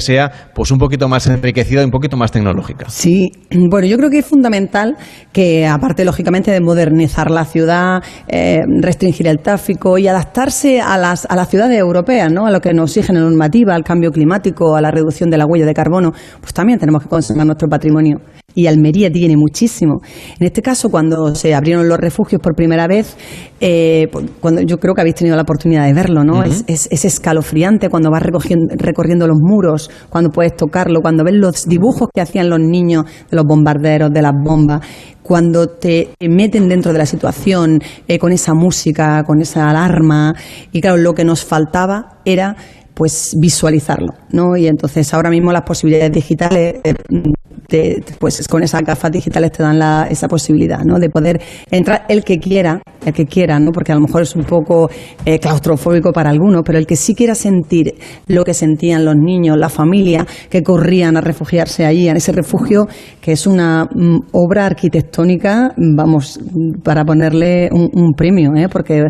pues 0.54 0.72
un 0.72 0.78
poquito 0.78 1.08
más 1.08 1.28
enriquecida 1.28 1.82
y 1.82 1.86
un 1.86 1.92
poquito 1.92 2.18
más 2.18 2.32
tecnológica. 2.32 2.90
Sí, 2.90 3.32
bueno, 3.70 3.88
yo 3.88 3.98
creo 3.98 4.10
que 4.10 4.20
es 4.20 4.26
fundamental 4.26 4.98
que, 5.32 5.68
aparte, 5.68 6.06
lógicamente, 6.06 6.52
de 6.52 6.62
modernizar 6.62 7.30
la 7.32 7.46
ciudad, 7.46 8.04
eh, 8.28 8.60
restringir 8.82 9.28
el 9.28 9.40
tráfico 9.40 9.98
y 9.98 10.08
adaptarse 10.08 10.82
a 10.82 10.98
las, 10.98 11.26
a 11.30 11.36
las 11.36 11.50
ciudades 11.50 11.78
europeas, 11.78 12.32
¿no? 12.32 12.46
a 12.48 12.52
lo 12.52 12.60
que 12.60 12.74
nos 12.74 12.96
exige 12.96 13.14
la 13.14 13.22
normativa, 13.22 13.76
al 13.76 13.84
cambio 13.84 14.12
climático, 14.12 14.76
a 14.76 14.82
la 14.82 14.92
reducción 14.92 15.30
de 15.30 15.38
la 15.38 15.46
huella 15.46 15.66
de 15.66 15.74
carbono, 15.74 16.12
pues 16.40 16.54
también 16.54 16.80
tenemos 16.80 17.04
que 17.04 17.10
conservar 17.10 17.46
nuestro 17.46 17.68
patrimonio 17.68 18.20
y 18.56 18.68
Almería 18.68 19.12
tiene 19.12 19.36
muchísimo. 19.38 20.02
En 20.40 20.48
este 20.48 20.62
caso, 20.62 20.90
cuando 20.90 21.36
se 21.36 21.54
abrieron 21.54 21.88
los 21.88 21.98
refugios 21.98 22.42
por 22.42 22.56
primera 22.56 22.88
vez, 22.88 23.16
eh, 23.62 24.08
pues, 24.12 24.26
cuando 24.40 24.62
yo 24.62 24.78
creo 24.78 24.94
que 24.94 25.02
habéis 25.02 25.16
tenido 25.16 25.36
la 25.36 25.44
oportunidad 25.44 25.86
de 25.86 25.94
verlo, 25.94 26.24
¿no? 26.24 26.44
es, 26.44 26.64
es, 26.68 27.06
escalofriante 27.06 27.90
cuando 27.90 28.10
vas 28.12 28.24
recorriendo 28.24 29.28
los 29.28 29.38
muros, 29.40 29.90
cuando 30.10 30.30
puedes 30.30 30.56
tocarlo, 30.56 31.02
cuando 31.02 31.24
ves 31.24 31.36
los 31.36 31.66
dibujos 31.66 32.10
que 32.14 32.22
hacían 32.22 32.50
los 32.50 32.60
niños 32.60 33.06
de 33.30 33.36
los 33.36 33.46
bombarderos, 33.46 34.12
de 34.12 34.22
las 34.22 34.34
bombas, 34.34 34.82
cuando 35.30 35.68
te 35.68 36.10
meten 36.28 36.68
dentro 36.68 36.92
de 36.92 36.98
la 36.98 37.06
situación 37.06 37.80
eh, 38.08 38.18
con 38.18 38.32
esa 38.32 38.56
música, 38.56 39.24
con 39.24 39.42
esa 39.42 39.70
alarma. 39.70 40.34
Y 40.72 40.82
claro, 40.82 40.98
lo 40.98 41.14
que 41.14 41.24
nos 41.24 41.46
faltaba 41.46 42.18
era 42.26 42.56
pues 43.00 43.34
visualizarlo, 43.40 44.14
¿no? 44.34 44.58
Y 44.58 44.68
entonces 44.68 45.14
ahora 45.14 45.30
mismo 45.30 45.54
las 45.54 45.62
posibilidades 45.62 46.12
digitales 46.12 46.82
eh, 46.84 48.02
pues 48.20 48.48
con 48.48 48.64
esas 48.64 48.82
gafas 48.82 49.12
digitales 49.12 49.52
te 49.52 49.64
dan 49.64 49.80
esa 50.10 50.28
posibilidad, 50.28 50.84
¿no? 50.84 51.00
De 51.00 51.10
poder 51.10 51.40
entrar 51.70 52.06
el 52.10 52.24
que 52.24 52.40
quiera, 52.40 52.82
el 53.06 53.14
que 53.14 53.26
quiera, 53.26 53.60
¿no? 53.60 53.72
Porque 53.72 53.92
a 53.92 53.96
lo 53.96 54.02
mejor 54.02 54.24
es 54.24 54.36
un 54.36 54.44
poco 54.44 54.90
eh, 55.26 55.40
claustrofóbico 55.40 56.12
para 56.12 56.30
algunos, 56.30 56.64
pero 56.66 56.78
el 56.78 56.88
que 56.88 56.96
sí 56.96 57.14
quiera 57.14 57.36
sentir 57.36 57.94
lo 58.28 58.44
que 58.44 58.54
sentían 58.54 59.06
los 59.06 59.16
niños, 59.16 59.58
la 59.58 59.70
familia, 59.70 60.26
que 60.50 60.64
corrían 60.64 61.16
a 61.16 61.22
refugiarse 61.22 61.86
allí, 61.86 62.10
en 62.10 62.18
ese 62.18 62.32
refugio, 62.32 62.88
que 63.22 63.34
es 63.34 63.46
una 63.46 63.86
mm, 63.86 64.30
obra 64.32 64.66
arquitectónica, 64.66 65.74
vamos, 65.78 66.40
para 66.84 67.06
ponerle 67.06 67.70
un, 67.72 68.14
premio, 68.14 68.56
¿eh? 68.56 68.68
Porque 68.70 69.06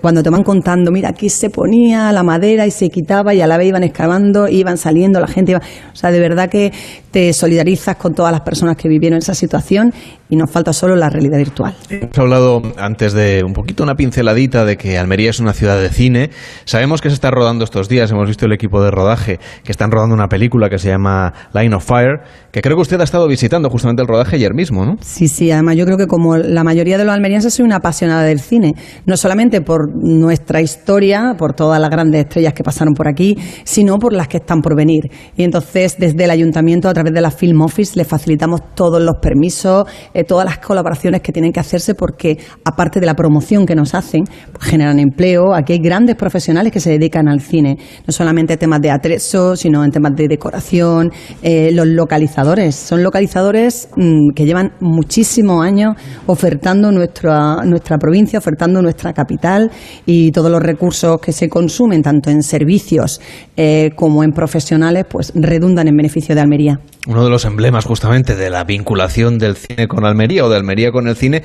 cuando 0.00 0.22
te 0.22 0.30
van 0.30 0.42
contando, 0.42 0.92
mira, 0.92 1.08
aquí 1.08 1.28
se 1.28 1.48
ponía 1.48 2.12
la 2.12 2.22
madera 2.22 2.66
y 2.66 2.70
se 2.70 2.90
quitaba 2.90 3.31
y 3.34 3.40
a 3.40 3.46
la 3.46 3.56
vez 3.56 3.68
iban 3.68 3.84
excavando, 3.84 4.48
iban 4.48 4.76
saliendo, 4.76 5.20
la 5.20 5.26
gente 5.26 5.52
iba... 5.52 5.60
O 5.92 5.96
sea, 5.96 6.10
de 6.10 6.20
verdad 6.20 6.48
que 6.48 6.72
te 7.10 7.32
solidarizas 7.32 7.96
con 7.96 8.14
todas 8.14 8.32
las 8.32 8.40
personas 8.40 8.76
que 8.76 8.88
vivieron 8.88 9.18
esa 9.18 9.34
situación 9.34 9.92
y 10.28 10.36
nos 10.36 10.50
falta 10.50 10.72
solo 10.72 10.96
la 10.96 11.10
realidad 11.10 11.38
virtual. 11.38 11.74
Hemos 11.90 12.18
hablado 12.18 12.62
antes 12.78 13.12
de 13.12 13.42
un 13.44 13.52
poquito 13.52 13.82
una 13.82 13.94
pinceladita 13.94 14.64
de 14.64 14.76
que 14.76 14.96
Almería 14.96 15.30
es 15.30 15.40
una 15.40 15.52
ciudad 15.52 15.78
de 15.78 15.90
cine. 15.90 16.30
Sabemos 16.64 17.02
que 17.02 17.10
se 17.10 17.14
está 17.14 17.30
rodando 17.30 17.64
estos 17.64 17.88
días, 17.88 18.10
hemos 18.10 18.26
visto 18.26 18.46
el 18.46 18.52
equipo 18.52 18.82
de 18.82 18.90
rodaje 18.90 19.38
que 19.62 19.72
están 19.72 19.90
rodando 19.90 20.14
una 20.14 20.28
película 20.28 20.70
que 20.70 20.78
se 20.78 20.88
llama 20.88 21.34
Line 21.52 21.74
of 21.74 21.84
Fire, 21.84 22.20
que 22.52 22.60
creo 22.60 22.76
que 22.76 22.82
usted 22.82 23.00
ha 23.00 23.04
estado 23.04 23.26
visitando 23.26 23.70
justamente 23.70 24.02
el 24.02 24.08
rodaje 24.08 24.36
ayer 24.36 24.52
mismo, 24.52 24.84
¿no? 24.84 24.96
Sí, 25.00 25.26
sí, 25.26 25.50
además 25.50 25.76
yo 25.76 25.86
creo 25.86 25.96
que 25.96 26.06
como 26.06 26.36
la 26.36 26.62
mayoría 26.62 26.98
de 26.98 27.04
los 27.04 27.14
almerienses 27.14 27.54
soy 27.54 27.64
una 27.64 27.76
apasionada 27.76 28.24
del 28.24 28.40
cine, 28.40 28.74
no 29.06 29.16
solamente 29.16 29.62
por 29.62 29.88
nuestra 29.96 30.60
historia, 30.60 31.34
por 31.38 31.54
todas 31.54 31.80
las 31.80 31.88
grandes 31.88 32.24
estrellas 32.24 32.52
que 32.52 32.62
pasaron 32.62 32.92
por 32.92 33.08
aquí, 33.08 33.38
sino 33.64 33.98
por 33.98 34.12
las 34.12 34.28
que 34.28 34.36
están 34.36 34.60
por 34.60 34.76
venir. 34.76 35.10
Y 35.34 35.44
entonces 35.44 35.96
desde 35.98 36.24
el 36.24 36.30
ayuntamiento 36.30 36.90
a 36.90 36.92
través 36.92 37.14
de 37.14 37.22
la 37.22 37.30
Film 37.30 37.62
Office 37.62 37.96
le 37.96 38.04
facilitamos 38.04 38.60
todos 38.74 39.02
los 39.02 39.16
permisos, 39.22 39.86
todas 40.28 40.44
las 40.44 40.58
colaboraciones 40.58 41.22
que 41.22 41.32
tienen 41.32 41.52
que 41.52 41.60
hacerse 41.60 41.94
porque, 41.94 42.36
aparte 42.66 43.00
de 43.00 43.06
la 43.06 43.14
promoción 43.14 43.64
que 43.64 43.74
nos 43.74 43.94
hacen, 43.94 44.24
pues, 44.52 44.68
generan 44.68 44.98
empleo. 44.98 45.54
Aquí 45.54 45.72
hay 45.72 45.78
grandes 45.78 46.16
profesionales 46.16 46.70
que 46.70 46.80
se 46.80 46.90
dedican 46.90 47.28
al 47.28 47.40
cine, 47.40 47.78
no 48.06 48.12
solamente 48.12 48.58
temas 48.58 48.82
de 48.82 48.90
atrezo, 48.90 49.56
sino 49.56 49.82
en 49.84 49.90
temas 49.90 50.12
de 50.14 50.28
decoración. 50.28 51.10
Eh, 51.42 51.70
los 51.72 51.86
localizadores, 51.86 52.41
son 52.72 53.02
localizadores 53.02 53.88
mm, 53.96 54.30
que 54.34 54.44
llevan 54.44 54.72
muchísimos 54.80 55.64
años 55.64 55.94
ofertando 56.26 56.90
nuestra, 56.90 57.64
nuestra 57.64 57.98
provincia, 57.98 58.38
ofertando 58.38 58.82
nuestra 58.82 59.12
capital 59.12 59.70
y 60.06 60.32
todos 60.32 60.50
los 60.50 60.60
recursos 60.60 61.20
que 61.20 61.32
se 61.32 61.48
consumen, 61.48 62.02
tanto 62.02 62.30
en 62.30 62.42
servicios 62.42 63.20
eh, 63.56 63.90
como 63.96 64.24
en 64.24 64.32
profesionales, 64.32 65.04
pues 65.08 65.32
redundan 65.34 65.88
en 65.88 65.96
beneficio 65.96 66.34
de 66.34 66.40
Almería. 66.40 66.80
Uno 67.06 67.24
de 67.24 67.30
los 67.30 67.44
emblemas 67.44 67.84
justamente 67.84 68.36
de 68.36 68.50
la 68.50 68.64
vinculación 68.64 69.38
del 69.38 69.56
cine 69.56 69.88
con 69.88 70.04
Almería 70.04 70.44
o 70.44 70.48
de 70.48 70.56
Almería 70.56 70.92
con 70.92 71.08
el 71.08 71.16
cine 71.16 71.42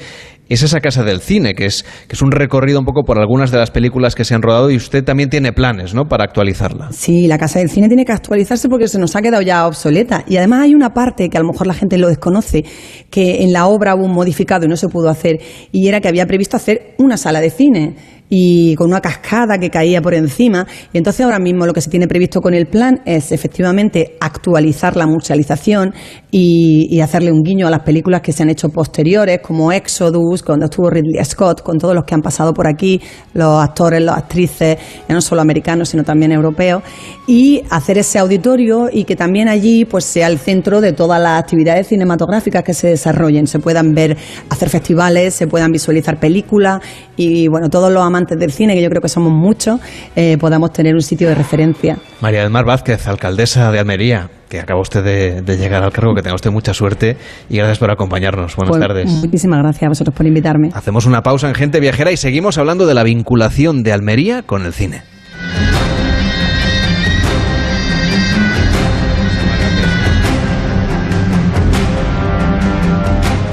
es 0.53 0.63
esa 0.63 0.79
casa 0.79 1.03
del 1.03 1.21
cine, 1.21 1.53
que 1.53 1.65
es, 1.65 1.83
que 2.07 2.15
es 2.15 2.21
un 2.21 2.31
recorrido 2.31 2.79
un 2.79 2.85
poco 2.85 3.03
por 3.03 3.19
algunas 3.19 3.51
de 3.51 3.57
las 3.57 3.71
películas 3.71 4.15
que 4.15 4.23
se 4.23 4.35
han 4.35 4.41
rodado 4.41 4.71
y 4.71 4.75
usted 4.75 5.03
también 5.03 5.29
tiene 5.29 5.53
planes, 5.53 5.93
¿no?, 5.93 6.05
para 6.05 6.23
actualizarla. 6.23 6.91
Sí, 6.91 7.27
la 7.27 7.37
casa 7.37 7.59
del 7.59 7.69
cine 7.69 7.87
tiene 7.87 8.05
que 8.05 8.11
actualizarse 8.11 8.69
porque 8.69 8.87
se 8.87 8.99
nos 8.99 9.15
ha 9.15 9.21
quedado 9.21 9.41
ya 9.41 9.67
obsoleta. 9.67 10.23
Y 10.27 10.37
además 10.37 10.61
hay 10.61 10.75
una 10.75 10.93
parte 10.93 11.29
que 11.29 11.37
a 11.37 11.41
lo 11.41 11.47
mejor 11.47 11.67
la 11.67 11.73
gente 11.73 11.97
lo 11.97 12.07
desconoce, 12.07 12.63
que 13.09 13.43
en 13.43 13.53
la 13.53 13.67
obra 13.67 13.95
hubo 13.95 14.05
un 14.05 14.13
modificado 14.13 14.65
y 14.65 14.67
no 14.67 14.77
se 14.77 14.87
pudo 14.87 15.09
hacer, 15.09 15.39
y 15.71 15.87
era 15.87 16.01
que 16.01 16.07
había 16.07 16.25
previsto 16.25 16.57
hacer 16.57 16.95
una 16.97 17.17
sala 17.17 17.41
de 17.41 17.49
cine 17.49 17.95
y 18.29 18.75
con 18.75 18.87
una 18.87 19.01
cascada 19.01 19.57
que 19.57 19.69
caía 19.69 20.01
por 20.01 20.13
encima. 20.13 20.65
Y 20.93 20.97
entonces 20.97 21.25
ahora 21.25 21.39
mismo 21.39 21.65
lo 21.65 21.73
que 21.73 21.81
se 21.81 21.89
tiene 21.89 22.07
previsto 22.07 22.41
con 22.41 22.53
el 22.53 22.67
plan 22.67 23.01
es 23.05 23.31
efectivamente 23.31 24.17
actualizar 24.19 24.95
la 24.95 25.07
musealización 25.07 25.93
y, 26.31 26.99
hacerle 27.07 27.31
un 27.31 27.41
guiño 27.41 27.67
a 27.67 27.69
las 27.69 27.83
películas 27.83 28.21
que 28.21 28.33
se 28.33 28.43
han 28.43 28.49
hecho 28.49 28.69
posteriores, 28.69 29.39
como 29.39 29.71
Exodus, 29.71 30.43
cuando 30.43 30.65
estuvo 30.65 30.89
Ridley 30.89 31.23
Scott, 31.23 31.61
con 31.61 31.77
todos 31.77 31.93
los 31.93 32.03
que 32.03 32.15
han 32.15 32.21
pasado 32.21 32.53
por 32.53 32.67
aquí, 32.67 32.99
los 33.33 33.63
actores, 33.63 34.01
las 34.01 34.17
actrices, 34.17 34.77
no 35.07 35.21
solo 35.21 35.41
americanos, 35.41 35.89
sino 35.89 36.03
también 36.03 36.31
europeos, 36.31 36.81
y 37.27 37.61
hacer 37.69 37.99
ese 37.99 38.19
auditorio 38.19 38.89
y 38.91 39.05
que 39.05 39.15
también 39.15 39.47
allí 39.47 39.85
pues 39.85 40.05
sea 40.05 40.27
el 40.27 40.39
centro 40.39 40.81
de 40.81 40.91
todas 40.91 41.21
las 41.21 41.39
actividades 41.39 41.87
cinematográficas 41.87 42.63
que 42.63 42.73
se 42.73 42.87
desarrollen, 42.87 43.47
se 43.47 43.59
puedan 43.59 43.93
ver, 43.93 44.17
hacer 44.49 44.69
festivales, 44.69 45.35
se 45.35 45.47
puedan 45.47 45.71
visualizar 45.71 46.19
películas 46.19 46.81
y 47.15 47.47
bueno, 47.47 47.69
todos 47.69 47.91
los 47.91 48.03
amantes 48.03 48.16
del 48.25 48.51
cine, 48.51 48.75
que 48.75 48.81
yo 48.81 48.89
creo 48.89 49.01
que 49.01 49.09
somos 49.09 49.31
muchos, 49.31 49.79
eh, 50.15 50.37
podamos 50.39 50.73
tener 50.73 50.95
un 50.95 51.01
sitio 51.01 51.27
de 51.27 51.35
referencia. 51.35 51.97
María 52.21 52.41
del 52.41 52.49
Mar 52.49 52.65
Vázquez, 52.65 53.07
alcaldesa 53.07 53.71
de 53.71 53.79
Almería, 53.79 54.29
que 54.49 54.59
acaba 54.59 54.79
usted 54.79 55.03
de, 55.03 55.57
llegar 55.57 55.83
al 55.83 55.91
cargo, 55.91 56.15
que 56.15 56.21
tenga 56.21 56.35
usted 56.35 56.51
mucha 56.51 56.73
suerte 56.73 57.17
y 57.49 57.57
gracias 57.57 57.79
por 57.79 57.91
acompañarnos. 57.91 58.55
Buenas 58.55 58.77
pues, 58.77 58.81
tardes. 58.81 59.11
Muchísimas 59.11 59.59
gracias 59.59 59.83
a 59.83 59.89
vosotros 59.89 60.15
por 60.15 60.25
invitarme. 60.25 60.71
Hacemos 60.73 61.05
una 61.05 61.21
pausa 61.21 61.47
en 61.47 61.55
Gente 61.55 61.79
Viajera 61.79 62.11
y 62.11 62.17
seguimos 62.17 62.57
hablando 62.57 62.85
de 62.85 62.93
la 62.93 63.03
vinculación 63.03 63.83
de 63.83 63.93
Almería 63.93 64.43
con 64.43 64.65
el 64.65 64.73
cine. 64.73 65.01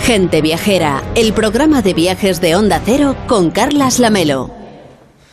Gente 0.05 0.43
Viajera, 0.43 1.02
el 1.14 1.32
programa 1.32 1.81
de 1.81 1.94
viajes 1.94 2.43
de 2.43 2.56
Onda 2.56 2.78
Cero 2.85 3.16
con 3.26 3.51
Carlas 3.51 3.98
Lamelo. 3.98 4.51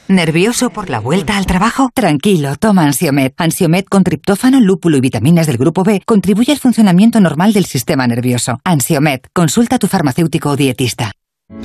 ¿Nervioso 0.07 0.69
por 0.69 0.89
la 0.89 1.02
vuelta 1.02 1.35
al 1.35 1.45
trabajo? 1.45 1.89
Tranquilo, 1.93 2.56
toma 2.56 2.84
Ansiomet. 2.84 3.34
Ansiomet 3.38 3.89
con 3.89 4.06
triptófano, 4.06 4.61
lúpulo 4.61 4.95
y 4.95 5.02
vitaminas 5.02 5.45
del 5.45 5.57
grupo 5.57 5.84
B 5.84 6.02
contribuye 6.06 6.53
al 6.53 6.60
funcionamiento 6.60 7.19
normal 7.19 7.52
del 7.52 7.65
sistema 7.65 8.07
nervioso. 8.07 8.60
Ansiomet, 8.64 9.27
consulta 9.34 9.76
a 9.76 9.80
tu 9.80 9.88
farmacéutico 9.88 10.52
o 10.52 10.56
dietista. 10.56 11.11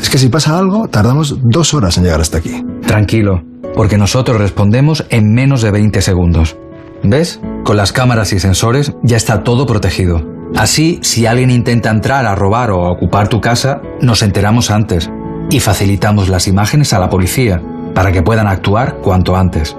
Es 0.01 0.11
que 0.11 0.19
si 0.19 0.29
pasa 0.29 0.59
algo, 0.59 0.89
tardamos 0.89 1.37
dos 1.49 1.75
horas 1.75 1.97
en 1.99 2.05
llegar 2.05 2.21
hasta 2.21 2.39
aquí. 2.39 2.61
Tranquilo, 2.89 3.45
porque 3.77 3.99
nosotros 3.99 4.37
respondemos 4.37 5.07
en 5.11 5.33
menos 5.33 5.63
de 5.63 5.71
20 5.71 6.03
segundos. 6.03 6.57
¿Ves? 7.05 7.39
Con 7.63 7.77
las 7.77 7.93
cámaras 7.93 8.33
y 8.33 8.41
sensores 8.41 8.95
ya 9.05 9.17
está 9.17 9.45
todo 9.45 9.65
protegido. 9.65 10.36
Así, 10.55 11.01
si 11.03 11.27
alguien 11.27 11.51
intenta 11.51 11.91
entrar 11.91 12.27
a 12.27 12.35
robar 12.35 12.71
o 12.71 12.87
a 12.87 12.93
ocupar 12.93 13.29
tu 13.29 13.41
casa, 13.41 13.81
nos 14.01 14.23
enteramos 14.23 14.71
antes 14.71 15.11
y 15.51 15.61
facilitamos 15.61 16.29
las 16.29 16.49
imágenes 16.49 16.93
a 16.93 16.99
la 16.99 17.11
policía 17.11 17.63
para 17.95 18.13
que 18.13 18.23
puedan 18.23 18.47
actuar 18.47 18.99
cuanto 19.03 19.37
antes. 19.37 19.77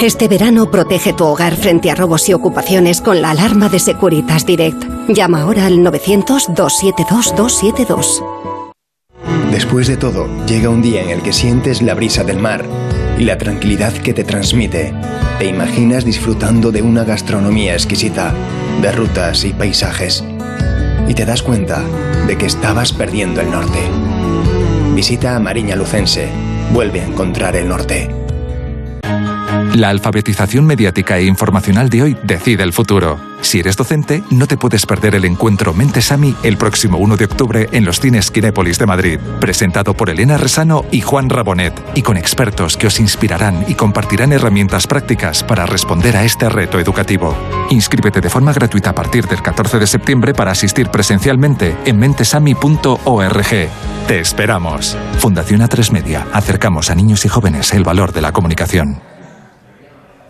Este 0.00 0.26
verano 0.26 0.70
protege 0.70 1.12
tu 1.12 1.24
hogar 1.24 1.56
frente 1.56 1.90
a 1.90 1.94
robos 1.94 2.28
y 2.28 2.32
ocupaciones 2.32 3.00
con 3.00 3.22
la 3.22 3.30
alarma 3.30 3.68
de 3.68 3.78
Securitas 3.78 4.44
Direct. 4.44 4.82
Llama 5.08 5.42
ahora 5.42 5.66
al 5.66 5.78
900-272-272. 5.78 8.24
Después 9.52 9.86
de 9.86 9.96
todo, 9.96 10.26
llega 10.46 10.70
un 10.70 10.82
día 10.82 11.02
en 11.02 11.10
el 11.10 11.22
que 11.22 11.32
sientes 11.32 11.82
la 11.82 11.94
brisa 11.94 12.24
del 12.24 12.40
mar 12.40 12.64
y 13.16 13.24
la 13.24 13.38
tranquilidad 13.38 13.92
que 13.92 14.12
te 14.12 14.24
transmite. 14.24 14.92
Te 15.42 15.48
imaginas 15.48 16.04
disfrutando 16.04 16.70
de 16.70 16.82
una 16.82 17.02
gastronomía 17.02 17.72
exquisita, 17.72 18.32
de 18.80 18.92
rutas 18.92 19.44
y 19.44 19.52
paisajes. 19.52 20.22
Y 21.08 21.14
te 21.14 21.26
das 21.26 21.42
cuenta 21.42 21.82
de 22.28 22.38
que 22.38 22.46
estabas 22.46 22.92
perdiendo 22.92 23.40
el 23.40 23.50
norte. 23.50 23.80
Visita 24.94 25.34
a 25.34 25.40
Mariña 25.40 25.74
Lucense. 25.74 26.28
Vuelve 26.72 27.00
a 27.00 27.06
encontrar 27.06 27.56
el 27.56 27.66
norte. 27.66 28.21
La 29.74 29.88
alfabetización 29.88 30.66
mediática 30.66 31.16
e 31.16 31.24
informacional 31.24 31.88
de 31.88 32.02
hoy 32.02 32.16
decide 32.22 32.62
el 32.62 32.74
futuro. 32.74 33.18
Si 33.40 33.58
eres 33.58 33.74
docente, 33.74 34.22
no 34.30 34.46
te 34.46 34.58
puedes 34.58 34.84
perder 34.84 35.14
el 35.14 35.24
encuentro 35.24 35.72
Mentesami 35.72 36.36
el 36.42 36.58
próximo 36.58 36.98
1 36.98 37.16
de 37.16 37.24
octubre 37.24 37.68
en 37.72 37.86
los 37.86 37.98
cines 37.98 38.30
Kinépolis 38.30 38.78
de 38.78 38.84
Madrid, 38.84 39.18
presentado 39.40 39.94
por 39.94 40.10
Elena 40.10 40.36
Resano 40.36 40.84
y 40.90 41.00
Juan 41.00 41.30
Rabonet, 41.30 41.72
y 41.94 42.02
con 42.02 42.18
expertos 42.18 42.76
que 42.76 42.86
os 42.86 43.00
inspirarán 43.00 43.64
y 43.66 43.74
compartirán 43.74 44.32
herramientas 44.32 44.86
prácticas 44.86 45.42
para 45.42 45.64
responder 45.64 46.18
a 46.18 46.24
este 46.24 46.50
reto 46.50 46.78
educativo. 46.78 47.34
Inscríbete 47.70 48.20
de 48.20 48.28
forma 48.28 48.52
gratuita 48.52 48.90
a 48.90 48.94
partir 48.94 49.26
del 49.26 49.40
14 49.40 49.78
de 49.78 49.86
septiembre 49.86 50.34
para 50.34 50.50
asistir 50.50 50.90
presencialmente 50.90 51.74
en 51.86 51.98
mentesami.org. 51.98 53.70
Te 54.06 54.20
esperamos. 54.20 54.98
Fundación 55.18 55.62
A3 55.62 55.92
Media. 55.92 56.26
Acercamos 56.34 56.90
a 56.90 56.94
niños 56.94 57.24
y 57.24 57.28
jóvenes 57.28 57.72
el 57.72 57.84
valor 57.84 58.12
de 58.12 58.20
la 58.20 58.32
comunicación. 58.32 59.11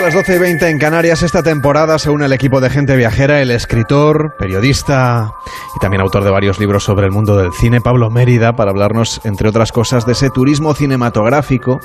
La 0.00 0.06
1 0.06 0.12
y 0.12 0.12
20, 0.12 0.14
las 0.14 0.14
12 0.14 0.34
y 0.34 0.38
20 0.38 0.68
en 0.70 0.78
Canarias. 0.78 1.22
Esta 1.22 1.42
temporada 1.42 1.98
se 1.98 2.08
une 2.08 2.24
al 2.24 2.32
equipo 2.32 2.60
de 2.60 2.70
gente 2.70 2.96
viajera 2.96 3.42
el 3.42 3.50
escritor, 3.50 4.34
periodista 4.38 5.30
y 5.76 5.78
también 5.78 6.00
autor 6.00 6.24
de 6.24 6.30
varios 6.30 6.58
libros 6.58 6.84
sobre 6.84 7.04
el 7.04 7.12
mundo 7.12 7.36
del 7.36 7.52
cine, 7.52 7.82
Pablo 7.82 8.08
Mérida, 8.08 8.54
para 8.54 8.70
hablarnos, 8.70 9.20
entre 9.24 9.48
otras 9.48 9.72
cosas, 9.72 10.06
de 10.06 10.12
ese 10.12 10.30
turismo 10.30 10.74
cinematográfico 10.74 11.80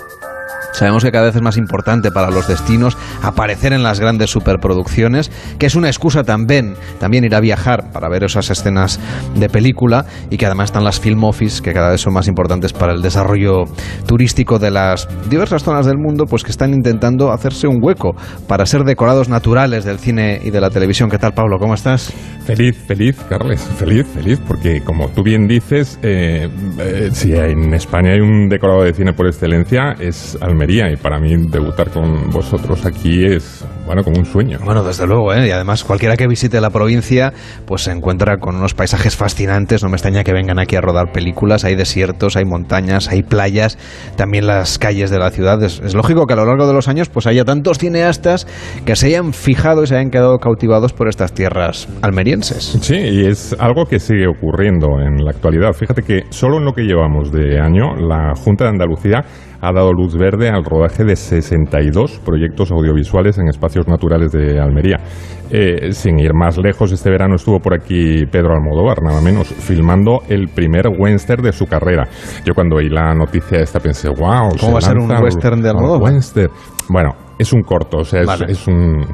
Sabemos 0.74 1.04
que 1.04 1.12
cada 1.12 1.26
vez 1.26 1.36
es 1.36 1.42
más 1.42 1.58
importante 1.58 2.12
para 2.12 2.30
los 2.30 2.48
destinos 2.48 2.98
aparecer 3.22 3.72
en 3.72 3.82
las 3.82 4.00
grandes 4.00 4.30
superproducciones, 4.30 5.32
que 5.58 5.68
es 5.68 5.76
una 5.76 5.88
excusa 5.88 6.24
también, 6.24 6.76
también 7.00 7.24
ir 7.24 7.34
a 7.34 7.40
viajar 7.40 7.92
para 7.94 8.10
ver 8.10 8.26
esas 8.26 8.50
escenas 8.50 9.00
de 9.36 9.48
película 9.48 10.06
y 10.30 10.38
que 10.38 10.46
además 10.46 10.70
están 10.70 10.84
las 10.84 11.00
film 11.00 11.24
office, 11.24 11.62
que 11.62 11.74
cada 11.74 11.92
vez 11.92 12.02
son 12.02 12.14
más 12.14 12.28
importantes 12.28 12.74
para 12.74 12.94
el 12.94 13.02
desarrollo 13.02 13.64
turístico 14.06 14.60
de 14.60 14.72
las 14.72 15.08
diversas 15.30 15.64
zonas 15.64 15.86
del 15.86 15.98
mundo, 15.98 16.26
pues 16.26 16.44
que 16.44 16.52
están 16.52 16.74
intentando 16.74 17.32
hacerse 17.32 17.68
un 17.68 17.80
hueco 17.82 18.16
para 18.48 18.66
ser 18.66 18.84
decorados 18.84 19.30
naturales 19.30 19.86
del 19.86 20.00
cine 20.00 20.42
y 20.44 20.50
de 20.50 20.62
la 20.62 20.70
televisión. 20.70 21.10
¿Qué 21.10 21.18
tal, 21.18 21.34
Pablo? 21.34 21.58
¿Cómo 21.58 21.74
estás? 21.74 22.14
Feliz, 22.46 22.78
feliz, 22.86 23.18
Carles, 23.28 23.62
feliz, 23.62 24.06
feliz, 24.08 24.40
porque 24.46 24.82
como 24.82 25.10
tú 25.10 25.24
bien 25.24 25.48
dices, 25.48 26.00
eh, 26.04 26.48
eh, 26.80 27.10
si 27.12 27.34
en 27.34 27.74
España 27.74 28.12
hay 28.12 28.20
un 28.20 28.50
decorado 28.50 28.84
de 28.84 28.94
cine 28.94 29.14
por 29.14 29.26
excelencia, 29.26 29.96
es 30.00 30.35
Almería, 30.42 30.92
y 30.92 30.96
para 30.96 31.20
mí 31.20 31.36
debutar 31.50 31.90
con 31.90 32.30
vosotros 32.30 32.86
aquí 32.86 33.26
es, 33.26 33.66
bueno, 33.86 34.04
como 34.04 34.20
un 34.20 34.26
sueño. 34.26 34.60
Bueno, 34.64 34.84
desde 34.84 35.08
luego, 35.08 35.34
¿eh? 35.34 35.48
y 35.48 35.52
además 35.52 35.84
cualquiera 35.84 36.18
que 36.18 36.28
visite 36.28 36.60
la 36.62 36.70
provincia, 36.70 37.34
pues 37.66 37.84
se 37.84 37.92
encuentra 37.92 38.38
con 38.38 38.56
unos 38.56 38.74
paisajes 38.74 39.16
fascinantes, 39.16 39.84
no 39.84 39.90
me 39.90 39.96
extraña 39.96 40.24
que 40.24 40.34
vengan 40.34 40.60
aquí 40.60 40.76
a 40.76 40.82
rodar 40.82 41.12
películas, 41.12 41.66
hay 41.66 41.76
desiertos, 41.76 42.36
hay 42.36 42.46
montañas, 42.46 43.10
hay 43.10 43.24
playas, 43.24 43.78
también 44.16 44.48
las 44.48 44.78
calles 44.78 45.10
de 45.10 45.20
la 45.20 45.32
ciudad, 45.32 45.62
es, 45.64 45.80
es 45.80 45.94
lógico 45.94 46.26
que 46.26 46.34
a 46.34 46.38
lo 46.38 46.46
largo 46.46 46.68
de 46.68 46.74
los 46.74 46.88
años 46.88 47.10
pues 47.10 47.28
haya 47.28 47.46
tantos 47.46 47.78
cineastas 47.78 48.48
que 48.86 48.96
se 48.96 49.08
hayan 49.08 49.34
fijado 49.34 49.84
y 49.84 49.88
se 49.88 49.96
hayan 49.96 50.10
quedado 50.10 50.38
cautivados 50.40 50.94
por 50.94 51.08
estas 51.08 51.34
tierras 51.34 51.88
almerienses. 52.02 52.78
Sí, 52.82 52.96
y 52.96 53.26
es 53.26 53.56
algo 53.60 53.86
que 53.86 54.00
sigue 54.00 54.28
ocurriendo 54.28 55.00
en 55.00 55.24
la 55.24 55.32
actualidad. 55.32 55.74
Fíjate 55.74 56.02
que 56.02 56.24
solo 56.30 56.58
en 56.58 56.66
lo 56.66 56.74
que 56.74 56.84
llevamos 56.84 57.32
de 57.32 57.60
año, 57.60 57.96
la 57.96 58.34
Junta 58.36 58.66
de 58.66 58.72
Andalucía 58.72 59.24
ha 59.62 59.72
dado 59.72 59.92
luz 59.94 60.16
verde 60.16 60.50
al 60.50 60.64
rodaje 60.64 61.04
de 61.04 61.16
62 61.16 62.20
proyectos 62.20 62.72
audiovisuales 62.72 63.38
en 63.38 63.48
espacios 63.48 63.88
naturales 63.88 64.32
de 64.32 64.60
Almería. 64.60 64.98
Eh, 65.52 65.92
sin 65.92 66.20
ir 66.20 66.34
más 66.34 66.58
lejos, 66.58 66.92
este 66.92 67.10
verano 67.10 67.36
estuvo 67.36 67.60
por 67.60 67.74
aquí 67.76 68.26
Pedro 68.26 68.54
Almodóvar, 68.54 69.02
nada 69.04 69.22
menos, 69.22 69.48
filmando 69.48 70.22
el 70.28 70.48
primer 70.50 70.88
western 70.98 71.44
de 71.44 71.52
su 71.52 71.66
carrera. 71.66 72.08
Yo 72.44 72.54
cuando 72.54 72.78
oí 72.78 72.90
la 72.90 73.14
noticia 73.14 73.60
esta 73.60 73.80
pensé, 73.80 74.10
wow, 74.10 74.50
¿cómo 74.60 74.74
va 74.74 74.80
a 74.80 74.82
ser 74.82 74.98
un 74.98 75.12
western 75.12 75.62
de 75.62 75.70
Almodóvar? 75.70 76.14
Western. 76.14 76.52
Bueno, 76.90 77.12
es 77.38 77.54
un 77.54 77.62
corto, 77.62 77.98
o 77.98 78.04
sea, 78.04 78.22
es, 78.48 78.68
un 78.68 79.06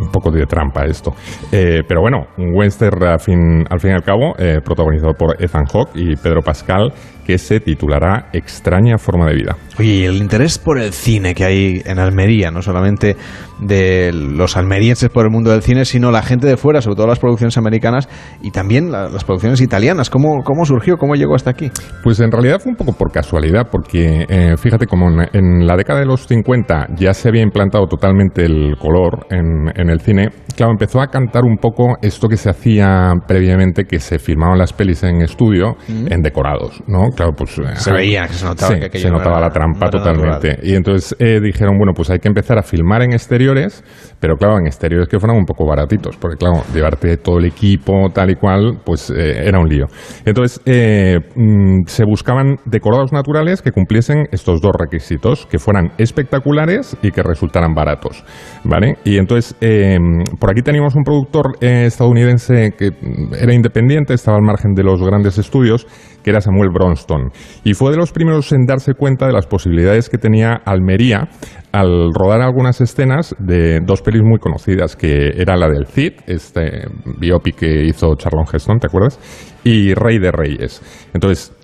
un 0.00 0.10
poco 0.10 0.30
de 0.30 0.44
trampa 0.46 0.84
esto. 0.84 1.12
Eh, 1.50 1.82
pero 1.86 2.00
bueno, 2.00 2.26
un 2.36 2.54
western 2.54 3.02
al 3.04 3.20
fin, 3.20 3.64
al 3.68 3.80
fin 3.80 3.92
y 3.92 3.94
al 3.94 4.02
cabo, 4.02 4.34
eh, 4.38 4.60
protagonizado 4.64 5.14
por 5.14 5.42
Ethan 5.42 5.64
Hawke 5.66 5.90
y 5.94 6.16
Pedro 6.16 6.42
Pascal, 6.42 6.92
que 7.26 7.38
se 7.38 7.60
titulará 7.60 8.28
Extraña 8.32 8.98
forma 8.98 9.26
de 9.26 9.34
vida. 9.34 9.56
Oye, 9.78 10.06
el 10.06 10.16
interés 10.16 10.58
por 10.58 10.78
el 10.78 10.92
cine 10.92 11.34
que 11.34 11.44
hay 11.44 11.82
en 11.84 11.98
Almería, 11.98 12.50
no 12.50 12.62
solamente 12.62 13.16
de 13.60 14.12
los 14.12 14.56
almerienses 14.56 15.08
por 15.08 15.24
el 15.24 15.30
mundo 15.30 15.50
del 15.50 15.62
cine, 15.62 15.84
sino 15.84 16.10
la 16.10 16.22
gente 16.22 16.46
de 16.46 16.56
fuera, 16.56 16.80
sobre 16.80 16.96
todo 16.96 17.06
las 17.06 17.18
producciones 17.18 17.56
americanas 17.58 18.08
y 18.42 18.50
también 18.50 18.92
la, 18.92 19.08
las 19.08 19.24
producciones 19.24 19.60
italianas. 19.60 20.10
¿Cómo, 20.10 20.42
¿Cómo 20.44 20.64
surgió? 20.64 20.96
¿Cómo 20.96 21.14
llegó 21.14 21.34
hasta 21.34 21.50
aquí? 21.50 21.70
Pues 22.02 22.20
en 22.20 22.30
realidad 22.30 22.60
fue 22.60 22.70
un 22.70 22.76
poco 22.76 22.92
por 22.92 23.10
casualidad, 23.10 23.68
porque 23.70 24.26
eh, 24.28 24.56
fíjate, 24.56 24.86
como 24.86 25.08
en, 25.08 25.28
en, 25.32 25.66
la 25.66 25.76
década 25.76 26.00
de 26.00 26.06
los 26.06 26.26
50 26.26 26.88
ya 26.96 27.12
se 27.12 27.28
había 27.28 27.42
implantado 27.42 27.86
totalmente 27.86 28.44
el 28.44 28.76
color 28.78 29.26
en, 29.30 29.72
en 29.74 29.90
el 29.90 30.00
cine, 30.00 30.28
claro, 30.54 30.72
empezó 30.72 31.00
a 31.00 31.08
cantar 31.08 31.44
un 31.44 31.56
poco 31.56 31.96
esto 32.02 32.28
que 32.28 32.36
se 32.36 32.50
hacía 32.50 33.12
previamente, 33.26 33.84
que 33.84 33.98
se 33.98 34.18
filmaban 34.18 34.58
las 34.58 34.72
pelis 34.72 35.02
en 35.02 35.22
estudio, 35.22 35.76
mm. 35.88 36.12
en 36.12 36.22
decorados, 36.22 36.82
¿no? 36.86 37.10
Claro, 37.16 37.32
pues... 37.32 37.58
Se 37.74 37.92
veía, 37.92 38.26
que 38.26 38.34
se 38.34 38.44
notaba 38.44 38.74
sí, 38.74 38.90
que 38.90 38.98
se 38.98 39.10
notaba 39.10 39.38
era, 39.38 39.46
la 39.46 39.50
trampa 39.50 39.88
totalmente. 39.88 40.58
Y 40.62 40.74
entonces 40.74 41.16
eh, 41.18 41.40
dijeron, 41.40 41.78
bueno, 41.78 41.92
pues 41.94 42.10
hay 42.10 42.18
que 42.18 42.28
empezar 42.28 42.58
a 42.58 42.62
filmar 42.62 43.02
en 43.02 43.12
exteriores, 43.12 43.82
pero 44.20 44.36
claro, 44.36 44.58
en 44.58 44.66
exteriores 44.66 45.08
que 45.08 45.18
fueran 45.18 45.38
un 45.38 45.44
poco 45.44 45.66
baratitos, 45.66 46.16
porque 46.16 46.36
claro, 46.36 46.62
llevarte 46.74 47.16
todo 47.16 47.38
el 47.38 47.46
equipo 47.46 48.10
tal 48.12 48.30
y 48.30 48.34
cual, 48.34 48.80
pues 48.84 49.10
eh, 49.10 49.46
era 49.46 49.58
un 49.58 49.68
lío. 49.68 49.86
Entonces 50.24 50.60
eh, 50.66 51.18
mm, 51.34 51.86
se 51.86 52.04
buscaban 52.04 52.56
decorados 52.64 53.12
naturales 53.12 53.62
que 53.62 53.72
cumpliesen 53.72 54.26
estos 54.30 54.60
dos 54.60 54.72
requisitos, 54.78 55.46
que 55.46 55.58
fueran 55.58 55.92
espectaculares 55.98 56.96
y 57.02 57.10
que 57.10 57.22
resultaran 57.22 57.74
baratos, 57.74 58.24
¿vale? 58.64 58.96
Y 59.04 59.18
entonces 59.18 59.56
eh, 59.60 59.98
por 60.38 60.50
aquí 60.50 60.62
teníamos 60.62 60.94
un 60.96 61.02
productor 61.02 61.56
estadounidense 61.60 62.72
que 62.76 62.90
era 63.38 63.54
independiente, 63.54 64.14
estaba 64.14 64.36
al 64.36 64.42
margen 64.42 64.74
de 64.74 64.82
los 64.82 65.00
grandes 65.02 65.38
estudios, 65.38 65.86
que 66.26 66.30
era 66.30 66.40
Samuel 66.40 66.70
Bronston. 66.70 67.30
Y 67.62 67.74
fue 67.74 67.92
de 67.92 67.98
los 67.98 68.10
primeros 68.10 68.50
en 68.50 68.66
darse 68.66 68.94
cuenta 68.94 69.28
de 69.28 69.32
las 69.32 69.46
posibilidades 69.46 70.08
que 70.08 70.18
tenía 70.18 70.54
Almería 70.64 71.28
al 71.70 72.12
rodar 72.12 72.40
algunas 72.40 72.80
escenas 72.80 73.32
de 73.38 73.78
dos 73.78 74.02
pelis 74.02 74.22
muy 74.24 74.40
conocidas, 74.40 74.96
que 74.96 75.28
era 75.40 75.56
la 75.56 75.68
del 75.68 75.86
Cid, 75.86 76.14
este 76.26 76.88
biopic 77.20 77.54
que 77.54 77.84
hizo 77.84 78.16
Charlon 78.16 78.44
Heston, 78.52 78.80
¿te 78.80 78.88
acuerdas? 78.88 79.20
Y 79.62 79.94
Rey 79.94 80.18
de 80.18 80.32
Reyes. 80.32 80.82
Entonces, 81.14 81.55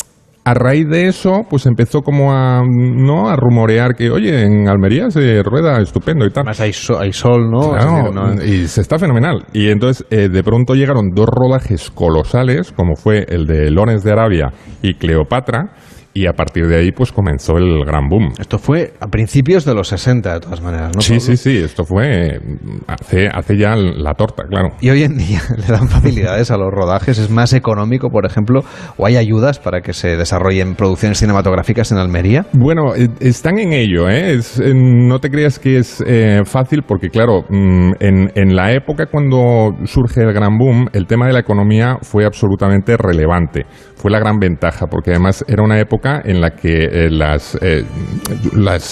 a 0.44 0.54
raíz 0.54 0.88
de 0.88 1.06
eso, 1.06 1.44
pues 1.48 1.66
empezó 1.66 2.00
como 2.00 2.32
a, 2.32 2.62
¿no? 2.64 3.28
a 3.28 3.36
rumorear 3.36 3.94
que, 3.94 4.10
oye, 4.10 4.44
en 4.44 4.68
Almería 4.68 5.08
se 5.10 5.42
rueda 5.42 5.80
estupendo 5.80 6.26
y 6.26 6.30
tal. 6.30 6.44
Más 6.44 6.60
hay, 6.60 6.72
so, 6.72 6.98
hay 6.98 7.12
sol, 7.12 7.48
¿no? 7.48 7.70
Claro, 7.70 8.10
¿no? 8.12 8.42
Y 8.42 8.66
se 8.66 8.80
está 8.80 8.98
fenomenal. 8.98 9.44
Y 9.52 9.70
entonces, 9.70 10.04
eh, 10.10 10.28
de 10.28 10.42
pronto 10.42 10.74
llegaron 10.74 11.10
dos 11.14 11.26
rodajes 11.28 11.90
colosales, 11.90 12.72
como 12.72 12.96
fue 12.96 13.24
el 13.28 13.46
de 13.46 13.70
Lorenz 13.70 14.02
de 14.02 14.12
Arabia 14.12 14.52
y 14.82 14.94
Cleopatra, 14.94 15.74
y 16.14 16.26
a 16.26 16.32
partir 16.32 16.66
de 16.66 16.76
ahí 16.76 16.92
pues 16.92 17.12
comenzó 17.12 17.56
el 17.56 17.84
gran 17.84 18.08
boom. 18.08 18.32
Esto 18.38 18.58
fue 18.58 18.92
a 19.00 19.08
principios 19.08 19.64
de 19.64 19.74
los 19.74 19.88
60 19.88 20.34
de 20.34 20.40
todas 20.40 20.60
maneras, 20.60 20.92
¿no? 20.94 21.00
Sí, 21.00 21.20
sí, 21.20 21.36
sí, 21.36 21.56
esto 21.56 21.84
fue 21.84 22.40
hace, 22.86 23.28
hace 23.28 23.56
ya 23.56 23.74
la 23.76 24.14
torta, 24.14 24.44
claro. 24.48 24.70
Y 24.80 24.90
hoy 24.90 25.02
en 25.04 25.16
día 25.16 25.40
le 25.56 25.66
dan 25.66 25.88
facilidades 25.88 26.50
a 26.50 26.56
los 26.56 26.70
rodajes, 26.70 27.18
es 27.18 27.30
más 27.30 27.52
económico, 27.52 28.10
por 28.10 28.26
ejemplo, 28.26 28.60
o 28.96 29.06
hay 29.06 29.16
ayudas 29.16 29.58
para 29.58 29.80
que 29.80 29.92
se 29.92 30.16
desarrollen 30.16 30.74
producciones 30.74 31.18
cinematográficas 31.18 31.92
en 31.92 31.98
Almería. 31.98 32.46
Bueno, 32.52 32.94
están 33.20 33.58
en 33.58 33.72
ello, 33.72 34.08
¿eh? 34.08 34.32
Es, 34.32 34.60
no 34.74 35.18
te 35.18 35.30
creas 35.30 35.58
que 35.58 35.78
es 35.78 36.02
eh, 36.06 36.42
fácil 36.44 36.82
porque 36.82 37.08
claro, 37.08 37.44
en, 37.48 38.30
en 38.34 38.56
la 38.56 38.72
época 38.72 39.06
cuando 39.06 39.70
surge 39.84 40.22
el 40.22 40.32
gran 40.32 40.58
boom, 40.58 40.88
el 40.92 41.06
tema 41.06 41.26
de 41.26 41.32
la 41.32 41.40
economía 41.40 41.96
fue 42.02 42.24
absolutamente 42.24 42.96
relevante. 42.96 43.64
Fue 43.94 44.10
la 44.10 44.18
gran 44.18 44.38
ventaja 44.38 44.86
porque 44.86 45.10
además 45.10 45.44
era 45.46 45.62
una 45.62 45.78
época 45.78 46.01
en 46.02 46.40
la 46.40 46.50
que 46.50 46.84
eh, 46.84 47.10
las, 47.10 47.54
eh, 47.62 47.84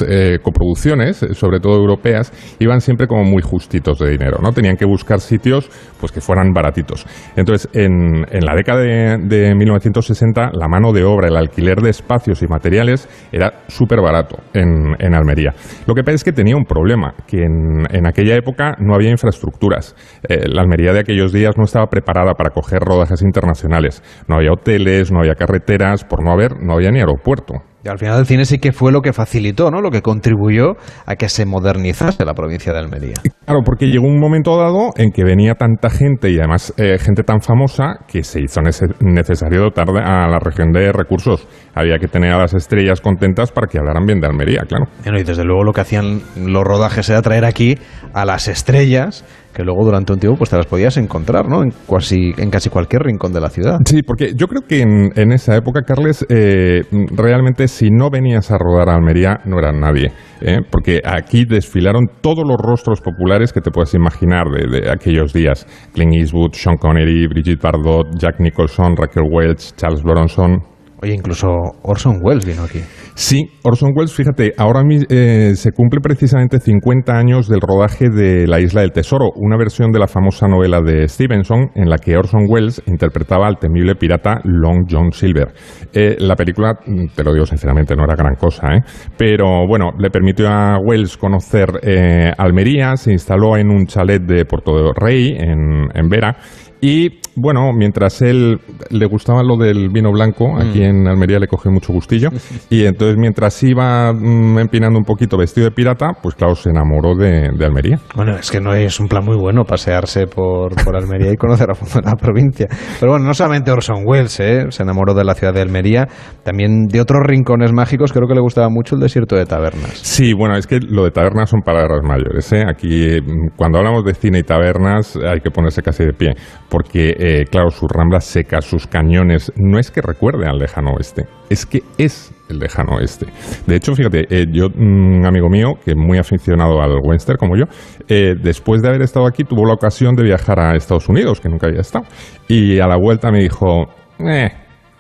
eh, 0.09 0.39
coproducciones, 0.43 1.27
sobre 1.33 1.61
todo 1.61 1.77
europeas, 1.77 2.33
iban 2.59 2.81
siempre 2.81 3.07
como 3.07 3.25
muy 3.25 3.43
justitos 3.43 3.99
de 3.99 4.11
dinero, 4.11 4.39
¿no? 4.43 4.53
Tenían 4.53 4.77
que 4.77 4.85
buscar 4.85 5.21
sitios 5.21 5.69
pues 5.99 6.13
que 6.13 6.21
fueran 6.21 6.53
baratitos. 6.53 7.07
Entonces, 7.37 7.69
en, 7.75 8.25
en 8.31 8.45
la 8.45 8.55
década 8.55 8.81
de, 8.81 9.19
de 9.19 9.55
1960, 9.55 10.51
la 10.53 10.69
mano 10.69 10.93
de 10.93 11.05
obra, 11.05 11.29
el 11.29 11.37
alquiler 11.37 11.81
de 11.81 11.91
espacios 11.91 12.43
y 12.43 12.47
materiales 12.47 13.09
era 13.33 13.65
súper 13.69 14.01
barato 14.01 14.39
en, 14.55 14.95
en 14.99 15.15
Almería. 15.15 15.53
Lo 15.87 15.95
que 15.95 16.03
pasa 16.03 16.15
es 16.15 16.25
que 16.25 16.33
tenía 16.33 16.57
un 16.57 16.65
problema, 16.65 17.15
que 17.27 17.43
en, 17.43 17.87
en 17.91 18.07
aquella 18.07 18.37
época 18.37 18.77
no 18.79 18.95
había 18.95 19.11
infraestructuras. 19.11 19.95
la 20.29 20.63
Almería 20.63 20.93
de 20.93 21.01
aquellos 21.01 21.33
días 21.33 21.55
no 21.59 21.65
estaba 21.65 21.87
preparada 21.87 22.35
para 22.35 22.51
coger 22.51 22.81
rodajes 22.81 23.23
internacionales. 23.23 24.03
No 24.29 24.37
había 24.37 24.53
hoteles, 24.53 25.11
no 25.11 25.21
había 25.21 25.35
carreteras, 25.35 26.05
por 26.05 26.25
no 26.25 26.33
haber, 26.33 26.61
no 26.63 26.75
había 26.75 26.91
ni 26.91 27.00
aeropuerto. 27.01 27.55
Y 27.83 27.89
al 27.89 27.99
final 27.99 28.19
el 28.19 28.27
cine 28.27 28.45
sí 28.45 28.59
que 28.59 28.73
fue 28.73 28.93
lo 28.93 29.01
que 29.01 29.15
facilitó, 29.15 29.71
¿no? 29.71 29.81
Lo 29.81 29.91
que 29.91 30.03
contribuyó 30.03 30.75
a 31.07 31.17
que 31.17 31.31
se 31.31 31.47
modernizase 31.47 32.27
la 32.27 32.35
provincia 32.35 32.75
de 32.75 32.79
Almería. 32.79 33.15
Claro, 33.47 33.63
porque 33.65 33.87
llegó 33.87 34.07
un 34.07 34.21
momento 34.21 34.57
dado 34.59 34.91
en 34.97 35.11
que 35.13 35.25
venía 35.25 35.55
tanta 35.55 35.89
gente 35.89 36.31
y 36.31 36.39
además 36.39 36.75
eh, 36.77 36.99
gente 36.99 37.23
tan 37.23 37.41
famosa 37.41 38.01
que 38.07 38.23
se 38.23 38.43
hizo 38.43 38.61
necesario 39.01 39.63
dotar 39.63 39.89
a 39.89 40.29
la 40.29 40.39
región 40.39 40.73
de 40.73 40.93
recursos. 40.93 41.49
Había 41.75 41.99
que 41.99 42.07
tener 42.07 42.33
a 42.33 42.39
las 42.39 42.53
estrellas 42.53 43.01
contentas 43.01 43.51
para 43.51 43.67
que 43.67 43.79
hablaran 43.79 44.05
bien 44.05 44.21
de 44.21 44.27
Almería, 44.27 44.63
claro. 44.69 44.85
Bueno, 45.03 45.19
y 45.19 45.25
desde 45.25 45.45
luego 45.45 45.65
lo 45.65 45.73
que 45.73 45.81
hacían 45.81 46.21
los 46.37 46.65
rodajes 46.65 47.09
era 47.09 47.23
traer 47.23 47.47
aquí 47.47 47.79
a 48.13 48.27
las 48.27 48.47
estrellas 48.47 49.25
que 49.53 49.65
luego 49.65 49.85
durante 49.85 50.13
un 50.13 50.19
tiempo 50.19 50.39
pues 50.39 50.51
te 50.51 50.57
las 50.57 50.67
podías 50.67 50.97
encontrar, 50.97 51.49
¿no? 51.49 51.63
En 51.63 51.73
casi, 51.89 52.33
en 52.37 52.51
casi 52.51 52.71
cualquier 52.71 53.03
rincón 53.03 53.33
de 53.33 53.41
la 53.41 53.51
ciudad. 53.51 53.79
Sí, 53.85 54.03
porque 54.03 54.33
yo 54.35 54.47
creo 54.47 54.63
que 54.63 54.81
en, 54.81 55.33
esa 55.33 55.57
época, 55.57 55.83
Carles, 55.83 56.25
eh, 56.29 56.83
realmente 57.15 57.69
si 57.69 57.91
no 57.91 58.11
venías 58.11 58.51
a 58.51 58.59
rodar 58.59 58.89
a 58.89 58.95
Almería 58.95 59.41
no 59.45 59.59
eras 59.59 59.75
nadie, 59.75 60.13
¿eh? 60.41 60.59
porque 60.71 61.01
aquí 61.05 61.45
desfilaron 61.45 62.09
todos 62.21 62.45
los 62.47 62.57
rostros 62.59 63.01
populares 63.01 63.53
que 63.53 63.61
te 63.61 63.71
puedes 63.71 63.95
imaginar 63.95 64.47
de, 64.49 64.81
de, 64.81 64.91
aquellos 64.91 65.33
días. 65.33 65.67
Clint 65.93 66.15
Eastwood, 66.15 66.53
Sean 66.53 66.77
Connery, 66.77 67.27
Brigitte 67.27 67.63
Bardot, 67.63 68.17
Jack 68.19 68.41
Nicholson, 68.41 68.97
Raquel 68.97 69.25
Welch, 69.31 69.75
Charles 69.77 70.03
Bronson, 70.03 70.63
Oye, 71.03 71.15
incluso 71.15 71.49
Orson 71.83 72.21
Welles 72.23 72.45
vino 72.45 72.63
aquí. 72.63 72.81
Sí, 73.15 73.51
Orson 73.63 73.93
Welles, 73.95 74.15
fíjate, 74.15 74.53
ahora 74.57 74.83
eh, 75.09 75.53
se 75.55 75.73
cumple 75.73 76.01
precisamente 76.01 76.59
50 76.59 77.13
años 77.13 77.49
del 77.49 77.61
rodaje 77.61 78.09
de 78.09 78.47
La 78.47 78.61
Isla 78.61 78.83
del 78.83 78.93
Tesoro, 78.93 79.31
una 79.37 79.57
versión 79.57 79.93
de 79.93 79.99
la 79.99 80.07
famosa 80.07 80.47
novela 80.47 80.81
de 80.81 81.09
Stevenson 81.09 81.71
en 81.75 81.89
la 81.89 81.97
que 81.97 82.17
Orson 82.17 82.47
Welles 82.49 82.83
interpretaba 82.87 83.47
al 83.47 83.59
temible 83.59 83.95
pirata 83.95 84.41
Long 84.45 84.87
John 84.91 85.13
Silver. 85.13 85.53
Eh, 85.93 86.17
la 86.19 86.37
película, 86.37 86.75
mm, 86.87 87.15
te 87.15 87.25
lo 87.25 87.33
digo 87.33 87.47
sinceramente, 87.47 87.97
no 87.97 88.05
era 88.05 88.15
gran 88.15 88.35
cosa, 88.35 88.69
¿eh? 88.75 88.81
pero 89.17 89.67
bueno, 89.67 89.91
le 89.99 90.11
permitió 90.11 90.49
a 90.49 90.79
Welles 90.79 91.17
conocer 91.17 91.81
eh, 91.83 92.33
Almería, 92.37 92.97
se 92.97 93.13
instaló 93.13 93.57
en 93.57 93.71
un 93.71 93.87
chalet 93.87 94.23
de 94.23 94.45
Puerto 94.45 94.93
Rey, 94.95 95.29
en, 95.37 95.89
en 95.95 96.09
Vera, 96.09 96.37
y 96.81 97.21
bueno, 97.37 97.73
mientras 97.75 98.23
él 98.23 98.59
le 98.91 99.07
gustaba 99.07 99.43
lo 99.43 99.57
del 99.57 99.89
vino 99.91 100.11
blanco, 100.13 100.59
aquí 100.59 100.83
en 100.83 101.07
Almería 101.07 101.39
le 101.39 101.47
cogió 101.47 101.71
mucho 101.71 101.93
gustillo, 101.93 102.29
y 102.71 102.85
entonces 102.85 103.17
mientras 103.19 103.63
iba 103.63 104.13
mm, 104.13 104.59
empinando 104.59 104.99
un 104.99 105.05
poquito 105.05 105.37
vestido 105.37 105.67
de 105.67 105.71
pirata, 105.73 106.13
pues 106.23 106.35
claro, 106.35 106.55
se 106.55 106.71
enamoró 106.71 107.15
de, 107.15 107.51
de, 107.57 107.65
Almería. 107.65 107.99
Bueno, 108.15 108.37
es 108.37 108.51
que 108.51 108.61
no 108.61 108.75
es 108.75 108.99
un 108.99 109.09
plan 109.09 109.25
muy 109.25 109.37
bueno 109.37 109.65
pasearse 109.65 110.27
por, 110.27 110.75
por 110.85 110.97
Almería 110.97 111.33
y 111.33 111.37
conocer 111.37 111.71
a 111.71 111.75
fondo 111.75 112.09
la 112.09 112.17
provincia. 112.17 112.67
Pero 112.99 113.13
bueno, 113.13 113.27
no 113.27 113.35
solamente 113.35 113.71
Orson 113.71 114.03
Welles 114.05 114.41
¿eh? 114.41 114.67
se 114.71 114.83
enamoró 114.83 115.15
de 115.15 115.25
la 115.25 115.35
ciudad 115.35 115.55
de 115.55 115.61
Almería, 115.61 116.09
también 116.43 116.87
de 116.87 117.01
otros 117.01 117.21
rincones 117.25 117.73
mágicos, 117.73 118.13
creo 118.13 118.27
que 118.27 118.35
le 118.35 118.41
gustaba 118.41 118.69
mucho 118.71 118.95
el 118.97 119.03
desierto 119.03 119.37
de 119.37 119.47
tabernas. 119.47 119.99
Sí, 120.03 120.33
bueno, 120.33 120.57
es 120.57 120.67
que 120.67 120.79
lo 120.81 121.05
de 121.05 121.11
tabernas 121.11 121.51
son 121.51 121.61
palabras 121.61 122.01
mayores. 122.03 122.53
¿eh? 122.53 122.65
Aquí, 122.69 123.21
mm, 123.21 123.57
cuando 123.57 123.79
hablamos 123.79 124.05
de 124.05 124.15
cine 124.15 124.41
y 124.41 124.43
tabernas, 124.43 125.17
hay 125.17 125.41
que 125.41 125.51
ponerse 125.51 125.83
casi 125.83 126.05
de 126.05 126.13
pie 126.13 126.35
porque, 126.71 127.15
eh, 127.19 127.45
claro, 127.51 127.71
sus 127.71 127.91
ramblas 127.91 128.25
secas, 128.25 128.65
sus 128.65 128.87
cañones, 128.87 129.53
no 129.57 129.79
es 129.79 129.91
que 129.91 130.01
recuerde 130.01 130.47
al 130.47 130.59
lejano 130.59 130.93
oeste, 130.93 131.27
es 131.51 131.67
que 131.67 131.83
es 131.99 132.33
el 132.49 132.59
lejano 132.59 132.97
oeste. 132.97 133.27
De 133.67 133.77
hecho, 133.77 133.95
fíjate, 133.95 134.27
eh, 134.31 134.47
yo, 134.51 134.69
un 134.69 135.25
amigo 135.27 135.49
mío, 135.49 135.75
que 135.85 135.95
muy 135.95 136.19
aficionado 136.19 136.81
al 136.81 136.99
western 137.03 137.37
como 137.39 137.57
yo, 137.57 137.65
eh, 138.09 138.35
después 138.41 138.83
de 138.83 138.89
haber 138.89 139.03
estado 139.03 139.27
aquí, 139.27 139.45
tuvo 139.45 139.67
la 139.67 139.75
ocasión 139.75 140.15
de 140.15 140.23
viajar 140.23 140.61
a 140.61 140.77
Estados 140.77 141.09
Unidos, 141.09 141.41
que 141.41 141.49
nunca 141.49 141.67
había 141.67 141.81
estado, 141.81 142.05
y 142.49 142.79
a 142.79 142.87
la 142.87 142.97
vuelta 142.97 143.31
me 143.31 143.41
dijo, 143.41 143.87
eh, 144.19 144.51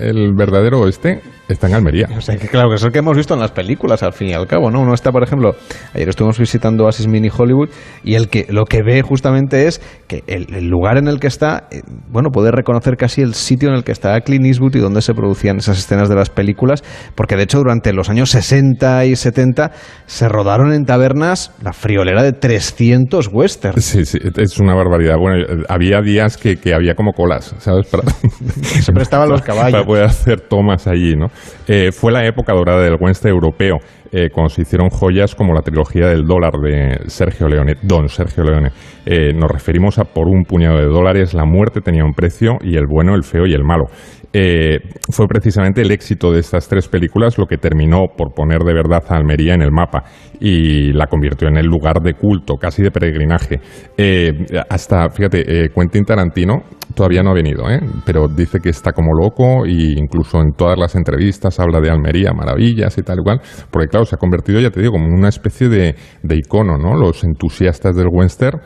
el 0.00 0.34
verdadero 0.34 0.80
oeste 0.80 1.20
está 1.48 1.66
en 1.66 1.74
Almería. 1.74 2.08
O 2.16 2.20
sea, 2.20 2.36
que 2.36 2.48
claro, 2.48 2.68
que 2.68 2.76
es 2.76 2.82
el 2.82 2.92
que 2.92 2.98
hemos 3.00 3.16
visto 3.16 3.34
en 3.34 3.40
las 3.40 3.50
películas, 3.50 4.02
al 4.02 4.12
fin 4.12 4.28
y 4.28 4.32
al 4.32 4.46
cabo, 4.46 4.70
¿no? 4.70 4.80
Uno 4.80 4.94
está, 4.94 5.12
por 5.12 5.22
ejemplo, 5.22 5.54
ayer 5.94 6.08
estuvimos 6.08 6.38
visitando 6.38 6.84
Oasis 6.84 7.06
Mini 7.06 7.28
Hollywood 7.36 7.68
y 8.04 8.14
el 8.14 8.28
que 8.28 8.46
lo 8.48 8.64
que 8.64 8.82
ve 8.82 9.02
justamente 9.02 9.66
es 9.66 9.80
que 10.06 10.22
el, 10.26 10.54
el 10.54 10.68
lugar 10.68 10.96
en 10.96 11.08
el 11.08 11.18
que 11.18 11.26
está, 11.26 11.68
eh, 11.70 11.82
bueno, 12.08 12.30
puede 12.30 12.50
reconocer 12.50 12.96
casi 12.96 13.22
el 13.22 13.34
sitio 13.34 13.68
en 13.68 13.74
el 13.74 13.84
que 13.84 13.92
está 13.92 14.20
Clint 14.20 14.46
Eastwood 14.46 14.76
y 14.76 14.78
donde 14.78 15.02
se 15.02 15.14
producían 15.14 15.58
esas 15.58 15.78
escenas 15.78 16.08
de 16.08 16.14
las 16.14 16.30
películas, 16.30 16.82
porque 17.14 17.36
de 17.36 17.44
hecho 17.44 17.58
durante 17.58 17.92
los 17.92 18.08
años 18.10 18.30
60 18.30 19.04
y 19.06 19.16
70 19.16 19.72
se 20.06 20.28
rodaron 20.28 20.72
en 20.72 20.84
tabernas 20.84 21.52
la 21.62 21.72
friolera 21.72 22.22
de 22.22 22.32
300 22.32 23.28
westerns. 23.32 23.84
Sí, 23.84 24.04
sí, 24.04 24.18
es 24.36 24.58
una 24.58 24.74
barbaridad. 24.74 25.16
Bueno, 25.18 25.44
había 25.68 26.00
días 26.00 26.36
que, 26.36 26.56
que 26.56 26.74
había 26.74 26.94
como 26.94 27.12
colas, 27.12 27.54
¿sabes? 27.58 27.86
Para, 27.88 28.04
se 28.62 28.92
prestaban 28.92 29.28
los 29.28 29.42
caballos. 29.50 29.84
Poder 29.90 30.04
hacer 30.04 30.42
tomas 30.42 30.86
allí, 30.86 31.16
¿no? 31.16 31.32
Eh, 31.66 31.90
fue 31.90 32.12
la 32.12 32.24
época 32.24 32.52
dorada 32.52 32.80
del 32.80 32.94
western 32.96 33.34
europeo, 33.34 33.78
eh, 34.12 34.28
cuando 34.32 34.48
se 34.48 34.62
hicieron 34.62 34.88
joyas 34.88 35.34
como 35.34 35.52
la 35.52 35.62
trilogía 35.62 36.06
del 36.06 36.26
dólar 36.26 36.52
de 36.62 37.08
Sergio 37.08 37.48
Leone, 37.48 37.74
Don 37.82 38.08
Sergio 38.08 38.44
Leone. 38.44 38.70
Eh, 39.04 39.32
nos 39.34 39.50
referimos 39.50 39.98
a 39.98 40.04
por 40.04 40.28
un 40.28 40.44
puñado 40.44 40.78
de 40.78 40.86
dólares, 40.86 41.34
la 41.34 41.44
muerte 41.44 41.80
tenía 41.80 42.04
un 42.04 42.12
precio 42.12 42.58
y 42.60 42.76
el 42.76 42.86
bueno, 42.86 43.16
el 43.16 43.24
feo 43.24 43.46
y 43.46 43.52
el 43.52 43.64
malo. 43.64 43.86
Eh, 44.32 44.78
fue 45.10 45.26
precisamente 45.26 45.82
el 45.82 45.90
éxito 45.90 46.30
de 46.30 46.38
estas 46.38 46.68
tres 46.68 46.86
películas 46.86 47.36
lo 47.36 47.46
que 47.46 47.56
terminó 47.56 48.06
por 48.16 48.32
poner 48.32 48.60
de 48.60 48.72
verdad 48.72 49.02
a 49.08 49.16
Almería 49.16 49.54
en 49.54 49.62
el 49.62 49.72
mapa 49.72 50.04
y 50.38 50.92
la 50.92 51.06
convirtió 51.06 51.48
en 51.48 51.56
el 51.56 51.66
lugar 51.66 52.00
de 52.00 52.14
culto, 52.14 52.54
casi 52.54 52.82
de 52.82 52.92
peregrinaje. 52.92 53.60
Eh, 53.96 54.32
hasta, 54.68 55.10
fíjate, 55.10 55.64
eh, 55.64 55.68
Quentin 55.74 56.04
Tarantino 56.04 56.62
todavía 56.94 57.22
no 57.22 57.30
ha 57.30 57.34
venido, 57.34 57.68
¿eh? 57.68 57.80
pero 58.04 58.28
dice 58.28 58.58
que 58.60 58.70
está 58.70 58.92
como 58.92 59.12
loco 59.14 59.64
e 59.66 59.94
incluso 59.96 60.40
en 60.40 60.52
todas 60.52 60.78
las 60.78 60.94
entrevistas 60.94 61.58
habla 61.58 61.80
de 61.80 61.90
Almería, 61.90 62.32
maravillas 62.32 62.96
y 62.98 63.02
tal 63.02 63.18
y 63.20 63.22
cual, 63.22 63.40
porque 63.70 63.88
claro, 63.88 64.06
se 64.06 64.14
ha 64.14 64.18
convertido, 64.18 64.60
ya 64.60 64.70
te 64.70 64.80
digo, 64.80 64.92
como 64.92 65.06
una 65.06 65.28
especie 65.28 65.68
de, 65.68 65.94
de 66.22 66.36
icono, 66.36 66.78
¿no? 66.78 66.96
Los 66.96 67.24
entusiastas 67.24 67.96
del 67.96 68.08
western 68.10 68.60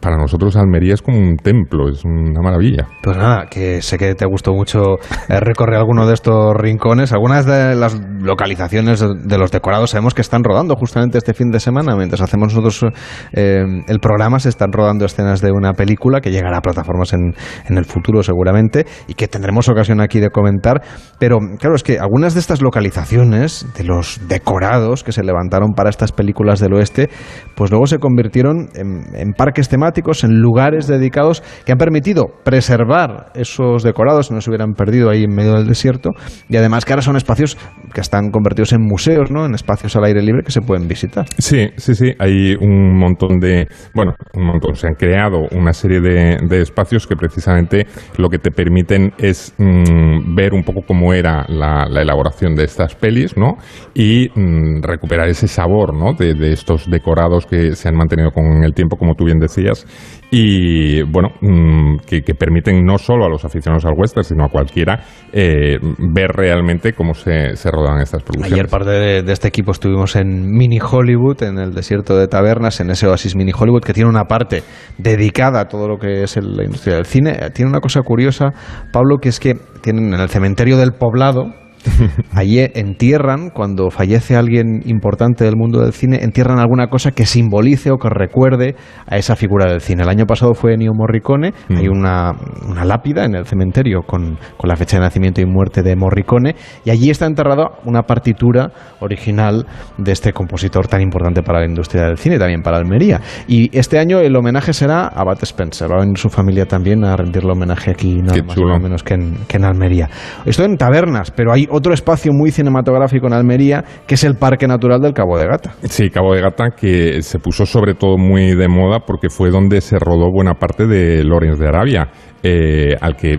para 0.00 0.16
nosotros 0.16 0.56
Almería 0.56 0.94
es 0.94 1.02
como 1.02 1.18
un 1.18 1.36
templo, 1.36 1.88
es 1.88 2.04
una 2.04 2.40
maravilla. 2.40 2.86
Pues 3.02 3.16
nada, 3.16 3.46
que 3.50 3.82
sé 3.82 3.98
que 3.98 4.14
te 4.14 4.26
gustó 4.26 4.52
mucho 4.52 4.98
eh, 5.28 5.40
recorrer 5.40 5.76
alguno 5.76 6.06
de 6.06 6.14
estos 6.14 6.54
rincones. 6.56 7.12
Algunas 7.12 7.46
de 7.46 7.74
las 7.74 7.98
localizaciones 8.20 9.00
de 9.00 9.38
los 9.38 9.50
decorados 9.50 9.90
sabemos 9.90 10.14
que 10.14 10.22
están 10.22 10.42
rodando 10.44 10.74
justamente 10.76 11.18
este 11.18 11.34
fin 11.34 11.50
de 11.50 11.60
semana. 11.60 11.96
Mientras 11.96 12.20
hacemos 12.20 12.54
nosotros 12.54 12.92
eh, 13.32 13.64
el 13.86 14.00
programa, 14.00 14.38
se 14.38 14.48
están 14.48 14.72
rodando 14.72 15.04
escenas 15.04 15.40
de 15.40 15.52
una 15.52 15.72
película 15.72 16.20
que 16.20 16.30
llegará 16.30 16.58
a 16.58 16.60
plataformas 16.60 17.12
en, 17.12 17.34
en 17.68 17.78
el 17.78 17.84
futuro 17.84 18.22
seguramente 18.22 18.86
y 19.08 19.14
que 19.14 19.28
tendremos 19.28 19.68
ocasión 19.68 20.00
aquí 20.00 20.20
de 20.20 20.30
comentar. 20.30 20.82
Pero 21.18 21.38
claro, 21.58 21.76
es 21.76 21.82
que 21.82 21.98
algunas 21.98 22.34
de 22.34 22.40
estas 22.40 22.62
localizaciones, 22.62 23.66
de 23.76 23.84
los 23.84 24.20
decorados 24.28 25.04
que 25.04 25.12
se 25.12 25.22
levantaron 25.22 25.72
para 25.74 25.90
estas 25.90 26.12
películas 26.12 26.60
del 26.60 26.74
oeste, 26.74 27.10
pues 27.54 27.70
luego 27.70 27.86
se 27.86 27.98
convirtieron 27.98 28.68
en, 28.74 29.14
en 29.14 29.32
parques 29.44 29.68
temáticos, 29.68 30.24
en 30.24 30.40
lugares 30.40 30.86
dedicados 30.86 31.42
que 31.66 31.72
han 31.72 31.76
permitido 31.76 32.28
preservar 32.44 33.26
esos 33.34 33.82
decorados, 33.82 34.30
no 34.30 34.40
se 34.40 34.48
hubieran 34.48 34.72
perdido 34.72 35.10
ahí 35.10 35.24
en 35.24 35.34
medio 35.34 35.52
del 35.52 35.66
desierto, 35.66 36.12
y 36.48 36.56
además 36.56 36.86
que 36.86 36.94
ahora 36.94 37.02
son 37.02 37.16
espacios 37.16 37.58
que 37.92 38.00
están 38.00 38.30
convertidos 38.30 38.72
en 38.72 38.80
museos, 38.80 39.30
¿no? 39.30 39.44
en 39.44 39.54
espacios 39.54 39.94
al 39.96 40.04
aire 40.04 40.22
libre 40.22 40.44
que 40.44 40.50
se 40.50 40.62
pueden 40.62 40.88
visitar. 40.88 41.26
Sí, 41.36 41.68
sí, 41.76 41.94
sí, 41.94 42.12
hay 42.18 42.54
un 42.54 42.96
montón 42.96 43.38
de, 43.38 43.66
bueno, 43.94 44.14
un 44.32 44.46
montón, 44.46 44.76
se 44.76 44.86
han 44.86 44.94
creado 44.94 45.42
una 45.52 45.74
serie 45.74 46.00
de, 46.00 46.54
espacios 46.54 47.06
que 47.06 47.16
precisamente 47.16 47.86
lo 48.16 48.30
que 48.30 48.38
te 48.38 48.50
permiten 48.50 49.12
es 49.18 49.54
mmm, 49.58 50.34
ver 50.34 50.54
un 50.54 50.62
poco 50.62 50.80
cómo 50.86 51.12
era 51.12 51.44
la, 51.48 51.84
la, 51.86 52.00
elaboración 52.00 52.54
de 52.54 52.64
estas 52.64 52.94
pelis, 52.94 53.36
¿no? 53.36 53.58
Y 53.92 54.28
mmm, 54.34 54.80
recuperar 54.82 55.28
ese 55.28 55.48
sabor, 55.48 55.92
¿no? 55.92 56.14
De, 56.14 56.32
de 56.32 56.52
estos 56.52 56.88
decorados 56.88 57.44
que 57.44 57.74
se 57.74 57.88
han 57.88 57.96
mantenido 57.96 58.30
con 58.30 58.62
el 58.62 58.72
tiempo, 58.72 58.96
como 58.96 59.14
tú 59.14 59.23
bien 59.24 59.38
decías, 59.38 59.86
y 60.30 61.02
bueno, 61.02 61.28
mmm, 61.40 61.98
que, 62.06 62.22
que, 62.22 62.34
permiten 62.34 62.84
no 62.84 62.98
solo 62.98 63.24
a 63.24 63.28
los 63.28 63.44
aficionados 63.44 63.84
al 63.84 63.92
western, 63.96 64.24
sino 64.24 64.44
a 64.44 64.48
cualquiera 64.48 65.04
eh, 65.32 65.78
ver 65.80 66.30
realmente 66.30 66.92
cómo 66.92 67.14
se, 67.14 67.54
se, 67.54 67.70
rodan 67.70 68.00
estas 68.00 68.22
producciones. 68.22 68.52
Ayer 68.52 68.68
parte 68.68 68.90
de, 68.90 69.22
de, 69.22 69.32
este 69.32 69.46
equipo 69.46 69.70
estuvimos 69.70 70.16
en 70.16 70.50
Mini 70.50 70.80
Hollywood, 70.80 71.42
en 71.44 71.58
el 71.58 71.72
desierto 71.72 72.16
de 72.16 72.26
tabernas, 72.26 72.80
en 72.80 72.90
ese 72.90 73.06
oasis 73.06 73.36
Mini 73.36 73.52
Hollywood, 73.56 73.82
que 73.82 73.92
tiene 73.92 74.10
una 74.10 74.24
parte 74.24 74.64
dedicada 74.98 75.60
a 75.60 75.68
todo 75.68 75.86
lo 75.86 75.98
que 75.98 76.24
es 76.24 76.36
el, 76.36 76.56
la 76.56 76.64
industria 76.64 76.96
del 76.96 77.06
cine. 77.06 77.38
Tiene 77.54 77.70
una 77.70 77.80
cosa 77.80 78.00
curiosa, 78.02 78.52
Pablo, 78.92 79.18
que 79.18 79.28
es 79.28 79.38
que 79.38 79.54
tienen 79.82 80.14
en 80.14 80.20
el 80.20 80.28
cementerio 80.28 80.78
del 80.78 80.94
poblado, 80.94 81.54
Allí 82.34 82.60
entierran, 82.60 83.50
cuando 83.50 83.90
fallece 83.90 84.36
alguien 84.36 84.82
importante 84.86 85.44
del 85.44 85.56
mundo 85.56 85.80
del 85.80 85.92
cine, 85.92 86.18
entierran 86.22 86.58
alguna 86.58 86.88
cosa 86.88 87.10
que 87.12 87.26
simbolice 87.26 87.90
o 87.90 87.98
que 87.98 88.08
recuerde 88.08 88.74
a 89.06 89.16
esa 89.16 89.36
figura 89.36 89.70
del 89.70 89.80
cine. 89.80 90.02
El 90.02 90.08
año 90.08 90.26
pasado 90.26 90.54
fue 90.54 90.74
Ennio 90.74 90.92
Morricone, 90.94 91.52
Mm. 91.68 91.76
hay 91.76 91.88
una, 91.88 92.32
una 92.68 92.84
lápida 92.84 93.24
en 93.24 93.34
el 93.34 93.46
cementerio 93.46 94.02
con, 94.02 94.38
con 94.56 94.68
la 94.68 94.76
fecha 94.76 94.96
de 94.96 95.02
nacimiento 95.02 95.40
y 95.40 95.46
muerte 95.46 95.82
de 95.82 95.96
Morricone, 95.96 96.54
y 96.84 96.90
allí 96.90 97.10
está 97.10 97.26
enterrada 97.26 97.70
una 97.84 98.02
partitura 98.02 98.70
original 99.00 99.66
de 99.98 100.12
este 100.12 100.32
compositor 100.32 100.88
tan 100.88 101.00
importante 101.00 101.42
para 101.42 101.60
la 101.60 101.66
industria 101.66 102.04
del 102.04 102.18
cine 102.18 102.36
y 102.36 102.38
también 102.38 102.62
para 102.62 102.78
Almería. 102.78 103.20
Y 103.46 103.76
este 103.76 103.98
año 103.98 104.18
el 104.18 104.34
homenaje 104.36 104.72
será 104.72 105.06
a 105.08 105.24
Bat 105.24 105.42
Spencer, 105.42 105.90
va 105.90 105.96
a 105.96 106.00
venir 106.00 106.18
su 106.18 106.28
familia 106.28 106.66
también 106.66 107.04
a 107.04 107.16
rendirle 107.16 107.52
homenaje 107.52 107.90
aquí, 107.90 108.16
nada 108.22 108.42
más 108.42 108.56
o 108.58 108.80
menos 108.80 109.02
que 109.02 109.14
en, 109.14 109.36
que 109.46 109.56
en 109.56 109.64
Almería. 109.64 110.08
Esto 110.44 110.64
en 110.64 110.76
tabernas, 110.76 111.30
pero 111.30 111.52
hay 111.52 111.66
otro 111.74 111.92
espacio 111.92 112.32
muy 112.32 112.50
cinematográfico 112.50 113.26
en 113.26 113.32
Almería, 113.32 113.84
que 114.06 114.14
es 114.14 114.24
el 114.24 114.36
Parque 114.36 114.66
Natural 114.68 115.00
del 115.00 115.12
Cabo 115.12 115.36
de 115.36 115.46
Gata. 115.46 115.74
Sí, 115.82 116.08
Cabo 116.08 116.34
de 116.34 116.40
Gata, 116.40 116.70
que 116.70 117.20
se 117.22 117.38
puso 117.38 117.66
sobre 117.66 117.94
todo 117.94 118.16
muy 118.16 118.54
de 118.54 118.68
moda 118.68 119.00
porque 119.00 119.28
fue 119.28 119.50
donde 119.50 119.80
se 119.80 119.98
rodó 119.98 120.30
buena 120.30 120.54
parte 120.54 120.86
de 120.86 121.24
Lorenz 121.24 121.58
de 121.58 121.68
Arabia. 121.68 122.08
Eh, 122.46 122.94
al 123.00 123.16
que 123.16 123.32
eh, 123.32 123.38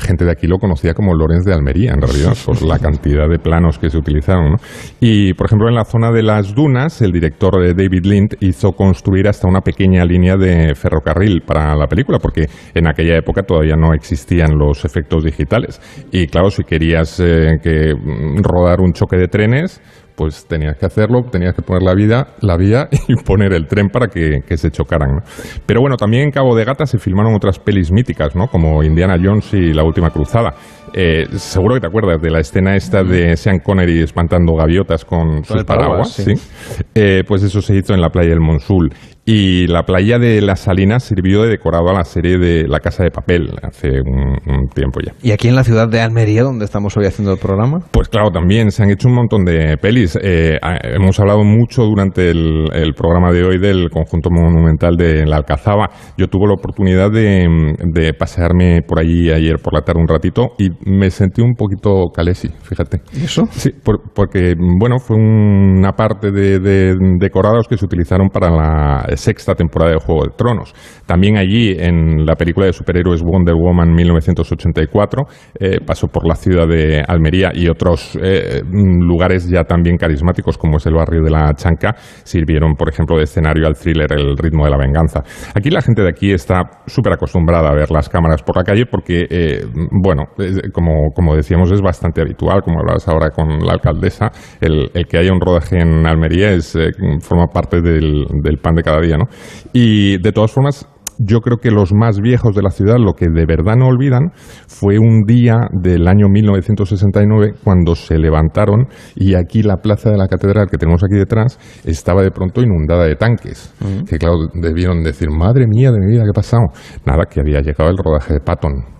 gente 0.00 0.24
de 0.24 0.32
aquí 0.32 0.48
lo 0.48 0.58
conocía 0.58 0.92
como 0.92 1.14
Lorenz 1.14 1.44
de 1.44 1.54
Almería, 1.54 1.92
en 1.92 2.00
realidad, 2.00 2.36
por 2.44 2.60
la 2.62 2.80
cantidad 2.80 3.28
de 3.28 3.38
planos 3.38 3.78
que 3.78 3.88
se 3.88 3.96
utilizaron. 3.96 4.50
¿no? 4.50 4.56
Y, 4.98 5.34
por 5.34 5.46
ejemplo, 5.46 5.68
en 5.68 5.76
la 5.76 5.84
zona 5.84 6.10
de 6.10 6.24
las 6.24 6.52
dunas, 6.52 7.00
el 7.00 7.12
director 7.12 7.62
de 7.62 7.74
David 7.74 8.04
Lind 8.04 8.36
hizo 8.40 8.72
construir 8.72 9.28
hasta 9.28 9.46
una 9.46 9.60
pequeña 9.60 10.04
línea 10.04 10.36
de 10.36 10.74
ferrocarril 10.74 11.42
para 11.42 11.76
la 11.76 11.86
película, 11.86 12.18
porque 12.18 12.46
en 12.74 12.88
aquella 12.88 13.16
época 13.16 13.42
todavía 13.42 13.76
no 13.76 13.94
existían 13.94 14.58
los 14.58 14.84
efectos 14.84 15.22
digitales. 15.22 15.80
Y 16.10 16.26
claro, 16.26 16.50
si 16.50 16.64
querías 16.64 17.20
eh, 17.20 17.58
que 17.62 17.94
mm, 17.94 18.42
rodar 18.42 18.80
un 18.80 18.94
choque 18.94 19.16
de 19.16 19.28
trenes, 19.28 19.80
pues 20.16 20.46
tenías 20.46 20.76
que 20.76 20.86
hacerlo, 20.86 21.24
tenías 21.30 21.54
que 21.54 21.62
poner 21.62 21.82
la, 21.82 21.94
vida, 21.94 22.28
la 22.40 22.56
vía 22.56 22.88
y 23.08 23.16
poner 23.16 23.52
el 23.52 23.66
tren 23.66 23.88
para 23.88 24.08
que, 24.08 24.40
que 24.46 24.56
se 24.56 24.70
chocaran. 24.70 25.16
¿no? 25.16 25.22
Pero 25.66 25.80
bueno, 25.80 25.96
también 25.96 26.24
en 26.24 26.30
Cabo 26.30 26.54
de 26.54 26.64
Gata 26.64 26.86
se 26.86 26.98
filmaron 26.98 27.34
otras 27.34 27.58
pelis 27.58 27.90
míticas, 27.90 28.34
¿no? 28.34 28.48
como 28.48 28.82
Indiana 28.82 29.16
Jones 29.22 29.52
y 29.54 29.72
La 29.72 29.84
Última 29.84 30.10
Cruzada. 30.10 30.54
Eh, 30.96 31.26
seguro 31.32 31.74
que 31.74 31.80
te 31.80 31.86
acuerdas 31.88 32.22
de 32.22 32.30
la 32.30 32.38
escena 32.38 32.76
esta 32.76 33.02
de 33.02 33.36
Sean 33.36 33.58
Connery 33.58 34.02
espantando 34.02 34.54
gaviotas 34.54 35.04
con, 35.04 35.42
sus 35.42 35.64
paraguas, 35.64 35.66
paraguas. 35.66 36.12
sí. 36.12 36.36
¿sí? 36.36 36.82
Eh, 36.94 37.22
pues 37.26 37.42
eso 37.42 37.60
se 37.60 37.74
hizo 37.74 37.94
en 37.94 38.00
la 38.00 38.10
playa 38.10 38.30
del 38.30 38.40
Monsul. 38.40 38.90
Y 39.26 39.66
la 39.68 39.84
playa 39.84 40.18
de 40.18 40.42
Las 40.42 40.60
Salinas 40.60 41.02
sirvió 41.02 41.42
de 41.42 41.48
decorado 41.48 41.88
a 41.88 41.94
la 41.94 42.04
serie 42.04 42.36
de 42.36 42.68
La 42.68 42.80
Casa 42.80 43.04
de 43.04 43.10
Papel 43.10 43.52
hace 43.62 43.88
un, 43.88 44.36
un 44.46 44.68
tiempo 44.68 45.00
ya. 45.00 45.14
¿Y 45.22 45.32
aquí 45.32 45.48
en 45.48 45.56
la 45.56 45.64
ciudad 45.64 45.88
de 45.88 46.02
Almería, 46.02 46.42
donde 46.42 46.66
estamos 46.66 46.94
hoy 46.98 47.06
haciendo 47.06 47.32
el 47.32 47.38
programa? 47.38 47.78
Pues 47.90 48.08
claro, 48.10 48.30
también 48.30 48.70
se 48.70 48.82
han 48.82 48.90
hecho 48.90 49.08
un 49.08 49.14
montón 49.14 49.46
de 49.46 49.78
pelis. 49.78 50.18
Eh, 50.22 50.58
hemos 50.94 51.18
hablado 51.20 51.42
mucho 51.42 51.84
durante 51.84 52.30
el, 52.30 52.68
el 52.74 52.92
programa 52.92 53.32
de 53.32 53.44
hoy 53.44 53.58
del 53.58 53.88
conjunto 53.88 54.28
monumental 54.30 54.94
de 54.96 55.24
la 55.24 55.36
Alcazaba. 55.36 55.88
Yo 56.18 56.28
tuve 56.28 56.46
la 56.46 56.54
oportunidad 56.54 57.10
de, 57.10 57.46
de 57.82 58.12
pasearme 58.12 58.82
por 58.82 59.00
allí 59.00 59.30
ayer 59.30 59.56
por 59.56 59.72
la 59.72 59.80
tarde 59.80 60.02
un 60.02 60.08
ratito 60.08 60.50
y 60.58 60.68
me 60.86 61.10
sentí 61.10 61.40
un 61.42 61.54
poquito 61.54 62.06
calesi, 62.14 62.48
fíjate. 62.62 63.00
¿Y 63.14 63.24
eso? 63.24 63.44
Sí, 63.50 63.70
por- 63.70 64.12
porque, 64.14 64.54
bueno, 64.78 64.98
fue 64.98 65.16
una 65.16 65.92
parte 65.92 66.30
de, 66.30 66.58
de 66.58 66.94
decorados 67.18 67.66
que 67.68 67.76
se 67.76 67.84
utilizaron 67.86 68.28
para 68.28 68.50
la 68.50 69.06
sexta 69.16 69.54
temporada 69.54 69.92
de 69.92 69.98
Juego 69.98 70.24
de 70.24 70.30
Tronos. 70.36 70.74
También 71.06 71.36
allí, 71.36 71.74
en 71.78 72.24
la 72.26 72.34
película 72.34 72.66
de 72.66 72.72
superhéroes 72.72 73.22
Wonder 73.22 73.54
Woman 73.54 73.92
1984, 73.94 75.22
eh, 75.60 75.78
pasó 75.86 76.08
por 76.08 76.26
la 76.26 76.34
ciudad 76.34 76.66
de 76.68 77.02
Almería 77.06 77.50
y 77.54 77.68
otros 77.68 78.18
eh, 78.22 78.62
lugares 78.70 79.48
ya 79.48 79.64
también 79.64 79.96
carismáticos, 79.96 80.58
como 80.58 80.76
es 80.78 80.86
el 80.86 80.94
barrio 80.94 81.22
de 81.22 81.30
la 81.30 81.52
Chanca, 81.54 81.94
sirvieron, 82.24 82.74
por 82.74 82.88
ejemplo, 82.88 83.16
de 83.16 83.24
escenario 83.24 83.66
al 83.66 83.74
thriller 83.74 84.12
El 84.12 84.36
ritmo 84.36 84.64
de 84.64 84.70
la 84.70 84.76
venganza. 84.78 85.22
Aquí 85.54 85.70
la 85.70 85.82
gente 85.82 86.02
de 86.02 86.08
aquí 86.08 86.32
está 86.32 86.62
súper 86.86 87.12
acostumbrada 87.14 87.70
a 87.70 87.74
ver 87.74 87.90
las 87.90 88.08
cámaras 88.08 88.42
por 88.42 88.56
la 88.56 88.64
calle 88.64 88.84
porque, 88.86 89.26
eh, 89.30 89.64
bueno, 90.02 90.24
eh, 90.38 90.70
como, 90.74 91.12
como 91.14 91.34
decíamos, 91.34 91.70
es 91.70 91.80
bastante 91.80 92.20
habitual, 92.20 92.60
como 92.62 92.80
hablabas 92.80 93.08
ahora 93.08 93.30
con 93.30 93.60
la 93.60 93.72
alcaldesa, 93.72 94.30
el, 94.60 94.90
el 94.92 95.06
que 95.06 95.18
haya 95.18 95.32
un 95.32 95.40
rodaje 95.40 95.80
en 95.80 96.06
Almería 96.06 96.50
es, 96.50 96.76
eh, 96.76 96.90
forma 97.20 97.46
parte 97.46 97.80
del, 97.80 98.26
del 98.42 98.58
pan 98.58 98.74
de 98.74 98.82
cada 98.82 99.00
día, 99.00 99.16
¿no? 99.16 99.26
Y 99.72 100.18
de 100.18 100.32
todas 100.32 100.52
formas, 100.52 100.86
yo 101.26 101.40
creo 101.40 101.58
que 101.58 101.70
los 101.70 101.92
más 101.92 102.20
viejos 102.20 102.54
de 102.54 102.62
la 102.62 102.70
ciudad 102.70 102.96
lo 102.98 103.14
que 103.14 103.26
de 103.28 103.46
verdad 103.46 103.76
no 103.76 103.86
olvidan 103.86 104.32
fue 104.68 104.98
un 104.98 105.22
día 105.26 105.56
del 105.72 106.06
año 106.08 106.28
1969 106.28 107.54
cuando 107.62 107.94
se 107.94 108.18
levantaron 108.18 108.86
y 109.14 109.34
aquí 109.34 109.62
la 109.62 109.76
plaza 109.76 110.10
de 110.10 110.18
la 110.18 110.26
catedral 110.26 110.68
que 110.70 110.76
tenemos 110.76 111.02
aquí 111.02 111.16
detrás 111.16 111.58
estaba 111.84 112.22
de 112.22 112.30
pronto 112.30 112.60
inundada 112.62 113.04
de 113.04 113.16
tanques. 113.16 113.72
Que 114.08 114.18
claro, 114.18 114.36
debieron 114.54 115.02
decir, 115.02 115.30
madre 115.30 115.66
mía 115.66 115.90
de 115.90 116.00
mi 116.00 116.12
vida, 116.12 116.22
¿qué 116.24 116.30
ha 116.30 116.40
pasado? 116.40 116.64
Nada, 117.06 117.24
que 117.30 117.40
había 117.40 117.60
llegado 117.60 117.90
el 117.90 117.96
rodaje 117.96 118.34
de 118.34 118.40
Patton. 118.40 118.94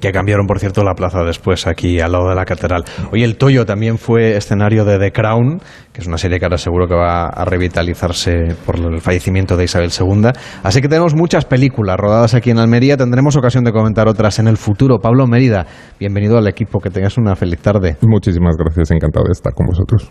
Que 0.00 0.12
cambiaron, 0.12 0.46
por 0.46 0.58
cierto, 0.58 0.82
la 0.82 0.94
plaza 0.94 1.22
después, 1.24 1.66
aquí 1.66 2.00
al 2.00 2.12
lado 2.12 2.28
de 2.28 2.34
la 2.34 2.44
catedral. 2.44 2.84
Hoy 3.12 3.22
el 3.22 3.36
Toyo 3.36 3.64
también 3.64 3.98
fue 3.98 4.36
escenario 4.36 4.84
de 4.84 4.98
The 4.98 5.12
Crown, 5.12 5.60
que 5.92 6.00
es 6.00 6.06
una 6.06 6.16
serie 6.16 6.38
que 6.38 6.46
ahora 6.46 6.56
seguro 6.56 6.86
que 6.86 6.94
va 6.94 7.26
a 7.26 7.44
revitalizarse 7.44 8.56
por 8.64 8.76
el 8.76 9.00
fallecimiento 9.00 9.56
de 9.56 9.64
Isabel 9.64 9.90
II. 9.90 10.30
Así 10.62 10.80
que 10.80 10.88
tenemos 10.88 11.14
muchas 11.14 11.44
películas 11.44 11.96
rodadas 11.98 12.34
aquí 12.34 12.50
en 12.50 12.58
Almería. 12.58 12.96
Tendremos 12.96 13.36
ocasión 13.36 13.64
de 13.64 13.72
comentar 13.72 14.08
otras 14.08 14.38
en 14.38 14.48
el 14.48 14.56
futuro. 14.56 14.98
Pablo 15.00 15.26
Mérida, 15.26 15.66
bienvenido 16.00 16.38
al 16.38 16.48
equipo. 16.48 16.80
Que 16.80 16.90
tengas 16.90 17.18
una 17.18 17.36
feliz 17.36 17.60
tarde. 17.60 17.96
Muchísimas 18.00 18.56
gracias, 18.56 18.90
encantado 18.90 19.26
de 19.26 19.32
estar 19.32 19.52
con 19.52 19.66
vosotros. 19.66 20.10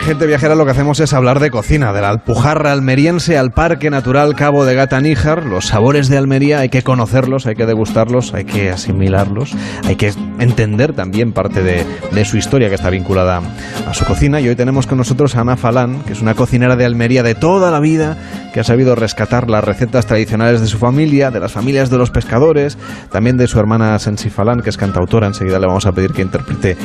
En 0.00 0.06
Gente 0.06 0.26
Viajera, 0.26 0.54
lo 0.54 0.64
que 0.64 0.70
hacemos 0.70 1.00
es 1.00 1.12
hablar 1.12 1.40
de 1.40 1.50
cocina, 1.50 1.92
de 1.92 2.00
la 2.00 2.10
Alpujarra 2.10 2.72
almeriense 2.72 3.36
al 3.38 3.52
Parque 3.52 3.90
Natural 3.90 4.34
Cabo 4.34 4.64
de 4.64 4.74
Gata 4.74 5.00
Níjar. 5.00 5.44
Los 5.44 5.66
sabores 5.66 6.08
de 6.08 6.16
Almería 6.16 6.60
hay 6.60 6.68
que 6.68 6.82
conocerlos, 6.82 7.46
hay 7.46 7.54
que 7.54 7.66
degustarlos, 7.66 8.34
hay 8.34 8.44
que 8.44 8.70
asimilarlos, 8.70 9.54
hay 9.84 9.96
que 9.96 10.12
entender 10.38 10.94
también 10.94 11.32
parte 11.32 11.62
de, 11.62 11.86
de 12.12 12.24
su 12.24 12.36
historia 12.36 12.68
que 12.68 12.74
está 12.74 12.90
vinculada 12.90 13.42
a 13.86 13.94
su 13.94 14.04
cocina. 14.04 14.40
Y 14.40 14.48
hoy 14.48 14.56
tenemos 14.56 14.86
con 14.86 14.98
nosotros 14.98 15.36
a 15.36 15.40
Ana 15.40 15.56
Falán, 15.56 16.02
que 16.04 16.12
es 16.12 16.22
una 16.22 16.34
cocinera 16.34 16.76
de 16.76 16.84
Almería 16.84 17.22
de 17.22 17.34
toda 17.34 17.70
la 17.70 17.80
vida, 17.80 18.16
que 18.52 18.60
ha 18.60 18.64
sabido 18.64 18.94
rescatar 18.94 19.50
las 19.50 19.62
recetas 19.64 20.06
tradicionales 20.06 20.60
de 20.60 20.66
su 20.66 20.78
familia, 20.78 21.30
de 21.30 21.40
las 21.40 21.52
familias 21.52 21.90
de 21.90 21.98
los 21.98 22.10
pescadores, 22.10 22.78
también 23.12 23.36
de 23.36 23.46
su 23.46 23.58
hermana 23.58 23.98
Sensi 23.98 24.30
Falán, 24.30 24.60
que 24.60 24.70
es 24.70 24.76
cantautora. 24.76 25.26
Enseguida 25.26 25.58
le 25.58 25.66
vamos 25.66 25.86
a 25.86 25.92
pedir 25.92 26.12
que 26.12 26.22
interprete 26.22 26.76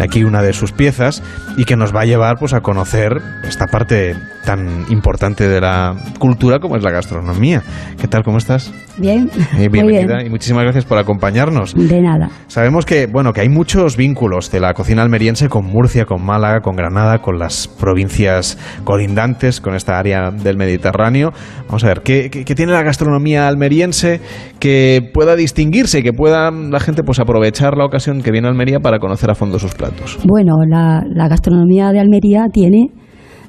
aquí 0.00 0.24
una 0.24 0.42
de 0.42 0.52
sus 0.52 0.72
piezas 0.72 1.22
y 1.56 1.64
que 1.64 1.76
nos 1.76 1.94
va 1.94 2.00
a 2.00 2.04
llevar 2.06 2.38
pues 2.38 2.54
a 2.54 2.61
conocer 2.62 3.20
esta 3.44 3.66
parte 3.66 4.16
tan 4.44 4.86
importante 4.88 5.48
de 5.48 5.60
la 5.60 5.96
cultura 6.18 6.60
como 6.60 6.76
es 6.76 6.82
la 6.82 6.90
gastronomía. 6.90 7.62
¿Qué 8.00 8.08
tal? 8.08 8.24
¿Cómo 8.24 8.38
estás? 8.38 8.72
Bien, 8.98 9.30
Eh, 9.58 9.68
bienvenida 9.72 10.16
bien. 10.18 10.26
y 10.26 10.30
muchísimas 10.30 10.64
gracias 10.64 10.84
por 10.84 10.98
acompañarnos. 10.98 11.74
De 11.74 12.00
nada. 12.02 12.28
Sabemos 12.48 12.84
que 12.84 13.06
bueno 13.06 13.32
que 13.32 13.40
hay 13.40 13.48
muchos 13.48 13.96
vínculos 13.96 14.50
de 14.50 14.60
la 14.60 14.74
cocina 14.74 15.02
almeriense 15.02 15.48
con 15.48 15.64
Murcia, 15.64 16.04
con 16.04 16.22
Málaga, 16.24 16.60
con 16.60 16.76
Granada, 16.76 17.18
con 17.20 17.38
las 17.38 17.68
provincias 17.68 18.58
colindantes, 18.84 19.60
con 19.60 19.74
esta 19.74 19.98
área 19.98 20.30
del 20.30 20.56
Mediterráneo. 20.56 21.30
Vamos 21.66 21.84
a 21.84 21.88
ver 21.88 22.02
qué, 22.02 22.28
qué- 22.30 22.44
qué 22.44 22.54
tiene 22.54 22.72
la 22.72 22.82
gastronomía 22.82 23.48
almeriense 23.48 24.20
que 24.60 25.00
pueda 25.14 25.36
distinguirse 25.36 26.00
y 26.00 26.02
que 26.02 26.12
pueda 26.12 26.50
la 26.50 26.80
gente 26.80 27.02
pues 27.02 27.18
aprovechar 27.18 27.76
la 27.76 27.84
ocasión 27.86 28.22
que 28.22 28.30
viene 28.30 28.46
a 28.48 28.50
Almería 28.50 28.80
para 28.80 28.98
conocer 28.98 29.30
a 29.30 29.34
fondo 29.34 29.58
sus 29.58 29.74
platos. 29.74 30.18
Bueno, 30.24 30.56
la, 30.68 31.02
la 31.08 31.28
gastronomía 31.28 31.90
de 31.92 32.00
Almería 32.00 32.46
tiene, 32.52 32.88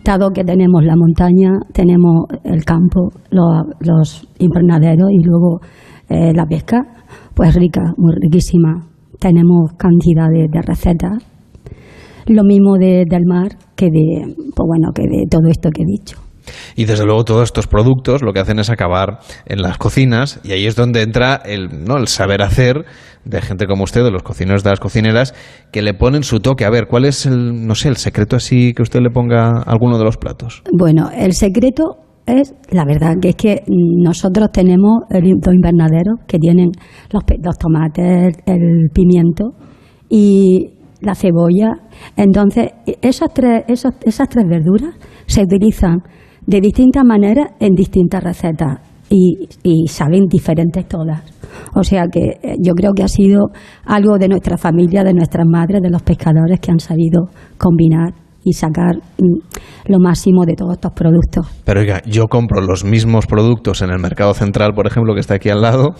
dado 0.03 0.31
que 0.31 0.43
tenemos 0.43 0.83
la 0.83 0.95
montaña, 0.95 1.51
tenemos 1.73 2.25
el 2.43 2.63
campo, 2.65 3.09
lo- 3.31 3.65
los 3.79 4.27
invernaderos 4.39 5.09
y 5.11 5.23
luego 5.23 5.59
eh, 6.09 6.33
la 6.33 6.45
pesca, 6.45 6.81
pues 7.33 7.55
rica, 7.55 7.81
muy 7.97 8.13
riquísima. 8.21 8.85
Tenemos 9.19 9.71
cantidad 9.77 10.27
de, 10.29 10.47
de 10.49 10.61
recetas. 10.61 11.17
Lo 12.27 12.43
mismo 12.43 12.77
de- 12.77 13.05
del 13.09 13.25
mar 13.25 13.49
que 13.75 13.85
de, 13.87 14.33
pues 14.55 14.67
bueno, 14.67 14.91
que 14.93 15.03
de 15.03 15.25
todo 15.29 15.47
esto 15.49 15.69
que 15.71 15.83
he 15.83 15.85
dicho. 15.85 16.17
Y 16.75 16.85
desde 16.85 17.05
luego 17.05 17.23
todos 17.23 17.43
estos 17.43 17.67
productos 17.67 18.21
lo 18.21 18.33
que 18.33 18.39
hacen 18.39 18.59
es 18.59 18.69
acabar 18.69 19.19
en 19.45 19.61
las 19.61 19.77
cocinas 19.77 20.39
y 20.43 20.51
ahí 20.51 20.65
es 20.65 20.75
donde 20.75 21.01
entra 21.01 21.35
el, 21.35 21.85
¿no? 21.85 21.97
el 21.97 22.07
saber 22.07 22.41
hacer 22.41 22.85
de 23.25 23.41
gente 23.41 23.67
como 23.67 23.83
usted, 23.83 24.03
de 24.03 24.11
los 24.11 24.23
cocineros, 24.23 24.63
de 24.63 24.69
las 24.69 24.79
cocineras, 24.79 25.33
que 25.71 25.81
le 25.81 25.93
ponen 25.93 26.23
su 26.23 26.39
toque. 26.39 26.65
A 26.65 26.69
ver, 26.69 26.87
¿cuál 26.87 27.05
es 27.05 27.25
el, 27.25 27.65
no 27.65 27.75
sé, 27.75 27.89
el 27.89 27.97
secreto 27.97 28.35
así 28.35 28.73
que 28.73 28.81
usted 28.81 28.99
le 28.99 29.09
ponga 29.09 29.59
a 29.59 29.61
alguno 29.61 29.97
de 29.97 30.03
los 30.03 30.17
platos? 30.17 30.61
Bueno, 30.77 31.09
el 31.15 31.33
secreto 31.33 31.97
es, 32.25 32.53
la 32.69 32.85
verdad, 32.85 33.15
que 33.21 33.29
es 33.29 33.35
que 33.35 33.63
nosotros 33.67 34.49
tenemos 34.51 35.03
dos 35.09 35.53
invernaderos 35.53 36.19
que 36.27 36.37
tienen 36.37 36.71
los, 37.11 37.23
los 37.41 37.57
tomates, 37.57 38.37
el 38.45 38.89
pimiento 38.93 39.51
y 40.09 40.73
la 41.01 41.15
cebolla. 41.15 41.71
Entonces, 42.15 42.71
esas 43.01 43.33
tres, 43.33 43.63
esas, 43.67 43.93
esas 44.05 44.29
tres 44.29 44.45
verduras 44.47 44.95
se 45.25 45.43
utilizan 45.43 45.99
de 46.45 46.61
distintas 46.61 47.03
maneras 47.03 47.51
en 47.59 47.73
distintas 47.73 48.23
recetas 48.23 48.79
y, 49.09 49.47
y 49.63 49.87
saben 49.87 50.25
diferentes 50.27 50.87
todas. 50.87 51.21
O 51.75 51.83
sea 51.83 52.05
que 52.11 52.39
eh, 52.41 52.55
yo 52.59 52.73
creo 52.73 52.93
que 52.93 53.03
ha 53.03 53.07
sido 53.07 53.49
algo 53.85 54.17
de 54.17 54.27
nuestra 54.27 54.57
familia, 54.57 55.03
de 55.03 55.13
nuestras 55.13 55.45
madres, 55.47 55.81
de 55.81 55.89
los 55.89 56.01
pescadores 56.01 56.59
que 56.59 56.71
han 56.71 56.79
sabido 56.79 57.29
combinar 57.57 58.13
y 58.43 58.53
sacar 58.53 58.97
mm, 58.97 59.91
lo 59.91 59.99
máximo 59.99 60.45
de 60.45 60.53
todos 60.55 60.73
estos 60.73 60.93
productos. 60.93 61.47
Pero 61.63 61.81
oiga, 61.81 62.01
yo 62.05 62.27
compro 62.27 62.61
los 62.61 62.83
mismos 62.83 63.25
productos 63.25 63.81
en 63.81 63.91
el 63.91 63.99
mercado 63.99 64.33
central, 64.33 64.73
por 64.73 64.87
ejemplo, 64.87 65.13
que 65.13 65.21
está 65.21 65.35
aquí 65.35 65.49
al 65.49 65.61
lado, 65.61 65.95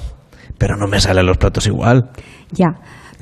pero 0.57 0.75
no 0.77 0.87
me 0.87 0.99
salen 0.99 1.25
los 1.25 1.37
platos 1.37 1.67
igual. 1.67 2.09
Ya, 2.51 2.67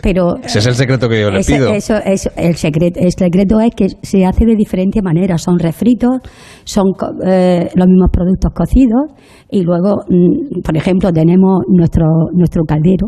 pero 0.01 0.37
ese 0.43 0.59
es 0.59 0.67
el 0.67 0.75
secreto 0.75 1.07
que 1.07 1.21
yo 1.21 1.29
le 1.29 1.41
pido. 1.43 1.73
Eso, 1.73 1.95
el 2.03 2.55
secreto, 2.55 2.99
el 2.99 3.11
secreto 3.11 3.59
es 3.59 3.75
que 3.75 3.87
se 4.01 4.25
hace 4.25 4.45
de 4.45 4.55
diferente 4.55 5.01
manera. 5.01 5.37
Son 5.37 5.59
refritos, 5.59 6.19
son 6.63 6.85
eh, 7.25 7.69
los 7.75 7.87
mismos 7.87 8.09
productos 8.11 8.51
cocidos 8.53 9.13
y 9.49 9.61
luego, 9.63 10.03
mm, 10.09 10.61
por 10.61 10.77
ejemplo, 10.77 11.11
tenemos 11.11 11.61
nuestro 11.67 12.05
nuestro 12.33 12.63
caldero, 12.63 13.07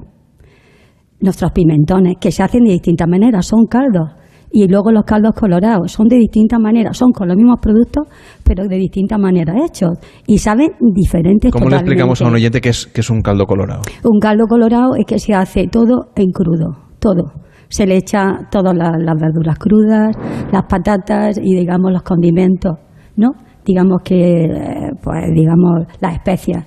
nuestros 1.19 1.51
pimentones 1.51 2.15
que 2.19 2.31
se 2.31 2.43
hacen 2.43 2.63
de 2.63 2.71
distintas 2.71 3.07
maneras. 3.07 3.45
Son 3.45 3.65
caldos 3.65 4.09
y 4.53 4.67
luego 4.67 4.91
los 4.91 5.03
caldos 5.03 5.33
colorados 5.33 5.91
son 5.91 6.07
de 6.07 6.15
distintas 6.17 6.59
maneras, 6.59 6.95
son 6.95 7.11
con 7.11 7.27
los 7.27 7.35
mismos 7.35 7.57
productos, 7.59 8.07
pero 8.43 8.67
de 8.67 8.77
distintas 8.77 9.19
maneras 9.19 9.55
hechos 9.65 9.97
y 10.27 10.37
saben 10.37 10.69
diferentes. 10.93 11.51
¿Cómo 11.51 11.69
le 11.69 11.77
explicamos 11.77 12.21
a 12.21 12.27
un 12.27 12.35
oyente 12.35 12.61
qué 12.61 12.69
es, 12.69 12.85
qué 12.85 13.01
es 13.01 13.09
un 13.09 13.21
caldo 13.21 13.47
colorado? 13.47 13.81
Un 14.03 14.19
caldo 14.19 14.45
colorado 14.47 14.95
es 14.95 15.05
que 15.07 15.17
se 15.17 15.33
hace 15.33 15.67
todo 15.67 16.11
en 16.15 16.29
crudo, 16.29 16.82
todo. 17.03 17.33
Se 17.67 17.85
le 17.85 17.97
echa 17.97 18.47
todas 18.49 18.73
las, 18.73 19.19
verduras 19.19 19.57
crudas, 19.59 20.15
las 20.51 20.63
patatas 20.63 21.37
y 21.37 21.53
digamos 21.55 21.91
los 21.91 22.03
condimentos, 22.03 22.77
¿no? 23.17 23.31
Digamos 23.65 24.01
que, 24.03 24.45
eh, 24.45 24.91
pues 25.03 25.31
digamos 25.33 25.85
las 25.99 26.13
especias. 26.13 26.65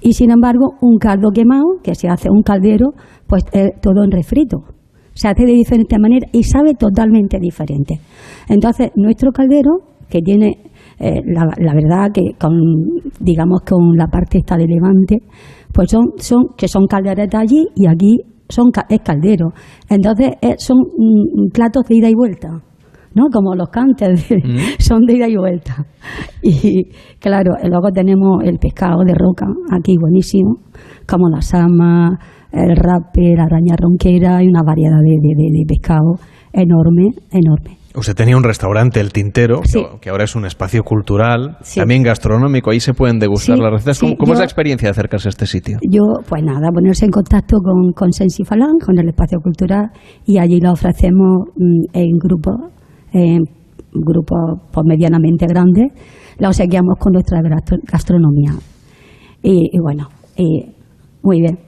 Y 0.00 0.12
sin 0.14 0.30
embargo, 0.30 0.76
un 0.80 0.96
caldo 0.98 1.30
quemado, 1.30 1.80
que 1.82 1.94
se 1.94 2.08
hace 2.08 2.30
un 2.30 2.42
caldero, 2.42 2.92
pues 3.26 3.44
todo 3.82 4.04
en 4.04 4.10
refrito 4.10 4.64
se 5.14 5.28
hace 5.28 5.44
de 5.46 5.52
diferente 5.52 5.96
manera 5.98 6.26
y 6.32 6.42
sabe 6.42 6.74
totalmente 6.74 7.38
diferente. 7.38 8.00
Entonces, 8.48 8.90
nuestro 8.96 9.30
caldero, 9.30 9.70
que 10.10 10.20
tiene 10.20 10.58
eh, 10.98 11.20
la, 11.24 11.74
verdad 11.74 12.10
que 12.12 12.32
con, 12.38 12.52
digamos, 13.20 13.60
con 13.62 13.96
la 13.96 14.06
parte 14.08 14.38
esta 14.38 14.56
de 14.56 14.66
Levante, 14.66 15.18
pues 15.72 15.90
son, 15.90 16.12
son 16.18 16.48
que 16.56 16.68
son 16.68 16.86
calderetas 16.86 17.42
allí 17.42 17.66
y 17.74 17.86
aquí 17.86 18.18
son, 18.48 18.70
es 18.88 19.00
caldero. 19.00 19.52
Entonces, 19.88 20.32
eh, 20.40 20.54
son 20.58 20.78
mm, 20.78 21.50
platos 21.52 21.84
de 21.88 21.96
ida 21.96 22.10
y 22.10 22.14
vuelta. 22.14 22.48
¿no? 23.14 23.28
Como 23.32 23.54
los 23.54 23.68
cantes, 23.68 24.28
mm. 24.30 24.56
son 24.78 25.06
de 25.06 25.14
ida 25.14 25.28
y 25.28 25.36
vuelta. 25.36 25.86
Y 26.42 26.84
claro, 27.20 27.52
luego 27.62 27.90
tenemos 27.92 28.42
el 28.44 28.58
pescado 28.58 29.04
de 29.04 29.14
roca, 29.14 29.46
aquí 29.72 29.96
buenísimo, 29.98 30.58
como 31.06 31.28
la 31.28 31.40
sama, 31.40 32.18
el 32.52 32.76
rape, 32.76 33.34
la 33.36 33.44
araña 33.44 33.76
ronquera 33.76 34.42
y 34.42 34.48
una 34.48 34.62
variedad 34.64 35.00
de, 35.00 35.16
de, 35.34 35.64
pescado 35.66 36.14
enorme, 36.52 37.10
enorme. 37.32 37.78
Usted 37.96 38.14
tenía 38.16 38.36
un 38.36 38.42
restaurante, 38.42 38.98
El 38.98 39.12
Tintero, 39.12 39.60
que 40.00 40.10
ahora 40.10 40.24
es 40.24 40.34
un 40.34 40.44
espacio 40.46 40.82
cultural, 40.82 41.58
también 41.76 42.02
gastronómico. 42.02 42.70
Ahí 42.70 42.80
se 42.80 42.92
pueden 42.92 43.20
degustar 43.20 43.56
las 43.56 43.70
recetas. 43.70 44.00
¿Cómo, 44.00 44.32
es 44.32 44.38
la 44.40 44.44
experiencia 44.44 44.88
de 44.88 44.90
acercarse 44.90 45.28
a 45.28 45.30
este 45.30 45.46
sitio? 45.46 45.78
Yo, 45.88 46.02
pues 46.28 46.42
nada, 46.42 46.70
ponerse 46.74 47.04
en 47.04 47.12
contacto 47.12 47.58
con, 47.58 47.92
con 47.92 48.12
Sensifalán, 48.12 48.78
con 48.84 48.98
el 48.98 49.08
espacio 49.10 49.38
cultural, 49.38 49.90
y 50.26 50.38
allí 50.38 50.58
lo 50.60 50.72
ofrecemos 50.72 51.50
mm, 51.54 51.96
en 51.96 52.18
grupos, 52.18 52.54
en 53.12 53.42
grupos 53.92 54.60
pues, 54.72 54.84
medianamente 54.84 55.46
grandes. 55.46 55.92
La 56.38 56.48
obsequiamos 56.48 56.96
con 56.98 57.12
nuestra 57.12 57.38
gastronomía. 57.84 58.54
Y, 59.40 59.70
y 59.70 59.78
bueno, 59.80 60.08
y 60.36 60.74
muy 61.22 61.40
bien. 61.40 61.60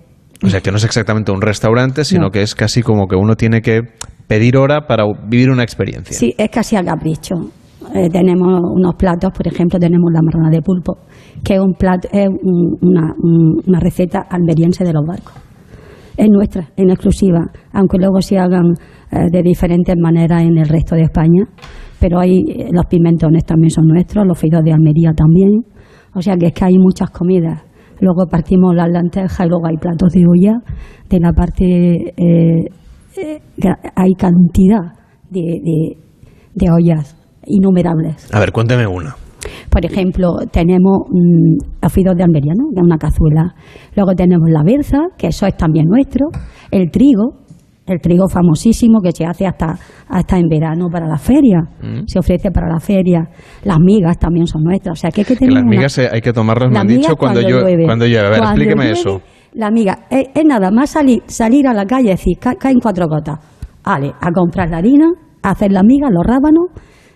O 0.43 0.48
sea, 0.48 0.61
que 0.61 0.73
no 0.73 0.77
es 0.78 0.85
exactamente 0.85 1.31
un 1.31 1.40
restaurante, 1.40 2.05
sino 2.05 2.31
que 2.31 2.43
es 2.43 2.57
casi 2.57 2.82
como 2.82 3.07
que 3.07 3.15
uno 3.15 3.36
tiene 3.36 3.62
que 3.62 3.82
pedir 4.27 4.57
hora 4.57 4.86
para 4.86 5.05
vivir 5.28 5.51
una 5.51 5.62
experiencia. 5.62 6.16
Sí, 6.16 6.35
es 6.36 6.51
casi 6.51 6.77
a 6.77 6.85
capricho. 6.85 7.35
Tenemos 8.12 8.61
unos 8.74 8.94
platos, 8.97 9.31
por 9.32 9.47
ejemplo, 9.47 9.78
tenemos 9.78 10.11
la 10.12 10.20
marrana 10.20 10.51
de 10.51 10.61
pulpo, 10.61 10.98
que 11.44 11.55
es, 11.55 11.61
un 11.61 11.74
plato, 11.74 12.09
es 12.12 12.27
una, 12.28 13.15
una, 13.65 13.78
receta 13.78 14.27
almeriense 14.28 14.85
de 14.85 14.93
los 14.93 15.05
barcos. 15.07 15.32
Es 16.16 16.28
nuestra, 16.28 16.69
en 16.77 16.90
exclusiva, 16.90 17.47
aunque 17.73 17.98
luego 17.98 18.20
se 18.20 18.39
hagan 18.39 18.74
eh, 19.12 19.27
de 19.31 19.43
diferentes 19.43 19.94
maneras 19.97 20.43
en 20.43 20.59
el 20.59 20.69
resto 20.69 20.97
de 20.97 21.03
España. 21.03 21.44
Pero 22.01 22.19
hay, 22.19 22.40
eh, 22.40 22.69
los 22.73 22.86
pimentones 22.86 23.44
también 23.44 23.70
son 23.70 23.86
nuestros, 23.86 24.27
los 24.27 24.39
fideos 24.39 24.65
de 24.65 24.73
Almería 24.73 25.12
también. 25.12 25.51
O 26.12 26.20
sea 26.20 26.36
que 26.36 26.47
es 26.47 26.53
que 26.53 26.65
hay 26.65 26.78
muchas 26.78 27.11
comidas 27.11 27.62
Luego 28.01 28.27
partimos 28.27 28.74
las 28.74 28.89
lentejas 28.90 29.47
y 29.47 29.48
luego 29.48 29.66
hay 29.66 29.77
platos 29.77 30.12
de 30.12 30.24
olla. 30.27 30.61
De 31.09 31.20
la 31.20 31.32
parte 31.32 31.65
eh, 32.16 32.65
eh, 33.18 33.40
hay 33.94 34.14
cantidad 34.14 34.93
de, 35.30 35.97
de, 36.55 36.70
ollas 36.70 37.16
innumerables. 37.47 38.32
A 38.34 38.40
ver, 38.40 38.52
cuénteme 38.52 38.86
una. 38.86 39.16
Por 39.70 39.84
ejemplo, 39.84 40.36
tenemos 40.51 41.01
mmm, 41.10 41.88
fideos 41.88 42.16
de 42.16 42.24
Almería, 42.24 42.52
¿no? 42.56 42.70
que 42.74 42.80
es 42.80 42.84
una 42.84 42.98
cazuela. 42.98 43.55
Luego 43.94 44.14
tenemos 44.14 44.48
la 44.51 44.62
berza, 44.62 44.98
que 45.16 45.28
eso 45.28 45.47
es 45.47 45.56
también 45.56 45.86
nuestro. 45.86 46.26
El 46.70 46.90
trigo, 46.90 47.36
el 47.86 48.01
trigo 48.01 48.28
famosísimo 48.28 49.01
que 49.01 49.12
se 49.12 49.24
hace 49.24 49.47
hasta, 49.47 49.78
hasta 50.09 50.38
en 50.38 50.48
verano 50.48 50.88
para 50.90 51.06
la 51.06 51.18
feria, 51.18 51.60
mm. 51.80 52.06
se 52.06 52.18
ofrece 52.18 52.51
para 52.51 52.68
la 52.68 52.80
feria. 52.80 53.28
Las 53.64 53.78
migas 53.78 54.18
también 54.18 54.47
son 54.47 54.64
nuestras, 54.64 54.98
o 54.98 55.01
sea 55.01 55.10
que 55.10 55.20
hay 55.20 55.26
que 55.26 55.36
tener 55.36 55.55
Las 55.55 55.64
migas 55.64 55.98
hay 55.98 56.20
que 56.20 56.32
tomarlas, 56.32 56.70
me 56.70 56.78
han 56.78 56.86
dicho, 56.86 57.14
cuando, 57.16 57.40
llueve. 57.40 57.84
Cuando 57.84 58.06
llueve. 58.06 58.26
A 58.26 58.30
ver, 58.30 58.40
explíqueme 58.40 58.90
eso. 58.90 59.20
La 59.57 59.70
miga, 59.70 60.01
es, 60.11 60.28
nada 60.45 60.70
más 60.70 60.91
salir, 60.91 61.23
salir 61.27 61.66
a 61.66 61.73
la 61.73 61.87
calle 61.87 62.09
y 62.09 62.11
decir, 62.11 62.37
caen 62.39 62.78
cuatro 62.78 63.07
gotas. 63.09 63.39
Vale, 63.83 64.12
a 64.20 64.31
comprar 64.31 64.69
la 64.69 64.77
harina, 64.77 65.07
a 65.43 65.51
hacer 65.53 65.73
la 65.73 65.83
miga, 65.83 66.09
los 66.11 66.23
rábanos 66.27 66.66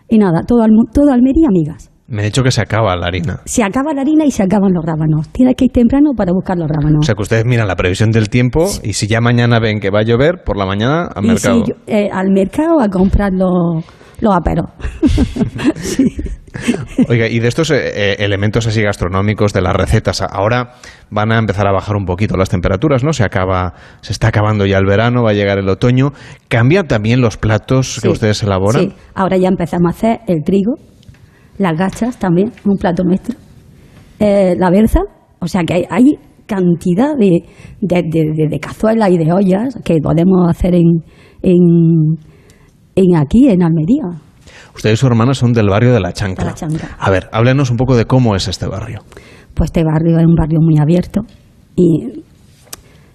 y 0.09 0.17
nada, 0.17 0.41
todo, 0.47 0.65
todo 0.91 1.13
Almería 1.13 1.49
migas. 1.51 1.91
Me 2.07 2.23
ha 2.23 2.25
dicho 2.25 2.43
que 2.43 2.51
se 2.51 2.63
acaba 2.63 2.97
la 2.97 3.09
harina. 3.09 3.41
Se 3.45 3.63
acaba 3.63 3.93
la 3.93 4.01
harina 4.01 4.25
y 4.25 4.31
se 4.31 4.43
acaban 4.43 4.73
los 4.73 4.83
rábanos. 4.83 5.29
Tienes 5.29 5.55
que 5.55 5.67
ir 5.67 5.71
temprano 5.71 6.13
para 6.17 6.33
buscar 6.33 6.57
los 6.57 6.67
rábanos. 6.67 7.01
O 7.01 7.03
sea 7.03 7.15
que 7.15 7.23
ustedes 7.23 7.45
miran 7.45 7.69
la 7.69 7.77
previsión 7.77 8.11
del 8.11 8.31
tiempo 8.31 8.69
y 8.83 8.95
si 8.95 9.07
ya 9.07 9.21
mañana 9.21 9.61
ven 9.61 9.79
que 9.79 9.91
va 9.91 9.99
a 9.99 10.03
llover, 10.03 10.43
por 10.43 10.57
la 10.57 10.65
mañana 10.65 11.11
al 11.15 11.23
mercado. 11.23 11.63
Eh, 11.87 12.09
al 12.11 12.31
mercado 12.31 12.81
a 12.81 12.89
comprar 12.89 13.33
los, 13.35 13.85
los 14.19 14.35
aperos. 14.35 14.71
Oiga, 17.09 17.29
y 17.29 17.39
de 17.39 17.49
estos 17.49 17.71
eh, 17.71 17.77
eh, 17.77 18.17
elementos 18.19 18.67
así 18.67 18.83
gastronómicos 18.83 19.53
de 19.53 19.63
las 19.63 19.75
recetas, 19.75 20.23
ahora 20.23 20.73
van 21.11 21.33
a 21.33 21.39
empezar 21.39 21.67
a 21.67 21.73
bajar 21.73 21.97
un 21.97 22.05
poquito 22.05 22.37
las 22.37 22.49
temperaturas, 22.49 23.05
¿no? 23.05 23.13
Se 23.13 23.25
acaba, 23.25 23.75
se 24.01 24.13
está 24.13 24.29
acabando 24.29 24.67
ya 24.67 24.79
el 24.79 24.87
verano, 24.87 25.23
va 25.23 25.31
a 25.31 25.35
llegar 25.35 25.59
el 25.59 25.69
otoño. 25.69 26.13
¿Cambian 26.49 26.87
también 26.87 27.21
los 27.21 27.37
platos 27.37 28.01
que 28.03 28.09
ustedes 28.09 28.43
elaboran? 28.43 28.83
Sí, 28.83 28.93
ahora 29.15 29.37
ya 29.37 29.49
empezamos 29.49 29.87
a 29.87 29.97
hacer 29.97 30.21
el 30.27 30.43
trigo, 30.45 30.75
las 31.59 31.77
gachas 31.79 32.19
también, 32.19 32.53
un 32.65 32.77
plato 32.77 33.05
nuestro, 33.05 33.37
eh, 34.19 34.55
la 34.59 34.71
berza, 34.71 35.01
o 35.41 35.47
sea 35.47 35.63
que 35.63 35.87
hay, 35.89 36.19
cantidad 36.47 37.15
de, 37.17 37.45
de, 37.81 38.59
cazuelas 38.59 39.09
y 39.13 39.19
de 39.19 39.33
ollas 39.33 39.79
que 39.85 39.99
podemos 40.03 40.49
hacer 40.49 40.75
en, 40.75 41.05
en, 41.43 43.17
aquí, 43.17 43.49
en 43.49 43.63
Almería. 43.63 44.03
Usted 44.75 44.93
y 44.93 44.97
su 44.97 45.07
hermana 45.07 45.35
son 45.35 45.53
del 45.53 45.69
barrio 45.69 45.93
de 45.93 46.01
La 46.01 46.13
Chancla. 46.13 46.55
A 46.99 47.11
ver, 47.11 47.29
háblenos 47.33 47.71
un 47.71 47.77
poco 47.77 47.97
de 47.97 48.05
cómo 48.05 48.35
es 48.37 48.49
este 48.49 48.67
barrio. 48.67 49.01
Pues 49.55 49.69
este 49.69 49.85
barrio 49.85 50.19
es 50.19 50.27
un 50.27 50.35
barrio 50.35 50.61
muy 50.61 50.79
abierto 50.79 51.23
y, 51.77 52.23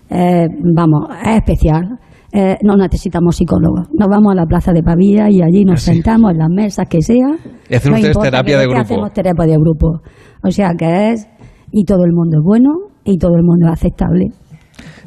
eh, 0.10 0.48
vamos, 0.76 1.10
es 1.23 1.36
especial. 1.38 1.99
Eh, 2.32 2.57
no 2.64 2.76
necesitamos 2.76 3.38
psicólogos. 3.38 3.88
Nos 3.98 4.10
vamos 4.10 4.34
a 4.34 4.36
la 4.36 4.45
plaza 4.45 4.73
de 4.73 4.84
Pavía 4.84 5.30
y 5.30 5.41
allí 5.41 5.64
nos 5.64 5.88
ah, 5.88 5.94
sentamos 5.94 6.32
en 6.32 6.40
las 6.40 6.49
mesas 6.49 6.86
que 6.90 7.02
sea. 7.02 7.38
Y 7.69 7.76
hacen 7.76 7.94
ustedes 7.94 8.18
terapia 8.18 8.57
de 8.57 8.65
grupo. 8.65 8.82
Hacemos 8.82 9.14
terapia 9.14 9.45
de 9.45 9.57
grupo. 9.57 10.02
O 10.44 10.52
sea 10.52 10.73
que 10.77 11.11
es, 11.11 11.27
y 11.72 11.86
todo 11.86 12.03
el 12.03 12.11
mundo 12.11 12.40
es 12.40 12.44
bueno 12.44 12.69
y 13.06 13.18
todo 13.18 13.36
el 13.38 13.44
mundo 13.44 13.68
es 13.68 13.73
aceptable. 13.73 14.26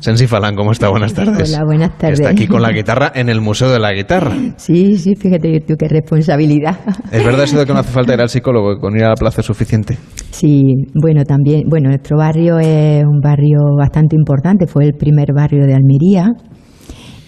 Sensi 0.00 0.26
Falán, 0.26 0.54
¿cómo 0.54 0.72
está? 0.72 0.88
Buenas 0.90 1.12
tardes. 1.14 1.52
Hola, 1.54 1.64
buenas 1.64 1.98
tardes. 1.98 2.20
Está 2.20 2.30
aquí 2.30 2.46
con 2.46 2.62
la 2.62 2.70
guitarra 2.72 3.12
en 3.14 3.28
el 3.28 3.40
Museo 3.40 3.70
de 3.70 3.78
la 3.78 3.92
Guitarra. 3.92 4.32
Sí, 4.56 4.96
sí, 4.96 5.14
fíjate 5.16 5.60
tú 5.66 5.74
qué 5.78 5.88
responsabilidad. 5.88 6.78
¿Es 7.10 7.24
verdad 7.24 7.44
eso 7.44 7.58
de 7.58 7.66
que 7.66 7.72
no 7.72 7.80
hace 7.80 7.90
falta 7.92 8.14
ir 8.14 8.20
al 8.20 8.28
psicólogo, 8.28 8.78
con 8.78 8.96
ir 8.96 9.04
a 9.04 9.08
la 9.10 9.14
plaza 9.16 9.40
es 9.40 9.46
suficiente? 9.46 9.96
Sí, 10.30 10.62
bueno, 10.94 11.24
también, 11.24 11.62
bueno, 11.68 11.88
nuestro 11.88 12.16
barrio 12.16 12.58
es 12.58 13.02
un 13.04 13.20
barrio 13.20 13.58
bastante 13.76 14.14
importante, 14.16 14.66
fue 14.66 14.84
el 14.84 14.92
primer 14.92 15.32
barrio 15.34 15.66
de 15.66 15.74
Almería 15.74 16.28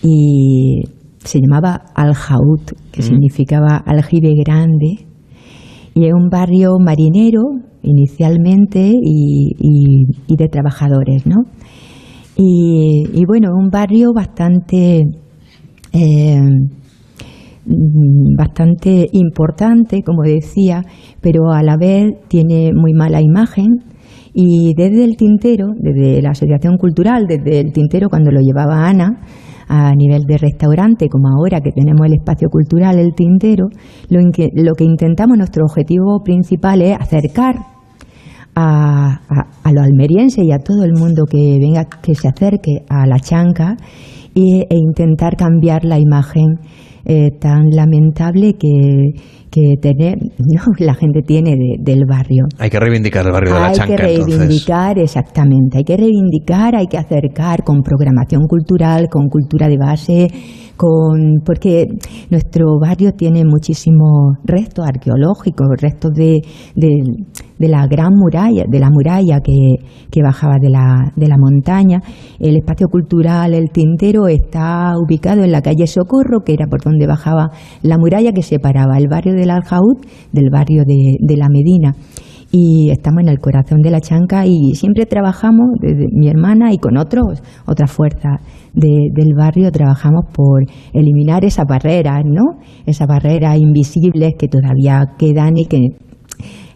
y 0.02 0.82
se 1.24 1.38
llamaba 1.40 1.82
Aljaut, 1.94 2.72
que 2.92 3.02
significaba 3.02 3.76
aljibe 3.84 4.32
grande, 4.44 5.06
y 5.94 6.06
es 6.06 6.12
un 6.14 6.28
barrio 6.30 6.76
marinero 6.78 7.42
inicialmente 7.82 8.80
y, 8.80 9.52
y- 9.58 10.04
y 10.26 10.36
de 10.36 10.48
trabajadores, 10.48 11.26
¿no? 11.26 11.36
Y, 12.42 13.04
y 13.12 13.26
bueno, 13.26 13.50
un 13.54 13.68
barrio 13.68 14.14
bastante, 14.14 15.02
eh, 15.92 16.40
bastante 18.38 19.08
importante, 19.12 20.02
como 20.02 20.22
decía, 20.22 20.82
pero 21.20 21.50
a 21.50 21.62
la 21.62 21.76
vez 21.76 22.14
tiene 22.28 22.70
muy 22.74 22.94
mala 22.94 23.20
imagen. 23.20 23.66
Y 24.32 24.72
desde 24.74 25.04
el 25.04 25.18
tintero, 25.18 25.66
desde 25.76 26.22
la 26.22 26.30
Asociación 26.30 26.78
Cultural, 26.78 27.26
desde 27.28 27.60
el 27.60 27.72
tintero 27.72 28.08
cuando 28.08 28.30
lo 28.30 28.40
llevaba 28.40 28.88
Ana, 28.88 29.20
a 29.68 29.92
nivel 29.94 30.22
de 30.22 30.38
restaurante, 30.38 31.08
como 31.10 31.28
ahora 31.28 31.60
que 31.60 31.72
tenemos 31.72 32.06
el 32.06 32.14
espacio 32.14 32.48
cultural, 32.48 32.98
el 32.98 33.14
tintero, 33.14 33.66
lo, 34.08 34.20
lo 34.20 34.74
que 34.74 34.84
intentamos, 34.84 35.36
nuestro 35.36 35.64
objetivo 35.66 36.22
principal 36.24 36.80
es 36.80 36.96
acercar 36.98 37.56
a, 38.54 39.20
a, 39.28 39.46
a 39.62 39.72
los 39.72 39.84
almerienses 39.84 40.44
y 40.44 40.52
a 40.52 40.58
todo 40.58 40.84
el 40.84 40.92
mundo 40.92 41.24
que 41.24 41.58
venga, 41.60 41.84
que 42.02 42.14
se 42.14 42.28
acerque 42.28 42.84
a 42.88 43.06
la 43.06 43.18
chanca 43.18 43.76
y- 44.34 44.60
e 44.68 44.76
intentar 44.76 45.36
cambiar 45.36 45.84
la 45.84 45.98
imagen 45.98 46.46
eh, 47.04 47.30
tan 47.40 47.70
lamentable 47.70 48.54
que, 48.54 49.12
que 49.50 49.74
tener, 49.80 50.18
¿no? 50.38 50.62
la 50.78 50.94
gente 50.94 51.22
tiene 51.26 51.52
de- 51.52 51.76
del 51.80 52.04
barrio. 52.06 52.44
Hay 52.58 52.68
que 52.70 52.78
reivindicar 52.78 53.24
el 53.26 53.32
barrio 53.32 53.54
de 53.54 53.60
la 53.60 53.66
Hay 53.68 53.74
Chanca, 53.74 53.96
que 53.96 54.12
entonces. 54.14 54.36
reivindicar, 54.38 54.98
exactamente, 54.98 55.78
hay 55.78 55.84
que 55.84 55.96
reivindicar, 55.96 56.76
hay 56.76 56.86
que 56.86 56.98
acercar 56.98 57.64
con 57.64 57.82
programación 57.82 58.42
cultural, 58.46 59.08
con 59.10 59.28
cultura 59.28 59.68
de 59.68 59.78
base, 59.78 60.28
con 60.76 61.40
porque 61.44 61.86
nuestro 62.30 62.78
barrio 62.80 63.12
tiene 63.12 63.44
muchísimos 63.44 64.36
restos 64.44 64.86
arqueológicos, 64.86 65.66
restos 65.80 66.12
de, 66.14 66.40
de, 66.76 66.88
de 67.60 67.68
la 67.68 67.86
gran 67.86 68.14
muralla, 68.16 68.64
de 68.68 68.78
la 68.80 68.88
muralla 68.90 69.38
que, 69.40 69.76
que 70.10 70.22
bajaba 70.22 70.56
de 70.60 70.70
la, 70.70 71.12
de 71.14 71.28
la 71.28 71.36
montaña. 71.38 72.00
El 72.40 72.56
espacio 72.56 72.88
cultural, 72.88 73.54
el 73.54 73.70
tintero, 73.70 74.26
está 74.26 74.94
ubicado 74.98 75.44
en 75.44 75.52
la 75.52 75.60
calle 75.60 75.86
Socorro, 75.86 76.40
que 76.44 76.54
era 76.54 76.66
por 76.66 76.82
donde 76.82 77.06
bajaba 77.06 77.50
la 77.82 77.98
muralla 77.98 78.32
que 78.32 78.42
separaba 78.42 78.96
el 78.98 79.06
barrio 79.08 79.34
del 79.34 79.50
Aljaud 79.50 79.98
del 80.32 80.50
barrio 80.50 80.84
de, 80.86 81.16
de 81.20 81.36
la 81.36 81.48
Medina 81.48 81.94
y 82.52 82.90
estamos 82.90 83.20
en 83.22 83.28
el 83.28 83.38
corazón 83.38 83.80
de 83.80 83.90
la 83.92 84.00
chanca 84.00 84.44
y 84.44 84.74
siempre 84.74 85.06
trabajamos, 85.06 85.66
desde 85.80 86.06
mi 86.12 86.26
hermana 86.28 86.72
y 86.72 86.78
con 86.78 86.96
otros, 86.96 87.40
otras 87.64 87.92
fuerzas 87.92 88.40
de- 88.74 89.10
del 89.14 89.34
barrio, 89.36 89.70
trabajamos 89.70 90.24
por 90.34 90.64
eliminar 90.92 91.44
esas 91.44 91.64
barreras, 91.68 92.22
¿no? 92.24 92.42
Esas 92.86 93.06
barreras 93.06 93.56
invisibles 93.56 94.34
que 94.36 94.48
todavía 94.48 95.12
quedan 95.16 95.58
y 95.58 95.66
que 95.66 95.78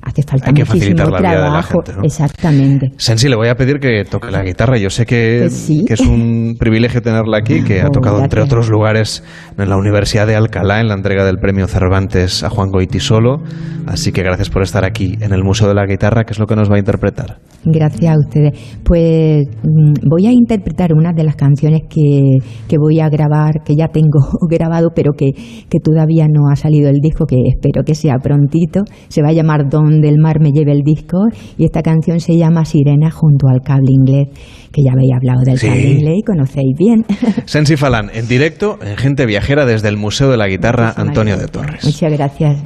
hace 0.04 0.22
falta 0.22 0.46
Hay 0.48 0.54
que 0.54 0.64
muchísimo 0.64 0.96
facilitar 0.96 1.10
la 1.10 1.18
vida 1.18 1.44
de 1.44 1.50
la 1.50 1.62
gente, 1.62 1.92
¿no? 1.94 2.02
Exactamente. 2.02 2.92
Sensi, 2.96 3.28
le 3.28 3.36
voy 3.36 3.48
a 3.48 3.54
pedir 3.54 3.78
que 3.78 4.04
toque 4.04 4.30
la 4.30 4.42
guitarra. 4.42 4.76
Yo 4.76 4.90
sé 4.90 5.06
que, 5.06 5.38
Pues 5.42 5.54
sí. 5.54 5.84
que 5.86 5.94
es 5.94 6.00
un 6.00 6.56
privilegio 6.58 7.00
tenerla 7.00 7.38
aquí, 7.38 7.62
que 7.64 7.80
ha 7.80 7.88
tocado, 7.88 8.22
entre 8.22 8.42
otros 8.42 8.68
lugares, 8.68 9.24
en 9.56 9.68
la 9.68 9.76
Universidad 9.76 10.26
de 10.26 10.36
Alcalá, 10.36 10.80
en 10.80 10.88
la 10.88 10.94
entrega 10.94 11.24
del 11.24 11.38
premio 11.38 11.66
Cervantes 11.66 12.42
a 12.44 12.50
Juan 12.50 12.70
Goitisolo. 12.70 13.42
Así 13.86 14.12
que 14.12 14.22
gracias 14.22 14.50
por 14.50 14.62
estar 14.62 14.84
aquí 14.84 15.16
en 15.20 15.32
el 15.32 15.42
Museo 15.42 15.68
de 15.68 15.74
la 15.74 15.86
Guitarra, 15.86 16.24
que 16.24 16.32
es 16.32 16.38
lo 16.38 16.46
que 16.46 16.56
nos 16.56 16.70
va 16.70 16.76
a 16.76 16.78
interpretar. 16.78 17.38
Gracias 17.64 18.14
a 18.14 18.18
ustedes. 18.18 18.52
Pues 18.84 19.46
mm, 19.62 20.08
voy 20.08 20.26
a 20.26 20.32
interpretar 20.32 20.92
una 20.92 21.12
de 21.12 21.24
las 21.24 21.36
canciones 21.36 21.82
que, 21.88 22.38
que 22.68 22.78
voy 22.78 23.00
a 23.00 23.08
grabar, 23.08 23.62
que 23.64 23.74
ya 23.76 23.88
tengo 23.88 24.20
grabado, 24.50 24.90
pero 24.94 25.12
que, 25.12 25.32
que 25.32 25.78
todavía 25.82 26.26
no 26.28 26.48
ha 26.52 26.56
salido 26.56 26.88
el 26.90 27.00
disco, 27.00 27.26
que 27.26 27.36
espero 27.46 27.82
que 27.84 27.94
sea 27.94 28.14
prontito. 28.22 28.80
Se 29.08 29.22
va 29.22 29.28
a 29.28 29.32
llamar 29.32 29.68
Donde 29.70 30.08
el 30.08 30.18
mar 30.18 30.40
me 30.40 30.50
lleve 30.50 30.72
el 30.72 30.82
disco 30.82 31.18
y 31.58 31.64
esta 31.64 31.82
canción 31.82 32.20
se 32.20 32.36
llama 32.36 32.64
Sirena 32.64 33.10
junto 33.10 33.48
al 33.48 33.60
cable 33.62 33.90
inglés, 33.90 34.28
que 34.72 34.82
ya 34.82 34.92
habéis 34.92 35.12
hablado 35.14 35.40
del 35.44 35.58
Sí. 35.58 35.66
cable 35.68 35.90
inglés 35.90 36.14
y 36.18 36.22
conocéis 36.22 36.76
bien. 36.78 37.04
Sensi 37.46 37.76
Falán, 37.76 38.10
en 38.14 38.28
directo, 38.28 38.78
en 38.82 38.96
Gente 38.96 39.26
Viajera, 39.26 39.64
desde 39.66 39.88
el 39.88 39.96
Museo 39.96 40.30
de 40.30 40.36
la 40.36 40.48
Guitarra 40.48 40.92
Antonio 40.96 41.36
de 41.36 41.46
Torres. 41.48 41.84
Muchas 41.84 42.12
gracias. 42.12 42.62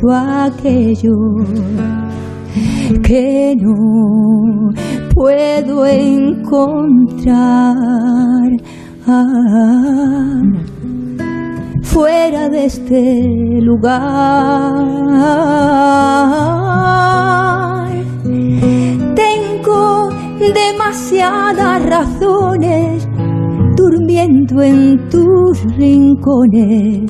Necesito 0.00 0.10
aquello 0.10 1.16
que 3.02 3.54
no 3.60 4.70
puedo 5.14 5.86
encontrar 5.86 7.36
fuera 11.82 12.48
de 12.48 12.64
este 12.64 13.60
lugar. 13.62 14.00
Tengo 19.14 20.08
demasiadas 20.38 21.86
razones 21.86 23.08
durmiendo 23.76 24.62
en 24.62 25.08
tus 25.08 25.62
rincones 25.76 27.09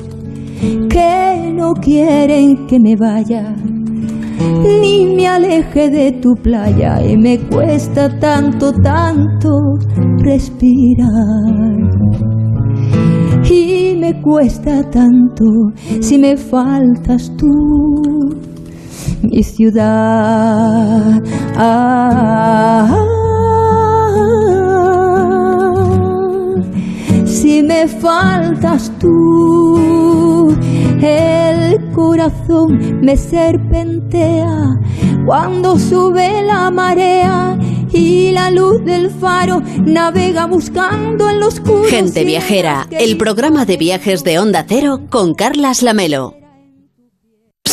no 1.61 1.73
quieren 1.75 2.65
que 2.65 2.79
me 2.79 2.95
vaya 2.95 3.53
ni 4.63 5.05
me 5.15 5.27
aleje 5.27 5.89
de 5.91 6.11
tu 6.13 6.33
playa 6.33 6.99
y 7.05 7.15
me 7.15 7.37
cuesta 7.37 8.09
tanto, 8.19 8.71
tanto 8.73 9.49
respirar. 10.23 11.53
Y 13.47 13.95
me 13.99 14.19
cuesta 14.21 14.81
tanto 14.89 15.45
si 15.99 16.17
me 16.17 16.35
faltas 16.35 17.31
tú, 17.37 17.53
mi 19.21 19.43
ciudad. 19.43 21.21
si 27.25 27.61
me 27.61 27.87
faltas 27.87 28.91
tú, 28.99 30.00
el 31.03 31.91
corazón 31.91 33.01
me 33.01 33.17
serpentea 33.17 34.79
cuando 35.25 35.77
sube 35.77 36.41
la 36.43 36.69
marea 36.71 37.57
y 37.91 38.31
la 38.31 38.51
luz 38.51 38.83
del 38.85 39.09
faro 39.09 39.61
navega 39.85 40.45
buscando 40.45 41.29
en 41.29 41.39
los 41.39 41.55
oscuro. 41.59 41.83
Gente 41.89 42.23
Viajera, 42.23 42.87
el 42.91 43.17
programa 43.17 43.65
de 43.65 43.77
viajes 43.77 44.23
de 44.23 44.39
Onda 44.39 44.65
Cero 44.67 45.01
con 45.09 45.33
Carlas 45.33 45.81
Lamelo. 45.81 46.40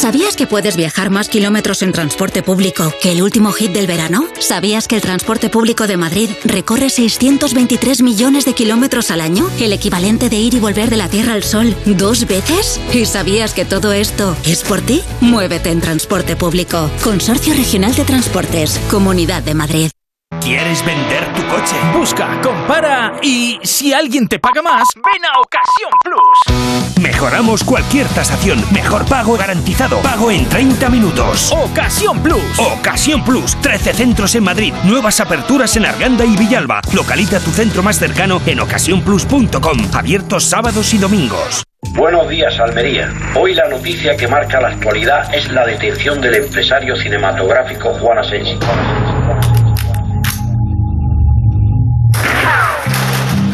¿Sabías 0.09 0.37
que 0.37 0.47
puedes 0.47 0.75
viajar 0.75 1.11
más 1.11 1.29
kilómetros 1.29 1.83
en 1.83 1.93
transporte 1.93 2.43
público 2.43 2.95
que 3.03 3.13
el 3.13 3.21
último 3.21 3.53
hit 3.53 3.73
del 3.73 3.87
verano? 3.87 4.27
¿Sabías 4.41 4.89
que 4.89 4.97
el 4.97 5.03
transporte 5.03 5.51
público 5.51 5.87
de 5.87 5.99
Madrid 5.99 6.31
recorre 6.47 6.89
623 6.89 8.01
millones 8.01 8.47
de 8.47 8.55
kilómetros 8.55 9.11
al 9.11 9.21
año? 9.21 9.51
¿El 9.61 9.75
equivalente 9.75 10.31
de 10.31 10.37
ir 10.37 10.55
y 10.55 10.61
volver 10.61 10.89
de 10.89 10.97
la 10.97 11.11
Tierra 11.11 11.35
al 11.35 11.43
Sol 11.43 11.77
dos 11.85 12.27
veces? 12.27 12.81
¿Y 12.95 13.05
sabías 13.05 13.53
que 13.53 13.67
todo 13.67 13.93
esto 13.93 14.35
es 14.47 14.63
por 14.63 14.81
ti? 14.81 15.03
Muévete 15.21 15.69
en 15.69 15.83
transporte 15.83 16.37
público. 16.37 16.91
Consorcio 17.05 17.53
Regional 17.53 17.95
de 17.95 18.05
Transportes, 18.05 18.81
Comunidad 18.89 19.43
de 19.43 19.53
Madrid. 19.53 19.91
¿Quieres 20.49 20.83
vender 20.83 21.27
tu 21.35 21.47
coche? 21.47 21.77
Busca, 21.93 22.41
compara 22.41 23.13
y 23.21 23.59
si 23.63 23.93
alguien 23.93 24.27
te 24.27 24.39
paga 24.39 24.63
más, 24.63 24.89
ven 24.95 25.23
a 25.27 25.41
Ocasión 25.41 25.91
Plus. 26.03 27.03
Mejoramos 27.03 27.63
cualquier 27.63 28.07
tasación. 28.07 28.65
Mejor 28.73 29.05
pago 29.05 29.37
garantizado. 29.37 29.99
Pago 29.99 30.31
en 30.31 30.49
30 30.49 30.89
minutos. 30.89 31.53
Ocasión 31.53 32.23
Plus. 32.23 32.59
Ocasión 32.59 33.23
Plus. 33.27 33.57
13 33.61 33.93
centros 33.93 34.35
en 34.37 34.45
Madrid. 34.45 34.73
Nuevas 34.85 35.21
aperturas 35.21 35.77
en 35.77 35.85
Arganda 35.85 36.25
y 36.25 36.35
Villalba. 36.35 36.81
Localiza 36.95 37.41
tu 37.41 37.51
centro 37.51 37.83
más 37.83 37.99
cercano 37.99 38.41
en 38.47 38.61
ocasiónplus.com. 38.61 39.79
Abiertos 39.93 40.45
sábados 40.45 40.95
y 40.95 40.99
domingos. 40.99 41.63
Buenos 41.93 42.27
días, 42.31 42.59
Almería. 42.59 43.13
Hoy 43.37 43.53
la 43.53 43.69
noticia 43.69 44.17
que 44.17 44.27
marca 44.27 44.63
la 44.63 44.69
actualidad 44.69 45.35
es 45.35 45.53
la 45.53 45.67
detención 45.67 46.23
del 46.23 46.37
empresario 46.37 46.97
cinematográfico 46.97 47.93
Juan 47.99 48.17
Asensi. 48.17 48.59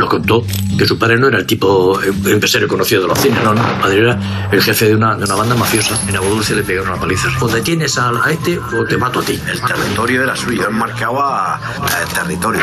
Nos 0.05 0.11
contó 0.11 0.45
que 0.77 0.85
su 0.85 0.99
padre 0.99 1.17
no 1.17 1.29
era 1.29 1.39
el 1.39 1.47
tipo 1.47 1.99
eh, 2.03 2.13
empresario 2.27 2.69
conocido 2.69 3.01
de 3.01 3.09
los 3.09 3.19
cines, 3.19 3.43
no, 3.43 3.55
no. 3.55 3.67
El 3.67 3.81
padre 3.81 3.99
era 4.01 4.49
el 4.53 4.61
jefe 4.61 4.89
de 4.89 4.95
una, 4.95 5.17
de 5.17 5.25
una 5.25 5.35
banda 5.35 5.55
mafiosa. 5.55 5.99
En 6.07 6.15
Abu 6.15 6.29
Dulce 6.29 6.55
le 6.55 6.63
pegaron 6.63 6.91
una 6.91 7.01
paliza. 7.01 7.29
O 7.41 7.49
detienes 7.49 7.97
a, 7.97 8.11
a 8.11 8.31
este 8.31 8.59
o 8.59 8.85
te 8.85 8.99
mato 8.99 9.21
a 9.21 9.23
ti. 9.23 9.41
El 9.51 9.63
territorio 9.63 10.25
era 10.25 10.37
suyo, 10.37 10.69
él 10.69 10.75
marcaba 10.75 11.59
el 12.03 12.13
territorio. 12.13 12.61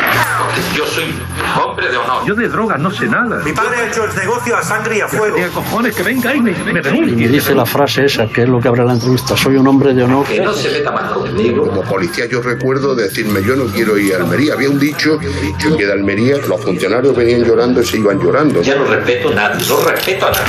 Yo 0.76 0.86
soy 0.86 1.12
hombre 1.60 1.90
de 1.90 1.96
honor. 1.96 2.24
Yo 2.26 2.34
de 2.36 2.48
drogas 2.48 2.78
no 2.78 2.92
sé 2.92 3.08
nada. 3.08 3.42
Mi 3.42 3.52
padre 3.52 3.76
ha 3.76 3.88
hecho 3.88 4.04
el 4.04 4.14
negocio 4.14 4.56
a 4.56 4.62
sangre 4.62 4.98
y 4.98 5.00
a 5.00 5.08
fuego. 5.08 5.34
¿Qué 5.34 5.48
cojones? 5.48 5.96
Que 5.96 6.04
venga 6.04 6.32
y 6.36 6.40
me, 6.40 6.52
me 6.52 6.80
Y 6.80 7.16
me 7.16 7.28
dice 7.28 7.56
la 7.56 7.66
frase 7.66 8.04
esa, 8.04 8.28
que 8.28 8.42
es 8.42 8.48
lo 8.48 8.60
que 8.60 8.68
abre 8.68 8.84
la 8.84 8.92
entrevista. 8.92 9.36
Soy 9.36 9.56
un 9.56 9.66
hombre 9.66 9.94
de 9.94 10.04
honor. 10.04 10.26
Que 10.26 10.40
no 10.40 10.52
se 10.52 10.70
meta 10.70 10.92
más 10.92 11.10
conmigo. 11.10 11.66
Como 11.66 11.82
policía 11.82 12.26
yo 12.26 12.40
recuerdo 12.40 12.94
decirme 12.94 13.42
yo 13.42 13.56
no 13.56 13.64
quiero 13.66 13.98
ir 13.98 14.14
a 14.14 14.18
Almería. 14.18 14.54
Había 14.54 14.70
un 14.70 14.78
dicho 14.78 15.18
que 15.18 15.86
de 15.86 15.92
Almería 15.92 16.36
los 16.46 16.60
funcionarios 16.60 17.16
venían 17.16 17.41
llorando 17.44 17.80
y 17.80 17.86
se 17.86 17.98
iban 17.98 18.18
llorando. 18.18 18.62
Ya 18.62 18.76
no 18.76 18.84
respeto 18.84 19.30
a 19.30 19.34
nadie. 19.34 19.66
No 19.68 19.80
respeto 19.84 20.26
a 20.26 20.30
nadie. 20.30 20.42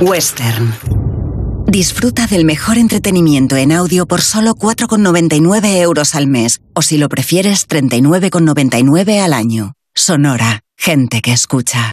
Western. 0.00 0.74
Disfruta 1.66 2.26
del 2.26 2.44
mejor 2.44 2.76
entretenimiento 2.76 3.56
en 3.56 3.72
audio 3.72 4.06
por 4.06 4.20
solo 4.20 4.54
4,99 4.54 5.80
euros 5.80 6.14
al 6.14 6.26
mes. 6.26 6.60
O 6.74 6.82
si 6.82 6.98
lo 6.98 7.08
prefieres, 7.08 7.68
39,99 7.68 9.20
al 9.20 9.32
año. 9.32 9.72
Sonora. 9.94 10.60
Gente 10.76 11.20
que 11.22 11.32
escucha. 11.32 11.92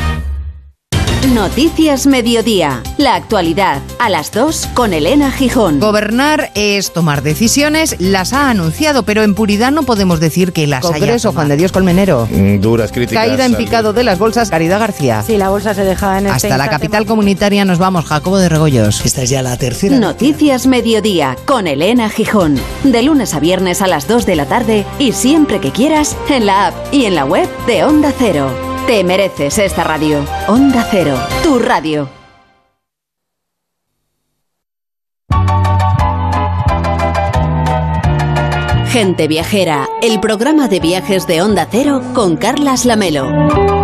Noticias 1.29 2.07
Mediodía. 2.07 2.81
La 2.97 3.13
actualidad 3.13 3.79
a 3.99 4.09
las 4.09 4.31
2 4.31 4.69
con 4.73 4.91
Elena 4.91 5.31
Gijón. 5.31 5.79
Gobernar 5.79 6.51
es 6.55 6.91
tomar 6.91 7.21
decisiones, 7.21 7.95
las 7.99 8.33
ha 8.33 8.49
anunciado, 8.49 9.03
pero 9.03 9.21
en 9.21 9.35
puridad 9.35 9.71
no 9.71 9.83
podemos 9.83 10.19
decir 10.19 10.51
que 10.51 10.65
las 10.65 10.83
haya 10.83 10.93
Congreso, 10.93 11.29
tomado. 11.29 11.35
Juan 11.35 11.49
de 11.49 11.57
Dios 11.57 11.71
Colmenero. 11.71 12.27
Duras 12.59 12.91
críticas. 12.91 13.23
Caída 13.23 13.45
en 13.45 13.55
picado 13.55 13.93
de 13.93 14.03
las 14.03 14.17
bolsas, 14.17 14.49
Caridad 14.49 14.79
García. 14.79 15.23
Sí, 15.25 15.37
la 15.37 15.49
bolsa 15.49 15.75
se 15.75 15.85
deja 15.85 16.17
en 16.17 16.25
este 16.25 16.47
Hasta 16.47 16.57
la 16.57 16.69
capital 16.69 17.05
comunitaria 17.05 17.65
nos 17.65 17.77
vamos, 17.77 18.05
Jacobo 18.05 18.39
de 18.39 18.49
Regoyos. 18.49 19.05
Esta 19.05 19.21
es 19.21 19.29
ya 19.29 19.43
la 19.43 19.55
tercera. 19.57 19.99
Noticias 19.99 20.65
Mediodía 20.65 21.37
con 21.45 21.67
Elena 21.67 22.09
Gijón. 22.09 22.59
De 22.83 23.03
lunes 23.03 23.35
a 23.35 23.39
viernes 23.39 23.83
a 23.83 23.87
las 23.87 24.07
2 24.07 24.25
de 24.25 24.35
la 24.35 24.47
tarde 24.47 24.85
y 24.97 25.11
siempre 25.11 25.61
que 25.61 25.71
quieras 25.71 26.17
en 26.29 26.47
la 26.47 26.67
app 26.67 26.75
y 26.91 27.05
en 27.05 27.13
la 27.13 27.25
web 27.25 27.47
de 27.67 27.83
Onda 27.83 28.11
Cero. 28.17 28.70
Te 28.87 29.03
mereces 29.03 29.57
esta 29.59 29.83
radio. 29.83 30.25
Onda 30.47 30.85
Cero, 30.89 31.17
tu 31.43 31.59
radio. 31.59 32.09
Gente 38.87 39.29
Viajera, 39.29 39.87
el 40.01 40.19
programa 40.19 40.67
de 40.67 40.81
viajes 40.81 41.25
de 41.25 41.41
Onda 41.41 41.65
Cero 41.71 42.01
con 42.13 42.35
Carlas 42.35 42.83
Lamelo. 42.83 43.80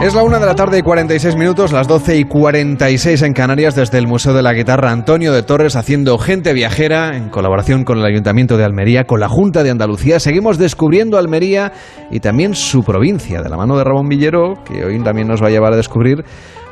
Es 0.00 0.14
la 0.14 0.22
una 0.22 0.38
de 0.38 0.46
la 0.46 0.54
tarde 0.54 0.78
y 0.78 0.82
46 0.82 1.34
minutos, 1.34 1.72
las 1.72 1.88
12 1.88 2.18
y 2.18 2.24
46 2.24 3.20
en 3.22 3.32
Canarias 3.32 3.74
desde 3.74 3.98
el 3.98 4.06
Museo 4.06 4.32
de 4.32 4.42
la 4.42 4.54
Guitarra 4.54 4.92
Antonio 4.92 5.32
de 5.32 5.42
Torres 5.42 5.74
haciendo 5.74 6.18
gente 6.18 6.52
viajera 6.52 7.16
en 7.16 7.30
colaboración 7.30 7.82
con 7.82 7.98
el 7.98 8.04
Ayuntamiento 8.04 8.56
de 8.56 8.64
Almería, 8.64 9.04
con 9.04 9.18
la 9.18 9.28
Junta 9.28 9.64
de 9.64 9.70
Andalucía. 9.70 10.20
Seguimos 10.20 10.56
descubriendo 10.56 11.18
Almería 11.18 11.72
y 12.12 12.20
también 12.20 12.54
su 12.54 12.84
provincia, 12.84 13.42
de 13.42 13.48
la 13.48 13.56
mano 13.56 13.76
de 13.76 13.82
Ramón 13.82 14.08
Villero, 14.08 14.62
que 14.64 14.84
hoy 14.84 15.02
también 15.02 15.26
nos 15.26 15.42
va 15.42 15.48
a 15.48 15.50
llevar 15.50 15.72
a 15.72 15.76
descubrir 15.76 16.24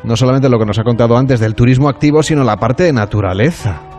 no 0.04 0.14
solamente 0.14 0.48
lo 0.48 0.60
que 0.60 0.66
nos 0.66 0.78
ha 0.78 0.84
contado 0.84 1.16
antes 1.16 1.40
del 1.40 1.56
turismo 1.56 1.88
activo, 1.88 2.22
sino 2.22 2.44
la 2.44 2.58
parte 2.58 2.84
de 2.84 2.92
naturaleza. 2.92 3.95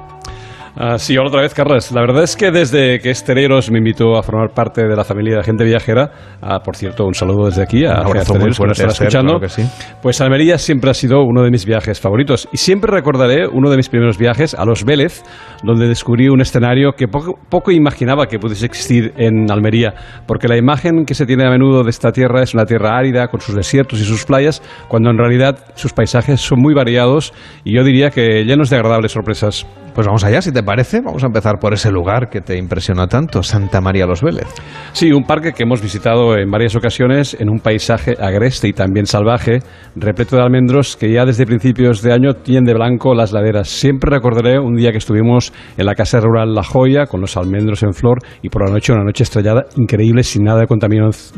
Ah, 0.80 1.00
sí, 1.00 1.18
hola 1.18 1.30
otra 1.30 1.42
vez, 1.42 1.56
Carlos. 1.56 1.92
La 1.92 2.02
verdad 2.02 2.22
es 2.22 2.36
que 2.36 2.52
desde 2.52 3.00
que 3.00 3.10
Estereros 3.10 3.72
me 3.72 3.80
invitó 3.80 4.16
a 4.16 4.22
formar 4.22 4.52
parte 4.54 4.84
de 4.84 4.96
la 4.96 5.04
familia 5.04 5.38
de 5.38 5.44
gente 5.44 5.64
viajera, 5.64 6.12
ah, 6.40 6.60
por 6.60 6.76
cierto, 6.76 7.04
un 7.06 7.16
saludo 7.16 7.48
desde 7.48 7.64
aquí 7.64 7.84
a 7.84 7.94
abrazo 7.94 8.34
Estereros 8.34 8.60
que 8.60 8.68
nos 8.68 8.80
está 8.80 8.92
escuchando. 8.92 9.40
claro 9.40 9.42
que 9.42 9.50
sí. 9.50 9.64
Pues 10.04 10.22
Almería 10.22 10.60
siempre 10.60 10.92
ha 10.92 10.94
sido 10.94 11.24
uno 11.24 11.42
de 11.42 11.50
mis 11.50 11.66
viajes 11.66 12.00
favoritos 12.00 12.48
y 12.54 12.58
siempre 12.58 12.92
recordaré 12.92 13.48
uno 13.48 13.72
de 13.72 13.78
mis 13.78 13.90
primeros 13.90 14.20
viajes 14.20 14.54
a 14.54 14.66
Los 14.66 14.84
Vélez, 14.84 15.24
donde 15.64 15.88
descubrí 15.88 16.30
un 16.30 16.42
escenario 16.42 16.92
que 16.92 17.08
poco, 17.08 17.40
poco 17.50 17.72
imaginaba 17.72 18.28
que 18.28 18.38
pudiese 18.38 18.68
existir 18.68 19.14
en 19.18 19.52
Almería, 19.52 19.96
porque 20.28 20.48
la 20.48 20.58
imagen 20.58 21.06
que 21.06 21.16
se 21.16 21.26
tiene 21.26 21.48
a 21.48 21.50
menudo 21.50 21.84
de 21.84 21.90
esta 21.90 22.12
tierra 22.12 22.44
es 22.44 22.54
una 22.54 22.66
tierra 22.66 22.96
árida 22.96 23.30
con 23.30 23.42
sus 23.42 23.56
desiertos 23.56 24.00
y 24.00 24.04
sus 24.04 24.26
playas, 24.26 24.62
cuando 24.88 25.10
en 25.10 25.18
realidad 25.18 25.58
sus 25.74 25.92
paisajes 25.92 26.40
son 26.40 26.62
muy 26.62 26.76
variados 26.76 27.34
y 27.64 27.76
yo 27.76 27.84
diría 27.84 28.12
que 28.12 28.46
llenos 28.46 28.70
de 28.70 28.76
agradables 28.76 29.14
sorpresas. 29.14 29.66
Pues 29.98 30.06
vamos 30.06 30.24
allá, 30.24 30.44
si 30.44 30.52
te 30.52 30.62
parece. 30.62 31.02
Vamos 31.02 31.24
a 31.24 31.26
empezar 31.26 31.58
por 31.58 31.74
ese 31.74 31.90
lugar 31.90 32.30
que 32.30 32.40
te 32.40 32.56
impresiona 32.56 33.08
tanto, 33.08 33.42
Santa 33.42 33.82
María 33.82 34.06
Los 34.06 34.22
Vélez. 34.22 34.46
Sí, 34.92 35.12
un 35.12 35.24
parque 35.24 35.54
que 35.54 35.64
hemos 35.64 35.82
visitado 35.82 36.38
en 36.38 36.52
varias 36.52 36.76
ocasiones 36.76 37.36
en 37.40 37.50
un 37.50 37.62
paisaje 37.62 38.16
agreste 38.20 38.68
y 38.68 38.74
también 38.74 39.08
salvaje, 39.08 39.64
repleto 39.96 40.36
de 40.36 40.44
almendros 40.44 40.98
que 40.98 41.12
ya 41.12 41.26
desde 41.26 41.48
principios 41.48 42.04
de 42.04 42.14
año 42.14 42.36
tienen 42.36 42.66
de 42.66 42.76
blanco 42.76 43.16
las 43.16 43.32
laderas. 43.32 43.70
Siempre 43.70 44.12
recordaré 44.12 44.60
un 44.60 44.76
día 44.76 44.92
que 44.92 45.00
estuvimos 45.00 45.52
en 45.78 45.88
la 45.88 45.96
casa 45.96 46.20
rural 46.20 46.54
La 46.54 46.62
Joya 46.62 47.08
con 47.08 47.20
los 47.20 47.36
almendros 47.36 47.82
en 47.82 47.94
flor 47.94 48.20
y 48.44 48.50
por 48.50 48.68
la 48.68 48.72
noche 48.72 48.94
una 48.94 49.04
noche 49.04 49.24
estrellada 49.24 49.66
increíble 49.78 50.22
sin 50.22 50.44
nada 50.44 50.60
de, 50.60 50.68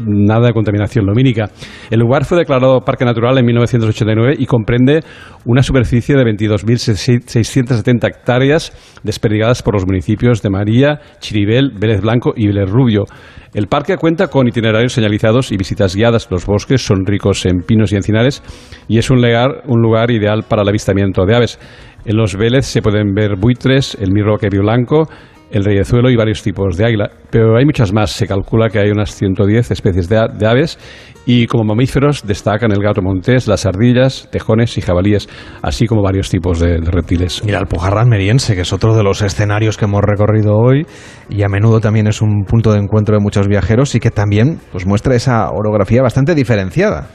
nada 0.05 0.47
de 0.47 0.53
contaminación 0.53 1.05
lumínica. 1.05 1.45
El 1.89 2.01
lugar 2.01 2.25
fue 2.25 2.37
declarado 2.37 2.81
Parque 2.81 3.05
Natural 3.05 3.37
en 3.37 3.45
1989 3.45 4.35
y 4.37 4.45
comprende 4.45 4.99
una 5.45 5.63
superficie 5.63 6.17
de 6.17 6.25
22.670 6.25 8.05
hectáreas 8.05 8.48
desperdigadas 9.03 9.61
por 9.63 9.75
los 9.75 9.85
municipios 9.85 10.41
de 10.41 10.49
María, 10.49 10.99
Chiribel, 11.19 11.71
Vélez 11.79 12.01
Blanco 12.01 12.33
y 12.35 12.47
Vélez 12.47 12.69
Rubio. 12.69 13.05
El 13.53 13.67
parque 13.67 13.97
cuenta 13.97 14.27
con 14.27 14.47
itinerarios 14.47 14.93
señalizados 14.93 15.51
y 15.51 15.57
visitas 15.57 15.95
guiadas. 15.95 16.27
Los 16.29 16.45
bosques 16.45 16.81
son 16.81 17.05
ricos 17.05 17.45
en 17.45 17.61
pinos 17.61 17.91
y 17.91 17.95
encinares 17.95 18.43
y 18.87 18.97
es 18.97 19.09
un 19.09 19.21
lugar, 19.21 20.11
ideal 20.11 20.43
para 20.47 20.61
el 20.61 20.69
avistamiento 20.69 21.25
de 21.25 21.35
aves. 21.35 21.59
En 22.05 22.17
los 22.17 22.35
Vélez 22.35 22.65
se 22.65 22.81
pueden 22.81 23.13
ver 23.13 23.35
buitres, 23.37 23.95
el 23.99 24.11
mirroque 24.11 24.49
blanco, 24.49 25.09
el 25.51 25.63
reyezuelo 25.63 26.09
y 26.09 26.15
varios 26.15 26.41
tipos 26.41 26.77
de 26.77 26.85
águila. 26.85 27.09
Pero 27.29 27.57
hay 27.57 27.65
muchas 27.65 27.93
más. 27.93 28.11
Se 28.11 28.27
calcula 28.27 28.69
que 28.69 28.79
hay 28.79 28.91
unas 28.91 29.15
110 29.15 29.71
especies 29.71 30.09
de, 30.09 30.17
aves 30.17 30.77
y 31.25 31.47
como 31.47 31.63
mamíferos 31.63 32.25
destacan 32.25 32.71
el 32.71 32.81
gato 32.81 33.01
montés, 33.01 33.47
las 33.47 33.65
ardillas, 33.65 34.27
tejones 34.31 34.77
y 34.77 34.81
jabalíes, 34.81 35.29
así 35.61 35.85
como 35.85 36.01
varios 36.01 36.29
tipos 36.29 36.59
de, 36.59 36.77
reptiles. 36.77 37.41
Y 37.45 37.51
la 37.51 37.59
Alpujarra 37.59 38.01
almeriense, 38.01 38.55
que 38.55 38.61
es 38.61 38.73
otro 38.73 38.95
de 38.95 39.03
los 39.03 39.21
escenarios 39.21 39.77
que 39.77 39.85
hemos 39.85 40.01
recorrido 40.03 40.55
hoy 40.57 40.85
y 41.29 41.43
a 41.43 41.49
menudo 41.49 41.79
también 41.79 42.07
es 42.07 42.21
un 42.21 42.45
punto 42.45 42.71
de 42.71 42.79
encuentro 42.79 43.15
de 43.15 43.21
muchos 43.21 43.47
viajeros 43.47 43.93
y 43.95 43.99
que 43.99 44.11
también 44.11 44.59
pues, 44.71 44.85
muestra 44.85 45.15
esa 45.15 45.49
orografía 45.51 46.01
bastante 46.01 46.33
diferenciada. 46.35 47.09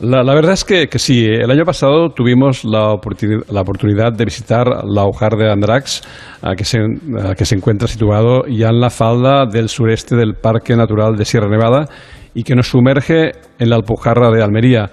La, 0.00 0.22
la 0.22 0.34
verdad 0.34 0.52
es 0.52 0.64
que, 0.64 0.88
sí. 0.98 1.24
El 1.24 1.50
año 1.50 1.64
pasado 1.64 2.10
tuvimos 2.10 2.64
la, 2.64 2.92
oportuni- 2.92 3.42
la 3.50 3.62
oportunidad 3.62 4.12
de 4.12 4.26
visitar 4.26 4.66
l'Aujar 4.84 5.36
de 5.36 5.50
Andrax, 5.50 6.02
eh, 6.42 6.54
que, 6.54 6.64
se, 6.64 6.78
eh, 6.78 7.34
que 7.36 7.44
se 7.46 7.54
encuentra 7.54 7.88
situado 7.88 8.44
ya 8.46 8.68
en 8.68 8.78
la 8.80 8.90
falda 8.90 9.46
del 9.46 9.70
sureste 9.70 10.14
del 10.14 10.34
Parque 10.34 10.76
Natural 10.76 11.16
de 11.16 11.24
Sierra 11.24 11.48
Nevada 11.48 11.86
y 12.34 12.42
que 12.42 12.54
nos 12.54 12.68
sumerge 12.68 13.32
en 13.58 13.70
la 13.70 13.76
Alpujarra 13.76 14.30
de 14.30 14.42
Almería. 14.42 14.90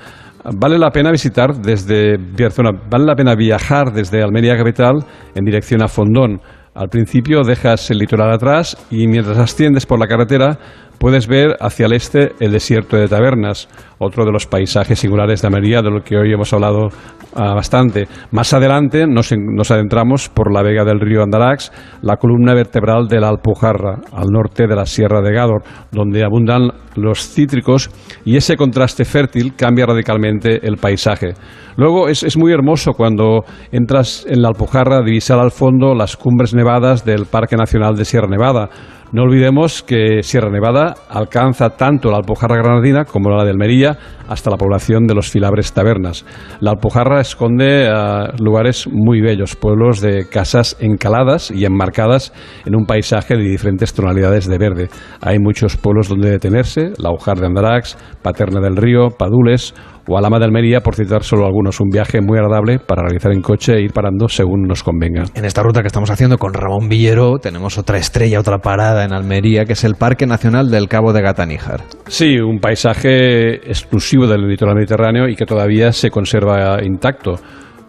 Vale 0.58 0.78
la 0.78 0.92
pena 0.92 1.12
visitar 1.12 1.54
desde 1.56 2.18
vale 2.18 3.06
la 3.06 3.16
pena 3.16 3.36
viajar 3.36 3.92
desde 3.94 4.24
Almería 4.24 4.58
capital 4.58 5.06
en 5.36 5.44
dirección 5.44 5.82
a 5.84 5.88
Fondón. 5.90 6.40
Al 6.76 6.90
principio 6.90 7.44
dejas 7.44 7.92
el 7.92 8.00
litoral 8.00 8.32
atrás 8.32 8.76
y 8.90 9.08
mientras 9.08 9.38
asciendes 9.38 9.86
por 9.86 10.00
la 10.00 10.08
carretera 10.08 10.58
puedes 11.04 11.28
ver 11.28 11.58
hacia 11.60 11.86
el 11.88 11.92
este 11.92 12.32
el 12.40 12.54
desierto 12.54 12.96
de 12.96 13.10
Tabernas, 13.10 13.68
otro 14.00 14.24
de 14.24 14.32
los 14.32 14.48
paisajes 14.48 14.98
singulares 15.00 15.42
de 15.42 15.48
Almería, 15.50 15.82
de 15.82 15.92
lo 15.92 16.02
que 16.02 16.16
hoy 16.16 16.32
hemos 16.32 16.54
hablado 16.54 16.88
ah, 17.36 17.54
bastante. 17.54 18.08
Más 18.32 18.54
adelante 18.54 19.06
nos, 19.06 19.34
en- 19.34 19.54
nos 19.54 19.70
adentramos 19.70 20.30
por 20.30 20.54
la 20.54 20.64
vega 20.64 20.86
del 20.86 21.02
río 21.02 21.22
Andarax, 21.22 21.74
la 22.02 22.16
columna 22.16 22.54
vertebral 22.54 23.10
de 23.10 23.20
la 23.20 23.28
Alpujarra, 23.28 24.00
al 24.14 24.28
norte 24.32 24.66
de 24.66 24.78
la 24.78 24.86
Sierra 24.86 25.20
de 25.20 25.34
Gádor, 25.34 25.64
donde 25.92 26.24
abundan 26.24 26.70
los 26.96 27.20
cítricos 27.28 27.90
y 28.24 28.38
ese 28.38 28.56
contraste 28.56 29.04
fértil 29.04 29.56
cambia 29.58 29.86
radicalmente 29.86 30.66
el 30.66 30.78
paisaje. 30.78 31.34
Luego 31.76 32.08
es, 32.08 32.24
es 32.24 32.38
muy 32.38 32.54
hermoso 32.54 32.94
cuando 32.94 33.44
entras 33.74 34.26
en 34.30 34.42
la 34.42 34.48
Alpujarra, 34.48 35.02
divisar 35.02 35.38
al 35.40 35.52
fondo 35.52 35.96
las 35.96 36.16
cumbres 36.16 36.54
nevadas 36.54 37.04
del 37.04 37.26
Parque 37.26 37.58
Nacional 37.58 37.98
de 37.98 38.06
Sierra 38.06 38.28
Nevada. 38.30 38.70
No 39.14 39.22
olvidemos 39.22 39.84
que 39.84 40.24
Sierra 40.24 40.50
Nevada 40.50 40.96
alcanza 41.08 41.70
tanto 41.78 42.10
la 42.10 42.18
Alpujarra 42.18 42.58
granadina 42.58 43.06
como 43.06 43.30
la 43.30 43.44
de 43.44 43.52
Almería 43.52 43.96
hasta 44.28 44.50
la 44.50 44.58
población 44.58 45.06
de 45.06 45.14
los 45.14 45.30
Filabres 45.30 45.72
Tabernas. 45.72 46.26
La 46.62 46.72
Alpujarra 46.72 47.22
esconde 47.22 47.86
eh, 47.86 47.92
lugares 48.40 48.88
muy 48.92 49.22
bellos, 49.22 49.56
pueblos 49.56 50.02
de 50.02 50.28
casas 50.28 50.76
encaladas 50.80 51.52
y 51.52 51.64
enmarcadas 51.64 52.34
en 52.66 52.76
un 52.76 52.88
paisaje 52.88 53.36
de 53.36 53.44
diferentes 53.44 53.94
tonalidades 53.94 54.48
de 54.48 54.58
verde. 54.58 54.90
Hay 55.22 55.38
muchos 55.38 55.78
pueblos 55.78 56.10
donde 56.10 56.32
detenerse, 56.32 56.94
la 56.98 57.12
Ujar 57.12 57.38
de 57.38 57.46
Andarax, 57.46 57.96
Paterna 58.24 58.62
del 58.62 58.78
Río, 58.78 59.10
Padules 59.16 59.76
o 60.08 60.18
Alama 60.18 60.40
de 60.40 60.46
Almería, 60.46 60.82
por 60.82 60.96
citar 60.96 61.24
solo 61.24 61.46
algunos. 61.46 61.80
Un 61.80 61.90
viaje 61.90 62.22
muy 62.22 62.38
agradable 62.38 62.80
para 62.80 63.04
realizar 63.04 63.32
en 63.32 63.42
coche 63.42 63.74
e 63.74 63.82
ir 63.82 63.92
parando 63.92 64.28
según 64.28 64.64
nos 64.64 64.84
convenga. 64.84 65.24
En 65.36 65.46
esta 65.46 65.64
ruta 65.64 65.82
que 65.82 65.88
estamos 65.88 66.10
haciendo 66.10 66.38
con 66.38 66.54
Ramón 66.54 66.90
Villero 66.90 67.38
tenemos 67.40 67.78
otra 67.78 67.98
estrella, 67.98 68.40
otra 68.40 68.60
parada 68.60 69.06
en 69.06 69.14
Almería, 69.14 69.66
que 69.66 69.74
es 69.74 69.84
el 69.84 69.96
Parque 69.96 70.26
Nacional 70.26 70.70
del 70.70 70.88
Cabo 70.88 71.14
de 71.14 71.22
Gataníjar. 71.22 71.82
Sí, 72.08 72.38
un 72.40 72.60
paisaje 72.60 73.56
exclusivo 73.70 74.28
del 74.28 74.48
litoral 74.48 74.76
mediterráneo 74.76 75.28
y 75.28 75.36
que 75.36 75.46
todavía 75.46 75.92
se 75.92 76.10
conserva 76.10 76.84
intacto. 76.84 77.36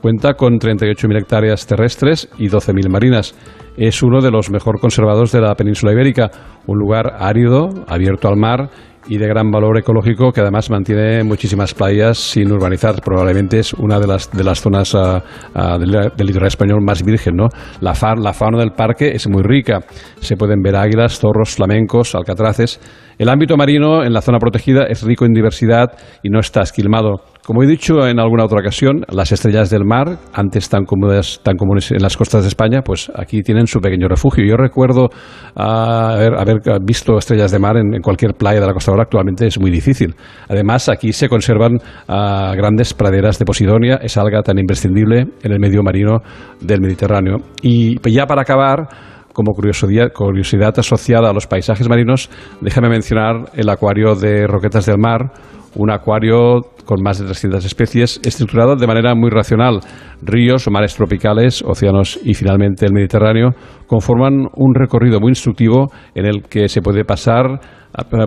Cuenta 0.00 0.34
con 0.34 0.58
38.000 0.58 1.18
hectáreas 1.18 1.66
terrestres 1.66 2.28
y 2.38 2.48
12.000 2.48 2.90
marinas. 2.90 3.34
Es 3.76 4.02
uno 4.02 4.20
de 4.20 4.30
los 4.30 4.50
mejor 4.50 4.78
conservados 4.78 5.32
de 5.32 5.40
la 5.40 5.54
península 5.54 5.92
ibérica, 5.92 6.30
un 6.66 6.78
lugar 6.78 7.14
árido, 7.18 7.70
abierto 7.88 8.28
al 8.28 8.36
mar 8.36 8.68
y 9.06 9.18
de 9.18 9.26
gran 9.26 9.50
valor 9.50 9.78
ecológico 9.78 10.32
que 10.32 10.40
además 10.40 10.70
mantiene 10.70 11.22
muchísimas 11.24 11.74
playas 11.74 12.18
sin 12.18 12.50
urbanizar. 12.50 13.00
Probablemente 13.02 13.58
es 13.58 13.72
una 13.74 13.98
de 13.98 14.06
las, 14.06 14.30
de 14.30 14.44
las 14.44 14.60
zonas 14.60 14.94
ah, 14.94 15.22
ah, 15.54 15.78
del, 15.78 16.26
litoral 16.26 16.48
español 16.48 16.80
más 16.82 17.02
virgen. 17.02 17.36
¿no? 17.36 17.48
La, 17.80 17.94
la 18.16 18.32
fauna 18.32 18.58
del 18.58 18.72
parque 18.72 19.12
es 19.14 19.28
muy 19.28 19.42
rica. 19.42 19.80
Se 20.20 20.36
pueden 20.36 20.62
ver 20.62 20.76
águilas, 20.76 21.18
zorros, 21.18 21.54
flamencos, 21.54 22.14
alcatraces. 22.14 22.80
El 23.18 23.28
ámbito 23.28 23.56
marino 23.56 24.02
en 24.04 24.12
la 24.12 24.22
zona 24.22 24.38
protegida 24.38 24.84
es 24.88 25.02
rico 25.02 25.24
en 25.24 25.32
diversidad 25.32 25.92
y 26.22 26.30
no 26.30 26.40
está 26.40 26.62
esquilmado. 26.62 27.33
Como 27.44 27.62
he 27.62 27.66
dicho 27.66 28.06
en 28.08 28.18
alguna 28.18 28.46
otra 28.46 28.60
ocasión, 28.60 29.04
las 29.10 29.30
estrellas 29.30 29.68
del 29.68 29.84
mar, 29.84 30.16
antes 30.32 30.70
tan 30.70 30.86
comunes, 30.86 31.42
tan 31.42 31.58
comunes 31.58 31.90
en 31.90 32.00
las 32.00 32.16
costas 32.16 32.40
de 32.40 32.48
España, 32.48 32.80
pues 32.80 33.12
aquí 33.14 33.42
tienen 33.42 33.66
su 33.66 33.80
pequeño 33.80 34.08
refugio. 34.08 34.46
Yo 34.46 34.56
recuerdo 34.56 35.10
ah, 35.54 36.14
haber, 36.14 36.40
haber 36.40 36.62
visto 36.82 37.18
estrellas 37.18 37.50
de 37.52 37.58
mar 37.58 37.76
en, 37.76 38.00
cualquier 38.00 38.32
playa 38.32 38.60
de 38.60 38.66
la 38.66 38.72
Costa 38.72 38.92
Brava, 38.92 39.02
actualmente 39.02 39.46
es 39.46 39.60
muy 39.60 39.70
difícil. 39.70 40.14
Además, 40.48 40.88
aquí 40.88 41.12
se 41.12 41.28
conservan 41.28 41.76
ah, 42.08 42.54
grandes 42.56 42.94
praderas 42.94 43.38
de 43.38 43.44
posidonia, 43.44 43.96
esa 43.96 44.22
alga 44.22 44.40
tan 44.40 44.58
imprescindible 44.58 45.26
en 45.42 45.52
el 45.52 45.60
medio 45.60 45.82
marino 45.82 46.20
del 46.62 46.80
Mediterráneo. 46.80 47.36
Y 47.60 48.00
ya 48.10 48.24
para 48.24 48.40
acabar, 48.40 48.88
como 49.34 49.52
curiosidad, 49.52 50.12
curiosidad 50.14 50.72
asociada 50.78 51.28
a 51.28 51.34
los 51.34 51.46
paisajes 51.46 51.90
marinos, 51.90 52.30
déjame 52.62 52.88
mencionar 52.88 53.50
el 53.52 53.68
acuario 53.68 54.14
de 54.14 54.46
Roquetas 54.46 54.86
del 54.86 54.96
Mar, 54.96 55.30
un 55.76 55.90
acuario 55.90 56.60
con 56.84 57.02
más 57.02 57.18
de 57.18 57.24
300 57.24 57.64
especies, 57.64 58.20
estructurado 58.24 58.76
de 58.76 58.86
manera 58.86 59.14
muy 59.14 59.30
racional. 59.30 59.80
Ríos, 60.24 60.68
mares 60.70 60.94
tropicales, 60.94 61.62
océanos 61.62 62.18
y 62.24 62.34
finalmente 62.34 62.86
el 62.86 62.92
Mediterráneo 62.92 63.50
conforman 63.86 64.48
un 64.56 64.74
recorrido 64.74 65.20
muy 65.20 65.30
instructivo 65.30 65.90
en 66.14 66.26
el 66.26 66.42
que 66.42 66.68
se 66.68 66.80
puede 66.80 67.04
pasar 67.04 67.60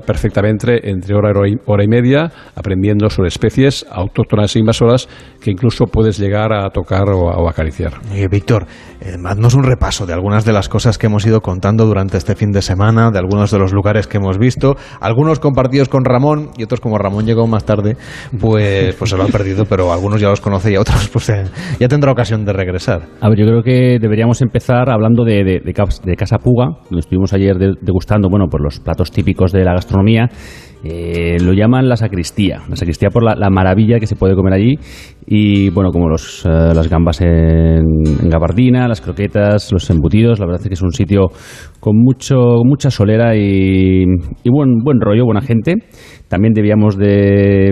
perfectamente 0.06 0.90
entre 0.90 1.16
hora 1.16 1.32
y 1.48 1.56
hora 1.66 1.84
y 1.84 1.88
media 1.88 2.32
aprendiendo 2.56 3.10
sobre 3.10 3.28
especies 3.28 3.86
autóctonas 3.92 4.56
e 4.56 4.60
invasoras 4.60 5.10
que 5.42 5.52
incluso 5.52 5.86
puedes 5.86 6.18
llegar 6.18 6.54
a 6.54 6.70
tocar 6.70 7.10
o 7.10 7.50
acariciar. 7.50 7.94
Oye, 8.12 8.28
Víctor, 8.30 8.66
eh, 9.02 9.18
haznos 9.26 9.56
un 9.56 9.64
repaso 9.64 10.06
de 10.06 10.14
algunas 10.14 10.46
de 10.46 10.54
las 10.54 10.70
cosas 10.70 10.98
que 10.98 11.08
hemos 11.08 11.26
ido 11.26 11.42
contando 11.42 11.86
durante 11.86 12.18
este 12.18 12.36
fin 12.36 12.52
de 12.52 12.62
semana, 12.62 13.12
de 13.12 13.20
algunos 13.20 13.52
de 13.52 13.60
los 13.60 13.74
lugares 13.74 14.08
que 14.08 14.18
hemos 14.18 14.38
visto, 14.38 14.76
algunos 15.02 15.40
compartidos 15.40 15.90
con 15.90 16.06
Ramón 16.06 16.52
y 16.58 16.64
otros 16.64 16.80
como 16.80 16.98
Ramón 16.98 17.26
llegó 17.26 17.46
más 17.46 17.66
tarde, 17.66 17.98
pues, 18.40 18.96
pues 18.96 19.10
se 19.10 19.18
lo 19.18 19.24
han 19.24 19.32
perdido, 19.32 19.66
pero 19.66 19.92
algunos 19.92 20.22
ya 20.22 20.30
los 20.30 20.42
conoce 20.42 20.72
y 20.72 20.78
otros 20.78 21.10
pues 21.10 21.30
eh, 21.30 21.44
ya 21.80 21.87
tendrá 21.88 22.12
ocasión 22.12 22.46
de 22.46 22.54
regresar. 22.54 23.02
A 23.22 23.30
ver, 23.30 23.38
yo 23.40 23.46
creo 23.46 23.64
que 23.64 23.98
deberíamos 24.00 24.42
empezar 24.42 24.90
hablando 24.90 25.24
de, 25.24 25.44
de- 25.44 25.60
de 25.60 25.74
Cas- 25.74 26.02
de 26.04 26.16
Casa 26.16 26.38
Puga, 26.38 26.68
donde 26.90 27.00
estuvimos 27.00 27.34
ayer 27.34 27.58
de- 27.58 27.74
degustando 27.82 28.30
bueno, 28.30 28.46
pues 28.50 28.62
los 28.64 28.80
platos 28.80 29.12
típicos 29.12 29.52
de 29.52 29.64
la 29.64 29.74
gastronomía. 29.74 30.30
Eh, 30.84 31.38
lo 31.42 31.54
llaman 31.54 31.90
la 31.90 31.98
sacristía, 31.98 32.62
la 32.70 32.76
sacristía 32.76 33.10
por 33.10 33.24
la, 33.24 33.36
la 33.36 33.50
maravilla 33.50 34.00
que 34.00 34.06
se 34.06 34.16
puede 34.16 34.36
comer 34.36 34.54
allí. 34.54 34.76
Y 35.26 35.70
bueno, 35.72 35.92
como 35.92 36.08
los, 36.08 36.46
eh, 36.46 36.50
las 36.50 36.88
gambas 36.88 37.20
en, 37.22 37.30
en 38.22 38.30
gabardina, 38.30 38.88
las 38.88 39.02
croquetas, 39.02 39.72
los 39.74 39.90
embutidos, 39.90 40.40
la 40.40 40.46
verdad 40.46 40.62
es 40.62 40.68
que 40.68 40.74
es 40.76 40.82
un 40.84 40.92
sitio 40.92 41.26
con 41.80 41.98
mucho, 41.98 42.62
mucha 42.64 42.92
solera 42.92 43.36
y, 43.36 44.04
y 44.04 44.50
buen, 44.52 44.78
buen 44.84 45.02
rollo, 45.02 45.26
buena 45.26 45.42
gente. 45.42 45.74
También 46.28 46.54
debíamos 46.54 46.96
de, 46.98 47.72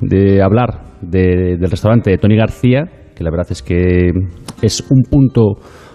de 0.00 0.42
hablar 0.42 0.84
de- 1.02 1.56
del 1.58 1.70
restaurante 1.70 2.10
de 2.10 2.18
Tony 2.18 2.36
García, 2.36 2.84
que 3.14 3.24
la 3.24 3.30
verdad 3.30 3.46
es 3.50 3.62
que 3.62 4.10
es 4.62 4.84
un 4.90 5.02
punto 5.10 5.54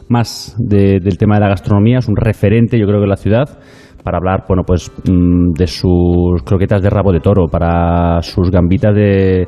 más 0.10 0.56
de- 0.58 1.00
del 1.00 1.18
tema 1.18 1.36
de 1.36 1.42
la 1.42 1.50
gastronomía, 1.50 2.00
es 2.00 2.08
un 2.08 2.16
referente 2.16 2.80
yo 2.80 2.86
creo 2.88 3.02
que 3.02 3.08
la 3.08 3.16
ciudad 3.18 3.60
para 4.04 4.18
hablar 4.18 4.46
bueno 4.48 4.64
pues 4.66 4.92
mm, 5.08 5.52
de 5.58 5.68
sus 5.68 6.42
croquetas 6.46 6.82
de 6.82 6.90
rabo 6.90 7.12
de 7.12 7.20
toro, 7.20 7.48
para 7.48 8.22
sus 8.22 8.50
gambitas 8.50 8.96
de, 8.96 9.48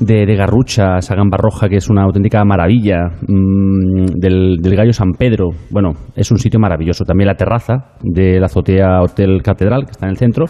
de, 0.00 0.26
de 0.26 0.34
garrucha, 0.36 0.98
esa 0.98 1.14
gamba 1.14 1.36
roja 1.38 1.68
que 1.68 1.76
es 1.76 1.88
una 1.88 2.02
auténtica 2.02 2.44
maravilla, 2.44 3.08
mm, 3.28 4.04
del, 4.18 4.56
del 4.60 4.76
gallo 4.76 4.92
San 4.92 5.12
Pedro, 5.12 5.50
bueno, 5.70 5.90
es 6.16 6.30
un 6.30 6.38
sitio 6.38 6.58
maravilloso. 6.60 7.04
También 7.04 7.28
la 7.28 7.34
terraza 7.34 7.92
de 8.02 8.38
la 8.40 8.46
azotea 8.46 9.00
Hotel 9.02 9.40
Catedral, 9.42 9.84
que 9.84 9.92
está 9.92 10.06
en 10.06 10.10
el 10.10 10.16
centro, 10.16 10.46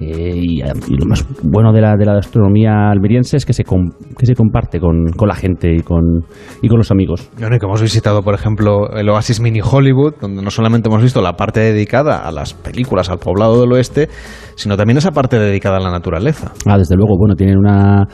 eh, 0.00 0.32
y, 0.36 0.60
y 0.60 0.96
lo 0.96 1.06
más 1.08 1.26
bueno 1.42 1.72
de 1.72 1.80
la, 1.80 1.96
de 1.96 2.04
la 2.06 2.14
gastronomía 2.14 2.88
almeriense 2.88 3.36
es 3.36 3.44
que 3.44 3.52
se, 3.52 3.64
com- 3.64 3.90
que 4.16 4.26
se 4.26 4.34
comparte 4.34 4.78
con, 4.78 5.06
con 5.16 5.26
la 5.26 5.34
gente 5.34 5.72
y 5.74 5.80
con, 5.80 6.24
y 6.62 6.68
con 6.68 6.78
los 6.78 6.90
amigos. 6.92 7.28
Bueno, 7.38 7.56
y 7.56 7.58
que 7.58 7.66
hemos 7.66 7.82
visitado, 7.82 8.22
por 8.22 8.34
ejemplo, 8.34 8.90
el 8.96 9.08
Oasis 9.08 9.40
Mini 9.40 9.60
Hollywood, 9.60 10.14
donde 10.20 10.42
no 10.42 10.50
solamente 10.50 10.88
hemos 10.88 11.02
visto 11.02 11.20
la 11.20 11.32
parte 11.32 11.60
dedicada 11.60 12.18
a 12.26 12.30
las 12.30 12.54
películas, 12.54 13.10
al 13.10 13.18
poblado 13.18 13.60
del 13.60 13.72
oeste, 13.72 14.08
sino 14.54 14.76
también 14.76 14.98
esa 14.98 15.10
parte 15.10 15.38
dedicada 15.38 15.78
a 15.78 15.80
la 15.80 15.90
naturaleza. 15.90 16.52
Ah, 16.66 16.78
desde 16.78 16.94
luego, 16.94 17.16
bueno, 17.18 17.34
tienen 17.34 17.58
una, 17.58 18.06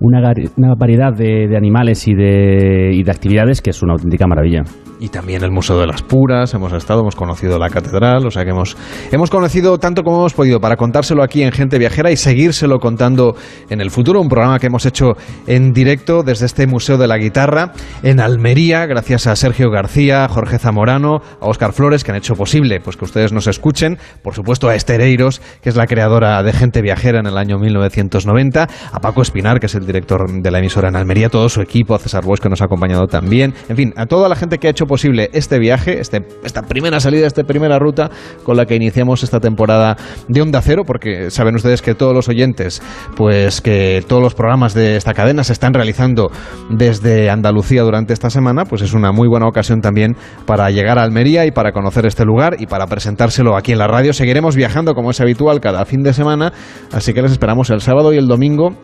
una, 0.00 0.20
una 0.56 0.74
variedad 0.74 1.12
de, 1.12 1.48
de 1.48 1.56
animales 1.56 2.06
y 2.08 2.14
de, 2.14 2.90
y 2.92 3.02
de 3.02 3.10
actividades 3.10 3.60
que 3.60 3.70
es 3.70 3.82
una 3.82 3.94
auténtica 3.94 4.26
maravilla. 4.26 4.62
Y 5.00 5.08
también 5.08 5.42
el 5.42 5.50
Museo 5.50 5.78
de 5.78 5.86
las 5.86 6.02
Puras, 6.02 6.54
hemos 6.54 6.72
estado, 6.72 7.00
hemos 7.00 7.16
conocido 7.16 7.58
la 7.58 7.68
catedral, 7.68 8.24
o 8.26 8.30
sea 8.30 8.44
que 8.44 8.50
hemos, 8.50 8.76
hemos 9.10 9.28
conocido 9.28 9.78
tanto 9.78 10.02
como 10.02 10.18
hemos 10.18 10.34
podido 10.34 10.60
para 10.60 10.76
contárselo 10.76 11.22
aquí 11.22 11.42
en 11.42 11.52
Gente 11.52 11.78
Viajera 11.78 12.10
y 12.10 12.16
seguírselo 12.16 12.78
contando 12.78 13.34
en 13.70 13.80
el 13.80 13.90
futuro, 13.90 14.20
un 14.20 14.28
programa 14.28 14.58
que 14.58 14.68
hemos 14.68 14.86
hecho 14.86 15.14
en 15.46 15.72
directo 15.72 16.22
desde 16.22 16.46
este 16.46 16.66
Museo 16.66 16.96
de 16.96 17.08
la 17.08 17.18
Guitarra 17.18 17.72
en 18.02 18.20
Almería, 18.20 18.86
gracias 18.86 19.26
a 19.26 19.36
Sergio 19.36 19.70
García, 19.70 20.28
Jorge 20.28 20.58
Zamorano, 20.58 21.20
a 21.40 21.46
Óscar 21.46 21.72
Flores, 21.72 22.04
que 22.04 22.12
han 22.12 22.16
hecho 22.16 22.34
posible 22.34 22.80
pues 22.80 22.96
que 22.96 23.04
ustedes 23.04 23.32
nos 23.32 23.46
escuchen, 23.46 23.98
por 24.22 24.34
supuesto 24.34 24.68
a 24.68 24.74
Estereiros, 24.74 25.40
que 25.60 25.68
es 25.68 25.76
la 25.76 25.86
creadora 25.86 26.42
de 26.42 26.52
Gente 26.52 26.82
Viajera 26.82 27.18
en 27.18 27.26
el 27.26 27.36
año 27.36 27.58
1990, 27.58 28.68
a 28.92 29.00
Paco 29.00 29.22
Espinar, 29.22 29.58
que 29.58 29.66
es 29.66 29.74
el 29.74 29.83
el 29.84 29.86
director 29.86 30.30
de 30.30 30.50
la 30.50 30.58
emisora 30.58 30.88
en 30.88 30.96
Almería, 30.96 31.28
todo 31.28 31.48
su 31.48 31.60
equipo, 31.60 31.94
a 31.94 31.98
César 31.98 32.24
Bosch 32.24 32.40
que 32.40 32.48
nos 32.48 32.62
ha 32.62 32.64
acompañado 32.64 33.06
también, 33.06 33.54
en 33.68 33.76
fin, 33.76 33.92
a 33.96 34.06
toda 34.06 34.28
la 34.28 34.34
gente 34.34 34.58
que 34.58 34.66
ha 34.66 34.70
hecho 34.70 34.86
posible 34.86 35.30
este 35.32 35.58
viaje, 35.58 36.00
este, 36.00 36.26
esta 36.42 36.62
primera 36.62 37.00
salida, 37.00 37.26
esta 37.26 37.44
primera 37.44 37.78
ruta 37.78 38.10
con 38.42 38.56
la 38.56 38.66
que 38.66 38.74
iniciamos 38.74 39.22
esta 39.22 39.40
temporada 39.40 39.96
de 40.28 40.42
Onda 40.42 40.60
Cero, 40.62 40.84
porque 40.86 41.30
saben 41.30 41.54
ustedes 41.54 41.82
que 41.82 41.94
todos 41.94 42.14
los 42.14 42.28
oyentes, 42.28 42.82
pues 43.16 43.60
que 43.60 44.02
todos 44.08 44.22
los 44.22 44.34
programas 44.34 44.74
de 44.74 44.96
esta 44.96 45.14
cadena 45.14 45.44
se 45.44 45.52
están 45.52 45.74
realizando 45.74 46.30
desde 46.70 47.30
Andalucía 47.30 47.82
durante 47.82 48.12
esta 48.12 48.30
semana, 48.30 48.64
pues 48.64 48.82
es 48.82 48.94
una 48.94 49.12
muy 49.12 49.28
buena 49.28 49.46
ocasión 49.46 49.80
también 49.80 50.16
para 50.46 50.70
llegar 50.70 50.98
a 50.98 51.02
Almería 51.02 51.44
y 51.46 51.50
para 51.50 51.72
conocer 51.72 52.06
este 52.06 52.24
lugar 52.24 52.56
y 52.58 52.66
para 52.66 52.86
presentárselo 52.86 53.56
aquí 53.56 53.72
en 53.72 53.78
la 53.78 53.86
radio. 53.86 54.12
Seguiremos 54.12 54.56
viajando 54.56 54.94
como 54.94 55.10
es 55.10 55.20
habitual 55.20 55.60
cada 55.60 55.84
fin 55.84 56.02
de 56.02 56.12
semana, 56.12 56.52
así 56.92 57.12
que 57.12 57.22
les 57.22 57.32
esperamos 57.32 57.70
el 57.70 57.80
sábado 57.80 58.12
y 58.12 58.16
el 58.16 58.26
domingo 58.26 58.74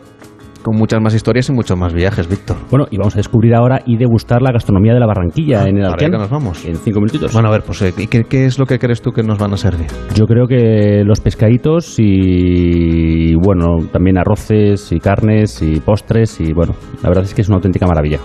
con 0.61 0.77
muchas 0.77 1.01
más 1.01 1.13
historias 1.13 1.49
y 1.49 1.53
muchos 1.53 1.77
más 1.77 1.93
viajes, 1.93 2.27
Víctor. 2.27 2.57
Bueno, 2.69 2.85
y 2.89 2.97
vamos 2.97 3.15
a 3.15 3.17
descubrir 3.17 3.55
ahora 3.55 3.81
y 3.85 3.97
degustar 3.97 4.41
la 4.41 4.51
gastronomía 4.51 4.93
de 4.93 4.99
la 4.99 5.07
Barranquilla 5.07 5.65
en 5.67 5.77
el 5.77 5.95
que 5.95 6.09
nos 6.09 6.29
vamos. 6.29 6.63
En 6.65 6.75
cinco 6.75 6.99
minutitos. 6.99 7.33
Bueno, 7.33 7.49
a 7.49 7.51
ver, 7.51 7.63
pues, 7.63 7.81
eh, 7.81 7.93
¿y 7.97 8.07
qué, 8.07 8.23
qué 8.23 8.45
es 8.45 8.59
lo 8.59 8.65
que 8.65 8.79
crees 8.79 9.01
tú 9.01 9.11
que 9.11 9.23
nos 9.23 9.37
van 9.37 9.53
a 9.53 9.57
servir? 9.57 9.87
Yo 10.15 10.25
creo 10.25 10.47
que 10.47 11.03
los 11.05 11.19
pescaditos 11.19 11.95
y, 11.97 13.35
bueno, 13.35 13.77
también 13.91 14.17
arroces 14.17 14.91
y 14.91 14.99
carnes 14.99 15.61
y 15.61 15.79
postres 15.79 16.39
y, 16.39 16.53
bueno, 16.53 16.73
la 17.01 17.09
verdad 17.09 17.23
es 17.23 17.33
que 17.33 17.41
es 17.41 17.47
una 17.47 17.57
auténtica 17.57 17.85
maravilla. 17.85 18.19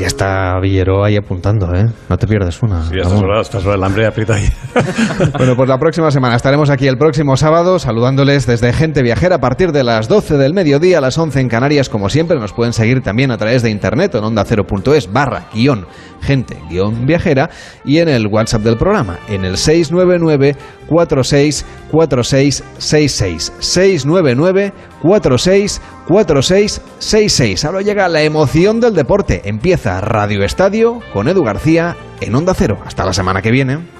Ya 0.00 0.06
está 0.06 0.58
Villero 0.60 1.04
ahí 1.04 1.16
apuntando, 1.16 1.74
¿eh? 1.74 1.86
No 2.08 2.16
te 2.16 2.26
pierdes 2.26 2.62
una. 2.62 2.82
Sí, 2.82 2.96
Ramón. 2.96 3.24
horas, 3.24 3.38
a 3.38 3.40
estas 3.42 3.64
horas 3.64 3.76
el 3.76 3.84
hambre 3.84 4.06
aprieta 4.06 4.34
ahí. 4.34 4.48
Bueno, 5.36 5.54
pues 5.56 5.68
la 5.68 5.78
próxima 5.78 6.10
semana 6.10 6.36
estaremos 6.36 6.70
aquí 6.70 6.86
el 6.86 6.98
próximo 6.98 7.36
sábado 7.36 7.78
saludándoles 7.78 8.46
desde 8.46 8.72
Gente 8.72 9.02
Viajera 9.02 9.36
a 9.36 9.40
partir 9.40 9.72
de 9.72 9.84
las 9.84 10.08
12 10.08 10.36
del 10.36 10.54
mediodía 10.54 10.98
a 10.98 11.00
las 11.00 11.16
11 11.16 11.40
en 11.40 11.48
Canarias, 11.48 11.69
como 11.88 12.08
siempre. 12.08 12.38
Nos 12.38 12.52
pueden 12.52 12.72
seguir 12.72 13.02
también 13.02 13.30
a 13.30 13.38
través 13.38 13.62
de 13.62 13.70
internet 13.70 14.14
en 14.14 14.22
onda0.es 14.24 15.12
barra 15.12 15.46
guion 15.54 15.86
gente 16.20 16.56
guion 16.68 17.06
viajera 17.06 17.50
y 17.84 17.98
en 17.98 18.08
el 18.08 18.26
WhatsApp 18.26 18.62
del 18.62 18.76
programa 18.76 19.18
en 19.28 19.44
el 19.44 19.56
699 19.56 20.56
46 20.86 21.64
46 21.90 22.64
66 22.78 23.52
699 23.58 24.72
46 25.02 25.80
46 26.06 26.82
66 26.98 27.64
Ahora 27.64 27.82
llega 27.82 28.08
la 28.08 28.22
emoción 28.22 28.80
del 28.80 28.94
deporte. 28.94 29.42
Empieza 29.44 30.00
Radio 30.00 30.44
Estadio 30.44 31.00
con 31.12 31.28
Edu 31.28 31.44
García 31.44 31.96
en 32.20 32.34
Onda 32.34 32.54
Cero. 32.54 32.78
Hasta 32.84 33.04
la 33.04 33.12
semana 33.12 33.42
que 33.42 33.50
viene. 33.50 33.99